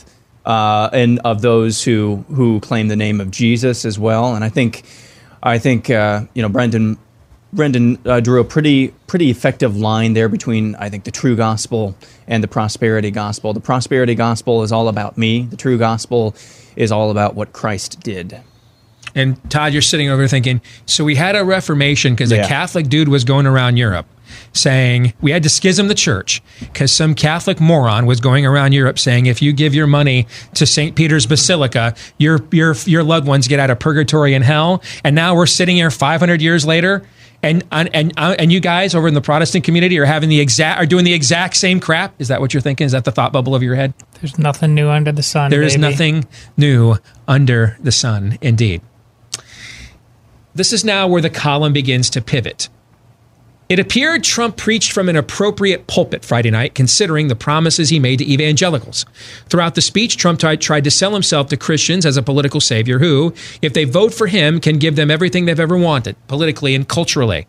uh, 0.46 0.88
and 0.92 1.18
of 1.24 1.42
those 1.42 1.82
who 1.82 2.24
who 2.28 2.60
claim 2.60 2.88
the 2.88 2.96
name 2.96 3.20
of 3.20 3.30
Jesus 3.30 3.84
as 3.84 3.98
well. 3.98 4.34
And 4.34 4.44
I 4.44 4.48
think 4.48 4.84
I 5.42 5.58
think 5.58 5.90
uh, 5.90 6.22
you 6.34 6.42
know 6.42 6.48
Brendan 6.48 6.96
Brendan 7.52 7.98
uh, 8.06 8.20
drew 8.20 8.40
a 8.40 8.44
pretty 8.44 8.88
pretty 9.08 9.28
effective 9.30 9.76
line 9.76 10.12
there 10.14 10.28
between 10.28 10.76
I 10.76 10.88
think 10.88 11.04
the 11.04 11.10
true 11.10 11.36
gospel 11.36 11.96
and 12.28 12.42
the 12.42 12.48
prosperity 12.48 13.10
gospel. 13.10 13.52
The 13.52 13.60
prosperity 13.60 14.14
gospel 14.14 14.62
is 14.62 14.72
all 14.72 14.88
about 14.88 15.18
me. 15.18 15.42
The 15.42 15.56
true 15.56 15.78
gospel 15.78 16.34
is 16.76 16.92
all 16.92 17.10
about 17.10 17.34
what 17.34 17.52
Christ 17.52 18.00
did. 18.00 18.40
And 19.14 19.38
Todd, 19.50 19.72
you're 19.72 19.80
sitting 19.80 20.10
over 20.10 20.28
thinking, 20.28 20.60
so 20.84 21.02
we 21.02 21.14
had 21.14 21.36
a 21.36 21.44
Reformation 21.44 22.12
because 22.12 22.30
yeah. 22.30 22.44
a 22.44 22.48
Catholic 22.48 22.88
dude 22.88 23.08
was 23.08 23.24
going 23.24 23.46
around 23.46 23.78
Europe 23.78 24.06
saying 24.52 25.14
we 25.20 25.30
had 25.30 25.42
to 25.42 25.48
schism 25.48 25.88
the 25.88 25.94
church 25.94 26.42
because 26.60 26.92
some 26.92 27.14
Catholic 27.14 27.60
moron 27.60 28.06
was 28.06 28.20
going 28.20 28.46
around 28.46 28.72
Europe 28.72 28.98
saying 28.98 29.26
if 29.26 29.42
you 29.42 29.52
give 29.52 29.74
your 29.74 29.86
money 29.86 30.26
to 30.54 30.66
St. 30.66 30.96
Peter's 30.96 31.26
Basilica, 31.26 31.94
your 32.18 32.40
your 32.50 32.74
your 32.84 33.02
loved 33.02 33.26
ones 33.26 33.48
get 33.48 33.60
out 33.60 33.70
of 33.70 33.78
purgatory 33.78 34.34
and 34.34 34.44
hell. 34.44 34.82
And 35.04 35.14
now 35.14 35.34
we're 35.34 35.46
sitting 35.46 35.76
here 35.76 35.90
500 35.90 36.40
years 36.40 36.66
later. 36.66 37.06
And, 37.42 37.64
and 37.70 37.94
and 37.94 38.12
uh, 38.16 38.34
and 38.38 38.50
you 38.50 38.60
guys 38.60 38.94
over 38.94 39.06
in 39.06 39.14
the 39.14 39.20
Protestant 39.20 39.62
community 39.62 39.98
are 39.98 40.06
having 40.06 40.30
the 40.30 40.40
exact 40.40 40.80
are 40.80 40.86
doing 40.86 41.04
the 41.04 41.12
exact 41.12 41.56
same 41.56 41.80
crap. 41.80 42.14
Is 42.18 42.28
that 42.28 42.40
what 42.40 42.54
you're 42.54 42.62
thinking? 42.62 42.86
Is 42.86 42.92
that 42.92 43.04
the 43.04 43.12
thought 43.12 43.32
bubble 43.32 43.54
of 43.54 43.62
your 43.62 43.74
head? 43.74 43.92
There's 44.20 44.38
nothing 44.38 44.74
new 44.74 44.88
under 44.88 45.12
the 45.12 45.22
sun. 45.22 45.50
There 45.50 45.60
baby. 45.60 45.66
is 45.66 45.78
nothing 45.78 46.26
new 46.56 46.96
under 47.28 47.76
the 47.80 47.92
sun, 47.92 48.38
indeed. 48.40 48.80
This 50.54 50.72
is 50.72 50.84
now 50.84 51.06
where 51.06 51.20
the 51.20 51.28
column 51.28 51.74
begins 51.74 52.08
to 52.10 52.22
pivot. 52.22 52.70
It 53.68 53.80
appeared 53.80 54.22
Trump 54.22 54.56
preached 54.56 54.92
from 54.92 55.08
an 55.08 55.16
appropriate 55.16 55.88
pulpit 55.88 56.24
Friday 56.24 56.52
night, 56.52 56.76
considering 56.76 57.26
the 57.26 57.34
promises 57.34 57.88
he 57.88 57.98
made 57.98 58.20
to 58.20 58.30
evangelicals. 58.30 59.04
Throughout 59.48 59.74
the 59.74 59.82
speech, 59.82 60.16
Trump 60.16 60.38
tried 60.38 60.84
to 60.84 60.90
sell 60.90 61.12
himself 61.14 61.48
to 61.48 61.56
Christians 61.56 62.06
as 62.06 62.16
a 62.16 62.22
political 62.22 62.60
savior 62.60 63.00
who, 63.00 63.34
if 63.62 63.72
they 63.72 63.82
vote 63.82 64.14
for 64.14 64.28
him, 64.28 64.60
can 64.60 64.78
give 64.78 64.94
them 64.94 65.10
everything 65.10 65.46
they've 65.46 65.58
ever 65.58 65.76
wanted, 65.76 66.14
politically 66.28 66.76
and 66.76 66.88
culturally. 66.88 67.48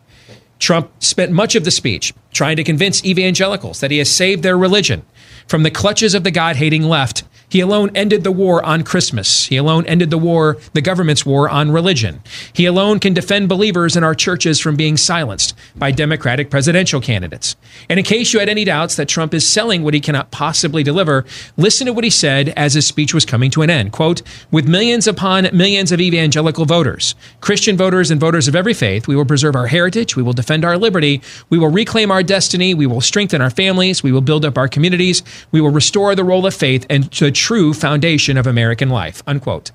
Trump 0.58 0.90
spent 0.98 1.30
much 1.30 1.54
of 1.54 1.64
the 1.64 1.70
speech 1.70 2.12
trying 2.32 2.56
to 2.56 2.64
convince 2.64 3.04
evangelicals 3.04 3.78
that 3.78 3.92
he 3.92 3.98
has 3.98 4.10
saved 4.10 4.42
their 4.42 4.58
religion 4.58 5.04
from 5.46 5.62
the 5.62 5.70
clutches 5.70 6.14
of 6.14 6.24
the 6.24 6.32
God 6.32 6.56
hating 6.56 6.82
left 6.82 7.22
he 7.48 7.60
alone 7.60 7.90
ended 7.94 8.24
the 8.24 8.32
war 8.32 8.64
on 8.64 8.82
Christmas. 8.82 9.46
He 9.46 9.56
alone 9.56 9.86
ended 9.86 10.10
the 10.10 10.18
war, 10.18 10.58
the 10.74 10.80
government's 10.80 11.24
war 11.24 11.48
on 11.48 11.70
religion. 11.70 12.20
He 12.52 12.66
alone 12.66 13.00
can 13.00 13.14
defend 13.14 13.48
believers 13.48 13.96
in 13.96 14.04
our 14.04 14.14
churches 14.14 14.60
from 14.60 14.76
being 14.76 14.96
silenced 14.96 15.54
by 15.76 15.90
Democratic 15.90 16.50
presidential 16.50 17.00
candidates. 17.00 17.56
And 17.88 17.98
in 17.98 18.04
case 18.04 18.32
you 18.32 18.40
had 18.40 18.48
any 18.48 18.64
doubts 18.64 18.96
that 18.96 19.08
Trump 19.08 19.32
is 19.32 19.48
selling 19.48 19.82
what 19.82 19.94
he 19.94 20.00
cannot 20.00 20.30
possibly 20.30 20.82
deliver, 20.82 21.24
listen 21.56 21.86
to 21.86 21.92
what 21.92 22.04
he 22.04 22.10
said 22.10 22.50
as 22.50 22.74
his 22.74 22.86
speech 22.86 23.14
was 23.14 23.24
coming 23.24 23.50
to 23.52 23.62
an 23.62 23.70
end. 23.70 23.92
Quote, 23.92 24.22
with 24.50 24.68
millions 24.68 25.06
upon 25.06 25.48
millions 25.52 25.92
of 25.92 26.00
evangelical 26.00 26.66
voters, 26.66 27.14
Christian 27.40 27.76
voters 27.76 28.10
and 28.10 28.20
voters 28.20 28.48
of 28.48 28.56
every 28.56 28.74
faith, 28.74 29.08
we 29.08 29.16
will 29.16 29.24
preserve 29.24 29.56
our 29.56 29.68
heritage, 29.68 30.16
we 30.16 30.22
will 30.22 30.32
defend 30.32 30.64
our 30.64 30.76
liberty, 30.76 31.22
we 31.48 31.58
will 31.58 31.70
reclaim 31.70 32.10
our 32.10 32.22
destiny, 32.22 32.74
we 32.74 32.86
will 32.86 33.00
strengthen 33.00 33.40
our 33.40 33.50
families, 33.50 34.02
we 34.02 34.12
will 34.12 34.20
build 34.20 34.44
up 34.44 34.58
our 34.58 34.68
communities, 34.68 35.22
we 35.50 35.60
will 35.60 35.70
restore 35.70 36.14
the 36.14 36.24
role 36.24 36.44
of 36.44 36.54
faith 36.54 36.84
and 36.90 37.04
the 37.04 37.37
true 37.38 37.72
foundation 37.72 38.36
of 38.36 38.46
American 38.46 38.88
life. 38.90 39.22
Unquote. 39.26 39.70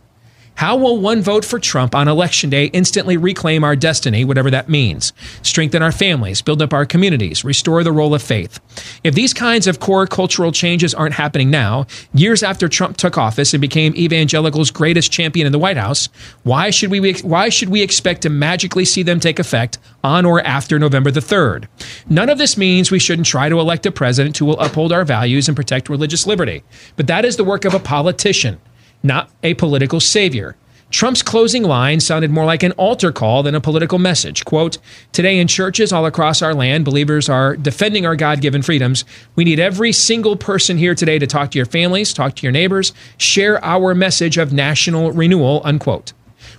How 0.56 0.76
will 0.78 1.00
one 1.00 1.22
vote 1.22 1.44
for 1.44 1.58
Trump 1.60 1.96
on 1.96 2.08
election 2.08 2.50
day 2.50 2.66
instantly 2.66 3.18
reclaim 3.18 3.64
our 3.64 3.76
destiny, 3.76 4.24
whatever 4.24 4.52
that 4.52 4.70
means? 4.70 5.12
Strengthen 5.42 5.82
our 5.82 5.92
families, 5.92 6.42
build 6.42 6.62
up 6.62 6.74
our 6.74 6.86
communities, 6.86 7.44
restore 7.44 7.84
the 7.84 7.92
role 7.92 8.14
of 8.14 8.22
faith. 8.22 8.60
If 9.04 9.16
these 9.16 9.34
kinds 9.34 9.66
of 9.66 9.80
core 9.80 10.06
cultural 10.06 10.52
changes 10.52 10.94
aren't 10.94 11.16
happening 11.16 11.50
now, 11.50 11.88
years 12.14 12.44
after 12.44 12.70
Trump 12.70 12.98
took 12.98 13.18
office 13.18 13.54
and 13.54 13.62
became 13.62 13.96
evangelicals' 13.96 14.70
greatest 14.72 15.12
champion 15.12 15.48
in 15.48 15.52
the 15.52 15.60
White 15.60 15.78
House, 15.78 16.08
why 16.44 16.70
should 16.70 16.92
we 16.92 17.14
why 17.22 17.50
should 17.50 17.70
we 17.70 17.82
expect 17.82 18.22
to 18.22 18.30
magically 18.30 18.86
see 18.86 19.02
them 19.02 19.20
take 19.20 19.40
effect 19.40 19.80
on 20.04 20.24
or 20.24 20.40
after 20.42 20.78
November 20.78 21.10
the 21.10 21.20
3rd? 21.20 21.68
None 22.10 22.30
of 22.30 22.38
this 22.38 22.58
means 22.58 22.92
we 22.92 23.00
shouldn't 23.00 23.28
try 23.28 23.50
to 23.50 23.60
elect 23.60 23.88
a 23.88 23.92
president 23.92 24.38
who 24.38 24.46
will 24.46 24.60
uphold 24.60 24.94
our 24.94 25.04
values 25.04 25.48
and 25.48 25.58
protect 25.58 25.90
religious 25.90 26.28
liberty. 26.28 26.64
But 26.96 27.08
that 27.08 27.26
is 27.26 27.38
the 27.38 27.44
work 27.44 27.66
of 27.66 27.74
a 27.74 27.80
politician 27.80 28.60
not 29.04 29.30
a 29.44 29.54
political 29.54 30.00
savior. 30.00 30.56
Trump's 30.94 31.24
closing 31.24 31.64
line 31.64 32.00
sounded 32.00 32.30
more 32.30 32.46
like 32.46 32.62
an 32.62 32.72
altar 32.74 33.12
call 33.12 33.42
than 33.42 33.56
a 33.56 33.62
political 33.62 33.98
message. 33.98 34.46
Quote, 34.46 34.78
Today 35.12 35.40
in 35.40 35.48
churches 35.48 35.92
all 35.92 36.06
across 36.06 36.44
our 36.44 36.54
land, 36.54 36.86
believers 36.86 37.30
are 37.30 37.56
defending 37.56 38.06
our 38.06 38.16
God 38.16 38.42
given 38.42 38.62
freedoms. 38.62 39.04
We 39.36 39.44
need 39.44 39.60
every 39.60 39.92
single 39.92 40.36
person 40.36 40.78
here 40.78 40.94
today 40.94 41.18
to 41.18 41.26
talk 41.26 41.50
to 41.52 41.58
your 41.58 41.66
families, 41.66 42.14
talk 42.14 42.36
to 42.36 42.44
your 42.44 42.52
neighbors, 42.52 42.94
share 43.18 43.64
our 43.66 43.96
message 43.96 44.38
of 44.38 44.54
national 44.54 45.12
renewal, 45.12 45.62
unquote. 45.66 46.14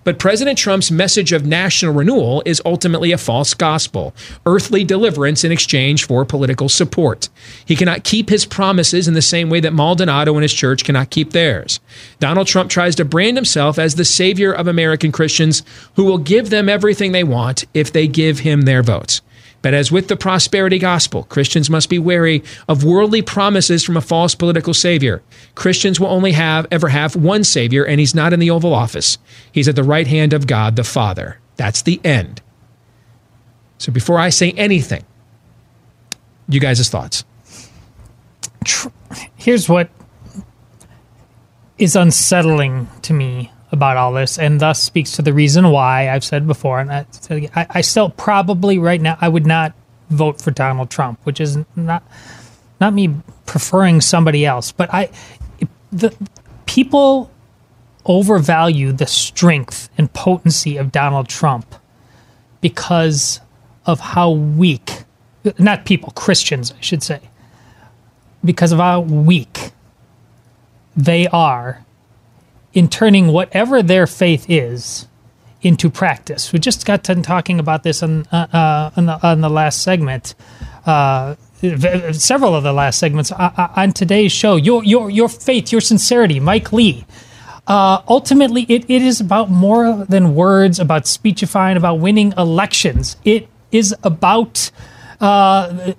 But 0.04 0.18
President 0.18 0.58
Trump's 0.58 0.90
message 0.90 1.32
of 1.32 1.46
national 1.46 1.94
renewal 1.94 2.42
is 2.44 2.62
ultimately 2.64 3.10
a 3.10 3.18
false 3.18 3.54
gospel, 3.54 4.14
earthly 4.46 4.84
deliverance 4.84 5.44
in 5.44 5.50
exchange 5.50 6.06
for 6.06 6.24
political 6.24 6.68
support. 6.68 7.28
He 7.64 7.74
cannot 7.74 8.04
keep 8.04 8.28
his 8.28 8.44
promises 8.44 9.08
in 9.08 9.14
the 9.14 9.22
same 9.22 9.48
way 9.48 9.60
that 9.60 9.72
Maldonado 9.72 10.34
and 10.34 10.42
his 10.42 10.52
church 10.52 10.84
cannot 10.84 11.10
keep 11.10 11.32
theirs. 11.32 11.80
Donald 12.20 12.46
Trump 12.46 12.70
tries 12.70 12.94
to 12.96 13.04
brand 13.04 13.36
himself 13.36 13.78
as 13.78 13.94
the 13.94 14.04
savior 14.04 14.52
of 14.52 14.68
American 14.68 15.10
Christians 15.10 15.62
who 15.96 16.04
will 16.04 16.18
give 16.18 16.50
them 16.50 16.68
everything 16.68 17.12
they 17.12 17.24
want 17.24 17.64
if 17.72 17.92
they 17.92 18.06
give 18.06 18.40
him 18.40 18.62
their 18.62 18.82
votes. 18.82 19.22
But 19.64 19.72
as 19.72 19.90
with 19.90 20.08
the 20.08 20.16
prosperity 20.16 20.78
gospel, 20.78 21.22
Christians 21.22 21.70
must 21.70 21.88
be 21.88 21.98
wary 21.98 22.44
of 22.68 22.84
worldly 22.84 23.22
promises 23.22 23.82
from 23.82 23.96
a 23.96 24.02
false 24.02 24.34
political 24.34 24.74
savior. 24.74 25.22
Christians 25.54 25.98
will 25.98 26.08
only 26.08 26.32
have 26.32 26.66
ever 26.70 26.88
have 26.88 27.16
one 27.16 27.44
savior, 27.44 27.82
and 27.82 27.98
he's 27.98 28.14
not 28.14 28.34
in 28.34 28.40
the 28.40 28.50
Oval 28.50 28.74
Office. 28.74 29.16
He's 29.50 29.66
at 29.66 29.74
the 29.74 29.82
right 29.82 30.06
hand 30.06 30.34
of 30.34 30.46
God 30.46 30.76
the 30.76 30.84
Father. 30.84 31.38
That's 31.56 31.80
the 31.80 31.98
end. 32.04 32.42
So 33.78 33.90
before 33.90 34.18
I 34.18 34.28
say 34.28 34.50
anything, 34.50 35.02
you 36.46 36.60
guys' 36.60 36.90
thoughts. 36.90 37.24
Here's 39.34 39.66
what 39.66 39.88
is 41.78 41.96
unsettling 41.96 42.86
to 43.00 43.14
me 43.14 43.50
about 43.74 43.98
all 43.98 44.12
this, 44.14 44.38
and 44.38 44.58
thus 44.60 44.82
speaks 44.82 45.12
to 45.12 45.22
the 45.22 45.34
reason 45.34 45.70
why 45.70 46.08
I've 46.08 46.24
said 46.24 46.46
before, 46.46 46.80
and 46.80 46.90
I, 46.90 47.06
I 47.68 47.80
still 47.82 48.08
probably 48.08 48.78
right 48.78 49.00
now 49.00 49.18
I 49.20 49.28
would 49.28 49.46
not 49.46 49.74
vote 50.08 50.40
for 50.40 50.50
Donald 50.50 50.90
Trump, 50.90 51.20
which 51.24 51.40
is 51.40 51.58
not 51.76 52.02
not 52.80 52.94
me 52.94 53.14
preferring 53.46 54.00
somebody 54.00 54.46
else, 54.46 54.72
but 54.72 54.92
I 54.92 55.10
the 55.92 56.16
people 56.66 57.30
overvalue 58.06 58.92
the 58.92 59.06
strength 59.06 59.88
and 59.96 60.12
potency 60.12 60.76
of 60.76 60.92
Donald 60.92 61.28
Trump 61.28 61.74
because 62.60 63.40
of 63.86 64.00
how 64.00 64.30
weak 64.30 65.04
not 65.58 65.84
people 65.84 66.10
Christians 66.12 66.72
I 66.72 66.80
should 66.80 67.02
say 67.02 67.20
because 68.44 68.72
of 68.72 68.78
how 68.78 69.00
weak 69.00 69.72
they 70.96 71.26
are 71.28 71.84
in 72.74 72.88
turning 72.88 73.28
whatever 73.28 73.82
their 73.82 74.06
faith 74.06 74.46
is 74.48 75.08
into 75.62 75.88
practice. 75.88 76.52
We 76.52 76.58
just 76.58 76.84
got 76.84 77.04
done 77.04 77.22
talking 77.22 77.58
about 77.58 77.82
this 77.82 78.02
on 78.02 78.26
uh, 78.30 78.46
uh, 78.52 78.90
on, 78.96 79.06
the, 79.06 79.26
on 79.26 79.40
the 79.40 79.48
last 79.48 79.82
segment. 79.82 80.34
Uh, 80.84 81.36
several 82.12 82.54
of 82.54 82.62
the 82.62 82.72
last 82.72 82.98
segments 82.98 83.32
uh, 83.32 83.52
uh, 83.56 83.68
on 83.74 83.92
today's 83.92 84.32
show. 84.32 84.56
Your 84.56 84.84
your 84.84 85.08
your 85.08 85.28
faith, 85.28 85.72
your 85.72 85.80
sincerity, 85.80 86.38
Mike 86.40 86.72
Lee. 86.72 87.06
Uh, 87.66 88.02
ultimately, 88.08 88.66
it, 88.68 88.84
it 88.90 89.00
is 89.00 89.22
about 89.22 89.48
more 89.48 90.04
than 90.04 90.34
words, 90.34 90.78
about 90.78 91.06
speechifying, 91.06 91.78
about 91.78 91.98
winning 91.98 92.34
elections. 92.36 93.16
It 93.24 93.48
is 93.72 93.94
about 94.02 94.70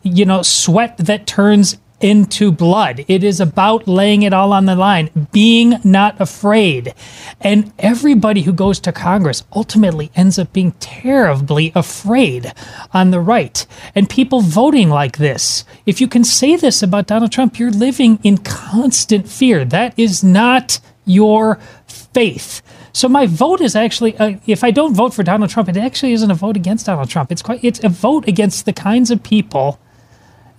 you 0.04 0.26
know 0.26 0.42
sweat 0.44 0.98
that 0.98 1.26
turns 1.26 1.78
into 2.02 2.52
blood. 2.52 3.06
It 3.08 3.24
is 3.24 3.40
about 3.40 3.88
laying 3.88 4.24
it 4.24 4.34
all 4.34 4.54
on 4.54 4.66
the 4.66 4.76
line, 4.76 5.28
being 5.32 5.80
not 5.84 6.20
afraid. 6.20 6.94
And 7.42 7.72
everybody 7.80 8.42
who 8.42 8.54
goes 8.54 8.80
to 8.82 8.92
Congress 8.92 9.44
ultimately 9.54 10.12
ends 10.16 10.38
up 10.38 10.52
being 10.54 10.74
terribly 10.74 11.72
afraid 11.76 12.54
on 12.94 13.12
the 13.12 13.20
right. 13.20 13.66
And 13.94 14.10
people 14.10 14.42
voting 14.42 14.90
like 14.90 15.18
this, 15.18 15.66
if 15.86 16.02
you 16.02 16.08
can 16.08 16.24
say 16.24 16.56
this 16.56 16.84
about 16.84 17.08
Donald 17.08 17.32
Trump, 17.32 17.60
you're 17.60 17.72
living 17.72 18.20
in 18.24 18.38
constant 18.40 19.28
fear. 19.28 19.66
That 19.66 19.98
is 19.98 20.24
not 20.24 20.80
your 21.06 21.60
faith. 21.88 22.62
So 22.92 23.10
my 23.10 23.26
vote 23.26 23.62
is 23.62 23.76
actually, 23.76 24.18
uh, 24.18 24.38
if 24.48 24.64
I 24.64 24.72
don't 24.72 24.96
vote 24.96 25.14
for 25.14 25.22
Donald 25.22 25.52
Trump, 25.52 25.68
it 25.70 25.78
actually 25.78 26.14
isn't 26.14 26.32
a 26.32 26.36
vote 26.36 26.56
against 26.56 26.86
Donald 26.86 27.10
Trump. 27.10 27.32
It's 27.32 27.42
quite, 27.42 27.64
it's 27.64 27.84
a 27.84 27.90
vote 27.90 28.28
against 28.28 28.66
the 28.66 28.74
kinds 28.74 29.12
of 29.12 29.22
people 29.22 29.80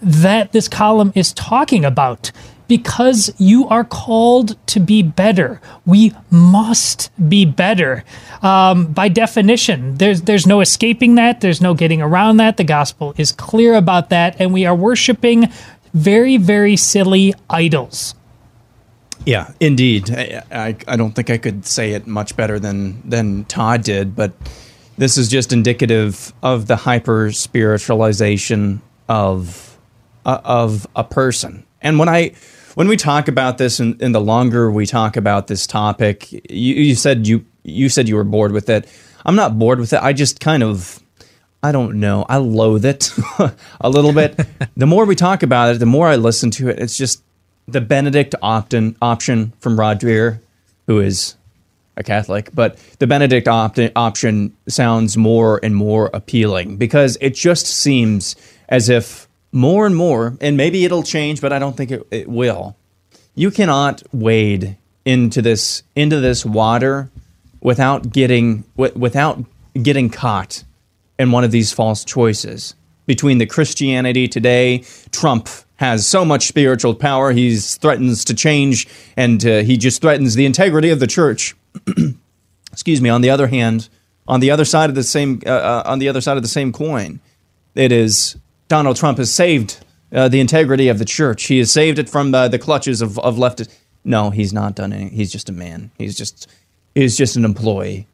that 0.01 0.53
this 0.53 0.69
column 0.69 1.13
is 1.15 1.33
talking 1.33 1.85
about 1.85 2.31
because 2.69 3.33
you 3.39 3.69
are 3.69 3.85
called 3.85 4.57
to 4.67 4.81
be 4.81 5.03
better. 5.03 5.61
We 5.85 6.13
must 6.31 7.11
be 7.29 7.45
better. 7.45 8.05
Um, 8.43 8.87
by 8.93 9.09
definition, 9.09 9.97
there's 9.97 10.23
there's 10.23 10.47
no 10.47 10.61
escaping 10.61 11.15
that. 11.15 11.41
There's 11.41 11.61
no 11.61 11.75
getting 11.75 12.03
around 12.03 12.39
that. 12.39 12.57
The 12.57 12.65
gospel 12.65 13.15
is 13.17 13.33
clear 13.33 13.75
about 13.75 14.11
that, 14.11 14.37
and 14.41 14.53
we 14.53 14.67
are 14.67 14.75
worshiping 14.75 15.51
very 15.95 16.37
very 16.37 16.77
silly 16.77 17.35
idols. 17.49 18.15
Yeah, 19.25 19.51
indeed. 19.59 20.11
I, 20.11 20.43
I, 20.53 20.77
I 20.87 20.97
don't 20.97 21.13
think 21.13 21.31
I 21.31 21.39
could 21.39 21.67
say 21.67 21.93
it 21.93 22.07
much 22.07 22.37
better 22.37 22.59
than 22.59 23.09
than 23.09 23.45
Todd 23.45 23.83
did, 23.83 24.15
but 24.15 24.33
this 24.99 25.19
is 25.19 25.29
just 25.29 25.53
indicative 25.53 26.33
of 26.43 26.67
the 26.67 26.77
hyper 26.77 27.29
spiritualization 27.31 28.81
of 29.09 29.66
uh, 30.27 30.41
of 30.45 30.87
a 30.95 31.05
person. 31.05 31.64
And 31.81 31.99
when 31.99 32.09
I 32.09 32.33
when 32.74 32.89
we 32.89 32.97
talk 32.99 33.29
about 33.29 33.57
this, 33.57 33.81
and, 33.81 34.01
and 34.03 34.14
the 34.14 34.20
longer 34.20 34.70
we 34.70 34.85
talk 34.85 35.16
about 35.16 35.47
this 35.47 35.66
topic, 35.66 36.31
you, 36.33 36.74
you 36.74 36.95
said 36.95 37.27
you 37.27 37.47
you 37.62 37.89
said 37.89 38.09
you 38.09 38.16
were 38.16 38.24
bored 38.24 38.53
with 38.53 38.68
it. 38.68 38.87
I'm 39.24 39.37
not 39.37 39.59
bored 39.59 39.81
with 39.81 39.93
it. 39.93 40.03
I 40.03 40.12
just 40.12 40.41
kind 40.41 40.62
of 40.62 41.01
I 41.62 41.72
don't 41.72 42.01
know. 42.01 42.27
I 42.29 42.37
loathe 42.37 42.85
it 42.85 43.11
a 43.81 43.89
little 43.89 44.12
bit. 44.12 44.39
the 44.77 44.87
more 44.87 45.05
we 45.05 45.14
talk 45.14 45.43
about 45.43 45.74
it, 45.74 45.79
the 45.79 45.87
more 45.87 46.09
I 46.09 46.16
listen 46.16 46.51
to 46.53 46.68
it. 46.68 46.79
It's 46.79 46.99
just 46.99 47.22
the 47.66 47.81
Benedict 47.81 48.35
option 48.43 48.97
option 49.01 49.53
from 49.61 49.79
Rod 49.79 50.01
Dreher, 50.01 50.41
who 50.87 51.01
is 51.01 51.37
a 51.97 52.03
Catholic, 52.03 52.51
but 52.53 52.79
the 52.99 53.07
Benedict 53.07 53.49
opt- 53.49 53.81
option 53.97 54.55
sounds 54.68 55.16
more 55.16 55.59
and 55.62 55.74
more 55.74 56.11
appealing 56.12 56.77
because 56.77 57.16
it 57.20 57.35
just 57.35 57.66
seems 57.66 58.37
as 58.68 58.89
if 58.89 59.26
more 59.57 59.87
and 59.87 59.97
more, 59.97 60.37
and 60.41 60.57
maybe 60.57 60.85
it'll 60.85 61.03
change, 61.03 61.41
but 61.41 61.53
I 61.53 61.59
don't 61.59 61.77
think 61.77 61.91
it, 61.91 62.07
it 62.11 62.29
will. 62.29 62.77
You 63.35 63.51
cannot 63.51 64.03
wade 64.13 64.77
into 65.05 65.41
this 65.41 65.83
into 65.95 66.21
this 66.21 66.45
water 66.45 67.11
without 67.61 68.13
getting 68.13 68.65
without 68.77 69.43
getting 69.83 70.11
caught 70.11 70.63
in 71.19 71.33
one 71.33 71.43
of 71.43 71.51
these 71.51 71.73
false 71.73 72.05
choices. 72.05 72.75
Between 73.07 73.39
the 73.39 73.47
Christianity 73.47 74.29
today, 74.29 74.85
Trump 75.11 75.49
has 75.77 76.07
so 76.07 76.25
much 76.25 76.49
spiritual 76.49 76.95
power, 76.95 77.33
he 77.33 77.57
threatens 77.57 78.25
to 78.25 78.35
change, 78.35 78.89
and 79.17 79.45
uh, 79.47 79.63
he 79.63 79.77
just 79.77 80.03
threatens 80.03 80.35
the 80.35 80.45
integrity 80.45 80.91
of 80.91 81.01
the 81.01 81.07
church. 81.07 81.55
Excuse 82.73 83.01
me. 83.01 83.09
On 83.09 83.21
the 83.21 83.31
other 83.31 83.47
hand, 83.47 83.89
on 84.27 84.41
the 84.41 84.51
other 84.51 84.65
side 84.65 84.91
of 84.91 84.97
the 84.97 85.03
same 85.03 85.41
uh, 85.47 85.51
uh, 85.51 85.83
on 85.87 85.99
the 85.99 86.09
other 86.09 86.21
side 86.21 86.37
of 86.37 86.43
the 86.43 86.49
same 86.49 86.73
coin, 86.73 87.21
it 87.75 87.93
is 87.93 88.37
Donald 88.69 88.97
Trump 88.97 89.19
has 89.19 89.33
saved 89.33 89.85
uh, 90.12 90.29
the 90.29 90.41
integrity 90.41 90.89
of 90.89 90.99
the 90.99 91.05
church. 91.05 91.45
He 91.45 91.59
has 91.59 91.71
saved 91.71 91.99
it 91.99 92.09
from 92.09 92.35
uh, 92.35 92.49
the 92.49 92.59
clutches 92.59 93.03
of, 93.03 93.19
of 93.19 93.37
leftists. 93.37 93.75
No, 94.05 94.31
he's 94.31 94.53
not 94.53 94.75
done 94.75 94.93
anything. 94.93 95.17
He's 95.17 95.33
just 95.33 95.49
a 95.49 95.53
man. 95.53 95.91
He's 95.99 96.17
just 96.17 96.49
he's 96.95 97.17
just 97.17 97.37
an 97.37 97.45
employee. 97.45 98.07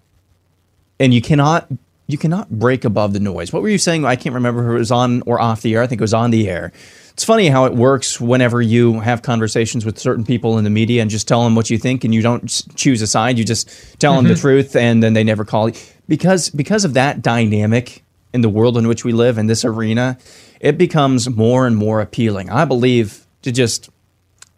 And 0.98 1.12
you 1.12 1.20
cannot 1.20 1.68
you 2.06 2.18
cannot 2.18 2.50
break 2.50 2.84
above 2.84 3.12
the 3.12 3.20
noise. 3.20 3.52
What 3.52 3.62
were 3.62 3.68
you 3.68 3.78
saying? 3.78 4.04
I 4.04 4.16
can't 4.16 4.34
remember 4.34 4.68
if 4.68 4.74
it 4.74 4.78
was 4.78 4.90
on 4.90 5.22
or 5.22 5.40
off 5.40 5.62
the 5.62 5.74
air. 5.74 5.82
I 5.82 5.86
think 5.86 6.00
it 6.00 6.04
was 6.04 6.14
on 6.14 6.30
the 6.30 6.48
air. 6.48 6.72
It's 7.12 7.24
funny 7.24 7.48
how 7.48 7.66
it 7.66 7.74
works 7.74 8.18
whenever 8.20 8.62
you 8.62 9.00
have 9.00 9.20
conversations 9.20 9.84
with 9.84 9.98
certain 9.98 10.24
people 10.24 10.56
in 10.56 10.64
the 10.64 10.70
media 10.70 11.02
and 11.02 11.10
just 11.10 11.28
tell 11.28 11.44
them 11.44 11.54
what 11.54 11.68
you 11.68 11.76
think 11.76 12.04
and 12.04 12.14
you 12.14 12.22
don't 12.22 12.48
choose 12.74 13.02
a 13.02 13.06
side. 13.06 13.38
You 13.38 13.44
just 13.44 13.68
tell 14.00 14.14
mm-hmm. 14.14 14.24
them 14.24 14.34
the 14.34 14.40
truth 14.40 14.74
and 14.76 15.02
then 15.02 15.12
they 15.12 15.24
never 15.24 15.44
call 15.44 15.68
you. 15.68 15.74
Because 16.08 16.48
because 16.50 16.84
of 16.84 16.94
that 16.94 17.22
dynamic, 17.22 18.02
in 18.32 18.40
the 18.40 18.48
world 18.48 18.76
in 18.76 18.88
which 18.88 19.04
we 19.04 19.12
live 19.12 19.38
in 19.38 19.46
this 19.46 19.64
arena, 19.64 20.18
it 20.60 20.78
becomes 20.78 21.28
more 21.28 21.66
and 21.66 21.76
more 21.76 22.00
appealing. 22.00 22.50
I 22.50 22.64
believe 22.64 23.26
to 23.42 23.52
just, 23.52 23.90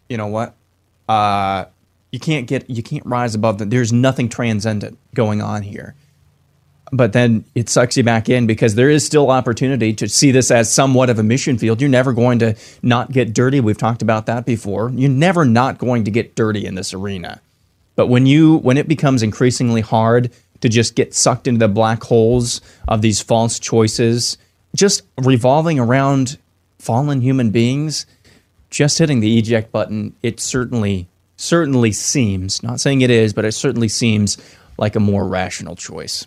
you 0.08 0.16
know 0.16 0.26
what, 0.26 0.54
uh, 1.08 1.66
you 2.12 2.20
can't 2.20 2.46
get 2.46 2.70
you 2.70 2.82
can't 2.82 3.04
rise 3.04 3.34
above 3.34 3.58
that. 3.58 3.70
There's 3.70 3.92
nothing 3.92 4.28
transcendent 4.28 4.98
going 5.14 5.42
on 5.42 5.62
here. 5.62 5.96
But 6.92 7.12
then 7.12 7.44
it 7.56 7.68
sucks 7.68 7.96
you 7.96 8.04
back 8.04 8.28
in 8.28 8.46
because 8.46 8.76
there 8.76 8.88
is 8.88 9.04
still 9.04 9.30
opportunity 9.30 9.92
to 9.94 10.08
see 10.08 10.30
this 10.30 10.52
as 10.52 10.72
somewhat 10.72 11.10
of 11.10 11.18
a 11.18 11.24
mission 11.24 11.58
field. 11.58 11.80
You're 11.80 11.90
never 11.90 12.12
going 12.12 12.38
to 12.38 12.54
not 12.82 13.10
get 13.10 13.34
dirty. 13.34 13.58
We've 13.58 13.76
talked 13.76 14.00
about 14.00 14.26
that 14.26 14.46
before. 14.46 14.92
You're 14.94 15.10
never 15.10 15.44
not 15.44 15.78
going 15.78 16.04
to 16.04 16.12
get 16.12 16.36
dirty 16.36 16.64
in 16.64 16.76
this 16.76 16.94
arena. 16.94 17.40
But 17.96 18.06
when 18.06 18.26
you 18.26 18.58
when 18.58 18.76
it 18.76 18.86
becomes 18.86 19.22
increasingly 19.22 19.80
hard 19.80 20.30
to 20.60 20.68
just 20.68 20.94
get 20.94 21.14
sucked 21.14 21.46
into 21.46 21.58
the 21.58 21.68
black 21.68 22.02
holes 22.02 22.60
of 22.88 23.02
these 23.02 23.20
false 23.20 23.58
choices, 23.58 24.38
just 24.74 25.02
revolving 25.18 25.78
around 25.78 26.38
fallen 26.78 27.20
human 27.20 27.50
beings, 27.50 28.06
just 28.70 28.98
hitting 28.98 29.20
the 29.20 29.38
eject 29.38 29.72
button, 29.72 30.14
it 30.22 30.40
certainly 30.40 31.06
certainly 31.36 31.92
seems, 31.92 32.62
not 32.62 32.80
saying 32.80 33.00
it 33.00 33.10
is, 33.10 33.32
but 33.32 33.44
it 33.44 33.52
certainly 33.52 33.88
seems 33.88 34.38
like 34.78 34.96
a 34.96 35.00
more 35.00 35.26
rational 35.26 35.76
choice. 35.76 36.26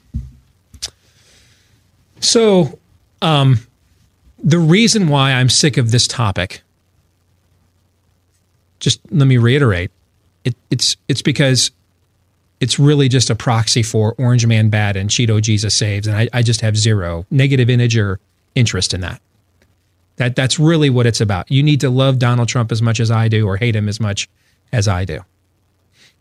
So, 2.19 2.80
um, 3.21 3.59
the 4.43 4.59
reason 4.59 5.07
why 5.07 5.34
I'm 5.34 5.49
sick 5.49 5.78
of 5.78 5.91
this 5.91 6.07
topic, 6.07 6.61
just 8.80 8.99
let 9.11 9.28
me 9.28 9.38
reiterate, 9.38 9.91
it, 10.43 10.55
it's 10.69 10.97
it's 11.07 11.21
because 11.21 11.71
it's 12.60 12.80
really 12.80 13.08
just 13.10 13.30
a 13.30 13.36
proxy 13.36 13.84
for 13.84 14.16
Orange 14.18 14.45
Man 14.45 14.70
bad 14.70 14.95
and 14.95 15.10
Cheeto 15.10 15.41
Jesus 15.41 15.76
saves, 15.76 16.08
and 16.08 16.16
I, 16.16 16.28
I 16.34 16.41
just 16.41 16.62
have 16.62 16.76
zero 16.78 17.26
negative 17.30 17.70
integer 17.70 18.20
interest 18.55 18.93
in 18.93 19.01
that. 19.01 19.22
That 20.16 20.36
that's 20.36 20.58
really 20.60 20.89
what 20.89 21.05
it's 21.05 21.22
about. 21.22 21.51
You 21.51 21.62
need 21.62 21.80
to 21.82 21.89
love 21.89 22.18
Donald 22.18 22.47
Trump 22.47 22.72
as 22.72 22.82
much 22.82 22.99
as 22.99 23.12
I 23.12 23.28
do, 23.28 23.45
or 23.47 23.58
hate 23.58 23.76
him 23.76 23.88
as 23.88 23.99
much 23.99 24.28
as 24.74 24.88
I 24.88 25.05
do. 25.05 25.20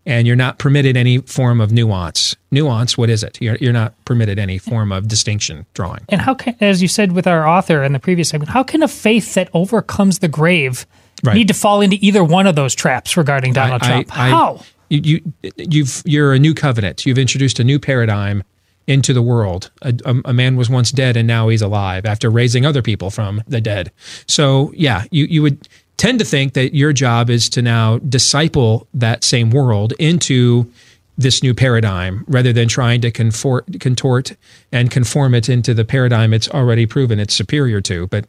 And 0.05 0.25
you're 0.27 0.37
not 0.37 0.59
permitted 0.59 0.97
any 0.97 1.19
form 1.19 1.61
of 1.61 1.73
nuance. 1.73 2.37
Nuance, 2.53 2.97
what 2.97 3.11
is 3.11 3.25
it? 3.25 3.39
You're, 3.41 3.57
you're 3.57 3.73
not 3.73 3.93
permitted 4.05 4.39
any 4.39 4.57
form 4.59 4.93
of 4.93 5.09
distinction 5.09 5.67
drawing. 5.75 6.05
And 6.11 6.21
how 6.21 6.35
can, 6.35 6.55
as 6.61 6.81
you 6.81 6.87
said 6.87 7.11
with 7.13 7.27
our 7.27 7.49
author 7.49 7.83
in 7.83 7.93
the 7.93 7.99
previous 7.99 8.29
segment, 8.29 8.51
how 8.51 8.63
can 8.63 8.85
a 8.85 8.89
faith 8.89 9.35
that 9.35 9.49
overcomes 9.53 10.21
the 10.21 10.29
grave 10.29 10.87
Right. 11.25 11.35
need 11.35 11.49
to 11.49 11.55
fall 11.55 11.81
into 11.81 11.97
either 12.03 12.23
one 12.23 12.47
of 12.47 12.57
those 12.57 12.75
traps 12.75 13.17
regarding 13.17 13.55
Donald 13.55 13.83
I- 13.83 13.87
Trump? 13.87 14.17
I- 14.19 14.29
how? 14.29 14.61
You, 14.89 15.01
you 15.03 15.53
you've 15.57 16.03
you're 16.05 16.33
a 16.33 16.39
new 16.39 16.55
covenant. 16.55 17.07
You've 17.07 17.19
introduced 17.19 17.59
a 17.59 17.65
new 17.65 17.79
paradigm 17.79 18.43
into 18.87 19.13
the 19.13 19.23
world. 19.23 19.71
A, 19.83 19.95
a, 20.25 20.33
man 20.33 20.57
was 20.57 20.71
once 20.71 20.93
dead 20.93 21.17
and 21.17 21.27
now 21.27 21.49
he's 21.49 21.63
alive 21.63 22.07
after 22.07 22.31
raising 22.31 22.65
other 22.65 22.83
people 22.83 23.11
from 23.11 23.43
the 23.49 23.61
dead. 23.61 23.91
So 24.27 24.73
yeah, 24.77 25.05
you 25.11 25.25
you 25.25 25.43
would 25.43 25.69
tend 25.97 26.19
to 26.19 26.25
think 26.25 26.53
that 26.55 26.75
your 26.75 26.93
job 26.93 27.31
is 27.31 27.49
to 27.51 27.63
now 27.63 27.99
disciple 27.99 28.87
that 28.95 29.25
same 29.25 29.51
world 29.51 29.93
into 29.99 30.71
this 31.19 31.43
new 31.43 31.55
paradigm 31.55 32.25
rather 32.29 32.53
than 32.53 32.69
trying 32.69 33.01
to 33.01 33.11
contort 33.11 34.37
and 34.71 34.91
conform 34.91 35.35
it 35.35 35.49
into 35.49 35.73
the 35.73 35.85
paradigm 35.85 36.35
it's 36.35 36.49
already 36.51 36.85
proven 36.85 37.19
it's 37.19 37.35
superior 37.35 37.81
to. 37.81 38.07
But 38.09 38.27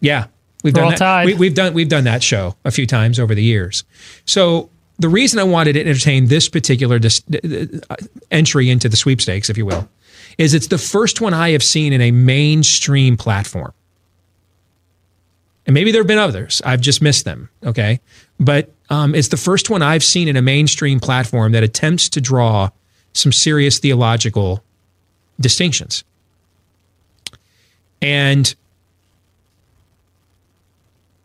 yeah, 0.00 0.26
we've 0.66 0.76
Roll 0.76 0.90
done 0.90 0.90
that. 0.90 0.98
Tide. 0.98 1.26
We, 1.26 1.34
we've 1.34 1.54
done 1.54 1.72
we've 1.72 1.88
done 1.88 2.04
that 2.04 2.22
show 2.22 2.56
a 2.64 2.70
few 2.70 2.86
times 2.86 3.18
over 3.18 3.34
the 3.34 3.42
years. 3.42 3.84
So 4.24 4.68
the 4.98 5.08
reason 5.08 5.38
I 5.38 5.44
wanted 5.44 5.74
to 5.74 5.80
entertain 5.80 6.26
this 6.26 6.48
particular 6.48 6.98
dis- 6.98 7.22
uh, 7.32 7.96
entry 8.30 8.68
into 8.68 8.88
the 8.88 8.96
sweepstakes, 8.96 9.48
if 9.48 9.56
you 9.56 9.64
will, 9.64 9.88
is 10.38 10.54
it's 10.54 10.66
the 10.66 10.78
first 10.78 11.20
one 11.20 11.32
I 11.32 11.50
have 11.50 11.62
seen 11.62 11.92
in 11.92 12.00
a 12.00 12.10
mainstream 12.10 13.16
platform. 13.16 13.72
And 15.66 15.74
maybe 15.74 15.92
there 15.92 16.00
have 16.00 16.06
been 16.06 16.18
others. 16.18 16.62
I've 16.64 16.80
just 16.80 17.02
missed 17.02 17.24
them. 17.24 17.48
Okay. 17.64 18.00
But 18.38 18.72
um, 18.88 19.14
it's 19.14 19.28
the 19.28 19.36
first 19.36 19.70
one 19.70 19.82
I've 19.82 20.04
seen 20.04 20.28
in 20.28 20.36
a 20.36 20.42
mainstream 20.42 21.00
platform 21.00 21.52
that 21.52 21.62
attempts 21.62 22.08
to 22.10 22.20
draw 22.20 22.70
some 23.12 23.32
serious 23.32 23.78
theological 23.78 24.62
distinctions. 25.40 26.04
And 28.00 28.54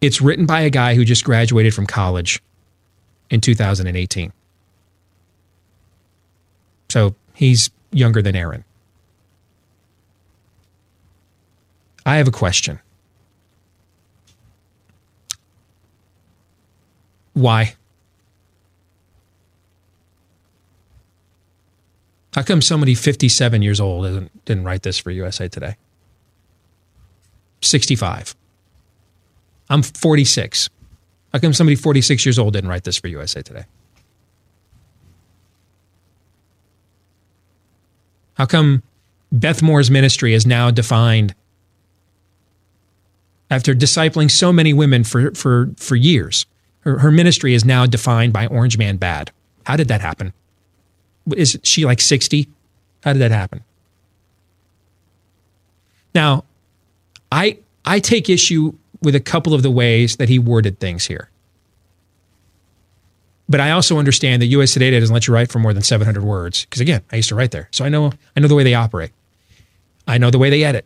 it's 0.02 0.20
written 0.20 0.46
by 0.48 0.62
a 0.62 0.70
guy 0.70 0.96
who 0.96 1.06
just 1.06 1.24
graduated 1.24 1.74
from 1.74 1.86
college 1.86 2.42
in 3.30 3.40
2018. 3.40 4.34
So 6.90 7.16
he's 7.34 7.70
younger 7.92 8.22
than 8.22 8.36
Aaron. 8.36 8.66
I 12.06 12.18
have 12.18 12.28
a 12.28 12.32
question. 12.32 12.80
Why? 17.34 17.76
How 22.34 22.42
come 22.42 22.62
somebody 22.62 22.96
57 22.96 23.62
years 23.62 23.80
old 23.80 24.30
didn't, 24.46 24.64
write 24.64 24.84
this 24.84 24.98
for 24.98 25.12
USA 25.12 25.48
Today? 25.48 25.76
65. 27.62 28.36
I'm 29.72 29.84
46. 29.84 30.70
How 31.32 31.40
come 31.40 31.54
somebody 31.54 31.78
46 31.78 32.26
years 32.26 32.38
old 32.38 32.54
didn't 32.54 32.70
write 32.70 32.84
this 32.84 32.98
for 32.98 33.08
USA 33.08 33.42
Today? 33.42 33.64
How 38.34 38.46
come 38.46 38.84
Beth 39.32 39.62
Moore's 39.62 39.90
ministry 39.90 40.34
is 40.34 40.46
now 40.46 40.72
defined 40.72 41.34
after 43.50 43.74
discipling 43.74 44.30
so 44.30 44.52
many 44.52 44.74
women 44.74 45.06
for, 45.06 45.34
for, 45.36 45.70
for 45.78 45.96
years? 45.96 46.46
Her, 46.82 47.00
her 47.00 47.12
ministry 47.12 47.54
is 47.54 47.64
now 47.64 47.86
defined 47.86 48.34
by 48.34 48.48
Orange 48.48 48.78
Man 48.78 48.98
Bad. 48.98 49.32
How 49.64 49.78
did 49.78 49.88
that 49.88 50.02
happen? 50.02 50.34
Is 51.38 51.58
she 51.64 51.86
like 51.86 52.02
60? 52.02 52.50
How 53.06 53.14
did 53.14 53.20
that 53.20 53.32
happen? 53.32 53.64
Now, 56.14 56.44
I 57.32 57.60
I 57.86 58.00
take 58.00 58.30
issue 58.30 58.74
with 59.02 59.16
a 59.16 59.20
couple 59.20 59.54
of 59.54 59.64
the 59.64 59.72
ways 59.72 60.18
that 60.18 60.30
he 60.30 60.40
worded 60.40 60.80
things 60.80 61.06
here. 61.06 61.30
But 63.50 63.60
I 63.60 63.72
also 63.72 63.98
understand 63.98 64.42
that 64.42 64.46
USA 64.46 64.80
Today 64.80 64.98
doesn't 64.98 65.14
let 65.14 65.28
you 65.28 65.34
write 65.34 65.52
for 65.52 65.60
more 65.60 65.74
than 65.74 65.84
700 65.84 66.24
words 66.24 66.64
because 66.66 66.80
again, 66.80 67.02
I 67.12 67.18
used 67.18 67.30
to 67.30 67.36
write 67.36 67.52
there. 67.52 67.68
So 67.72 67.84
I 67.84 67.90
know 67.90 68.14
I 68.36 68.40
know 68.40 68.48
the 68.48 68.56
way 68.56 68.64
they 68.64 68.76
operate. 68.76 69.12
I 70.08 70.18
know 70.18 70.30
the 70.30 70.40
way 70.40 70.50
they 70.50 70.64
edit. 70.64 70.86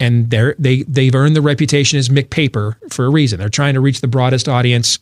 And 0.00 0.30
they're, 0.30 0.56
they 0.58 0.82
they've 0.82 1.14
earned 1.14 1.36
the 1.36 1.42
reputation 1.42 1.98
as 1.98 2.08
McPaper 2.08 2.74
for 2.92 3.04
a 3.04 3.10
reason. 3.10 3.38
They're 3.38 3.48
trying 3.48 3.74
to 3.74 3.80
reach 3.80 4.00
the 4.00 4.08
broadest 4.08 4.48
audience 4.48 4.98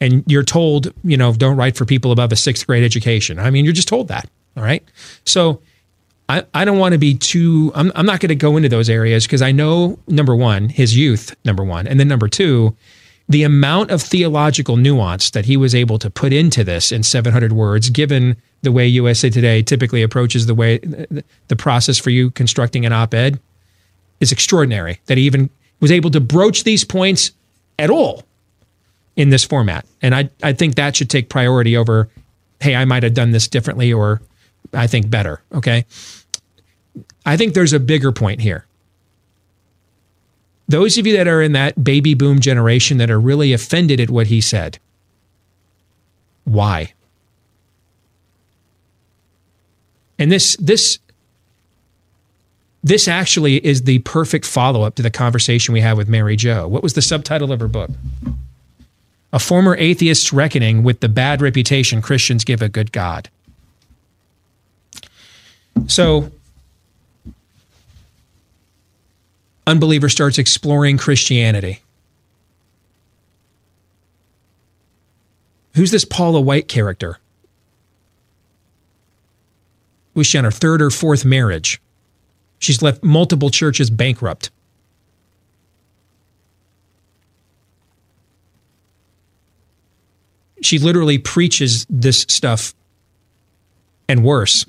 and 0.00 0.22
you're 0.26 0.44
told, 0.44 0.92
you 1.02 1.16
know, 1.16 1.32
don't 1.32 1.56
write 1.56 1.76
for 1.76 1.84
people 1.84 2.12
above 2.12 2.30
a 2.30 2.34
6th 2.34 2.66
grade 2.66 2.84
education. 2.84 3.38
I 3.38 3.50
mean, 3.50 3.64
you're 3.64 3.74
just 3.74 3.88
told 3.88 4.08
that, 4.08 4.28
all 4.56 4.62
right? 4.62 4.84
So 5.24 5.60
I, 6.28 6.44
I 6.54 6.64
don't 6.64 6.78
want 6.78 6.92
to 6.92 6.98
be 6.98 7.14
too, 7.14 7.70
I'm, 7.74 7.92
I'm 7.94 8.06
not 8.06 8.20
going 8.20 8.30
to 8.30 8.34
go 8.34 8.56
into 8.56 8.68
those 8.68 8.90
areas 8.90 9.26
because 9.26 9.42
I 9.42 9.52
know, 9.52 9.98
number 10.08 10.34
one, 10.34 10.68
his 10.68 10.96
youth, 10.96 11.36
number 11.44 11.62
one. 11.62 11.86
And 11.86 12.00
then 12.00 12.08
number 12.08 12.28
two, 12.28 12.76
the 13.28 13.42
amount 13.42 13.90
of 13.90 14.02
theological 14.02 14.76
nuance 14.76 15.30
that 15.30 15.44
he 15.44 15.56
was 15.56 15.74
able 15.74 15.98
to 15.98 16.10
put 16.10 16.32
into 16.32 16.64
this 16.64 16.92
in 16.92 17.02
700 17.02 17.52
words, 17.52 17.90
given 17.90 18.36
the 18.62 18.72
way 18.72 18.86
USA 18.86 19.30
Today 19.30 19.62
typically 19.62 20.02
approaches 20.02 20.46
the 20.46 20.54
way, 20.54 20.78
the 20.78 21.56
process 21.56 21.98
for 21.98 22.10
you 22.10 22.30
constructing 22.30 22.86
an 22.86 22.92
op 22.92 23.14
ed, 23.14 23.40
is 24.20 24.32
extraordinary 24.32 25.00
that 25.06 25.18
he 25.18 25.24
even 25.24 25.50
was 25.80 25.92
able 25.92 26.10
to 26.10 26.20
broach 26.20 26.64
these 26.64 26.84
points 26.84 27.32
at 27.78 27.90
all 27.90 28.24
in 29.16 29.30
this 29.30 29.44
format. 29.44 29.86
And 30.02 30.14
I, 30.14 30.30
I 30.42 30.52
think 30.52 30.74
that 30.76 30.96
should 30.96 31.10
take 31.10 31.28
priority 31.28 31.76
over, 31.76 32.08
hey, 32.60 32.74
I 32.74 32.84
might 32.84 33.02
have 33.02 33.14
done 33.14 33.32
this 33.32 33.48
differently 33.48 33.92
or 33.92 34.20
I 34.72 34.86
think 34.86 35.10
better. 35.10 35.42
Okay. 35.52 35.84
I 37.24 37.36
think 37.36 37.54
there's 37.54 37.72
a 37.72 37.80
bigger 37.80 38.12
point 38.12 38.40
here. 38.40 38.66
Those 40.68 40.98
of 40.98 41.06
you 41.06 41.16
that 41.16 41.28
are 41.28 41.42
in 41.42 41.52
that 41.52 41.84
baby 41.84 42.14
boom 42.14 42.40
generation 42.40 42.98
that 42.98 43.10
are 43.10 43.20
really 43.20 43.52
offended 43.52 44.00
at 44.00 44.10
what 44.10 44.26
he 44.26 44.40
said, 44.40 44.78
why? 46.44 46.92
And 50.18 50.32
this 50.32 50.56
this 50.56 50.98
this 52.82 53.08
actually 53.08 53.64
is 53.66 53.82
the 53.82 53.98
perfect 54.00 54.46
follow-up 54.46 54.94
to 54.94 55.02
the 55.02 55.10
conversation 55.10 55.74
we 55.74 55.80
had 55.80 55.96
with 55.96 56.08
Mary 56.08 56.36
Jo. 56.36 56.68
What 56.68 56.84
was 56.84 56.94
the 56.94 57.02
subtitle 57.02 57.52
of 57.52 57.60
her 57.60 57.68
book? 57.68 57.90
A 59.32 59.40
former 59.40 59.76
atheist's 59.76 60.32
reckoning 60.32 60.84
with 60.84 61.00
the 61.00 61.08
bad 61.08 61.42
reputation 61.42 62.00
Christians 62.00 62.44
give 62.44 62.62
a 62.62 62.68
good 62.68 62.92
God. 62.92 63.28
So, 65.88 66.30
unbeliever 69.66 70.08
starts 70.08 70.38
exploring 70.38 70.98
Christianity. 70.98 71.82
Who's 75.74 75.90
this 75.90 76.04
Paula 76.04 76.40
White 76.40 76.68
character? 76.68 77.18
Was 80.14 80.26
she 80.26 80.38
on 80.38 80.44
her 80.44 80.50
third 80.50 80.80
or 80.80 80.90
fourth 80.90 81.24
marriage? 81.24 81.80
She's 82.58 82.80
left 82.80 83.04
multiple 83.04 83.50
churches 83.50 83.90
bankrupt. 83.90 84.50
she 90.66 90.78
literally 90.78 91.18
preaches 91.18 91.86
this 91.88 92.26
stuff 92.28 92.74
and 94.08 94.24
worse 94.24 94.66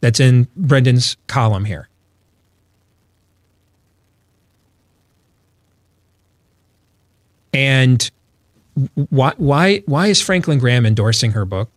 that's 0.00 0.20
in 0.20 0.48
Brendan's 0.56 1.16
column 1.26 1.64
here. 1.64 1.88
And 7.56 8.10
why 9.08 9.32
why 9.38 9.78
why 9.86 10.08
is 10.08 10.20
Franklin 10.20 10.58
Graham 10.58 10.84
endorsing 10.84 11.30
her 11.30 11.46
book? 11.46 11.70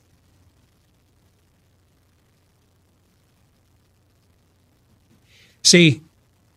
See, 5.64 6.02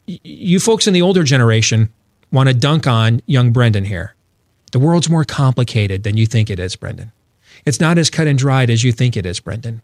you 0.06 0.58
folks 0.58 0.88
in 0.88 0.92
the 0.92 1.02
older 1.02 1.22
generation 1.22 1.92
want 2.32 2.48
to 2.48 2.54
dunk 2.54 2.88
on 2.88 3.22
young 3.26 3.52
Brendan 3.52 3.84
here. 3.84 4.16
The 4.72 4.80
world's 4.80 5.08
more 5.08 5.24
complicated 5.24 6.02
than 6.02 6.16
you 6.16 6.26
think 6.26 6.50
it 6.50 6.58
is, 6.58 6.74
Brendan. 6.74 7.12
It's 7.64 7.78
not 7.78 7.98
as 7.98 8.10
cut 8.10 8.26
and 8.26 8.36
dried 8.36 8.70
as 8.70 8.82
you 8.82 8.90
think 8.90 9.16
it 9.16 9.24
is, 9.24 9.38
Brendan. 9.38 9.82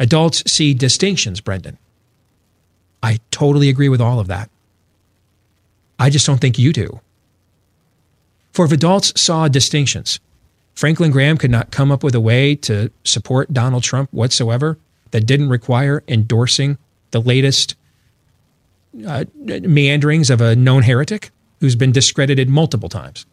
Adults 0.00 0.42
see 0.50 0.74
distinctions, 0.74 1.40
Brendan. 1.40 1.78
I 3.04 3.20
totally 3.30 3.68
agree 3.68 3.88
with 3.88 4.00
all 4.00 4.18
of 4.18 4.26
that. 4.26 4.50
I 6.00 6.10
just 6.10 6.26
don't 6.26 6.40
think 6.40 6.58
you 6.58 6.72
do. 6.72 7.00
For 8.52 8.64
if 8.64 8.72
adults 8.72 9.18
saw 9.20 9.48
distinctions, 9.48 10.20
Franklin 10.74 11.10
Graham 11.10 11.36
could 11.36 11.50
not 11.50 11.70
come 11.70 11.92
up 11.92 12.02
with 12.02 12.14
a 12.14 12.20
way 12.20 12.54
to 12.56 12.90
support 13.04 13.52
Donald 13.52 13.82
Trump 13.82 14.12
whatsoever 14.12 14.78
that 15.10 15.26
didn't 15.26 15.48
require 15.48 16.02
endorsing 16.08 16.78
the 17.10 17.20
latest 17.20 17.74
uh, 19.06 19.24
meanderings 19.46 20.30
of 20.30 20.40
a 20.40 20.56
known 20.56 20.82
heretic 20.82 21.30
who's 21.60 21.76
been 21.76 21.92
discredited 21.92 22.48
multiple 22.48 22.88
times. 22.88 23.26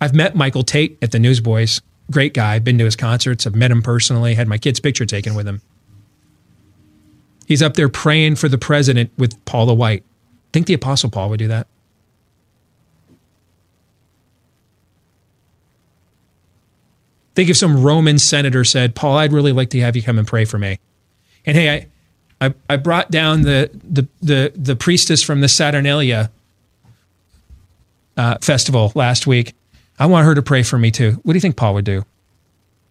I've 0.00 0.14
met 0.14 0.36
Michael 0.36 0.64
Tait 0.64 0.98
at 1.00 1.12
the 1.12 1.18
Newsboys. 1.18 1.80
Great 2.10 2.34
guy. 2.34 2.58
Been 2.58 2.76
to 2.78 2.84
his 2.84 2.96
concerts. 2.96 3.46
I've 3.46 3.54
met 3.54 3.70
him 3.70 3.80
personally. 3.80 4.34
Had 4.34 4.48
my 4.48 4.58
kid's 4.58 4.80
picture 4.80 5.06
taken 5.06 5.34
with 5.34 5.48
him. 5.48 5.62
He's 7.46 7.62
up 7.62 7.74
there 7.74 7.88
praying 7.88 8.36
for 8.36 8.48
the 8.48 8.58
president 8.58 9.10
with 9.18 9.42
Paula 9.44 9.74
White. 9.74 10.04
Think 10.52 10.66
the 10.66 10.74
Apostle 10.74 11.10
Paul 11.10 11.30
would 11.30 11.38
do 11.38 11.48
that? 11.48 11.66
Think 17.34 17.50
if 17.50 17.56
some 17.56 17.82
Roman 17.82 18.18
senator 18.18 18.64
said, 18.64 18.94
Paul, 18.94 19.18
I'd 19.18 19.32
really 19.32 19.52
like 19.52 19.70
to 19.70 19.80
have 19.80 19.96
you 19.96 20.02
come 20.02 20.18
and 20.18 20.26
pray 20.26 20.44
for 20.44 20.58
me. 20.58 20.78
And 21.44 21.56
hey, 21.56 21.88
I, 22.40 22.46
I, 22.46 22.54
I 22.70 22.76
brought 22.76 23.10
down 23.10 23.42
the, 23.42 23.70
the, 23.82 24.06
the, 24.22 24.52
the 24.54 24.76
priestess 24.76 25.22
from 25.22 25.40
the 25.40 25.48
Saturnalia 25.48 26.30
uh, 28.16 28.38
festival 28.40 28.92
last 28.94 29.26
week. 29.26 29.54
I 29.98 30.06
want 30.06 30.26
her 30.26 30.34
to 30.34 30.42
pray 30.42 30.62
for 30.62 30.78
me 30.78 30.90
too. 30.90 31.20
What 31.22 31.32
do 31.32 31.36
you 31.36 31.40
think 31.40 31.56
Paul 31.56 31.74
would 31.74 31.84
do? 31.84 32.04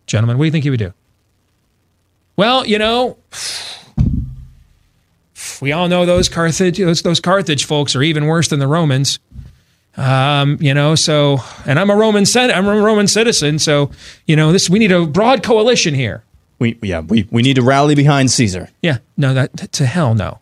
Gentlemen, 0.06 0.38
what 0.38 0.44
do 0.44 0.48
you 0.48 0.52
think 0.52 0.64
he 0.64 0.70
would 0.70 0.80
do? 0.80 0.94
Well, 2.36 2.66
you 2.66 2.78
know, 2.78 3.18
we 5.64 5.72
all 5.72 5.88
know 5.88 6.06
those 6.06 6.28
Carthage 6.28 6.78
those, 6.78 7.02
those 7.04 7.22
Carthage 7.22 7.64
folks 7.64 7.96
are 7.96 8.04
even 8.04 8.26
worse 8.26 8.50
than 8.50 8.60
the 8.60 8.68
Romans. 8.68 9.18
Um, 9.96 10.58
you 10.60 10.74
know, 10.74 10.96
so 10.96 11.38
and 11.66 11.80
I'm 11.80 11.90
a 11.90 11.96
Roman 11.96 12.26
I'm 12.36 12.68
a 12.68 12.82
Roman 12.82 13.08
citizen, 13.08 13.60
so 13.60 13.90
you 14.28 14.36
know 14.36 14.52
this. 14.52 14.70
We 14.70 14.78
need 14.78 14.92
a 14.92 15.06
broad 15.06 15.42
coalition 15.42 15.94
here. 15.94 16.26
We 16.60 16.78
yeah 16.82 17.00
we 17.00 17.30
we 17.32 17.42
need 17.42 17.56
to 17.56 17.62
rally 17.62 17.96
behind 17.96 18.30
Caesar. 18.32 18.70
Yeah, 18.82 18.98
no, 19.16 19.34
that 19.34 19.72
to 19.72 19.86
hell 19.86 20.14
no. 20.14 20.40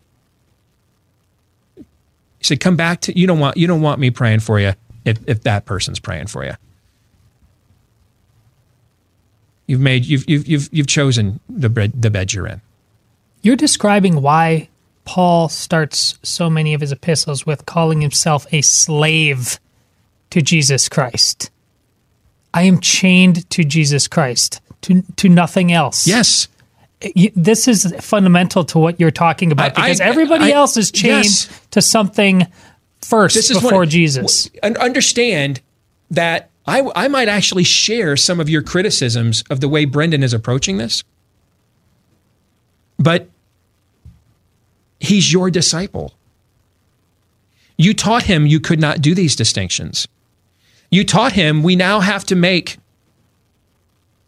He 1.76 2.44
said, 2.44 2.58
"Come 2.58 2.74
back 2.74 3.00
to 3.02 3.16
you 3.16 3.28
don't 3.28 3.38
want 3.38 3.56
you 3.56 3.68
don't 3.68 3.80
want 3.80 4.00
me 4.00 4.10
praying 4.10 4.40
for 4.40 4.58
you 4.58 4.72
if 5.04 5.18
if 5.28 5.42
that 5.42 5.66
person's 5.66 6.00
praying 6.00 6.26
for 6.26 6.44
you. 6.44 6.54
You've 9.68 9.80
made 9.80 10.04
you've 10.04 10.28
you've 10.28 10.48
you've, 10.48 10.68
you've 10.72 10.88
chosen 10.88 11.38
the 11.48 11.68
bed 11.68 12.02
the 12.02 12.10
bed 12.10 12.32
you're 12.32 12.48
in. 12.48 12.60
You're 13.42 13.56
describing 13.56 14.20
why 14.22 14.68
Paul 15.04 15.48
starts 15.48 16.18
so 16.22 16.48
many 16.48 16.74
of 16.74 16.80
his 16.80 16.92
epistles 16.92 17.44
with 17.44 17.66
calling 17.66 18.00
himself 18.00 18.46
a 18.52 18.60
slave 18.62 19.58
to 20.30 20.40
Jesus 20.40 20.88
Christ. 20.88 21.50
I 22.54 22.62
am 22.62 22.80
chained 22.80 23.48
to 23.50 23.64
Jesus 23.64 24.08
Christ, 24.08 24.60
to 24.82 25.02
to 25.16 25.28
nothing 25.28 25.72
else. 25.72 26.06
Yes. 26.06 26.48
This 27.34 27.66
is 27.66 27.92
fundamental 28.00 28.64
to 28.66 28.78
what 28.78 29.00
you're 29.00 29.10
talking 29.10 29.50
about 29.50 29.74
because 29.74 30.00
I, 30.00 30.04
I, 30.04 30.08
everybody 30.08 30.44
I, 30.44 30.50
else 30.50 30.76
is 30.76 30.92
chained 30.92 31.24
yes. 31.24 31.60
to 31.72 31.82
something 31.82 32.46
first 33.00 33.34
this 33.34 33.52
before 33.52 33.80
what, 33.80 33.88
Jesus. 33.88 34.48
And 34.62 34.76
understand 34.76 35.60
that 36.12 36.50
I, 36.66 36.88
I 36.94 37.08
might 37.08 37.28
actually 37.28 37.64
share 37.64 38.16
some 38.16 38.38
of 38.38 38.48
your 38.48 38.62
criticisms 38.62 39.42
of 39.50 39.60
the 39.60 39.68
way 39.68 39.84
Brendan 39.84 40.22
is 40.22 40.32
approaching 40.32 40.76
this. 40.76 41.02
But 42.98 43.28
He's 45.02 45.32
your 45.32 45.50
disciple. 45.50 46.14
You 47.76 47.92
taught 47.92 48.22
him 48.22 48.46
you 48.46 48.60
could 48.60 48.78
not 48.78 49.00
do 49.00 49.16
these 49.16 49.34
distinctions. 49.34 50.06
You 50.92 51.04
taught 51.04 51.32
him 51.32 51.64
we 51.64 51.74
now 51.74 51.98
have 51.98 52.24
to 52.26 52.36
make. 52.36 52.78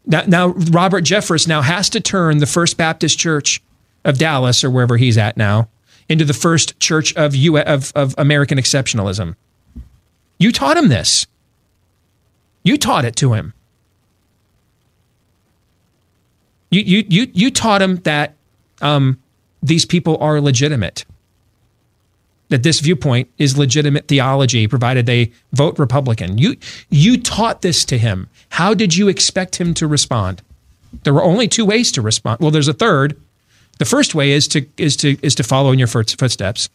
Now, 0.05 0.49
Robert 0.49 1.05
Jeffress 1.05 1.47
now 1.47 1.63
has 1.63 1.89
to 1.91 2.01
turn 2.01 2.39
the 2.39 2.47
First 2.47 2.77
Baptist 2.77 3.21
Church 3.21 3.63
of 4.05 4.19
Dallas 4.19 4.65
or 4.65 4.71
wherever 4.71 4.97
he's 4.97 5.17
at 5.17 5.37
now 5.37 5.69
into 6.09 6.25
the 6.25 6.35
first 6.35 6.79
church 6.81 7.15
of, 7.15 7.37
U- 7.37 7.59
of, 7.59 7.93
of 7.95 8.15
American 8.19 8.59
exceptionalism. 8.59 9.37
You 10.41 10.51
taught 10.51 10.77
him 10.77 10.89
this. 10.89 11.27
You 12.65 12.77
taught 12.77 13.05
it 13.05 13.15
to 13.17 13.35
him. 13.35 13.55
You, 16.71 16.81
you, 16.81 17.05
you, 17.09 17.31
you 17.33 17.51
taught 17.53 17.81
him 17.81 17.99
that 17.99 18.35
um, 18.83 19.21
these 19.65 19.87
people 19.87 20.19
are 20.19 20.41
legitimate. 20.41 21.05
That 22.51 22.63
this 22.63 22.81
viewpoint 22.81 23.31
is 23.39 23.57
legitimate 23.57 24.07
theology, 24.07 24.69
provided 24.69 25.07
they 25.07 25.33
vote 25.53 25.79
Republican. 25.79 26.37
You, 26.37 26.57
you 26.91 27.21
taught 27.21 27.63
this 27.63 27.85
to 27.87 27.97
him. 27.97 28.29
How 28.51 28.75
did 28.75 28.95
you 28.95 29.09
expect 29.09 29.57
him 29.57 29.73
to 29.75 29.87
respond? 29.87 30.43
There 31.03 31.15
were 31.15 31.25
only 31.25 31.49
two 31.49 31.65
ways 31.65 31.91
to 31.93 32.03
respond. 32.03 32.41
Well, 32.41 32.51
there's 32.51 32.69
a 32.69 32.75
third. 32.75 33.19
The 33.79 33.87
first 33.87 34.15
way 34.15 34.31
is 34.31 34.47
to 34.49 34.67
is 34.77 34.97
to 34.99 35.17
is 35.23 35.35
to 35.37 35.43
follow 35.43 35.73
in 35.73 35.79
your 35.79 35.89
footsteps. 35.89 36.69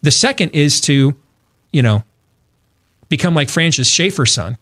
The 0.00 0.10
second 0.10 0.50
is 0.50 0.80
to, 0.82 1.14
you 1.72 1.82
know, 1.82 2.02
become 3.08 3.34
like 3.34 3.48
Francis 3.48 3.88
Schaeffer's 3.88 4.32
son, 4.32 4.58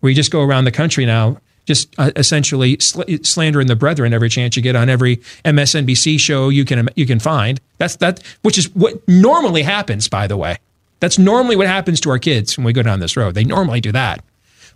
where 0.00 0.08
you 0.08 0.16
just 0.16 0.30
go 0.30 0.40
around 0.40 0.64
the 0.64 0.72
country 0.72 1.04
now 1.04 1.38
just 1.68 1.94
uh, 1.98 2.10
essentially 2.16 2.78
sl- 2.80 3.02
slandering 3.22 3.66
the 3.66 3.76
brethren 3.76 4.14
every 4.14 4.30
chance 4.30 4.56
you 4.56 4.62
get 4.62 4.74
on 4.74 4.88
every 4.88 5.18
MSNBC 5.44 6.18
show 6.18 6.48
you 6.48 6.64
can 6.64 6.88
you 6.96 7.06
can 7.06 7.20
find. 7.20 7.60
That's 7.76 7.96
that, 7.96 8.22
which 8.40 8.56
is 8.56 8.74
what 8.74 9.06
normally 9.06 9.62
happens, 9.62 10.08
by 10.08 10.26
the 10.26 10.36
way. 10.36 10.56
That's 11.00 11.18
normally 11.18 11.56
what 11.56 11.66
happens 11.66 12.00
to 12.00 12.10
our 12.10 12.18
kids 12.18 12.56
when 12.56 12.64
we 12.64 12.72
go 12.72 12.82
down 12.82 13.00
this 13.00 13.18
road. 13.18 13.34
They 13.34 13.44
normally 13.44 13.82
do 13.82 13.92
that. 13.92 14.24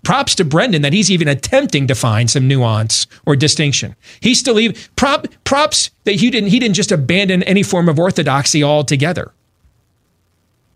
Props 0.05 0.35
to 0.35 0.44
Brendan 0.44 0.82
that 0.82 0.93
he's 0.93 1.10
even 1.10 1.28
attempting 1.28 1.86
to 1.86 1.94
find 1.94 2.31
some 2.31 2.47
nuance 2.47 3.06
or 3.24 3.36
distinction. 3.36 3.97
He's 4.20 4.39
still 4.39 4.60
even 4.60 4.77
prop, 4.94 5.27
props 5.44 5.90
that 6.05 6.16
he 6.16 6.31
didn't 6.31 6.51
he 6.51 6.59
didn't 6.59 6.77
just 6.77 6.93
abandon 6.93 7.43
any 7.44 7.62
form 7.62 7.89
of 7.89 7.98
orthodoxy 7.98 8.62
altogether. 8.62 9.32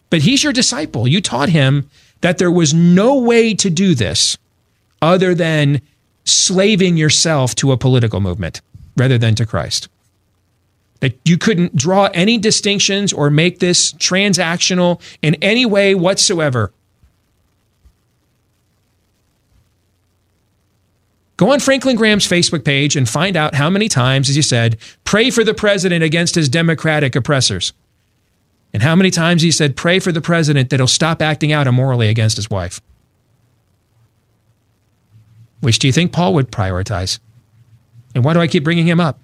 But 0.09 0.23
he's 0.23 0.43
your 0.43 0.55
disciple. 0.55 1.07
You 1.07 1.21
taught 1.21 1.51
him 1.51 1.91
that 2.23 2.39
there 2.39 2.51
was 2.51 2.73
no 2.73 3.19
way 3.19 3.53
to 3.53 3.69
do 3.69 3.95
this 3.95 4.39
other 5.03 5.35
than 5.35 5.83
slaving 6.27 6.97
yourself 6.97 7.55
to 7.55 7.73
a 7.73 7.77
political 7.77 8.21
movement 8.21 8.61
rather 8.97 9.17
than 9.17 9.35
to 9.37 9.47
Christ. 9.47 9.89
That 11.01 11.19
you 11.25 11.39
couldn't 11.39 11.77
draw 11.77 12.09
any 12.13 12.37
distinctions 12.37 13.13
or 13.13 13.31
make 13.31 13.59
this 13.59 13.93
transactional 13.95 15.01
in 15.23 15.37
any 15.37 15.65
way 15.65 15.95
whatsoever. 15.95 16.73
Go 21.37 21.53
on 21.53 21.61
Franklin 21.61 21.97
Graham's 21.97 22.27
Facebook 22.27 22.65
page 22.65 22.97
and 22.97 23.07
find 23.07 23.37
out 23.37 23.55
how 23.55 23.69
many 23.69 23.89
times, 23.89 24.31
as 24.31 24.37
you 24.37 24.43
said, 24.43 24.79
pray 25.05 25.31
for 25.31 25.45
the 25.45 25.53
president 25.53 26.03
against 26.03 26.35
his 26.35 26.49
Democratic 26.49 27.15
oppressors. 27.15 27.75
And 28.73 28.83
how 28.83 28.97
many 28.97 29.11
times 29.11 29.43
he 29.43 29.51
said, 29.51 29.77
pray 29.77 29.99
for 29.99 30.13
the 30.13 30.23
president 30.23 30.71
that 30.71 30.81
he'll 30.81 30.87
stop 30.87 31.21
acting 31.21 31.53
out 31.53 31.67
immorally 31.67 32.09
against 32.09 32.37
his 32.37 32.49
wife. 32.49 32.81
Which 35.61 35.79
do 35.79 35.87
you 35.87 35.93
think 35.93 36.13
Paul 36.13 36.35
would 36.35 36.51
prioritize? 36.51 37.19
And 38.15 38.25
why 38.25 38.35
do 38.35 38.41
I 38.41 38.47
keep 38.47 38.65
bringing 38.65 38.87
him 38.87 39.01
up? 39.01 39.19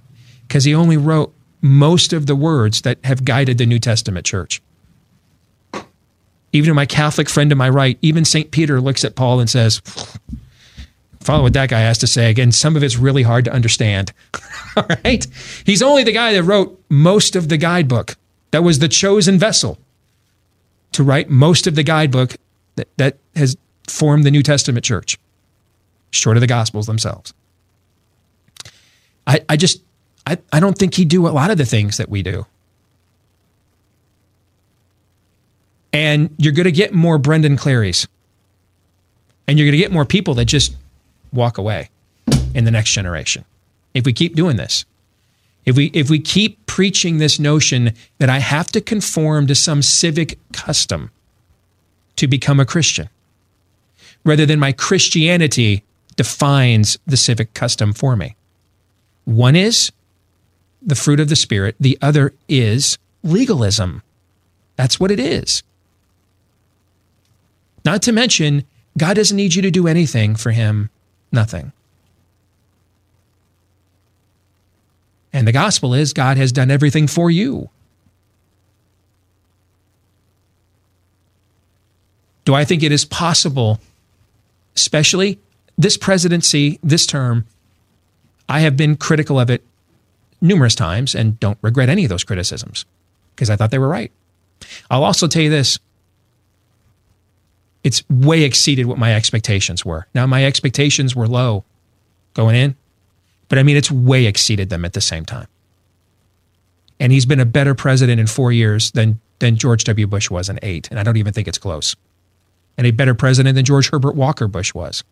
Because 0.46 0.64
he 0.64 0.74
only 0.74 0.96
wrote 0.96 1.34
most 1.60 2.12
of 2.12 2.26
the 2.26 2.36
words 2.36 2.82
that 2.82 2.98
have 3.04 3.24
guided 3.24 3.59
the 3.59 3.66
New 3.66 3.78
Testament 3.78 4.26
church. 4.26 4.60
Even 6.52 6.74
my 6.74 6.84
Catholic 6.84 7.30
friend 7.30 7.48
to 7.50 7.56
my 7.56 7.68
right, 7.68 7.98
even 8.02 8.24
St. 8.24 8.50
Peter 8.50 8.80
looks 8.80 9.04
at 9.04 9.14
Paul 9.14 9.40
and 9.40 9.48
says, 9.48 9.80
follow 11.20 11.44
what 11.44 11.54
that 11.54 11.70
guy 11.70 11.80
has 11.80 11.98
to 11.98 12.06
say. 12.06 12.28
Again, 12.28 12.52
some 12.52 12.76
of 12.76 12.82
it's 12.82 12.96
really 12.96 13.22
hard 13.22 13.44
to 13.46 13.52
understand. 13.52 14.12
All 14.76 14.84
right? 15.04 15.26
He's 15.64 15.82
only 15.82 16.04
the 16.04 16.12
guy 16.12 16.32
that 16.34 16.42
wrote 16.42 16.82
most 16.90 17.36
of 17.36 17.48
the 17.48 17.56
guidebook. 17.56 18.16
That 18.50 18.62
was 18.62 18.80
the 18.80 18.88
chosen 18.88 19.38
vessel 19.38 19.78
to 20.92 21.02
write 21.02 21.30
most 21.30 21.66
of 21.66 21.74
the 21.74 21.82
guidebook 21.82 22.36
that, 22.76 22.88
that 22.98 23.18
has 23.34 23.56
formed 23.88 24.24
the 24.24 24.30
New 24.30 24.42
Testament 24.42 24.84
church, 24.84 25.18
short 26.12 26.36
of 26.36 26.40
the 26.40 26.47
Gospels 26.47 26.86
themselves. 26.86 27.34
I, 29.26 29.40
I 29.48 29.56
just, 29.56 29.82
I, 30.26 30.39
I 30.52 30.60
don't 30.60 30.78
think 30.78 30.94
he'd 30.94 31.09
do 31.09 31.26
a 31.26 31.30
lot 31.30 31.51
of 31.51 31.59
the 31.59 31.66
things 31.66 31.97
that 31.97 32.09
we 32.09 32.22
do. 32.22 32.47
And 35.93 36.34
you're 36.39 36.52
going 36.52 36.64
to 36.64 36.72
get 36.72 36.94
more 36.94 37.18
Brendan 37.18 37.56
Clareys. 37.56 38.06
And 39.47 39.59
you're 39.59 39.66
going 39.66 39.72
to 39.72 39.78
get 39.78 39.93
more 39.93 40.05
people 40.05 40.34
that 40.34 40.47
just 40.47 40.76
walk 41.32 41.59
away 41.59 41.90
in 42.55 42.64
the 42.64 42.70
next 42.70 42.93
generation 42.93 43.44
if 43.94 44.06
we 44.06 44.12
keep 44.12 44.34
doing 44.34 44.56
this. 44.56 44.84
If 45.64 45.76
we 45.76 45.86
if 45.86 46.10
we 46.10 46.18
keep 46.18 46.64
preaching 46.66 47.18
this 47.18 47.39
notion 47.39 47.93
that 48.18 48.28
I 48.28 48.39
have 48.39 48.68
to 48.68 48.80
conform 48.80 49.47
to 49.47 49.55
some 49.55 49.82
civic 49.82 50.39
custom 50.52 51.10
to 52.16 52.26
become 52.26 52.59
a 52.59 52.66
Christian, 52.66 53.09
rather 54.24 54.44
than 54.44 54.59
my 54.59 54.72
Christianity 54.72 55.84
defines 56.16 56.98
the 57.06 57.16
civic 57.16 57.55
custom 57.55 57.93
for 57.93 58.16
me. 58.16 58.36
One 59.24 59.56
is 59.56 59.93
the 60.80 60.94
fruit 60.94 61.20
of 61.20 61.28
the 61.28 61.36
Spirit, 61.36 61.76
the 61.78 61.98
other 62.02 62.34
is 62.48 62.98
legalism. 63.22 64.02
That's 64.76 64.98
what 64.98 65.10
it 65.10 65.20
is. 65.20 65.62
Not 67.84 68.02
to 68.02 68.12
mention, 68.12 68.64
God 68.98 69.14
doesn't 69.14 69.36
need 69.36 69.55
you 69.55 69.62
to 69.62 69.70
do 69.70 69.86
anything 69.86 70.34
for 70.34 70.51
Him, 70.51 70.90
nothing. 71.30 71.72
And 75.32 75.47
the 75.48 75.52
gospel 75.52 75.94
is 75.94 76.12
God 76.12 76.36
has 76.36 76.52
done 76.52 76.70
everything 76.70 77.06
for 77.06 77.30
you. 77.30 77.70
Do 82.44 82.55
I 82.55 82.64
think 82.64 82.82
it 82.82 82.93
is 82.93 83.05
possible, 83.05 83.80
especially 84.76 85.39
this 85.77 85.97
presidency, 85.97 86.78
this 86.82 87.07
term? 87.07 87.47
I 88.49 88.61
have 88.61 88.77
been 88.77 88.97
critical 88.97 89.40
of 89.40 89.51
it 89.51 89.65
numerous 90.40 90.74
times 90.74 91.15
and 91.15 91.39
don't 91.40 91.59
regret 91.62 91.89
any 91.89 92.05
of 92.05 92.09
those 92.09 92.24
criticisms 92.24 92.85
because 93.35 93.49
I 93.49 93.57
thought 93.57 93.70
they 93.70 93.78
were 93.78 93.89
right. 93.89 94.12
I'll 94.90 95.05
also 95.05 95.27
tell 95.27 95.43
you 95.43 95.51
this 95.51 95.78
it's 97.85 98.09
way 98.09 98.43
exceeded 98.43 98.86
what 98.86 98.99
my 98.99 99.15
expectations 99.15 99.85
were. 99.85 100.07
Now, 100.15 100.27
my 100.27 100.44
expectations 100.44 101.16
were 101.16 101.27
low 101.27 101.65
going 102.35 102.55
in, 102.55 102.77
but 103.49 103.59
I 103.59 103.65
mean, 103.65 103.77
it's 103.77 103.90
way 103.90 104.27
exceeded 104.27 104.70
them 104.70 104.85
at 104.85 104.93
the 104.93 105.01
same 105.01 105.24
time. 105.24 105.49
And 107.01 107.11
he's 107.11 107.27
been 107.27 107.40
a 107.40 107.44
better 107.44 107.74
president 107.74 108.20
in 108.20 108.28
four 108.28 108.53
years 108.53 108.93
than, 108.93 109.20
than 109.40 109.57
George 109.57 109.82
W. 109.85 110.07
Bush 110.07 110.31
was 110.31 110.49
in 110.49 110.61
eight. 110.62 110.89
And 110.90 111.01
I 111.01 111.03
don't 111.03 111.16
even 111.16 111.32
think 111.32 111.49
it's 111.49 111.59
close. 111.59 111.97
And 112.78 112.86
a 112.86 112.93
better 112.93 113.15
president 113.15 113.57
than 113.57 113.65
George 113.65 113.90
Herbert 113.90 114.15
Walker 114.15 114.47
Bush 114.47 114.73
was. 114.73 115.03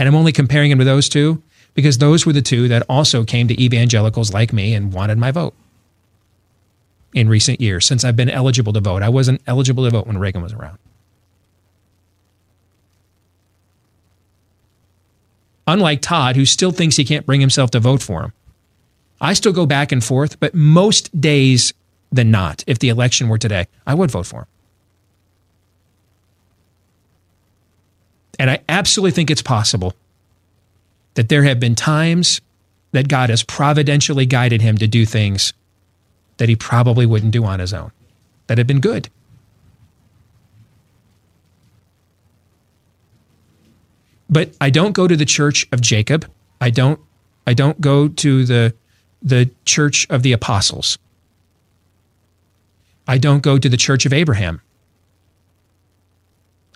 And 0.00 0.08
I'm 0.08 0.14
only 0.14 0.32
comparing 0.32 0.70
him 0.70 0.78
to 0.78 0.84
those 0.86 1.10
two 1.10 1.42
because 1.74 1.98
those 1.98 2.24
were 2.24 2.32
the 2.32 2.40
two 2.40 2.68
that 2.68 2.82
also 2.88 3.22
came 3.22 3.48
to 3.48 3.62
evangelicals 3.62 4.32
like 4.32 4.50
me 4.50 4.72
and 4.72 4.94
wanted 4.94 5.18
my 5.18 5.30
vote 5.30 5.52
in 7.12 7.28
recent 7.28 7.60
years 7.60 7.84
since 7.84 8.02
I've 8.02 8.16
been 8.16 8.30
eligible 8.30 8.72
to 8.72 8.80
vote. 8.80 9.02
I 9.02 9.10
wasn't 9.10 9.42
eligible 9.46 9.84
to 9.84 9.90
vote 9.90 10.06
when 10.06 10.16
Reagan 10.16 10.40
was 10.40 10.54
around. 10.54 10.78
Unlike 15.66 16.00
Todd, 16.00 16.34
who 16.34 16.46
still 16.46 16.70
thinks 16.70 16.96
he 16.96 17.04
can't 17.04 17.26
bring 17.26 17.42
himself 17.42 17.70
to 17.72 17.78
vote 17.78 18.00
for 18.00 18.22
him. 18.22 18.32
I 19.20 19.34
still 19.34 19.52
go 19.52 19.66
back 19.66 19.92
and 19.92 20.02
forth, 20.02 20.40
but 20.40 20.54
most 20.54 21.20
days 21.20 21.74
than 22.10 22.30
not, 22.30 22.64
if 22.66 22.78
the 22.78 22.88
election 22.88 23.28
were 23.28 23.36
today, 23.36 23.66
I 23.86 23.92
would 23.92 24.10
vote 24.10 24.24
for 24.24 24.40
him. 24.40 24.46
And 28.40 28.50
I 28.50 28.60
absolutely 28.70 29.10
think 29.10 29.30
it's 29.30 29.42
possible 29.42 29.94
that 31.12 31.28
there 31.28 31.42
have 31.42 31.60
been 31.60 31.74
times 31.74 32.40
that 32.92 33.06
God 33.06 33.28
has 33.28 33.42
providentially 33.42 34.24
guided 34.24 34.62
him 34.62 34.78
to 34.78 34.86
do 34.86 35.04
things 35.04 35.52
that 36.38 36.48
he 36.48 36.56
probably 36.56 37.04
wouldn't 37.04 37.32
do 37.32 37.44
on 37.44 37.60
his 37.60 37.74
own, 37.74 37.92
that 38.46 38.56
have 38.56 38.66
been 38.66 38.80
good. 38.80 39.10
But 44.30 44.54
I 44.58 44.70
don't 44.70 44.92
go 44.92 45.06
to 45.06 45.16
the 45.16 45.26
church 45.26 45.68
of 45.70 45.82
Jacob. 45.82 46.26
I 46.62 46.70
don't 46.70 46.98
I 47.46 47.52
don't 47.52 47.78
go 47.78 48.08
to 48.08 48.46
the 48.46 48.74
the 49.22 49.50
church 49.66 50.06
of 50.08 50.22
the 50.22 50.32
apostles. 50.32 50.96
I 53.06 53.18
don't 53.18 53.42
go 53.42 53.58
to 53.58 53.68
the 53.68 53.76
church 53.76 54.06
of 54.06 54.14
Abraham. 54.14 54.62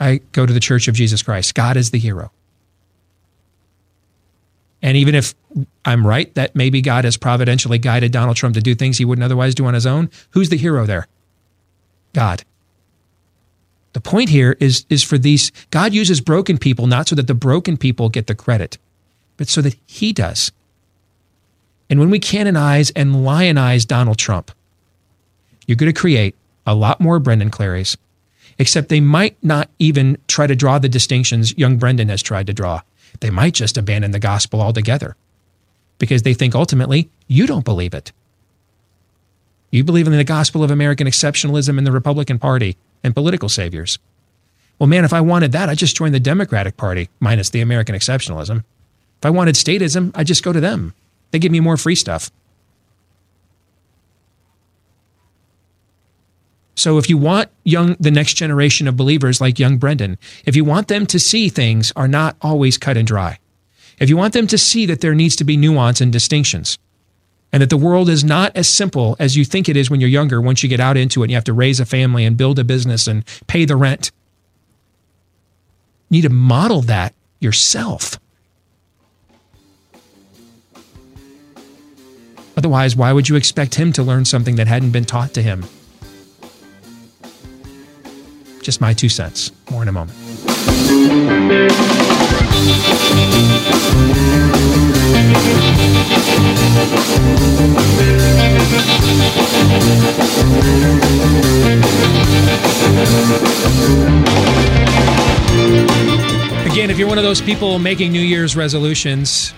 I 0.05 0.21
go 0.33 0.45
to 0.45 0.53
the 0.53 0.61
church 0.61 0.87
of 0.87 0.95
Jesus 0.95 1.23
Christ. 1.23 1.55
God 1.55 1.79
is 1.79 1.91
the 1.91 1.99
hero. 1.99 2.31
And 4.83 4.99
even 4.99 5.15
if 5.15 5.35
I'm 5.87 6.07
right 6.07 6.33
that 6.35 6.55
maybe 6.55 6.83
God 6.83 7.05
has 7.05 7.17
providentially 7.17 7.79
guided 7.79 8.13
Donald 8.13 8.37
Trump 8.37 8.55
to 8.57 8.61
do 8.61 8.75
things 8.75 8.99
he 8.99 9.07
wouldn't 9.07 9.25
otherwise 9.25 9.55
do 9.55 9.65
on 9.65 9.73
his 9.73 9.87
own, 9.87 10.11
who's 10.31 10.51
the 10.51 10.59
hero 10.59 10.85
there? 10.85 11.09
God. 12.13 12.45
The 13.95 14.01
point 14.03 14.29
here 14.29 14.59
is, 14.61 14.85
is 14.91 15.03
for 15.03 15.17
these, 15.17 15.51
God 15.71 15.95
uses 15.95 16.21
broken 16.21 16.59
people 16.59 16.87
not 16.87 17.09
so 17.09 17.17
that 17.17 17.27
the 17.27 17.35
broken 17.35 17.79
people 17.79 18.11
get 18.11 18.27
the 18.27 18.35
credit, 18.35 18.77
but 19.39 19.49
so 19.49 19.63
that 19.63 19.75
he 19.87 20.13
does. 20.13 20.53
And 21.89 21.99
when 21.99 22.11
we 22.11 22.19
canonize 22.19 22.91
and 22.91 23.25
lionize 23.25 23.87
Donald 23.87 24.19
Trump, 24.19 24.51
you're 25.67 25.77
going 25.77 25.93
to 25.93 25.99
create 25.99 26.35
a 26.67 26.75
lot 26.75 27.01
more 27.01 27.19
Brendan 27.19 27.51
Clareys, 27.51 27.97
except 28.59 28.89
they 28.89 29.01
might 29.01 29.37
not 29.43 29.69
even 29.79 30.19
try 30.29 30.47
to 30.47 30.57
draw 30.57 30.79
the 30.79 30.89
distinctions 30.89 31.57
young 31.59 31.77
Brendan 31.77 32.09
has 32.09 32.23
tried 32.23 32.47
to 32.47 32.53
draw 32.53 32.81
they 33.21 33.31
might 33.31 33.55
just 33.55 33.77
abandon 33.77 34.11
the 34.11 34.19
gospel 34.19 34.61
altogether 34.61 35.17
because 35.99 36.23
they 36.23 36.35
think 36.35 36.55
ultimately 36.55 37.09
you 37.27 37.47
don't 37.47 37.65
believe 37.65 37.95
it. 37.95 38.13
You 39.71 39.85
believe 39.85 40.07
in 40.07 40.17
the 40.17 40.25
gospel 40.25 40.63
of 40.63 40.71
American 40.71 41.07
exceptionalism 41.07 41.79
and 41.79 41.87
the 41.87 41.93
Republican 41.93 42.39
Party 42.39 42.77
and 43.03 43.15
political 43.15 43.49
saviors. 43.49 43.99
Well, 44.79 44.89
man, 44.89 45.05
if 45.05 45.13
I 45.13 45.21
wanted 45.21 45.53
that, 45.53 45.69
I'd 45.69 45.79
just 45.79 45.97
join 45.97 46.13
the 46.13 46.21
Democratic 46.21 46.77
Party, 46.77 47.09
minus 47.21 47.51
the 47.51 47.61
American 47.61 47.95
exceptionalism. 47.95 48.59
If 48.59 49.27
I 49.27 49.31
wanted 49.31 49.55
statism, 49.55 50.11
I'd 50.15 50.27
just 50.27 50.45
go 50.45 50.53
to 50.53 50.61
them. 50.61 50.95
They 51.31 51.39
give 51.39 51.53
me 51.53 51.61
more 51.61 51.77
free 51.77 51.95
stuff. 51.95 52.31
So 56.75 56.99
if 56.99 57.09
you 57.09 57.17
want 57.17 57.51
young 57.65 57.97
the 58.01 58.11
next 58.11 58.35
generation 58.35 58.89
of 58.89 58.97
believers 58.97 59.41
like 59.41 59.59
young 59.59 59.79
Brendan, 59.79 60.19
if 60.45 60.57
you 60.57 60.65
want 60.65 60.89
them 60.89 61.07
to 61.07 61.19
see 61.19 61.49
things 61.49 61.93
are 61.95 62.09
not 62.09 62.37
always 62.43 62.79
cut 62.79 62.97
and 62.97 63.07
dry. 63.07 63.39
If 63.99 64.09
you 64.09 64.17
want 64.17 64.35
them 64.35 64.47
to 64.49 64.59
see 64.59 64.87
that 64.87 65.01
there 65.01 65.15
needs 65.15 65.37
to 65.37 65.45
be 65.45 65.57
nuance 65.57 66.01
and 66.01 66.13
distinctions, 66.13 66.79
and 67.53 67.63
that 67.63 67.71
the 67.71 67.77
world 67.77 68.09
is 68.09 68.25
not 68.25 68.51
as 68.57 68.69
simple 68.69 69.15
as 69.21 69.37
you 69.37 69.45
think 69.45 69.69
it 69.69 69.77
is 69.77 69.89
when 69.89 70.01
you're 70.01 70.11
younger 70.11 70.41
once 70.41 70.65
you 70.65 70.69
get 70.69 70.81
out 70.81 70.97
into 70.97 71.23
it 71.23 71.27
and 71.27 71.31
you 71.31 71.37
have 71.37 71.45
to 71.45 71.53
raise 71.53 71.79
a 71.79 71.87
family 71.87 72.25
and 72.25 72.37
build 72.37 72.59
a 72.59 72.65
business 72.65 73.07
and 73.07 73.25
pay 73.47 73.65
the 73.65 73.77
rent. 73.77 74.11
You 76.11 76.17
need 76.17 76.23
to 76.23 76.31
model 76.31 76.81
that 76.83 77.15
yourself. 77.39 78.19
Otherwise, 82.57 82.97
why 82.97 83.13
would 83.13 83.29
you 83.29 83.37
expect 83.37 83.77
him 83.77 83.93
to 83.93 84.03
learn 84.03 84.25
something 84.25 84.57
that 84.57 84.67
hadn't 84.67 84.91
been 84.91 85.05
taught 85.05 85.33
to 85.35 85.43
him? 85.43 85.65
Just 88.65 88.81
my 88.81 88.95
two 88.95 89.11
cents. 89.11 89.53
More 89.71 89.83
in 89.83 89.89
a 89.89 89.93
moment. 89.93 90.17
Again, 106.65 106.89
if 106.89 106.99
you're 106.99 107.07
one 107.07 107.19
of 107.19 107.25
those 107.25 107.43
people 107.43 107.79
making 107.79 108.13
New 108.13 108.19
Year's 108.19 108.57
resolutions, 108.57 109.53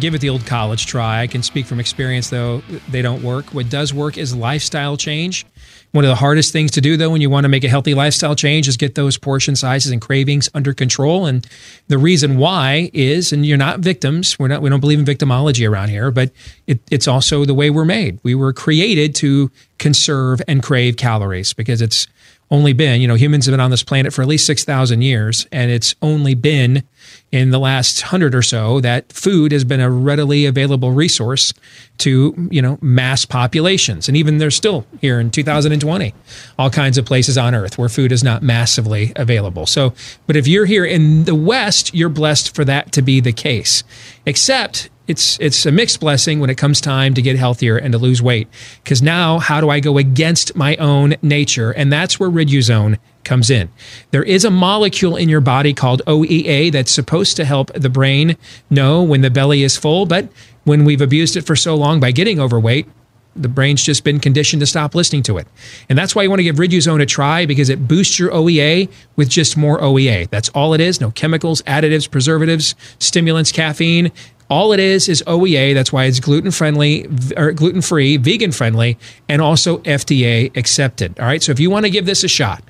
give 0.00 0.14
it 0.14 0.20
the 0.20 0.28
old 0.28 0.46
college 0.46 0.86
try. 0.86 1.22
I 1.22 1.26
can 1.26 1.42
speak 1.42 1.66
from 1.66 1.80
experience, 1.80 2.30
though, 2.30 2.62
they 2.88 3.02
don't 3.02 3.22
work. 3.22 3.46
What 3.54 3.68
does 3.68 3.92
work 3.92 4.16
is 4.16 4.34
lifestyle 4.34 4.96
change. 4.96 5.46
One 5.92 6.04
of 6.04 6.08
the 6.08 6.16
hardest 6.16 6.52
things 6.52 6.70
to 6.72 6.82
do, 6.82 6.96
though, 6.98 7.08
when 7.08 7.22
you 7.22 7.30
want 7.30 7.44
to 7.44 7.48
make 7.48 7.64
a 7.64 7.68
healthy 7.68 7.94
lifestyle 7.94 8.34
change 8.34 8.68
is 8.68 8.76
get 8.76 8.94
those 8.94 9.16
portion 9.16 9.56
sizes 9.56 9.90
and 9.90 10.02
cravings 10.02 10.50
under 10.52 10.74
control. 10.74 11.24
And 11.24 11.46
the 11.88 11.96
reason 11.96 12.36
why 12.36 12.90
is, 12.92 13.32
and 13.32 13.46
you're 13.46 13.56
not 13.56 13.80
victims. 13.80 14.38
We're 14.38 14.48
not. 14.48 14.60
We 14.60 14.68
don't 14.68 14.80
believe 14.80 14.98
in 14.98 15.06
victimology 15.06 15.68
around 15.68 15.88
here, 15.88 16.10
but 16.10 16.30
it, 16.66 16.80
it's 16.90 17.08
also 17.08 17.46
the 17.46 17.54
way 17.54 17.70
we're 17.70 17.86
made. 17.86 18.18
We 18.22 18.34
were 18.34 18.52
created 18.52 19.14
to 19.16 19.50
conserve 19.78 20.42
and 20.46 20.62
crave 20.62 20.96
calories 20.96 21.54
because 21.54 21.80
it's 21.80 22.06
only 22.50 22.72
been, 22.72 23.00
you 23.00 23.08
know, 23.08 23.14
humans 23.14 23.46
have 23.46 23.52
been 23.52 23.60
on 23.60 23.70
this 23.70 23.82
planet 23.82 24.12
for 24.12 24.22
at 24.22 24.28
least 24.28 24.46
6,000 24.46 25.02
years, 25.02 25.46
and 25.52 25.70
it's 25.70 25.94
only 26.00 26.34
been 26.34 26.82
in 27.30 27.50
the 27.50 27.58
last 27.58 28.00
hundred 28.00 28.34
or 28.34 28.40
so 28.40 28.80
that 28.80 29.12
food 29.12 29.52
has 29.52 29.64
been 29.64 29.80
a 29.80 29.90
readily 29.90 30.46
available 30.46 30.92
resource 30.92 31.52
to, 31.98 32.48
you 32.50 32.62
know, 32.62 32.78
mass 32.80 33.26
populations. 33.26 34.08
And 34.08 34.16
even 34.16 34.38
there's 34.38 34.56
still 34.56 34.86
here 35.00 35.20
in 35.20 35.30
2020, 35.30 36.14
all 36.58 36.70
kinds 36.70 36.96
of 36.96 37.04
places 37.04 37.36
on 37.36 37.54
earth 37.54 37.76
where 37.76 37.88
food 37.88 38.12
is 38.12 38.24
not 38.24 38.42
massively 38.42 39.12
available. 39.16 39.66
So, 39.66 39.92
but 40.26 40.36
if 40.36 40.48
you're 40.48 40.66
here 40.66 40.86
in 40.86 41.24
the 41.24 41.34
West, 41.34 41.94
you're 41.94 42.08
blessed 42.08 42.54
for 42.54 42.64
that 42.64 42.92
to 42.92 43.02
be 43.02 43.20
the 43.20 43.32
case. 43.32 43.84
Except 44.24 44.88
it's 45.08 45.40
it's 45.40 45.66
a 45.66 45.72
mixed 45.72 46.00
blessing 46.00 46.38
when 46.38 46.50
it 46.50 46.56
comes 46.56 46.80
time 46.80 47.14
to 47.14 47.22
get 47.22 47.36
healthier 47.36 47.76
and 47.76 47.92
to 47.92 47.98
lose 47.98 48.22
weight. 48.22 48.46
Because 48.84 49.02
now, 49.02 49.38
how 49.38 49.60
do 49.60 49.70
I 49.70 49.80
go 49.80 49.98
against 49.98 50.54
my 50.54 50.76
own 50.76 51.16
nature? 51.22 51.72
And 51.72 51.92
that's 51.92 52.20
where 52.20 52.30
Riduzone 52.30 52.98
comes 53.24 53.50
in. 53.50 53.70
There 54.10 54.22
is 54.22 54.44
a 54.44 54.50
molecule 54.50 55.16
in 55.16 55.28
your 55.28 55.40
body 55.40 55.74
called 55.74 56.02
OEA 56.06 56.70
that's 56.70 56.92
supposed 56.92 57.36
to 57.36 57.44
help 57.44 57.72
the 57.72 57.90
brain 57.90 58.36
know 58.70 59.02
when 59.02 59.22
the 59.22 59.30
belly 59.30 59.62
is 59.62 59.76
full, 59.76 60.06
but 60.06 60.28
when 60.64 60.84
we've 60.84 61.00
abused 61.00 61.36
it 61.36 61.42
for 61.42 61.56
so 61.56 61.74
long 61.74 62.00
by 62.00 62.12
getting 62.12 62.38
overweight, 62.38 62.86
the 63.34 63.48
brain's 63.48 63.84
just 63.84 64.04
been 64.04 64.18
conditioned 64.20 64.60
to 64.60 64.66
stop 64.66 64.94
listening 64.94 65.22
to 65.22 65.38
it. 65.38 65.46
And 65.88 65.96
that's 65.96 66.14
why 66.14 66.22
you 66.22 66.28
want 66.28 66.40
to 66.40 66.44
give 66.44 66.56
Riduzone 66.56 67.00
a 67.00 67.06
try 67.06 67.46
because 67.46 67.68
it 67.68 67.86
boosts 67.86 68.18
your 68.18 68.30
OEA 68.30 68.90
with 69.16 69.28
just 69.28 69.56
more 69.56 69.78
OEA. 69.80 70.28
That's 70.28 70.48
all 70.50 70.74
it 70.74 70.80
is. 70.80 71.00
No 71.00 71.10
chemicals, 71.12 71.62
additives, 71.62 72.10
preservatives, 72.10 72.74
stimulants, 72.98 73.52
caffeine. 73.52 74.10
All 74.50 74.72
it 74.72 74.80
is 74.80 75.08
is 75.08 75.22
OEA. 75.26 75.74
That's 75.74 75.92
why 75.92 76.04
it's 76.04 76.20
gluten 76.20 76.50
friendly 76.50 77.06
or 77.36 77.52
gluten 77.52 77.82
free, 77.82 78.16
vegan 78.16 78.52
friendly, 78.52 78.96
and 79.28 79.42
also 79.42 79.78
FDA 79.78 80.56
accepted. 80.56 81.18
All 81.20 81.26
right. 81.26 81.42
So 81.42 81.52
if 81.52 81.60
you 81.60 81.70
want 81.70 81.84
to 81.84 81.90
give 81.90 82.06
this 82.06 82.24
a 82.24 82.28
shot, 82.28 82.62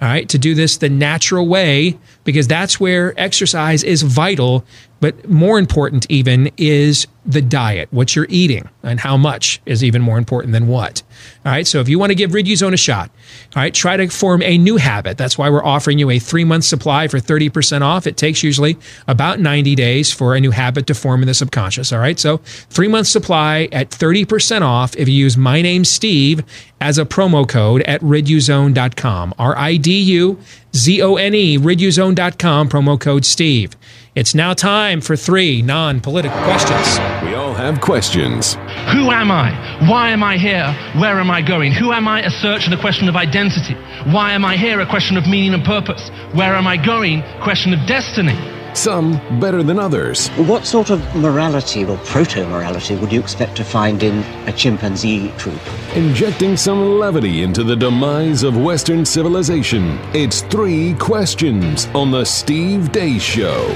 all 0.00 0.08
right, 0.08 0.28
to 0.28 0.38
do 0.38 0.54
this 0.54 0.76
the 0.78 0.88
natural 0.88 1.46
way, 1.46 1.98
because 2.24 2.46
that's 2.46 2.78
where 2.78 3.18
exercise 3.18 3.82
is 3.82 4.02
vital. 4.02 4.64
But 5.00 5.28
more 5.28 5.58
important, 5.58 6.06
even, 6.08 6.50
is 6.56 7.06
the 7.26 7.42
diet, 7.42 7.92
what 7.92 8.14
you're 8.14 8.26
eating, 8.30 8.68
and 8.82 9.00
how 9.00 9.16
much 9.16 9.60
is 9.66 9.82
even 9.82 10.00
more 10.00 10.16
important 10.16 10.52
than 10.52 10.68
what. 10.68 11.02
All 11.44 11.52
right, 11.52 11.66
so 11.66 11.80
if 11.80 11.88
you 11.88 11.98
want 11.98 12.10
to 12.10 12.14
give 12.14 12.30
Riduzone 12.30 12.72
a 12.72 12.78
shot, 12.78 13.10
all 13.54 13.62
right, 13.62 13.74
try 13.74 13.96
to 13.96 14.08
form 14.08 14.42
a 14.42 14.56
new 14.56 14.76
habit. 14.76 15.18
That's 15.18 15.36
why 15.36 15.50
we're 15.50 15.64
offering 15.64 15.98
you 15.98 16.08
a 16.10 16.18
three 16.18 16.44
month 16.44 16.64
supply 16.64 17.08
for 17.08 17.18
30% 17.18 17.82
off. 17.82 18.06
It 18.06 18.16
takes 18.16 18.42
usually 18.42 18.78
about 19.08 19.40
90 19.40 19.74
days 19.74 20.12
for 20.12 20.34
a 20.34 20.40
new 20.40 20.52
habit 20.52 20.86
to 20.86 20.94
form 20.94 21.22
in 21.22 21.26
the 21.26 21.34
subconscious. 21.34 21.92
All 21.92 21.98
right, 21.98 22.18
so 22.18 22.38
three 22.70 22.88
month 22.88 23.08
supply 23.08 23.68
at 23.72 23.90
30% 23.90 24.62
off 24.62 24.96
if 24.96 25.08
you 25.08 25.14
use 25.14 25.36
my 25.36 25.60
name, 25.62 25.84
Steve, 25.84 26.42
as 26.80 26.98
a 26.98 27.04
promo 27.04 27.48
code 27.48 27.82
at 27.82 28.00
riduzone.com. 28.00 29.34
R 29.38 29.56
I 29.56 29.76
D 29.76 30.00
U 30.02 30.38
Z 30.74 31.02
O 31.02 31.16
N 31.16 31.34
E, 31.34 31.58
riduzone.com, 31.58 32.68
promo 32.68 33.00
code 33.00 33.24
Steve. 33.24 33.76
It's 34.14 34.34
now 34.34 34.54
time 34.54 35.02
for 35.02 35.14
three 35.14 35.60
non 35.60 36.00
political 36.00 36.38
questions. 36.44 36.98
We 37.22 37.34
all 37.34 37.52
have 37.52 37.82
questions. 37.82 38.54
Who 38.94 39.10
am 39.10 39.30
I? 39.30 39.52
Why 39.90 40.08
am 40.08 40.22
I 40.22 40.38
here? 40.38 40.72
Where 40.98 41.20
am 41.20 41.30
I 41.30 41.42
going? 41.42 41.72
Who 41.72 41.92
am 41.92 42.08
I? 42.08 42.22
A 42.22 42.30
search 42.30 42.64
and 42.64 42.72
a 42.72 42.80
question 42.80 43.08
of 43.08 43.16
identity. 43.16 43.74
Why 44.10 44.32
am 44.32 44.44
I 44.44 44.56
here? 44.56 44.80
A 44.80 44.88
question 44.88 45.18
of 45.18 45.26
meaning 45.26 45.52
and 45.52 45.64
purpose. 45.64 46.08
Where 46.32 46.54
am 46.54 46.66
I 46.66 46.78
going? 46.78 47.22
Question 47.42 47.74
of 47.74 47.86
destiny. 47.86 48.55
Some 48.76 49.18
better 49.40 49.62
than 49.62 49.78
others. 49.78 50.28
What 50.36 50.66
sort 50.66 50.90
of 50.90 51.00
morality 51.16 51.82
or 51.86 51.96
proto 52.04 52.46
morality 52.46 52.94
would 52.94 53.10
you 53.10 53.18
expect 53.18 53.56
to 53.56 53.64
find 53.64 54.02
in 54.02 54.18
a 54.46 54.52
chimpanzee 54.52 55.32
troop? 55.38 55.58
Injecting 55.96 56.58
some 56.58 56.98
levity 56.98 57.42
into 57.42 57.64
the 57.64 57.74
demise 57.74 58.42
of 58.42 58.58
Western 58.58 59.06
civilization. 59.06 59.98
It's 60.12 60.42
three 60.42 60.92
questions 60.94 61.86
on 61.94 62.10
The 62.10 62.26
Steve 62.26 62.92
Deace 62.92 63.22
Show. 63.22 63.66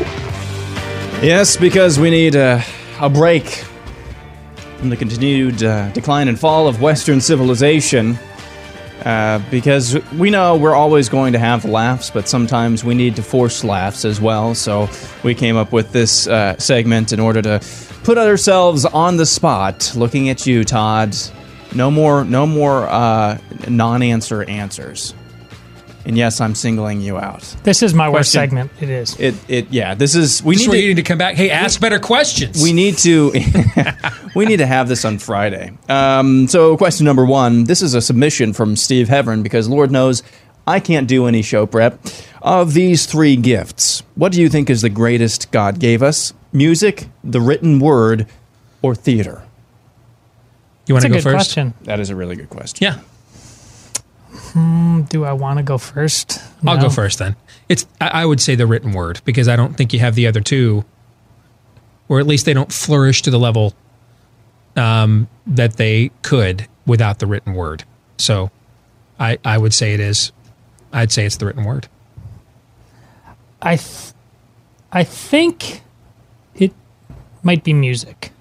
Yes, 1.22 1.56
because 1.56 1.98
we 1.98 2.10
need 2.10 2.35
a, 2.35 2.62
a 3.01 3.09
break 3.09 3.64
from 4.77 4.90
the 4.90 4.97
continued 4.98 5.62
uh, 5.62 5.90
decline 5.93 6.28
and 6.28 6.39
fall 6.39 6.68
of 6.68 6.82
Western 6.82 7.22
civilization. 7.22 8.18
Uh, 9.05 9.43
because 9.51 9.98
we 10.12 10.28
know 10.31 10.56
we're 10.56 10.74
always 10.74 11.09
going 11.09 11.32
to 11.32 11.39
have 11.39 11.64
laughs, 11.64 12.10
but 12.10 12.28
sometimes 12.28 12.85
we 12.85 12.94
need 12.94 13.16
to 13.16 13.22
force 13.22 13.64
laughs 13.64 14.05
as 14.05 14.20
well. 14.20 14.55
So 14.55 14.89
we 15.24 15.35
came 15.35 15.56
up 15.56 15.72
with 15.72 15.93
this 15.93 16.27
uh, 16.27 16.59
segment 16.59 17.12
in 17.12 17.20
order 17.20 17.40
to 17.43 17.60
put 18.05 18.18
ourselves 18.18 18.85
on 18.85 19.16
the 19.16 19.27
spot. 19.27 19.93
Looking 19.97 20.28
at 20.28 20.47
you, 20.47 20.64
Todd. 20.64 21.16
No 21.74 21.90
more, 21.90 22.24
no 22.24 22.47
more 22.47 22.89
uh, 22.89 23.39
non-answer 23.68 24.43
answers. 24.44 25.14
And 26.11 26.19
yes, 26.19 26.41
I'm 26.41 26.57
singling 26.57 27.01
you 27.01 27.19
out. 27.19 27.43
This 27.62 27.85
is 27.85 27.95
my 27.95 28.09
worst 28.09 28.32
Question. 28.35 28.41
segment. 28.51 28.73
It 28.81 28.89
is. 28.91 29.20
It, 29.20 29.37
it, 29.47 29.70
yeah. 29.70 29.95
This 29.95 30.16
is 30.16 30.43
we 30.43 30.57
This 30.57 30.62
is 30.62 30.66
need 30.66 30.70
where 30.73 30.77
to, 30.78 30.82
you 30.82 30.89
need 30.89 30.97
to 30.97 31.03
come 31.05 31.19
back. 31.19 31.37
Hey, 31.37 31.51
ask 31.51 31.81
better 31.81 32.01
questions. 32.01 32.61
we 32.61 32.73
need 32.73 32.99
to 32.99 33.31
we 34.35 34.45
need 34.45 34.57
to 34.57 34.66
have 34.66 34.89
this 34.89 35.05
on 35.05 35.19
Friday. 35.19 35.73
Um, 35.89 36.49
so 36.49 36.77
question 36.77 37.05
number 37.07 37.24
one. 37.24 37.62
This 37.62 37.81
is 37.81 37.95
a 37.95 38.01
submission 38.01 38.53
from 38.55 38.74
Steve 38.74 39.07
Heverin 39.07 39.45
because 39.45 39.69
Lord 39.69 39.93
knows 39.93 40.24
I 40.66 40.81
can't 40.81 41.07
do 41.07 41.27
any 41.27 41.43
show 41.43 41.65
prep. 41.65 42.01
Of 42.43 42.74
these 42.74 43.07
three 43.07 43.37
gifts, 43.37 44.03
what 44.16 44.32
do 44.32 44.41
you 44.41 44.49
think 44.49 44.69
is 44.69 44.82
the 44.82 44.91
greatest 44.91 45.53
God 45.53 45.78
gave 45.78 46.03
us? 46.03 46.35
Music, 46.53 47.07
the 47.23 47.41
written 47.41 47.78
word, 47.78 48.27
or 48.82 48.97
theater? 48.97 49.45
You 50.89 50.95
want 50.95 51.05
That's 51.05 51.05
to 51.05 51.07
a 51.07 51.09
go 51.11 51.15
good 51.19 51.23
first? 51.39 51.55
question. 51.55 51.74
That 51.82 52.01
is 52.01 52.11
a 52.11 52.16
really 52.16 52.35
good 52.35 52.51
question. 52.51 52.85
Yeah, 52.85 52.99
Hmm, 54.32 55.02
do 55.02 55.24
I 55.24 55.32
want 55.32 55.59
to 55.59 55.62
go 55.62 55.77
first? 55.78 56.40
I'll 56.66 56.81
go 56.81 56.89
first 56.89 57.19
then. 57.19 57.36
It's 57.69 57.86
I 58.01 58.23
I 58.23 58.27
would 58.27 58.40
say 58.40 58.55
the 58.55 58.66
written 58.66 58.93
word 58.93 59.20
because 59.24 59.48
I 59.48 59.57
don't 59.57 59.77
think 59.77 59.93
you 59.93 60.01
have 60.01 60.15
the 60.15 60.27
other 60.27 60.40
two, 60.40 60.85
or 62.09 62.20
at 62.20 62.27
least 62.27 62.47
they 62.47 62.52
don't 62.55 62.73
flourish 62.73 63.23
to 63.23 63.31
the 63.31 63.39
level 63.39 63.74
um, 64.77 65.28
that 65.47 65.77
they 65.77 66.11
could 66.23 66.69
without 66.86 67.19
the 67.19 67.27
written 67.27 67.55
word. 67.55 67.85
So, 68.19 68.51
I 69.19 69.39
I 69.44 69.59
would 69.59 69.74
say 69.74 69.94
it 69.94 70.01
is. 70.01 70.32
I'd 70.93 71.12
say 71.12 71.24
it's 71.27 71.36
the 71.36 71.47
written 71.47 71.65
word. 71.65 71.89
I, 73.62 73.77
th- 73.77 74.12
I 74.90 75.05
think 75.05 75.82
it 76.55 76.73
might 77.43 77.62
be 77.62 77.74
music, 77.74 78.32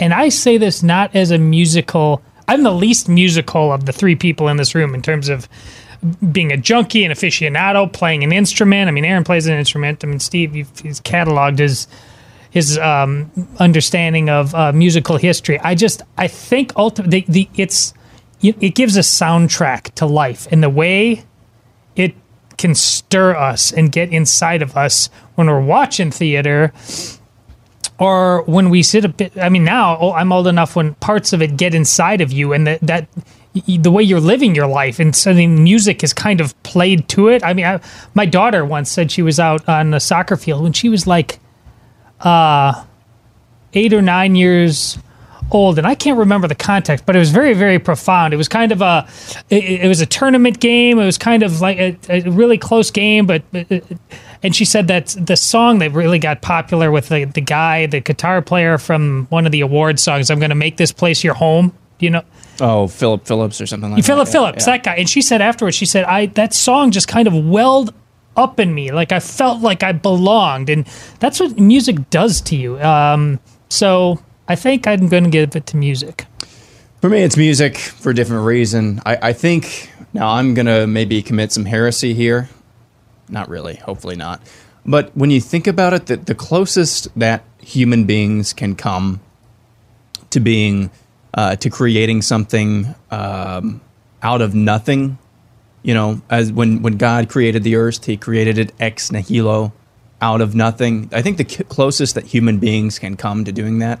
and 0.00 0.14
I 0.14 0.28
say 0.30 0.56
this 0.56 0.82
not 0.82 1.14
as 1.14 1.30
a 1.30 1.38
musical. 1.38 2.22
I'm 2.48 2.62
the 2.62 2.72
least 2.72 3.08
musical 3.08 3.72
of 3.72 3.86
the 3.86 3.92
three 3.92 4.16
people 4.16 4.48
in 4.48 4.56
this 4.56 4.74
room 4.74 4.94
in 4.94 5.02
terms 5.02 5.28
of 5.28 5.48
being 6.32 6.50
a 6.52 6.56
junkie, 6.56 7.04
an 7.04 7.12
aficionado, 7.12 7.92
playing 7.92 8.24
an 8.24 8.32
instrument. 8.32 8.88
I 8.88 8.90
mean, 8.90 9.04
Aaron 9.04 9.24
plays 9.24 9.46
an 9.46 9.54
instrument. 9.54 10.02
I 10.02 10.08
mean, 10.08 10.20
Steve, 10.20 10.52
he's 10.52 11.00
cataloged 11.00 11.58
his 11.58 11.86
his 12.50 12.76
um, 12.76 13.30
understanding 13.58 14.28
of 14.28 14.54
uh, 14.54 14.72
musical 14.72 15.16
history. 15.16 15.58
I 15.60 15.74
just, 15.74 16.02
I 16.18 16.28
think 16.28 16.72
ultimately, 16.76 17.24
the, 17.26 17.32
the 17.32 17.62
it's 17.62 17.94
it 18.42 18.74
gives 18.74 18.96
a 18.96 19.00
soundtrack 19.00 19.94
to 19.94 20.06
life, 20.06 20.48
and 20.50 20.62
the 20.62 20.68
way 20.68 21.24
it 21.96 22.14
can 22.58 22.74
stir 22.74 23.34
us 23.34 23.72
and 23.72 23.90
get 23.90 24.12
inside 24.12 24.60
of 24.62 24.76
us 24.76 25.08
when 25.36 25.46
we're 25.46 25.60
watching 25.60 26.10
theater 26.10 26.72
or 28.02 28.42
when 28.42 28.68
we 28.70 28.82
sit 28.82 29.04
a 29.04 29.08
bit 29.08 29.36
i 29.38 29.48
mean 29.48 29.64
now 29.64 29.96
oh, 30.00 30.12
i'm 30.12 30.32
old 30.32 30.46
enough 30.46 30.76
when 30.76 30.94
parts 30.96 31.32
of 31.32 31.40
it 31.40 31.56
get 31.56 31.74
inside 31.74 32.20
of 32.20 32.32
you 32.32 32.52
and 32.52 32.66
that 32.66 32.80
that 32.80 33.06
the 33.54 33.90
way 33.90 34.02
you're 34.02 34.20
living 34.20 34.54
your 34.54 34.66
life 34.66 34.98
and 34.98 35.14
so 35.14 35.34
the 35.34 35.46
music 35.46 36.02
is 36.02 36.12
kind 36.14 36.40
of 36.40 36.60
played 36.62 37.06
to 37.10 37.28
it. 37.28 37.44
I 37.44 37.52
mean 37.52 37.66
I, 37.66 37.80
my 38.14 38.24
daughter 38.24 38.64
once 38.64 38.90
said 38.90 39.10
she 39.10 39.22
was 39.22 39.38
out 39.38 39.68
on 39.68 39.92
a 39.92 40.00
soccer 40.00 40.36
field 40.36 40.62
when 40.62 40.72
she 40.72 40.88
was 40.88 41.06
like 41.06 41.38
uh 42.20 42.84
eight 43.74 43.92
or 43.92 44.02
nine 44.02 44.36
years 44.36 44.98
old 45.54 45.78
and 45.78 45.86
i 45.86 45.94
can't 45.94 46.18
remember 46.18 46.46
the 46.48 46.54
context 46.54 47.04
but 47.06 47.14
it 47.14 47.18
was 47.18 47.30
very 47.30 47.54
very 47.54 47.78
profound 47.78 48.32
it 48.34 48.36
was 48.36 48.48
kind 48.48 48.72
of 48.72 48.80
a 48.82 49.06
it, 49.50 49.82
it 49.84 49.88
was 49.88 50.00
a 50.00 50.06
tournament 50.06 50.60
game 50.60 50.98
it 50.98 51.04
was 51.04 51.18
kind 51.18 51.42
of 51.42 51.60
like 51.60 51.78
a, 51.78 51.96
a 52.08 52.20
really 52.30 52.58
close 52.58 52.90
game 52.90 53.26
but 53.26 53.42
and 54.42 54.54
she 54.56 54.64
said 54.64 54.88
that 54.88 55.14
the 55.20 55.36
song 55.36 55.78
that 55.78 55.92
really 55.92 56.18
got 56.18 56.42
popular 56.42 56.90
with 56.90 57.08
the, 57.08 57.24
the 57.24 57.40
guy 57.40 57.86
the 57.86 58.00
guitar 58.00 58.40
player 58.42 58.78
from 58.78 59.26
one 59.30 59.46
of 59.46 59.52
the 59.52 59.60
award 59.60 59.98
songs 60.00 60.30
i'm 60.30 60.38
going 60.38 60.50
to 60.50 60.54
make 60.56 60.76
this 60.76 60.92
place 60.92 61.22
your 61.24 61.34
home 61.34 61.72
you 61.98 62.10
know 62.10 62.22
Oh, 62.60 62.86
Philip 62.86 63.26
Phillips 63.26 63.60
or 63.60 63.66
something 63.66 63.90
like 63.90 64.04
Philip 64.04 64.26
that. 64.26 64.32
Philip 64.32 64.50
Phillips, 64.54 64.66
Yeah. 64.66 64.72
that 64.76 64.84
guy. 64.84 64.94
And 64.96 65.08
she 65.08 65.22
said 65.22 65.40
afterwards, 65.40 65.74
she 65.74 65.86
said, 65.86 66.04
I 66.04 66.26
that 66.26 66.52
song 66.52 66.90
just 66.92 67.08
kind 67.08 67.26
of 67.26 67.34
welled 67.34 67.92
up 68.36 68.60
in 68.60 68.72
me. 68.72 68.92
Like 68.92 69.10
I 69.10 69.20
felt 69.20 69.62
like 69.62 69.82
I 69.82 69.92
belonged. 69.92 70.68
And 70.68 70.86
that's 71.18 71.40
what 71.40 71.58
music 71.58 72.10
does 72.10 72.40
to 72.42 72.54
you. 72.56 72.78
Um, 72.80 73.40
so 73.70 74.20
I 74.48 74.56
think 74.56 74.86
I'm 74.86 75.08
going 75.08 75.24
to 75.24 75.30
give 75.30 75.56
it 75.56 75.66
to 75.66 75.76
music. 75.76 76.26
For 77.00 77.08
me, 77.08 77.22
it's 77.22 77.36
music 77.36 77.78
for 77.78 78.10
a 78.10 78.14
different 78.14 78.44
reason. 78.44 79.00
I, 79.04 79.30
I 79.30 79.32
think 79.32 79.90
now 80.12 80.28
I'm 80.28 80.54
gonna 80.54 80.86
maybe 80.86 81.20
commit 81.22 81.50
some 81.52 81.64
heresy 81.64 82.14
here. 82.14 82.48
Not 83.28 83.48
really, 83.48 83.74
hopefully 83.74 84.14
not. 84.14 84.40
But 84.86 85.10
when 85.16 85.30
you 85.30 85.40
think 85.40 85.66
about 85.66 85.94
it, 85.94 86.06
the, 86.06 86.16
the 86.16 86.34
closest 86.34 87.08
that 87.18 87.42
human 87.60 88.04
beings 88.04 88.52
can 88.52 88.76
come 88.76 89.20
to 90.30 90.38
being 90.40 90.90
uh, 91.34 91.56
to 91.56 91.70
creating 91.70 92.22
something 92.22 92.94
um, 93.10 93.80
out 94.22 94.42
of 94.42 94.54
nothing 94.54 95.18
You 95.82 95.94
know, 95.94 96.22
as 96.30 96.52
when 96.52 96.82
when 96.82 96.96
God 96.96 97.28
created 97.28 97.64
the 97.64 97.74
earth, 97.76 98.04
He 98.04 98.16
created 98.16 98.58
it 98.58 98.72
ex 98.78 99.10
nihilo, 99.10 99.72
out 100.20 100.40
of 100.40 100.54
nothing. 100.54 101.08
I 101.12 101.22
think 101.22 101.38
the 101.38 101.64
closest 101.64 102.14
that 102.14 102.26
human 102.26 102.58
beings 102.58 103.00
can 103.00 103.16
come 103.16 103.44
to 103.44 103.52
doing 103.52 103.80
that 103.80 104.00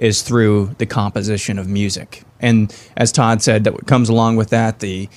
is 0.00 0.22
through 0.22 0.74
the 0.78 0.86
composition 0.86 1.58
of 1.58 1.68
music. 1.68 2.22
And 2.40 2.74
as 2.96 3.12
Todd 3.12 3.42
said, 3.42 3.64
that 3.64 3.86
comes 3.86 4.08
along 4.08 4.36
with 4.36 4.50
that 4.50 4.80
the 4.80 5.08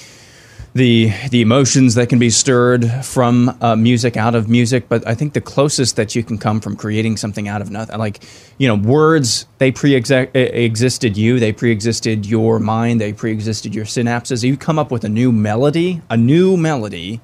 the 0.75 1.11
the 1.29 1.41
emotions 1.41 1.93
that 1.95 2.09
can 2.09 2.17
be 2.17 2.31
stirred 2.31 2.89
from 3.05 3.55
uh, 3.61 3.75
music 3.75 4.17
out 4.17 4.33
of 4.33 4.49
music 4.49 4.89
but 4.89 5.05
i 5.07 5.13
think 5.13 5.33
the 5.33 5.41
closest 5.41 5.95
that 5.97 6.15
you 6.15 6.23
can 6.23 6.35
come 6.35 6.59
from 6.59 6.75
creating 6.75 7.15
something 7.15 7.47
out 7.47 7.61
of 7.61 7.69
nothing 7.69 7.99
like 7.99 8.23
you 8.57 8.67
know 8.67 8.73
words 8.73 9.45
they 9.59 9.71
pre-existed 9.71 11.15
you 11.15 11.39
they 11.39 11.53
pre-existed 11.53 12.25
your 12.25 12.59
mind 12.59 12.99
they 12.99 13.13
pre-existed 13.13 13.75
your 13.75 13.85
synapses 13.85 14.43
you 14.43 14.57
come 14.57 14.79
up 14.79 14.89
with 14.89 15.03
a 15.03 15.09
new 15.09 15.31
melody 15.31 16.01
a 16.09 16.17
new 16.17 16.57
melody 16.57 17.21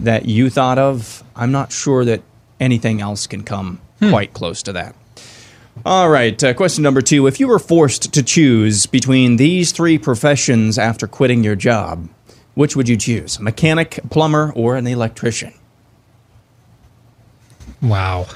that 0.00 0.26
you 0.26 0.50
thought 0.50 0.78
of 0.78 1.22
i'm 1.36 1.52
not 1.52 1.70
sure 1.70 2.04
that 2.04 2.20
anything 2.58 3.00
else 3.00 3.28
can 3.28 3.44
come 3.44 3.80
Hmm. 4.00 4.10
quite 4.10 4.32
close 4.32 4.62
to 4.62 4.72
that 4.72 4.94
all 5.84 6.08
right, 6.08 6.42
uh, 6.42 6.54
question 6.54 6.82
number 6.82 7.00
two. 7.00 7.26
If 7.26 7.40
you 7.40 7.48
were 7.48 7.58
forced 7.58 8.12
to 8.12 8.22
choose 8.22 8.86
between 8.86 9.36
these 9.36 9.72
three 9.72 9.98
professions 9.98 10.78
after 10.78 11.06
quitting 11.06 11.44
your 11.44 11.56
job, 11.56 12.08
which 12.54 12.74
would 12.76 12.88
you 12.88 12.96
choose? 12.96 13.36
A 13.36 13.42
mechanic, 13.42 14.00
plumber, 14.10 14.52
or 14.54 14.76
an 14.76 14.86
electrician? 14.86 15.52
Wow. 17.80 18.26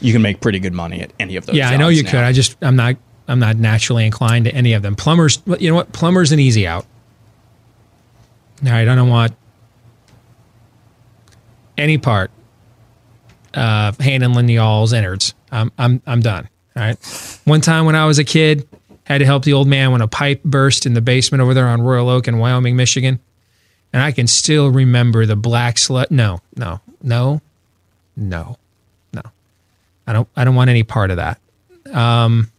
You 0.00 0.12
can 0.12 0.22
make 0.22 0.40
pretty 0.40 0.58
good 0.58 0.72
money 0.72 1.02
at 1.02 1.12
any 1.20 1.36
of 1.36 1.46
those. 1.46 1.56
yeah, 1.56 1.68
I 1.68 1.76
know 1.76 1.88
you 1.88 2.02
now. 2.02 2.10
could. 2.10 2.20
I 2.20 2.32
just 2.32 2.56
I'm 2.62 2.76
not 2.76 2.96
I'm 3.28 3.38
not 3.38 3.56
naturally 3.56 4.06
inclined 4.06 4.46
to 4.46 4.54
any 4.54 4.72
of 4.72 4.82
them. 4.82 4.96
Plumbers, 4.96 5.42
you 5.58 5.68
know 5.68 5.76
what? 5.76 5.92
Plumber's 5.92 6.32
an 6.32 6.40
easy 6.40 6.66
out. 6.66 6.86
All 8.64 8.70
right, 8.72 8.88
I 8.88 8.94
don't 8.94 9.08
want 9.08 9.34
any 11.76 11.98
part 11.98 12.30
of 13.54 13.98
handling 13.98 14.46
the 14.46 14.58
all's 14.58 14.92
innards. 14.92 15.34
I'm 15.50 15.72
I'm 15.78 16.02
I'm 16.06 16.20
done. 16.20 16.48
All 16.76 16.82
right. 16.82 17.40
One 17.44 17.60
time 17.60 17.84
when 17.86 17.96
I 17.96 18.06
was 18.06 18.18
a 18.18 18.24
kid, 18.24 18.68
had 19.04 19.18
to 19.18 19.26
help 19.26 19.44
the 19.44 19.52
old 19.52 19.66
man 19.68 19.90
when 19.92 20.00
a 20.00 20.08
pipe 20.08 20.42
burst 20.44 20.86
in 20.86 20.94
the 20.94 21.00
basement 21.00 21.42
over 21.42 21.52
there 21.54 21.66
on 21.66 21.82
Royal 21.82 22.08
Oak 22.08 22.28
in 22.28 22.38
Wyoming, 22.38 22.76
Michigan. 22.76 23.18
And 23.92 24.00
I 24.02 24.12
can 24.12 24.26
still 24.28 24.70
remember 24.70 25.26
the 25.26 25.34
black 25.34 25.74
slut. 25.76 26.10
No, 26.12 26.40
no, 26.56 26.80
no, 27.02 27.40
no, 28.16 28.56
no. 29.12 29.22
I 30.06 30.12
don't. 30.12 30.28
I 30.36 30.44
don't 30.44 30.54
want 30.54 30.70
any 30.70 30.84
part 30.84 31.10
of 31.10 31.16
that. 31.16 31.40
Um, 31.92 32.52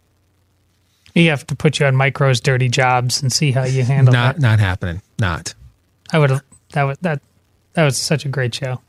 You 1.16 1.30
have 1.30 1.48
to 1.48 1.56
put 1.56 1.80
you 1.80 1.86
on 1.86 1.96
Mike 1.96 2.20
Rowe's 2.20 2.42
dirty 2.42 2.68
jobs 2.68 3.22
and 3.22 3.32
see 3.32 3.52
how 3.54 3.64
you 3.64 3.84
handle 3.84 4.12
not 4.14 4.36
that. 4.36 4.42
not 4.42 4.60
happening. 4.60 5.02
Not. 5.20 5.54
I 6.12 6.20
would 6.20 6.32
have 6.32 6.42
that 6.74 6.84
was 6.84 6.98
that 7.00 7.22
that 7.74 7.86
was 7.86 7.98
such 7.98 8.26
a 8.26 8.30
great 8.30 8.54
show. 8.54 8.82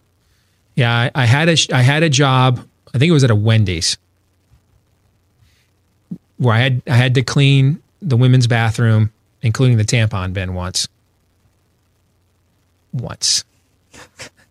Yeah, 0.75 0.93
I, 0.93 1.11
I 1.15 1.27
had 1.27 1.49
a 1.49 1.57
I 1.73 1.83
had 1.83 2.03
a 2.03 2.09
job. 2.09 2.67
I 2.95 2.99
think 2.99 3.09
it 3.09 3.13
was 3.13 3.25
at 3.25 3.31
a 3.31 3.35
Wendy's 3.35 3.97
where 6.37 6.55
I 6.55 6.59
had 6.59 6.83
I 6.87 6.95
had 6.95 7.15
to 7.15 7.23
clean 7.23 7.83
the 8.01 8.17
women's 8.17 8.47
bathroom, 8.47 9.13
including 9.43 9.77
the 9.77 9.85
tampon 9.85 10.33
bin 10.33 10.55
once. 10.55 10.89
Once. 12.93 13.45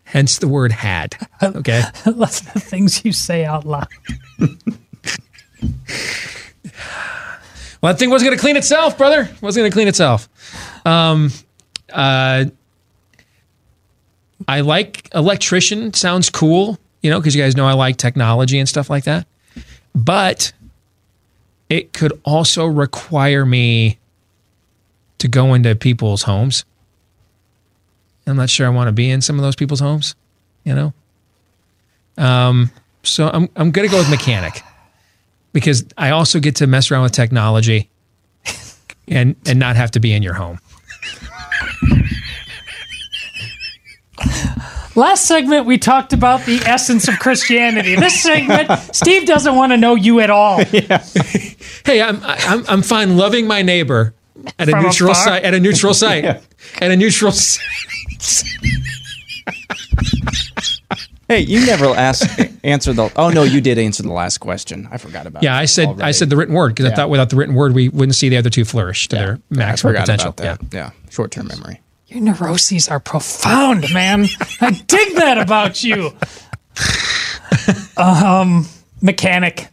Hence 0.04 0.40
the 0.40 0.48
word 0.48 0.72
had. 0.72 1.16
Okay. 1.42 1.84
Lots 2.06 2.42
of 2.42 2.54
the 2.54 2.60
things 2.60 3.06
you 3.06 3.12
say 3.12 3.46
out 3.46 3.66
loud. 3.66 3.88
Well, 7.82 7.94
that 7.94 8.00
thing 8.00 8.12
wasn't 8.12 8.28
going 8.28 8.38
to 8.38 8.42
clean 8.42 8.58
itself, 8.58 8.98
brother. 8.98 9.22
It 9.22 9.42
wasn't 9.42 9.64
going 9.64 9.72
to 9.72 9.74
clean 9.74 9.88
itself. 9.88 10.30
Um, 10.86 11.32
uh, 11.92 12.46
I 14.48 14.62
like 14.62 15.10
electrician. 15.16 15.94
Sounds 15.94 16.30
cool, 16.30 16.78
you 17.02 17.10
know, 17.10 17.20
because 17.20 17.36
you 17.36 17.42
guys 17.42 17.56
know 17.56 17.66
I 17.66 17.74
like 17.74 17.98
technology 17.98 18.60
and 18.60 18.68
stuff 18.68 18.90
like 18.90 19.06
that. 19.06 19.28
But 19.94 20.54
it 21.70 21.94
could 21.94 22.20
also 22.24 22.66
require 22.66 23.46
me 23.46 23.98
to 25.20 25.28
go 25.28 25.54
into 25.54 25.76
people's 25.76 26.24
homes. 26.24 26.66
I'm 28.28 28.38
not 28.38 28.50
sure 28.50 28.66
I 28.68 28.70
want 28.70 28.88
to 28.88 28.92
be 28.92 29.10
in 29.10 29.22
some 29.22 29.38
of 29.38 29.44
those 29.44 29.56
people's 29.56 29.80
homes, 29.80 30.16
you 30.64 30.74
know. 30.74 30.94
Um, 32.18 32.72
so 33.04 33.30
I'm 33.34 33.50
I'm 33.56 33.72
gonna 33.72 33.88
go 33.88 33.98
with 33.98 34.10
mechanic 34.10 34.62
because 35.54 35.86
I 35.98 36.12
also 36.12 36.40
get 36.40 36.56
to 36.58 36.68
mess 36.68 36.92
around 36.92 37.04
with 37.04 37.14
technology 37.14 37.90
and 39.08 39.36
and 39.48 39.60
not 39.60 39.76
have 39.76 39.92
to 39.92 40.00
be 40.00 40.14
in 40.14 40.24
your 40.24 40.34
home. 40.34 40.60
Last 45.02 45.26
segment, 45.26 45.66
we 45.66 45.80
talked 45.80 46.14
about 46.14 46.46
the 46.46 46.58
essence 46.58 47.08
of 47.08 47.18
Christianity. 47.18 47.96
This 47.96 48.22
segment, 48.22 48.70
Steve 48.96 49.26
doesn't 49.26 49.56
want 49.56 49.72
to 49.72 49.78
know 49.78 49.96
you 49.96 50.20
at 50.20 50.30
all. 50.30 50.62
Yeah. 50.72 51.04
Hey, 51.84 52.04
I'm 52.04 52.20
I'm 52.24 52.64
I'm 52.68 52.82
fine 52.84 53.18
loving 53.18 53.48
my 53.48 53.64
neighbor 53.64 54.14
at 54.60 54.68
a 54.70 54.72
From 54.72 54.84
neutral 54.84 55.12
afar? 55.12 55.24
site 55.24 55.44
at 55.44 55.56
a 55.56 55.60
neutral 55.60 55.94
site 56.04 56.24
at 56.26 56.44
a 56.92 56.96
neutral 56.96 57.32
site. 57.32 57.66
Hey, 61.28 61.40
you 61.40 61.66
never 61.66 61.88
asked 61.88 62.40
answer 62.64 62.94
the. 62.94 63.12
Oh 63.16 63.30
no, 63.32 63.42
you 63.42 63.60
did 63.60 63.80
answer 63.80 64.04
the 64.04 64.12
last 64.14 64.38
question. 64.38 64.88
I 64.92 64.98
forgot 64.98 65.26
about. 65.26 65.42
Yeah, 65.42 65.56
it 65.58 65.62
I 65.62 65.66
said 65.66 66.00
I 66.00 66.12
said 66.12 66.30
the 66.30 66.38
written 66.38 66.54
word 66.54 66.76
because 66.76 66.86
I 66.92 66.96
thought 66.96 67.10
without 67.10 67.32
the 67.32 67.38
written 67.38 67.56
word 67.56 67.74
we 67.74 67.90
wouldn't 67.90 68.16
see 68.16 68.30
the 68.30 68.38
other 68.38 68.52
two 68.52 68.66
flourish 68.66 69.08
to 69.08 69.16
their 69.16 69.34
I 69.34 69.40
maximum 69.50 69.94
forgot 69.94 70.02
potential. 70.02 70.30
about 70.30 70.60
that. 70.60 70.74
Yeah, 70.74 70.92
short 71.10 71.32
term 71.32 71.48
memory. 71.48 71.82
Your 72.12 72.22
neuroses 72.22 72.90
are 72.90 73.00
profound, 73.00 73.94
man. 73.94 74.26
I 74.60 74.72
dig 74.72 75.16
that 75.16 75.38
about 75.38 75.84
you. 75.84 76.12
Um, 77.98 78.66
mechanic. 79.02 79.68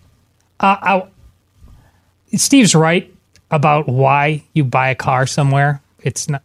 Uh, 0.60 0.76
I, 0.82 2.36
Steve's 2.36 2.74
right 2.74 3.10
about 3.50 3.88
why 3.88 4.42
you 4.52 4.64
buy 4.64 4.90
a 4.90 4.94
car 4.94 5.26
somewhere. 5.26 5.80
It's 6.02 6.28
not. 6.28 6.42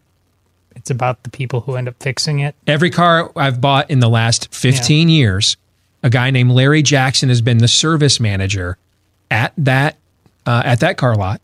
It's 0.76 0.90
about 0.90 1.24
the 1.24 1.30
people 1.30 1.62
who 1.62 1.76
end 1.76 1.88
up 1.90 1.96
fixing 2.02 2.40
it. 2.40 2.56
Every 2.68 2.90
car 2.90 3.32
I've 3.36 3.60
bought 3.60 3.90
in 3.90 4.00
the 4.00 4.10
last 4.10 4.54
15 4.54 5.10
years, 5.10 5.58
a 6.04 6.10
guy 6.10 6.30
named 6.30 6.52
Larry 6.52 6.82
Jackson 6.82 7.30
has 7.30 7.42
been 7.42 7.58
the 7.58 7.68
service 7.68 8.20
manager 8.20 8.78
at 9.30 9.52
that 9.58 9.98
uh, 10.46 10.62
at 10.64 10.80
that 10.82 10.98
car 10.98 11.16
lot, 11.16 11.42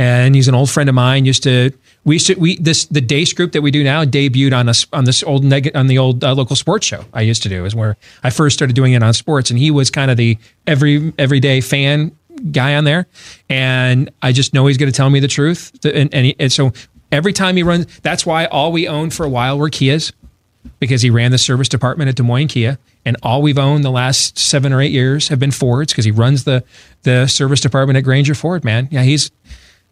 and 0.00 0.34
he's 0.34 0.48
an 0.48 0.54
old 0.54 0.70
friend 0.70 0.88
of 0.88 0.94
mine. 0.94 1.26
Used 1.26 1.42
to 1.42 1.72
we 2.04 2.14
used 2.14 2.28
to 2.28 2.34
we 2.36 2.56
this 2.56 2.86
the 2.86 3.02
Deace 3.02 3.34
group 3.34 3.52
that 3.52 3.60
we 3.60 3.70
do 3.70 3.84
now 3.84 4.02
debuted 4.04 4.56
on 4.56 4.66
us 4.66 4.86
on 4.94 5.04
this 5.04 5.22
old 5.22 5.44
neg- 5.44 5.76
on 5.76 5.88
the 5.88 5.98
old 5.98 6.24
uh, 6.24 6.34
local 6.34 6.56
sports 6.56 6.86
show 6.86 7.04
I 7.12 7.20
used 7.20 7.42
to 7.42 7.50
do 7.50 7.66
is 7.66 7.74
where 7.74 7.98
I 8.22 8.30
first 8.30 8.56
started 8.56 8.74
doing 8.74 8.94
it 8.94 9.02
on 9.02 9.12
sports, 9.12 9.50
and 9.50 9.58
he 9.58 9.70
was 9.70 9.90
kind 9.90 10.10
of 10.10 10.16
the 10.16 10.38
every 10.66 11.12
everyday 11.18 11.60
fan 11.60 12.16
guy 12.50 12.76
on 12.76 12.84
there, 12.84 13.08
and 13.50 14.10
I 14.22 14.32
just 14.32 14.54
know 14.54 14.66
he's 14.66 14.78
going 14.78 14.90
to 14.90 14.96
tell 14.96 15.10
me 15.10 15.20
the 15.20 15.28
truth, 15.28 15.70
and 15.84 16.12
and, 16.14 16.26
he, 16.26 16.36
and 16.38 16.50
so 16.50 16.72
every 17.12 17.34
time 17.34 17.56
he 17.56 17.62
runs, 17.62 17.84
that's 18.00 18.24
why 18.24 18.46
all 18.46 18.72
we 18.72 18.88
owned 18.88 19.12
for 19.12 19.26
a 19.26 19.28
while 19.28 19.58
were 19.58 19.68
Kias 19.68 20.12
because 20.78 21.02
he 21.02 21.10
ran 21.10 21.30
the 21.30 21.38
service 21.38 21.68
department 21.68 22.08
at 22.08 22.16
Des 22.16 22.22
Moines 22.22 22.48
Kia, 22.48 22.78
and 23.04 23.18
all 23.22 23.42
we've 23.42 23.58
owned 23.58 23.84
the 23.84 23.90
last 23.90 24.38
seven 24.38 24.72
or 24.72 24.80
eight 24.80 24.92
years 24.92 25.28
have 25.28 25.38
been 25.38 25.50
Fords 25.50 25.92
because 25.92 26.06
he 26.06 26.10
runs 26.10 26.44
the 26.44 26.64
the 27.02 27.26
service 27.26 27.60
department 27.60 27.98
at 27.98 28.04
Granger 28.04 28.34
Ford. 28.34 28.64
Man, 28.64 28.88
yeah, 28.90 29.02
he's 29.02 29.30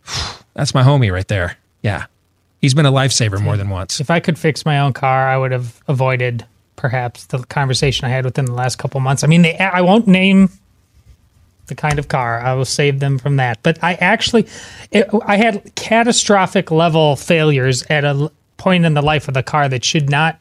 that's 0.54 0.74
my 0.74 0.82
homie 0.82 1.12
right 1.12 1.28
there. 1.28 1.56
Yeah, 1.82 2.06
he's 2.60 2.74
been 2.74 2.86
a 2.86 2.92
lifesaver 2.92 3.40
more 3.40 3.56
than 3.56 3.70
once. 3.70 4.00
If 4.00 4.10
I 4.10 4.20
could 4.20 4.38
fix 4.38 4.64
my 4.64 4.78
own 4.80 4.92
car, 4.92 5.28
I 5.28 5.36
would 5.36 5.52
have 5.52 5.80
avoided 5.88 6.44
perhaps 6.76 7.26
the 7.26 7.38
conversation 7.44 8.06
I 8.06 8.08
had 8.10 8.24
within 8.24 8.44
the 8.44 8.52
last 8.52 8.76
couple 8.76 9.00
months. 9.00 9.24
I 9.24 9.26
mean, 9.26 9.42
they, 9.42 9.56
I 9.58 9.80
won't 9.80 10.06
name 10.06 10.50
the 11.66 11.74
kind 11.74 11.98
of 11.98 12.08
car. 12.08 12.40
I 12.40 12.54
will 12.54 12.64
save 12.64 13.00
them 13.00 13.18
from 13.18 13.36
that. 13.36 13.58
But 13.62 13.82
I 13.82 13.94
actually, 13.94 14.46
it, 14.90 15.08
I 15.26 15.36
had 15.36 15.74
catastrophic 15.74 16.70
level 16.70 17.16
failures 17.16 17.84
at 17.90 18.04
a 18.04 18.30
point 18.56 18.84
in 18.84 18.94
the 18.94 19.02
life 19.02 19.28
of 19.28 19.34
the 19.34 19.42
car 19.42 19.68
that 19.68 19.84
should 19.84 20.10
not 20.10 20.40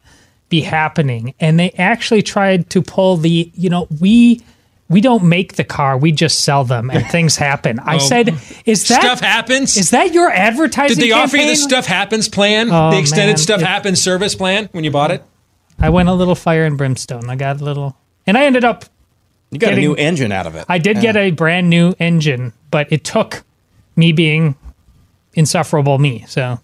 be 0.49 0.61
happening. 0.61 1.33
And 1.39 1.59
they 1.59 1.71
actually 1.71 2.21
tried 2.21 2.69
to 2.71 2.81
pull 2.81 3.17
the, 3.17 3.51
you 3.53 3.69
know, 3.69 3.87
we. 3.99 4.41
We 4.89 5.01
don't 5.01 5.23
make 5.23 5.53
the 5.55 5.63
car; 5.65 5.97
we 5.97 6.11
just 6.13 6.41
sell 6.41 6.63
them, 6.63 6.89
and 6.89 7.05
things 7.11 7.35
happen. 7.35 7.79
I 7.79 7.95
Oh. 7.95 7.99
said, 7.99 8.29
"Is 8.65 8.87
that 8.87 9.01
Stuff 9.01 9.19
happens? 9.19 9.75
Is 9.77 9.89
that 9.91 10.13
your 10.13 10.31
advertising?" 10.31 10.95
Did 10.97 11.03
they 11.03 11.11
offer 11.11 11.35
you 11.37 11.47
the 11.47 11.55
stuff 11.55 11.85
happens 11.85 12.29
plan, 12.29 12.69
Oh, 12.71 12.91
the 12.91 12.99
extended 12.99 13.33
man. 13.33 13.37
stuff 13.37 13.61
It- 13.61 13.67
happens 13.67 14.01
service 14.01 14.33
plan 14.35 14.69
when 14.71 14.83
you 14.83 14.91
bought 14.91 15.11
it? 15.11 15.23
I 15.79 15.89
went 15.89 16.07
a 16.09 16.13
little 16.13 16.35
fire 16.35 16.63
and 16.65 16.77
brimstone. 16.77 17.29
I 17.29 17.35
got 17.35 17.59
a 17.59 17.63
little, 17.63 17.97
and 18.25 18.37
I 18.37 18.45
ended 18.45 18.63
up. 18.63 18.85
You 19.51 19.59
got 19.59 19.69
getting- 19.69 19.83
a 19.85 19.87
new 19.87 19.95
engine 19.95 20.31
out 20.31 20.47
of 20.47 20.55
it. 20.55 20.65
I 20.69 20.77
did 20.77 20.97
Yeah. 20.97 21.01
get 21.13 21.17
a 21.17 21.31
brand 21.31 21.69
new 21.69 21.93
engine, 21.99 22.53
but 22.71 22.87
it 22.91 23.03
took 23.03 23.43
me 23.95 24.11
being 24.11 24.55
insufferable 25.33 25.97
me. 25.99 26.25
So 26.27 26.59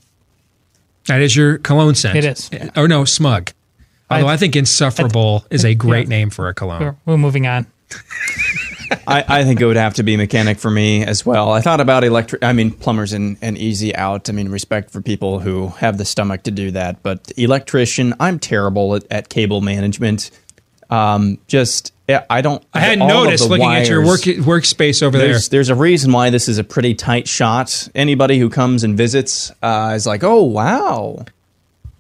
That 1.08 1.22
is 1.22 1.36
your 1.36 1.58
cologne 1.58 1.96
scent. 1.96 2.18
It 2.18 2.26
is. 2.26 2.50
Or 2.76 2.88
no, 2.88 3.04
smug. 3.06 3.52
Although 4.10 4.28
I, 4.28 4.38
think 4.38 4.56
insufferable 4.56 5.46
is 5.50 5.66
a 5.66 5.74
great 5.76 6.08
name 6.08 6.30
for 6.30 6.48
a 6.48 6.54
cologne. 6.54 6.82
we're, 6.82 6.96
we're 7.06 7.18
moving 7.18 7.48
on. 7.48 7.66
I, 9.08 9.24
I 9.28 9.44
think 9.44 9.60
it 9.60 9.66
would 9.66 9.76
have 9.76 9.96
to 9.96 10.04
be 10.04 10.18
mechanic 10.18 10.60
for 10.60 10.70
me 10.70 11.04
as 11.04 11.26
well. 11.26 11.52
I 11.52 11.62
thought 11.62 11.80
about 11.80 12.04
electric. 12.04 12.44
I 12.44 12.54
mean, 12.54 12.72
plumbers 12.72 13.14
and, 13.14 13.38
and 13.42 13.58
easy 13.58 13.96
out. 13.96 14.30
I 14.30 14.34
mean, 14.34 14.50
respect 14.50 14.92
for 14.92 15.02
people 15.02 15.40
who 15.40 15.70
have 15.70 15.98
the 15.98 16.06
stomach 16.06 16.44
to 16.44 16.52
do 16.52 16.72
that. 16.72 17.02
But 17.04 17.32
electrician, 17.38 18.14
I'm 18.20 18.40
terrible 18.40 18.96
at, 18.96 19.06
at 19.12 19.30
cable 19.30 19.62
management. 19.62 20.32
Um, 20.90 21.40
just 21.48 21.94
yeah, 22.08 22.26
I 22.30 22.42
don't. 22.42 22.64
I 22.74 22.82
hadn't 22.82 23.08
noticed 23.08 23.50
looking 23.50 23.72
at 23.72 23.88
your 23.88 24.06
work 24.06 24.22
workspace 24.22 25.02
over 25.02 25.18
there. 25.18 25.30
there's, 25.30 25.50
There's 25.50 25.70
a 25.70 25.76
reason 25.76 26.12
why 26.12 26.30
this 26.30 26.48
is 26.48 26.58
a 26.58 26.64
pretty 26.64 26.94
tight 26.94 27.28
shot. 27.28 27.88
Anybody 27.96 28.38
who 28.38 28.50
comes 28.50 28.84
and 28.84 28.96
visits 28.98 29.52
uh, 29.62 29.94
is 29.96 30.06
like, 30.06 30.24
oh 30.24 30.44
wow, 30.44 31.26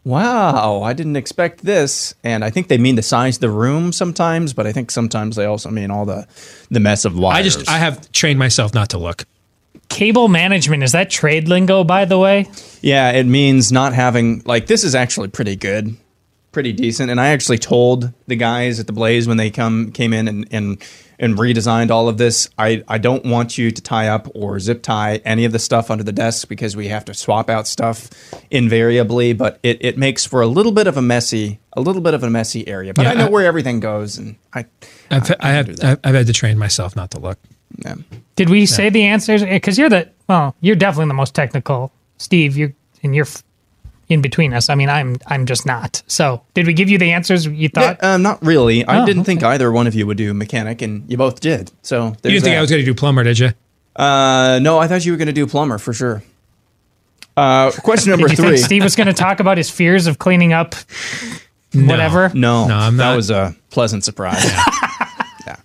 wow, 0.03 0.81
I 0.83 0.93
didn't 0.93 1.15
expect 1.15 1.63
this. 1.63 2.13
And 2.23 2.43
I 2.43 2.49
think 2.49 2.67
they 2.67 2.77
mean 2.77 2.95
the 2.95 3.03
size 3.03 3.37
of 3.37 3.41
the 3.41 3.49
room 3.49 3.91
sometimes, 3.91 4.53
but 4.53 4.67
I 4.67 4.71
think 4.71 4.91
sometimes 4.91 5.35
they 5.35 5.45
also 5.45 5.69
mean 5.69 5.91
all 5.91 6.05
the 6.05 6.27
the 6.69 6.79
mess 6.79 7.05
of 7.05 7.17
wires. 7.17 7.37
I 7.37 7.41
just 7.43 7.69
I 7.69 7.77
have 7.77 8.11
trained 8.11 8.39
myself 8.39 8.73
not 8.73 8.89
to 8.89 8.97
look. 8.97 9.25
Cable 9.89 10.27
management 10.27 10.83
is 10.83 10.91
that 10.93 11.09
trade 11.09 11.47
lingo, 11.47 11.83
by 11.83 12.05
the 12.05 12.17
way? 12.17 12.49
Yeah, 12.81 13.11
it 13.11 13.25
means 13.25 13.71
not 13.71 13.93
having 13.93 14.41
like 14.45 14.67
this 14.67 14.83
is 14.83 14.95
actually 14.95 15.27
pretty 15.27 15.55
good, 15.55 15.95
pretty 16.51 16.73
decent. 16.73 17.11
And 17.11 17.19
I 17.21 17.27
actually 17.27 17.59
told 17.59 18.11
the 18.27 18.35
guys 18.35 18.79
at 18.79 18.87
the 18.87 18.93
Blaze 18.93 19.27
when 19.27 19.37
they 19.37 19.49
come 19.51 19.91
came 19.91 20.13
in 20.13 20.27
and 20.27 20.47
and, 20.51 20.81
and 21.23 21.37
redesigned 21.37 21.89
all 21.89 22.07
of 22.09 22.17
this. 22.17 22.49
I 22.57 22.83
I 22.87 22.97
don't 22.97 23.25
want 23.25 23.57
you 23.57 23.71
to 23.71 23.81
tie 23.81 24.09
up 24.09 24.27
or 24.35 24.59
zip 24.59 24.83
tie 24.83 25.21
any 25.25 25.45
of 25.45 25.51
the 25.51 25.59
stuff 25.59 25.89
under 25.89 26.03
the 26.03 26.11
desk 26.11 26.47
because 26.47 26.75
we 26.75 26.89
have 26.89 27.05
to 27.05 27.13
swap 27.13 27.49
out 27.49 27.67
stuff 27.67 28.09
invariably. 28.51 29.33
But 29.33 29.59
it 29.63 29.77
it 29.81 29.97
makes 29.97 30.25
for 30.25 30.41
a 30.41 30.47
little 30.47 30.71
bit 30.71 30.87
of 30.87 30.97
a 30.97 31.01
messy 31.01 31.59
a 31.73 31.81
little 31.81 32.01
bit 32.01 32.13
of 32.13 32.23
a 32.23 32.29
messy 32.29 32.67
area. 32.67 32.93
But 32.93 33.03
Yeah, 33.03 33.11
I 33.11 33.13
know 33.15 33.27
I- 33.27 33.29
where 33.29 33.45
everything 33.45 33.79
goes, 33.79 34.17
and 34.17 34.35
I 34.53 34.65
I've, 35.09 35.31
I 35.39 35.49
have 35.51 35.69
I've, 35.83 35.99
I've 36.03 36.15
had 36.15 36.27
to 36.27 36.33
train 36.33 36.57
myself 36.57 36.95
not 36.95 37.11
to 37.11 37.19
look. 37.19 37.39
Yeah. 37.83 37.95
Did 38.35 38.49
we 38.49 38.65
say 38.65 38.89
the 38.89 39.03
answers? 39.03 39.43
Because 39.43 39.77
you're 39.79 39.89
the 39.89 40.09
well, 40.27 40.55
you're 40.61 40.75
definitely 40.75 41.07
the 41.09 41.15
most 41.15 41.33
technical, 41.33 41.91
Steve. 42.17 42.55
You 42.57 42.73
and 43.01 43.15
you're 43.15 43.25
f- 43.25 43.43
in 44.09 44.21
between 44.21 44.53
us. 44.53 44.69
I 44.69 44.75
mean, 44.75 44.89
I'm 44.89 45.17
I'm 45.27 45.45
just 45.45 45.65
not. 45.65 46.01
So, 46.07 46.41
did 46.53 46.67
we 46.67 46.73
give 46.73 46.89
you 46.89 46.97
the 46.97 47.11
answers 47.11 47.45
you 47.45 47.69
thought? 47.69 47.97
Yeah, 48.01 48.13
um, 48.15 48.21
not 48.21 48.43
really. 48.45 48.85
I 48.85 49.01
Oh, 49.01 49.05
didn't 49.05 49.23
think 49.23 49.43
either 49.43 49.71
one 49.71 49.87
of 49.87 49.95
you 49.95 50.05
would 50.07 50.17
do 50.17 50.33
mechanic, 50.33 50.81
and 50.81 51.09
you 51.09 51.17
both 51.17 51.39
did. 51.39 51.71
So 51.81 52.07
You 52.07 52.11
didn't 52.11 52.31
think 52.43 52.43
that. 52.43 52.57
I 52.57 52.61
was 52.61 52.69
going 52.69 52.81
to 52.81 52.85
do 52.85 52.93
plumber, 52.93 53.23
did 53.23 53.39
you? 53.39 53.49
Uh, 53.95 54.59
no, 54.61 54.79
I 54.79 54.87
thought 54.87 55.05
you 55.05 55.11
were 55.11 55.17
going 55.17 55.27
to 55.27 55.33
do 55.33 55.45
plumber 55.47 55.77
for 55.77 55.93
sure. 55.93 56.23
Uh, 57.37 57.71
question 57.83 58.11
number 58.11 58.27
Did 58.27 58.37
you 58.37 58.43
three. 58.43 58.55
think 58.57 58.65
Steve 58.65 58.83
was 58.83 58.95
going 58.95 59.07
to 59.07 59.13
talk 59.13 59.39
about 59.39 59.57
his 59.57 59.69
fears 59.69 60.05
of 60.07 60.19
cleaning 60.19 60.53
up 60.53 60.75
whatever? 61.73 62.29
No, 62.33 62.67
No, 62.67 62.75
I'm 62.75 62.97
that 62.97 63.09
not. 63.11 63.15
was 63.15 63.29
a 63.31 63.55
pleasant 63.69 64.03
surprise. 64.03 64.43
yeah. 65.47 65.55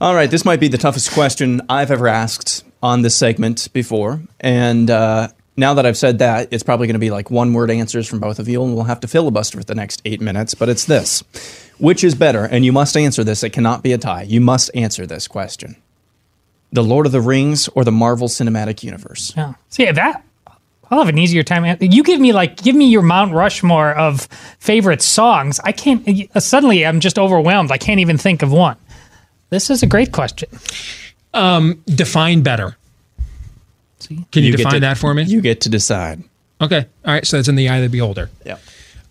All 0.00 0.14
right, 0.14 0.30
this 0.30 0.44
might 0.44 0.60
be 0.60 0.68
the 0.68 0.78
toughest 0.78 1.12
question 1.12 1.60
I've 1.68 1.90
ever 1.90 2.06
asked 2.08 2.64
on 2.82 3.02
this 3.02 3.14
segment 3.14 3.68
before, 3.72 4.20
and 4.40 4.90
uh, 4.90 5.28
now 5.56 5.74
that 5.74 5.84
I've 5.86 5.96
said 5.96 6.18
that, 6.20 6.48
it's 6.50 6.62
probably 6.62 6.86
going 6.86 6.94
to 6.94 7.00
be 7.00 7.10
like 7.10 7.30
one-word 7.30 7.70
answers 7.70 8.06
from 8.08 8.18
both 8.20 8.38
of 8.38 8.48
you, 8.48 8.62
and 8.62 8.74
we'll 8.74 8.84
have 8.84 9.00
to 9.00 9.08
filibuster 9.08 9.58
for 9.58 9.64
the 9.64 9.74
next 9.74 10.00
eight 10.04 10.20
minutes. 10.20 10.54
But 10.54 10.68
it's 10.68 10.84
this: 10.84 11.22
which 11.78 12.02
is 12.04 12.14
better? 12.14 12.44
And 12.44 12.64
you 12.64 12.72
must 12.72 12.96
answer 12.96 13.24
this. 13.24 13.42
It 13.42 13.50
cannot 13.50 13.82
be 13.82 13.92
a 13.92 13.98
tie. 13.98 14.22
You 14.22 14.40
must 14.40 14.70
answer 14.74 15.06
this 15.06 15.26
question: 15.28 15.76
The 16.72 16.82
Lord 16.84 17.06
of 17.06 17.12
the 17.12 17.20
Rings 17.20 17.68
or 17.68 17.84
the 17.84 17.92
Marvel 17.92 18.28
Cinematic 18.28 18.82
Universe? 18.82 19.32
Yeah. 19.36 19.54
So 19.68 19.82
yeah, 19.82 19.92
that 19.92 20.24
I'll 20.90 20.98
have 20.98 21.08
an 21.08 21.18
easier 21.18 21.42
time. 21.44 21.76
You 21.80 22.02
give 22.02 22.20
me 22.20 22.32
like 22.32 22.56
give 22.62 22.74
me 22.74 22.86
your 22.90 23.02
Mount 23.02 23.32
Rushmore 23.32 23.92
of 23.92 24.22
favorite 24.58 25.02
songs. 25.02 25.60
I 25.62 25.72
can't. 25.72 26.08
uh, 26.34 26.40
Suddenly, 26.40 26.84
I'm 26.86 27.00
just 27.00 27.18
overwhelmed. 27.18 27.70
I 27.70 27.78
can't 27.78 28.00
even 28.00 28.18
think 28.18 28.42
of 28.42 28.50
one. 28.50 28.76
This 29.50 29.68
is 29.70 29.82
a 29.82 29.86
great 29.86 30.12
question. 30.12 30.48
Um, 31.34 31.82
define 31.86 32.42
better. 32.42 32.76
Can 34.06 34.26
you, 34.34 34.50
get 34.52 34.58
define 34.58 34.74
to- 34.74 34.80
that 34.80 34.98
for 34.98 35.14
me? 35.14 35.24
You 35.24 35.40
get 35.40 35.62
to 35.62 35.68
decide. 35.68 36.22
Okay. 36.60 36.86
All 37.04 37.14
right. 37.14 37.26
So 37.26 37.38
it's 37.38 37.48
in 37.48 37.54
the 37.54 37.68
eye 37.68 37.76
of 37.76 37.82
the 37.82 37.88
beholder. 37.88 38.30
Yeah. 38.44 38.58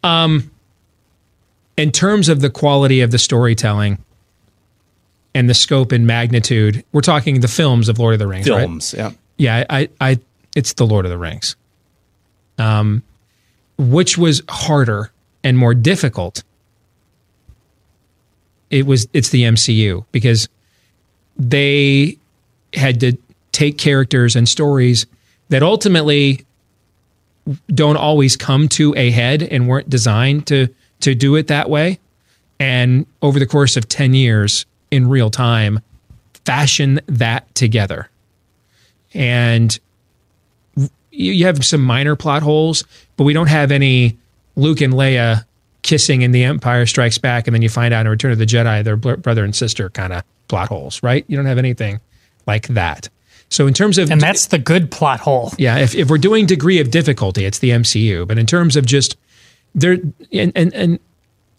Um, 0.04 0.52
in 1.78 1.92
terms 1.92 2.30
of 2.30 2.42
the 2.42 2.50
quality 2.50 3.02
of 3.02 3.12
the 3.12 3.18
storytelling 3.18 3.98
and 5.34 5.50
the 5.50 5.54
scope 5.54 5.92
and 5.92 6.06
magnitude, 6.06 6.84
we're 6.92 7.02
talking 7.02 7.40
the 7.40 7.48
films 7.48 7.90
of 7.90 8.00
Lord 8.00 8.14
of 8.14 8.20
the 8.20 8.28
Rings, 8.28 8.50
right? 8.50 8.60
Films, 8.60 8.94
yeah. 8.96 9.12
Yeah, 9.38 9.64
I, 9.70 9.90
I, 10.02 10.20
it's 10.56 10.74
the 10.74 10.86
Lord 10.86 11.06
of 11.06 11.12
the 11.12 11.18
Rings. 11.18 11.56
Um, 12.58 13.04
which 13.78 14.18
was 14.18 14.42
harder 14.50 15.12
and 15.44 15.58
more 15.58 15.74
difficult? 15.74 16.44
It 18.70 18.86
was. 18.86 19.08
It's 19.14 19.30
the 19.30 19.44
MCU 19.44 20.06
because 20.12 20.50
they 21.38 22.18
had 22.74 23.00
to 23.00 23.18
take 23.52 23.78
characters 23.78 24.36
and 24.36 24.48
stories 24.48 25.06
that 25.50 25.64
ultimately 25.64 26.46
don't 27.74 27.98
always 27.98 28.36
come 28.36 28.68
to 28.68 28.94
a 28.96 29.12
head 29.12 29.42
and 29.42 29.68
weren't 29.68 29.90
designed 29.90 30.48
to 30.48 30.68
to 31.02 31.16
do 31.16 31.36
it 31.36 31.48
that 31.48 31.70
way. 31.70 32.00
And 32.60 33.06
over 33.22 33.40
the 33.40 33.46
course 33.46 33.78
of 33.78 33.88
10 33.88 34.14
years 34.14 34.66
in 34.92 35.08
real 35.08 35.30
time 35.30 35.80
fashion 36.46 37.00
that 37.08 37.54
together. 37.56 38.10
And 39.14 39.78
you 41.12 41.46
have 41.46 41.66
some 41.66 41.82
minor 41.82 42.16
plot 42.16 42.44
holes 42.44 42.84
but 43.18 43.24
we 43.24 43.34
don't 43.34 43.48
have 43.48 43.72
any 43.72 44.18
Luke 44.56 44.82
and 44.82 44.94
Leia 44.94 45.46
kissing 45.82 46.22
in 46.22 46.32
the 46.32 46.44
Empire 46.44 46.86
Strikes 46.86 47.18
Back 47.18 47.48
and 47.48 47.54
then 47.54 47.62
you 47.62 47.70
find 47.70 47.94
out 47.94 48.06
in 48.06 48.10
Return 48.10 48.32
of 48.32 48.38
the 48.38 48.46
Jedi 48.46 48.84
they're 48.84 48.96
brother 48.96 49.44
and 49.44 49.56
sister 49.56 49.90
kind 49.90 50.14
of 50.14 50.24
plot 50.48 50.70
holes 50.70 51.02
right? 51.02 51.26
You 51.28 51.38
don't 51.38 51.46
have 51.46 51.58
anything 51.58 52.00
like 52.46 52.68
that 52.70 53.10
so 53.50 53.68
in 53.68 53.74
terms 53.74 53.98
of 53.98 54.12
And 54.12 54.22
that's 54.22 54.48
the 54.48 54.58
good 54.60 54.92
plot 54.92 55.20
hole. 55.20 55.52
yeah, 55.58 55.78
if, 55.80 55.96
if 55.96 56.10
we're 56.10 56.18
doing 56.18 56.46
degree 56.46 56.80
of 56.80 56.92
difficulty, 56.92 57.46
it's 57.46 57.60
the 57.60 57.70
MCU. 57.72 58.28
But 58.28 58.38
in 58.38 58.46
terms 58.46 58.76
of 58.76 58.86
just 58.86 59.18
there, 59.76 59.98
and 60.32 60.52
and, 60.56 60.74
and 60.74 61.00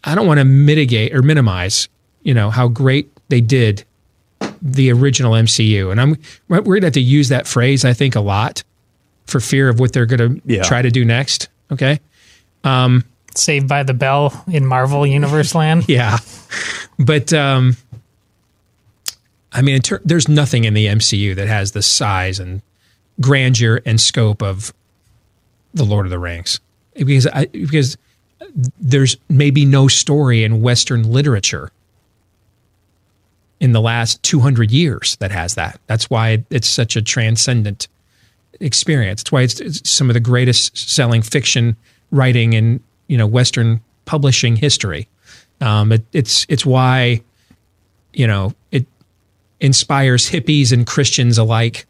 I 0.05 0.15
don't 0.15 0.27
want 0.27 0.39
to 0.39 0.45
mitigate 0.45 1.15
or 1.15 1.23
minimize, 1.23 1.89
you 2.23 2.33
know, 2.35 2.51
how 2.51 2.69
great 2.69 3.11
they 3.29 3.41
did 3.41 3.85
the 4.63 4.91
original 4.93 5.33
MCU. 5.33 5.91
And 5.91 6.01
I'm 6.01 6.17
we're 6.49 6.61
going 6.63 6.81
to 6.83 6.87
have 6.87 6.95
to 6.95 7.01
use 7.01 7.29
that 7.29 7.47
phrase, 7.47 7.85
I 7.85 7.93
think, 7.93 8.15
a 8.17 8.21
lot 8.21 8.63
for 9.27 9.39
fear 9.41 9.69
of 9.69 9.79
what 9.81 9.93
they're 9.93 10.07
going 10.07 10.41
to 10.41 10.43
Yeah. 10.45 10.63
try 10.63 10.83
to 10.83 10.91
do 10.91 11.05
next. 11.05 11.49
Okay. 11.71 12.01
Um, 12.65 13.05
Saved 13.37 13.69
by 13.69 13.85
the 13.85 13.95
Bell 13.95 14.45
in 14.51 14.67
Marvel 14.67 15.07
Universe 15.07 15.55
land. 15.55 15.85
yeah, 15.89 16.19
but 16.99 17.33
um, 17.33 17.77
I 19.53 19.63
mean, 19.63 19.81
ter- 19.81 20.01
there's 20.05 20.29
nothing 20.29 20.65
in 20.65 20.75
the 20.75 20.87
MCU 20.87 21.35
that 21.37 21.49
has 21.49 21.73
the 21.73 21.83
size 21.83 22.39
and 22.39 22.63
grandeur 23.21 23.81
and 23.85 24.01
scope 24.01 24.43
of 24.43 24.73
the 25.75 25.85
Lord 25.85 26.07
of 26.07 26.11
the 26.11 26.19
Rings 26.19 26.61
because 26.95 27.27
I, 27.27 27.47
because 27.47 27.97
there's 28.81 29.17
maybe 29.29 29.65
no 29.65 29.89
story 29.89 30.45
in 30.45 30.63
Western 30.63 31.11
literature 31.11 31.71
in 33.61 33.73
the 33.73 33.81
last 33.81 34.23
200 34.23 34.71
years 34.71 35.17
that 35.17 35.31
has 35.31 35.55
that. 35.55 35.79
That's 35.87 36.09
why 36.09 36.45
it's 36.51 36.69
such 36.69 36.97
a 36.97 37.03
transcendent 37.03 37.89
experience. 38.59 39.23
It's 39.23 39.33
why 39.33 39.43
it's, 39.43 39.61
it's 39.61 39.91
some 39.91 40.09
of 40.09 40.15
the 40.15 40.21
greatest 40.21 40.77
selling 40.77 41.23
fiction 41.23 41.77
writing 42.11 42.55
in 42.55 42.81
you 43.07 43.19
know 43.19 43.27
Western 43.27 43.81
publishing 44.07 44.57
history. 44.57 45.09
Um, 45.61 45.93
it, 45.93 46.03
it's 46.13 46.47
it's 46.49 46.65
why 46.65 47.23
you 48.13 48.27
know 48.27 48.55
inspires 49.61 50.31
hippies 50.31 50.73
and 50.73 50.87
Christians 50.87 51.39
alike. 51.39 51.87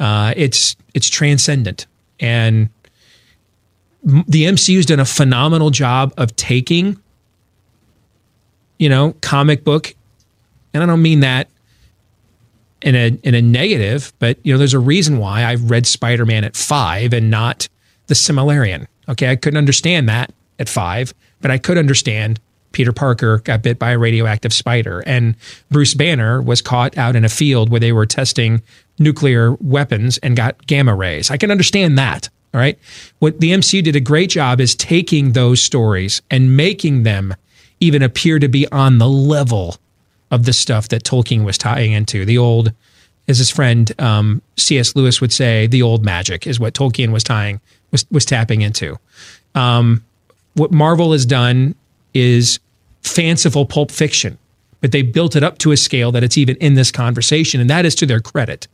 Uh, 0.00 0.34
it's 0.36 0.76
it's 0.92 1.08
transcendent, 1.08 1.86
and 2.20 2.68
the 4.02 4.44
MCU's 4.44 4.86
done 4.86 5.00
a 5.00 5.04
phenomenal 5.04 5.70
job 5.70 6.12
of 6.16 6.34
taking, 6.36 7.00
you 8.78 8.88
know, 8.88 9.14
comic 9.20 9.64
book, 9.64 9.94
and 10.72 10.82
I 10.82 10.86
don't 10.86 11.02
mean 11.02 11.20
that 11.20 11.48
in 12.84 12.94
a 12.94 13.18
in 13.22 13.34
a 13.34 13.42
negative, 13.42 14.12
but 14.18 14.38
you 14.42 14.52
know, 14.52 14.58
there's 14.58 14.74
a 14.74 14.78
reason 14.78 15.18
why 15.18 15.42
I 15.42 15.54
read 15.54 15.86
Spider 15.86 16.26
Man 16.26 16.44
at 16.44 16.54
five 16.54 17.12
and 17.12 17.30
not 17.30 17.68
the 18.08 18.14
Silmarillion. 18.14 18.86
Okay, 19.08 19.30
I 19.30 19.36
couldn't 19.36 19.56
understand 19.56 20.08
that 20.08 20.32
at 20.58 20.68
five, 20.68 21.14
but 21.40 21.50
I 21.50 21.58
could 21.58 21.78
understand 21.78 22.40
Peter 22.74 22.92
Parker 22.92 23.38
got 23.38 23.62
bit 23.62 23.78
by 23.78 23.92
a 23.92 23.98
radioactive 23.98 24.52
spider, 24.52 25.02
and 25.06 25.34
Bruce 25.70 25.94
Banner 25.94 26.42
was 26.42 26.60
caught 26.60 26.98
out 26.98 27.16
in 27.16 27.24
a 27.24 27.28
field 27.28 27.70
where 27.70 27.80
they 27.80 27.92
were 27.92 28.06
testing 28.06 28.62
nuclear 28.98 29.52
weapons 29.54 30.18
and 30.18 30.36
got 30.36 30.66
gamma 30.66 30.94
rays. 30.94 31.30
I 31.30 31.36
can 31.36 31.50
understand 31.50 31.98
that. 31.98 32.28
All 32.52 32.60
right. 32.60 32.78
What 33.18 33.40
the 33.40 33.50
MCU 33.50 33.82
did 33.82 33.96
a 33.96 34.00
great 34.00 34.30
job 34.30 34.60
is 34.60 34.76
taking 34.76 35.32
those 35.32 35.60
stories 35.60 36.22
and 36.30 36.56
making 36.56 37.02
them 37.02 37.34
even 37.80 38.02
appear 38.02 38.38
to 38.38 38.48
be 38.48 38.70
on 38.70 38.98
the 38.98 39.08
level 39.08 39.76
of 40.30 40.44
the 40.44 40.52
stuff 40.52 40.88
that 40.88 41.02
Tolkien 41.02 41.44
was 41.44 41.58
tying 41.58 41.92
into. 41.92 42.24
The 42.24 42.38
old, 42.38 42.72
as 43.26 43.38
his 43.38 43.50
friend 43.50 43.92
um, 44.00 44.40
C.S. 44.56 44.94
Lewis 44.94 45.20
would 45.20 45.32
say, 45.32 45.66
the 45.66 45.82
old 45.82 46.04
magic 46.04 46.46
is 46.46 46.60
what 46.60 46.74
Tolkien 46.74 47.12
was 47.12 47.24
tying 47.24 47.60
was 47.90 48.06
was 48.10 48.24
tapping 48.24 48.62
into. 48.62 48.98
Um, 49.54 50.04
what 50.54 50.70
Marvel 50.70 51.12
has 51.12 51.26
done 51.26 51.74
is 52.14 52.58
fanciful 53.02 53.66
pulp 53.66 53.90
fiction, 53.90 54.38
but 54.80 54.92
they 54.92 55.02
built 55.02 55.36
it 55.36 55.42
up 55.42 55.58
to 55.58 55.72
a 55.72 55.76
scale 55.76 56.12
that 56.12 56.22
it's 56.22 56.38
even 56.38 56.56
in 56.56 56.74
this 56.74 56.90
conversation, 56.90 57.60
and 57.60 57.68
that 57.68 57.84
is 57.84 57.94
to 57.96 58.06
their 58.06 58.20
credit. 58.20 58.66